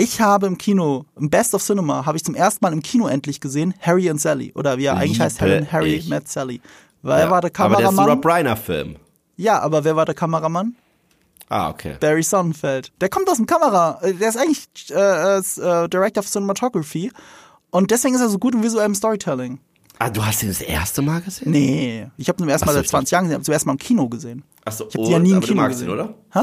Ich 0.00 0.20
habe 0.20 0.46
im 0.46 0.56
Kino, 0.58 1.04
im 1.18 1.30
Best 1.30 1.54
of 1.54 1.62
Cinema, 1.62 2.06
habe 2.06 2.16
ich 2.16 2.24
zum 2.24 2.34
ersten 2.34 2.64
Mal 2.64 2.72
im 2.72 2.82
Kino 2.82 3.06
endlich 3.06 3.40
gesehen, 3.40 3.74
Harry 3.80 4.08
and 4.08 4.20
Sally. 4.20 4.52
Oder 4.54 4.78
wie 4.78 4.84
er 4.86 4.96
eigentlich 4.96 5.20
heißt, 5.20 5.40
Liebe 5.40 5.66
Harry, 5.70 6.00
Harry 6.00 6.04
met 6.08 6.28
Sally. 6.28 6.60
Wer 7.02 7.30
war 7.30 7.40
der 7.40 7.50
Aber 7.58 7.76
der 7.76 7.86
ist 7.86 7.90
ein 7.90 7.96
Kameramann? 7.96 8.08
Rob 8.10 8.26
Reiner 8.26 8.56
Film. 8.56 8.96
ja, 9.36 9.58
aber 9.60 9.84
wer 9.84 9.96
war 9.96 10.04
der 10.04 10.14
Kameramann? 10.14 10.74
Ah, 11.48 11.68
okay. 11.70 11.96
Barry 11.98 12.22
Sonnenfeld. 12.22 12.92
Der 13.00 13.08
kommt 13.08 13.28
aus 13.28 13.36
dem 13.38 13.46
Kamera. 13.46 13.98
äh, 14.02 14.14
Der 14.14 14.28
ist 14.28 14.36
eigentlich 14.36 14.66
äh, 14.90 15.38
ist, 15.38 15.58
äh, 15.58 15.88
Director 15.88 16.22
of 16.22 16.28
Cinematography. 16.30 17.10
Und 17.70 17.90
deswegen 17.90 18.14
ist 18.14 18.20
er 18.20 18.28
so 18.28 18.38
gut 18.38 18.54
im 18.54 18.62
visuellen 18.62 18.94
Storytelling. 18.94 19.58
Ah, 19.98 20.10
du 20.10 20.24
hast 20.24 20.42
ihn 20.42 20.48
das 20.48 20.60
erste 20.60 21.02
Mal 21.02 21.20
gesehen? 21.20 21.50
Nee, 21.50 22.06
ich 22.16 22.28
habe 22.28 22.36
ihn 22.36 22.44
zum 22.44 22.48
ersten 22.48 22.66
Mal 22.66 22.72
so, 22.72 22.78
seit 22.78 22.88
20 22.88 23.10
Jahren 23.12 23.24
gesehen, 23.24 23.32
ich 23.32 23.34
habe 23.36 23.44
zum 23.44 23.52
ersten 23.52 23.68
Mal 23.68 23.72
im 23.74 23.78
Kino 23.78 24.08
gesehen. 24.08 24.44
Achso, 24.64 24.86
Ich 24.88 24.94
habe 24.94 25.04
die 25.06 25.12
ja 25.12 25.18
nie 25.18 25.30
im 25.30 25.36
aber 25.38 25.46
Kino 25.46 25.56
du 25.56 25.62
magst 25.62 25.78
gesehen. 25.80 25.88
ihn, 25.88 25.94
oder? 25.94 26.14
Hä? 26.32 26.40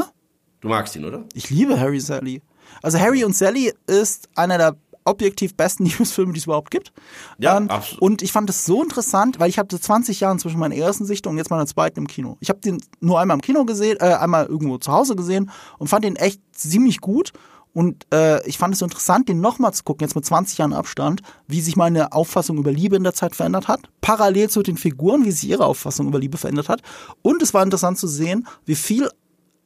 Du 0.61 0.67
magst 0.69 0.95
ihn, 0.95 1.05
oder? 1.05 1.23
Ich 1.33 1.49
liebe 1.49 1.79
Harry 1.79 1.99
Sally. 1.99 2.41
Also 2.81 2.99
Harry 2.99 3.23
und 3.23 3.35
Sally 3.35 3.73
ist 3.87 4.29
einer 4.35 4.57
der 4.57 4.77
objektiv 5.07 5.55
besten 5.55 5.85
Liebesfilme, 5.87 6.33
die 6.33 6.39
es 6.39 6.45
überhaupt 6.45 6.69
gibt. 6.69 6.91
Ja, 7.39 7.57
absolut. 7.57 8.01
Und 8.01 8.21
ich 8.21 8.31
fand 8.31 8.49
es 8.49 8.65
so 8.65 8.83
interessant, 8.83 9.39
weil 9.39 9.49
ich 9.49 9.57
hatte 9.57 9.79
20 9.79 10.19
Jahre 10.19 10.37
zwischen 10.37 10.59
meiner 10.59 10.75
ersten 10.75 11.05
Sichtung 11.05 11.31
und 11.31 11.37
jetzt 11.37 11.49
meiner 11.49 11.65
zweiten 11.65 11.99
im 11.99 12.07
Kino. 12.07 12.37
Ich 12.41 12.49
habe 12.49 12.59
den 12.59 12.81
nur 12.99 13.19
einmal 13.19 13.35
im 13.35 13.41
Kino 13.41 13.65
gesehen, 13.65 13.97
äh, 13.99 14.13
einmal 14.13 14.45
irgendwo 14.45 14.77
zu 14.77 14.91
Hause 14.91 15.15
gesehen 15.15 15.49
und 15.79 15.87
fand 15.87 16.03
den 16.03 16.15
echt 16.15 16.41
ziemlich 16.51 17.01
gut. 17.01 17.31
Und 17.73 18.07
äh, 18.11 18.45
ich 18.47 18.57
fand 18.57 18.73
es 18.73 18.79
so 18.79 18.85
interessant, 18.85 19.29
den 19.29 19.39
nochmal 19.39 19.71
zu 19.71 19.83
gucken, 19.83 20.03
jetzt 20.03 20.15
mit 20.15 20.25
20 20.25 20.57
Jahren 20.57 20.73
Abstand, 20.73 21.21
wie 21.47 21.61
sich 21.61 21.75
meine 21.75 22.11
Auffassung 22.11 22.57
über 22.57 22.71
Liebe 22.71 22.95
in 22.95 23.03
der 23.03 23.13
Zeit 23.13 23.35
verändert 23.35 23.67
hat. 23.67 23.81
Parallel 24.01 24.49
zu 24.49 24.63
den 24.63 24.77
Figuren, 24.77 25.25
wie 25.25 25.31
sich 25.31 25.47
ihre 25.47 25.65
Auffassung 25.65 26.07
über 26.07 26.17
Liebe 26.17 26.39
verändert 26.39 26.69
hat. 26.69 26.81
Und 27.21 27.43
es 27.43 27.53
war 27.53 27.61
interessant 27.61 27.99
zu 27.99 28.07
sehen, 28.07 28.47
wie 28.65 28.73
viel 28.73 29.09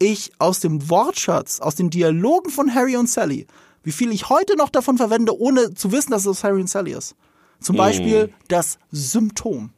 ich 0.01 0.31
aus 0.39 0.59
dem 0.59 0.89
Wortschatz, 0.89 1.59
aus 1.59 1.75
den 1.75 1.89
Dialogen 1.89 2.49
von 2.49 2.73
Harry 2.73 2.97
und 2.97 3.09
Sally, 3.09 3.47
wie 3.83 3.91
viel 3.91 4.11
ich 4.11 4.29
heute 4.29 4.57
noch 4.57 4.69
davon 4.69 4.97
verwende, 4.97 5.37
ohne 5.39 5.73
zu 5.73 5.91
wissen, 5.91 6.11
dass 6.11 6.23
es 6.23 6.27
aus 6.27 6.43
Harry 6.43 6.61
und 6.61 6.69
Sally 6.69 6.93
ist. 6.93 7.15
Zum 7.59 7.75
Beispiel 7.75 8.33
das 8.47 8.79
Symptom. 8.91 9.71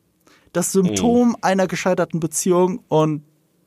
Das 0.53 0.71
Symptom 0.71 1.35
einer 1.41 1.67
gescheiterten 1.67 2.19
Beziehung 2.19 2.81
und 2.87 3.23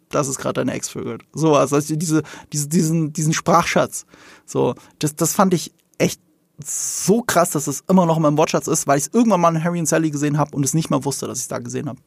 das 0.09 0.29
ist 0.29 0.39
gerade 0.39 0.55
deine 0.61 0.73
Ex-Vögel. 0.73 1.19
So, 1.33 1.55
also 1.55 1.79
diese, 1.81 2.23
diese, 2.53 2.69
diesen, 2.69 3.13
diesen 3.13 3.33
Sprachschatz. 3.35 4.07
So, 4.47 4.75
das, 5.01 5.17
das 5.17 5.35
fand 5.35 5.53
ich 5.53 5.73
echt 5.99 6.21
so 6.65 7.23
krass, 7.23 7.51
dass 7.51 7.67
es 7.67 7.83
immer 7.89 8.07
noch 8.07 8.17
in 8.17 8.23
meinem 8.23 8.39
Wortschatz 8.39 8.69
ist, 8.69 8.87
weil 8.87 8.99
ich 8.99 9.07
es 9.07 9.15
irgendwann 9.15 9.41
mal 9.41 9.55
in 9.55 9.63
Harry 9.63 9.79
und 9.79 9.87
Sally 9.87 10.11
gesehen 10.11 10.39
habe 10.39 10.57
und 10.57 10.65
es 10.65 10.75
nicht 10.75 10.91
mal 10.91 11.05
wusste, 11.05 11.27
dass 11.27 11.39
ich 11.39 11.45
es 11.45 11.49
da 11.49 11.59
gesehen 11.59 11.89
habe. 11.89 11.99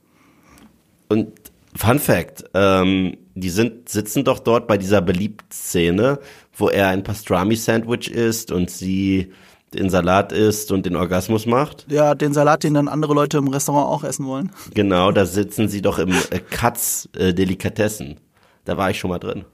Und 1.10 1.52
Fun 1.76 2.00
Fact, 2.00 2.46
ähm, 2.54 3.18
die 3.40 3.50
sind, 3.50 3.90
sitzen 3.90 4.24
doch 4.24 4.40
dort 4.40 4.68
bei 4.68 4.78
dieser 4.78 5.02
Beliebt-Szene, 5.02 6.20
wo 6.56 6.70
er 6.70 6.88
ein 6.90 7.04
Pastrami-Sandwich 7.04 8.12
isst 8.12 8.52
und 8.52 8.70
sie 8.70 9.32
den 9.74 9.90
Salat 9.90 10.32
isst 10.32 10.72
und 10.72 10.86
den 10.86 10.96
Orgasmus 10.96 11.46
macht. 11.46 11.86
Ja, 11.90 12.16
den 12.16 12.34
Salat, 12.34 12.64
den 12.64 12.74
dann 12.74 12.88
andere 12.88 13.14
Leute 13.14 13.38
im 13.38 13.48
Restaurant 13.48 13.88
auch 13.88 14.04
essen 14.04 14.26
wollen. 14.26 14.52
Genau, 14.74 15.12
da 15.12 15.26
sitzen 15.26 15.70
sie 15.70 15.82
doch 15.82 16.00
im 16.00 16.10
äh, 16.10 16.40
Katz 16.50 17.08
äh, 17.16 17.34
Delikatessen. 17.34 18.20
Da 18.66 18.78
war 18.78 18.90
ich 18.90 19.00
schon 19.00 19.10
mal 19.10 19.20
drin. 19.20 19.46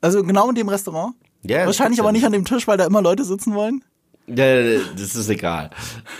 Also 0.00 0.22
genau 0.22 0.48
in 0.48 0.54
dem 0.54 0.68
Restaurant. 0.68 1.14
Ja, 1.42 1.66
Wahrscheinlich 1.66 2.00
aber 2.00 2.12
nicht 2.12 2.24
an 2.24 2.32
dem 2.32 2.44
Tisch, 2.44 2.66
weil 2.66 2.78
da 2.78 2.86
immer 2.86 3.02
Leute 3.02 3.24
sitzen 3.24 3.54
wollen. 3.54 3.82
Ja, 4.26 4.80
das 4.96 5.14
ist 5.14 5.28
egal. 5.28 5.70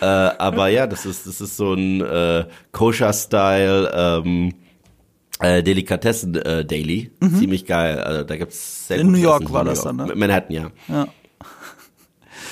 äh, 0.02 0.04
aber 0.04 0.68
ja, 0.68 0.86
das 0.86 1.06
ist, 1.06 1.26
das 1.26 1.40
ist 1.40 1.56
so 1.56 1.72
ein 1.72 2.02
äh, 2.02 2.44
Kosher-Style 2.72 3.92
ähm, 3.94 4.52
äh, 5.40 5.62
Delikatessen 5.62 6.34
äh, 6.36 6.64
Daily. 6.64 7.10
Ziemlich 7.38 7.66
geil. 7.66 7.98
Also, 7.98 8.24
da 8.24 8.36
gibt's 8.36 8.86
sehr 8.88 8.98
Mhm. 8.98 9.06
In 9.06 9.12
New 9.12 9.18
York 9.18 9.42
Essen 9.42 9.52
war 9.52 9.64
das 9.64 9.82
dann, 9.82 9.96
ne? 9.96 10.12
Manhattan, 10.14 10.52
ja. 10.52 10.70
Ja. 10.88 11.06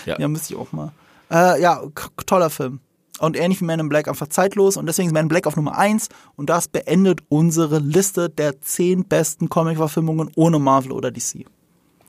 Ja. 0.06 0.18
Ja, 0.18 0.26
müsste 0.28 0.54
ich 0.54 0.58
auch 0.58 0.72
mal. 0.72 0.90
Äh, 1.30 1.62
ja, 1.62 1.80
toller 2.26 2.50
Film. 2.50 2.80
und 3.20 3.36
ähnlich 3.36 3.60
wie 3.60 3.64
Man 3.64 3.78
in 3.78 3.88
Black 3.88 4.08
einfach 4.08 4.26
zeitlos 4.28 4.76
und 4.76 4.86
deswegen 4.86 5.06
ist 5.08 5.12
Man 5.14 5.26
in 5.26 5.28
Black 5.28 5.46
auf 5.46 5.54
Nummer 5.54 5.78
1 5.78 6.08
und 6.34 6.50
das 6.50 6.66
beendet 6.66 7.20
unsere 7.28 7.78
Liste 7.78 8.28
der 8.28 8.60
10 8.60 9.04
besten 9.04 9.48
Comic-Verfilmungen 9.48 10.30
ohne 10.34 10.58
Marvel 10.58 10.90
oder 10.92 11.10
DC. 11.12 11.44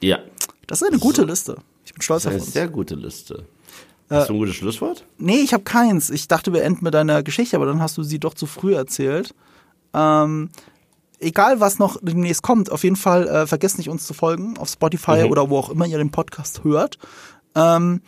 Ja. 0.01 0.17
Das 0.65 0.81
ist 0.81 0.87
eine 0.87 0.97
gute 0.97 1.23
Liste. 1.23 1.57
Ich 1.85 1.93
bin 1.93 2.01
stolz 2.01 2.23
Das 2.23 2.31
auf 2.31 2.37
ist 2.37 2.41
eine 2.41 2.45
uns. 2.45 2.53
sehr 2.53 2.67
gute 2.67 2.95
Liste. 2.95 3.45
Hast 4.09 4.29
du 4.29 4.33
ein 4.33 4.39
gutes 4.39 4.55
Schlusswort? 4.55 5.05
Nee, 5.17 5.37
ich 5.37 5.53
habe 5.53 5.63
keins. 5.63 6.09
Ich 6.09 6.27
dachte, 6.27 6.51
wir 6.53 6.63
enden 6.63 6.83
mit 6.83 6.93
deiner 6.95 7.21
Geschichte, 7.21 7.55
aber 7.57 7.65
dann 7.67 7.81
hast 7.81 7.97
du 7.97 8.03
sie 8.03 8.19
doch 8.19 8.33
zu 8.33 8.45
früh 8.47 8.73
erzählt. 8.73 9.35
Ähm, 9.93 10.49
egal, 11.19 11.59
was 11.59 11.79
noch 11.79 11.97
demnächst 12.01 12.43
kommt, 12.43 12.71
auf 12.71 12.83
jeden 12.83 12.95
Fall 12.95 13.27
äh, 13.27 13.47
vergesst 13.47 13.77
nicht, 13.77 13.89
uns 13.89 14.05
zu 14.05 14.13
folgen 14.13 14.57
auf 14.57 14.69
Spotify 14.69 15.23
oder 15.23 15.49
wo 15.49 15.57
auch 15.57 15.69
immer 15.69 15.85
ihr 15.85 15.97
den 15.97 16.11
Podcast 16.11 16.63
hört. 16.63 16.97
Ähm, 17.55 18.01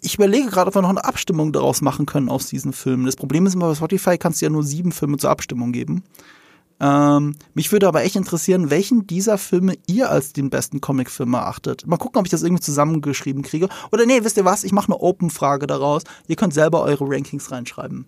ich 0.00 0.14
überlege 0.14 0.48
gerade, 0.48 0.68
ob 0.68 0.74
wir 0.74 0.82
noch 0.82 0.88
eine 0.88 1.04
Abstimmung 1.04 1.52
daraus 1.52 1.82
machen 1.82 2.06
können 2.06 2.28
aus 2.28 2.46
diesen 2.46 2.72
Filmen. 2.72 3.06
Das 3.06 3.16
Problem 3.16 3.46
ist 3.46 3.54
immer, 3.54 3.68
bei 3.68 3.74
Spotify 3.74 4.18
kannst 4.18 4.40
du 4.40 4.46
ja 4.46 4.50
nur 4.50 4.62
sieben 4.62 4.92
Filme 4.92 5.18
zur 5.18 5.30
Abstimmung 5.30 5.72
geben. 5.72 6.04
Ähm, 6.80 7.36
mich 7.54 7.70
würde 7.70 7.86
aber 7.86 8.02
echt 8.02 8.16
interessieren, 8.16 8.70
welchen 8.70 9.06
dieser 9.06 9.38
Filme 9.38 9.74
ihr 9.86 10.10
als 10.10 10.32
den 10.32 10.50
besten 10.50 10.80
Comicfilm 10.80 11.34
erachtet. 11.34 11.86
Mal 11.86 11.98
gucken, 11.98 12.18
ob 12.18 12.26
ich 12.26 12.30
das 12.30 12.42
irgendwie 12.42 12.62
zusammengeschrieben 12.62 13.42
kriege. 13.42 13.68
Oder 13.92 14.06
nee, 14.06 14.24
wisst 14.24 14.36
ihr 14.36 14.44
was? 14.44 14.64
Ich 14.64 14.72
mache 14.72 14.86
eine 14.86 15.00
Open-Frage 15.00 15.66
daraus. 15.66 16.02
Ihr 16.26 16.36
könnt 16.36 16.54
selber 16.54 16.82
eure 16.82 17.04
Rankings 17.06 17.50
reinschreiben. 17.50 18.06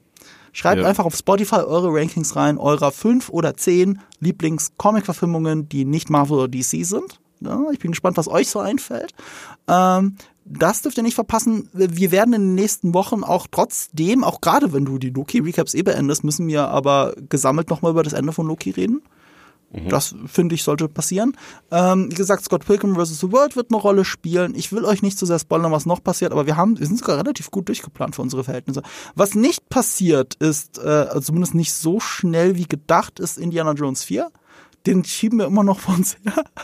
Schreibt 0.57 0.81
Ja. 0.81 0.89
einfach 0.89 1.05
auf 1.05 1.15
Spotify 1.15 1.57
eure 1.57 1.93
Rankings 1.93 2.35
rein, 2.35 2.57
eurer 2.57 2.91
fünf 2.91 3.29
oder 3.29 3.59
zehn 3.59 4.01
Lieblings-Comic-Verfilmungen, 4.21 5.69
die 5.69 5.85
nicht 5.85 6.09
Marvel 6.09 6.39
oder 6.39 6.49
DC 6.49 6.83
sind. 6.83 7.21
Ja, 7.41 7.63
ich 7.73 7.79
bin 7.79 7.91
gespannt, 7.91 8.17
was 8.17 8.27
euch 8.27 8.49
so 8.49 8.59
einfällt. 8.61 9.13
Ähm, 9.69 10.17
das 10.47 10.81
dürft 10.81 10.97
ihr 10.97 11.03
nicht 11.03 11.15
verpassen. 11.15 11.69
Wir 11.75 12.11
werden 12.11 12.33
in 12.33 12.41
den 12.41 12.55
nächsten 12.55 12.95
Wochen 12.95 13.23
auch 13.23 13.47
trotzdem, 13.51 14.25
auch 14.25 14.41
gerade 14.41 14.73
wenn 14.73 14.87
du 14.87 14.97
die 14.97 15.11
Loki-Recaps 15.11 15.75
eh 15.75 15.83
beendest, 15.83 16.25
müssen 16.25 16.49
wir 16.49 16.69
aber 16.69 17.13
gesammelt 17.29 17.69
nochmal 17.69 17.91
über 17.91 18.03
das 18.03 18.15
Ende 18.15 18.33
von 18.33 18.47
Loki 18.47 18.71
reden. 18.71 19.03
Das 19.73 20.15
finde 20.27 20.55
ich 20.55 20.63
sollte 20.63 20.89
passieren. 20.89 21.37
Ähm, 21.71 22.11
wie 22.11 22.15
gesagt, 22.15 22.45
Scott 22.45 22.65
Pilgrim 22.65 22.95
vs. 22.95 23.21
The 23.21 23.33
World 23.33 23.57
wird 23.57 23.71
eine 23.71 23.81
Rolle 23.81 24.05
spielen. 24.05 24.55
Ich 24.55 24.73
will 24.73 24.85
euch 24.85 25.03
nicht 25.03 25.19
zu 25.19 25.27
sehr 25.27 25.39
spoilern, 25.39 25.73
was 25.73 25.87
noch 25.87 26.03
passiert, 26.03 26.33
aber 26.33 26.47
wir 26.47 26.57
haben, 26.57 26.79
wir 26.79 26.87
sind 26.87 26.99
sogar 26.99 27.19
relativ 27.19 27.51
gut 27.51 27.69
durchgeplant 27.69 28.15
für 28.15 28.23
unsere 28.23 28.45
Verhältnisse. 28.45 28.83
Was 29.15 29.35
nicht 29.35 29.69
passiert 29.69 30.35
ist, 30.37 30.79
äh, 30.79 30.89
also 30.89 31.21
zumindest 31.21 31.55
nicht 31.55 31.73
so 31.73 32.01
schnell 32.01 32.57
wie 32.57 32.67
gedacht, 32.67 33.21
ist 33.21 33.39
Indiana 33.39 33.73
Jones 33.73 34.05
4. 34.05 34.31
Den 34.87 35.05
schieben 35.05 35.41
wir 35.41 35.47
immer 35.47 35.65
noch 35.65 35.81
vor 35.81 35.95
uns 35.95 36.17
her. 36.23 36.45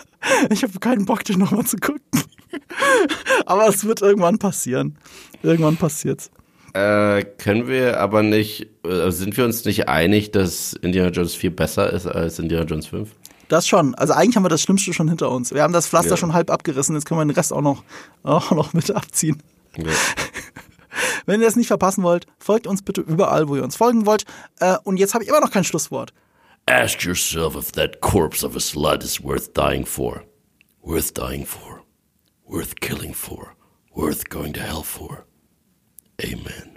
Ich 0.51 0.63
habe 0.63 0.79
keinen 0.79 1.05
Bock, 1.05 1.25
den 1.25 1.41
nochmal 1.41 1.67
zu 1.67 1.77
gucken. 1.79 2.01
aber 3.47 3.67
es 3.67 3.85
wird 3.85 4.03
irgendwann 4.03 4.39
passieren. 4.39 4.97
Irgendwann 5.43 5.77
passiert's. 5.77 6.31
Äh, 6.73 7.25
können 7.39 7.69
wir 7.69 8.01
aber 8.01 8.23
nicht, 8.23 8.69
äh, 8.87 9.11
sind 9.11 9.37
wir 9.37 9.45
uns 9.45 9.65
nicht 9.65 9.89
einig, 9.89 10.31
dass 10.31 10.73
Indiana 10.73 11.11
Jones 11.11 11.35
4 11.35 11.55
besser 11.55 11.93
ist 11.93 12.07
als 12.07 12.39
Indiana 12.39 12.65
Jones 12.65 12.87
5? 12.87 13.11
Das 13.49 13.69
schon. 13.69 13.95
Also 13.97 14.15
eigentlich 14.15 14.37
haben 14.37 14.45
wir 14.45 14.49
das 14.49 14.63
Schlimmste 14.63 14.95
schon 14.95 15.09
hinter 15.09 15.31
uns. 15.31 15.53
Wir 15.53 15.63
haben 15.63 15.75
das 15.75 15.87
Pflaster 15.89 16.13
Ja. 16.13 16.17
schon 16.17 16.33
halb 16.33 16.51
abgerissen. 16.51 16.95
Jetzt 16.95 17.05
können 17.05 17.21
wir 17.21 17.25
den 17.27 17.33
Rest 17.35 17.53
auch 17.53 17.61
noch, 17.61 17.85
auch 18.23 18.51
noch 18.53 18.73
mit 18.73 18.91
abziehen. 18.91 19.43
Ja. 19.77 19.85
Wenn 21.27 21.41
ihr 21.41 21.47
das 21.47 21.57
nicht 21.57 21.67
verpassen 21.69 22.03
wollt, 22.03 22.27
folgt 22.39 22.67
uns 22.67 22.83
bitte 22.83 23.01
überall, 23.03 23.49
wo 23.49 23.57
ihr 23.57 23.63
uns 23.65 23.77
folgen 23.77 24.07
wollt. 24.07 24.25
Äh, 24.61 24.77
und 24.85 24.97
jetzt 24.97 25.15
habe 25.15 25.25
ich 25.25 25.29
immer 25.31 25.41
noch 25.41 25.51
kein 25.51 25.65
Schlusswort. 25.65 26.13
Ask 26.67 27.03
yourself 27.05 27.57
if 27.57 27.73
that 27.73 28.01
corpse 28.01 28.45
of 28.47 28.57
a 28.57 28.61
slut 28.61 29.03
is 29.05 29.23
worth 29.23 29.53
dying 29.55 29.85
for. 29.85 30.23
Worth 30.83 31.13
dying 31.15 31.45
for. 31.45 31.83
Worth 32.47 32.77
killing 32.81 33.15
for. 33.15 33.55
Worth 33.95 34.31
going 34.31 34.53
to 34.55 34.61
hell 34.61 34.83
for. 34.83 35.25
Amen. 36.25 36.72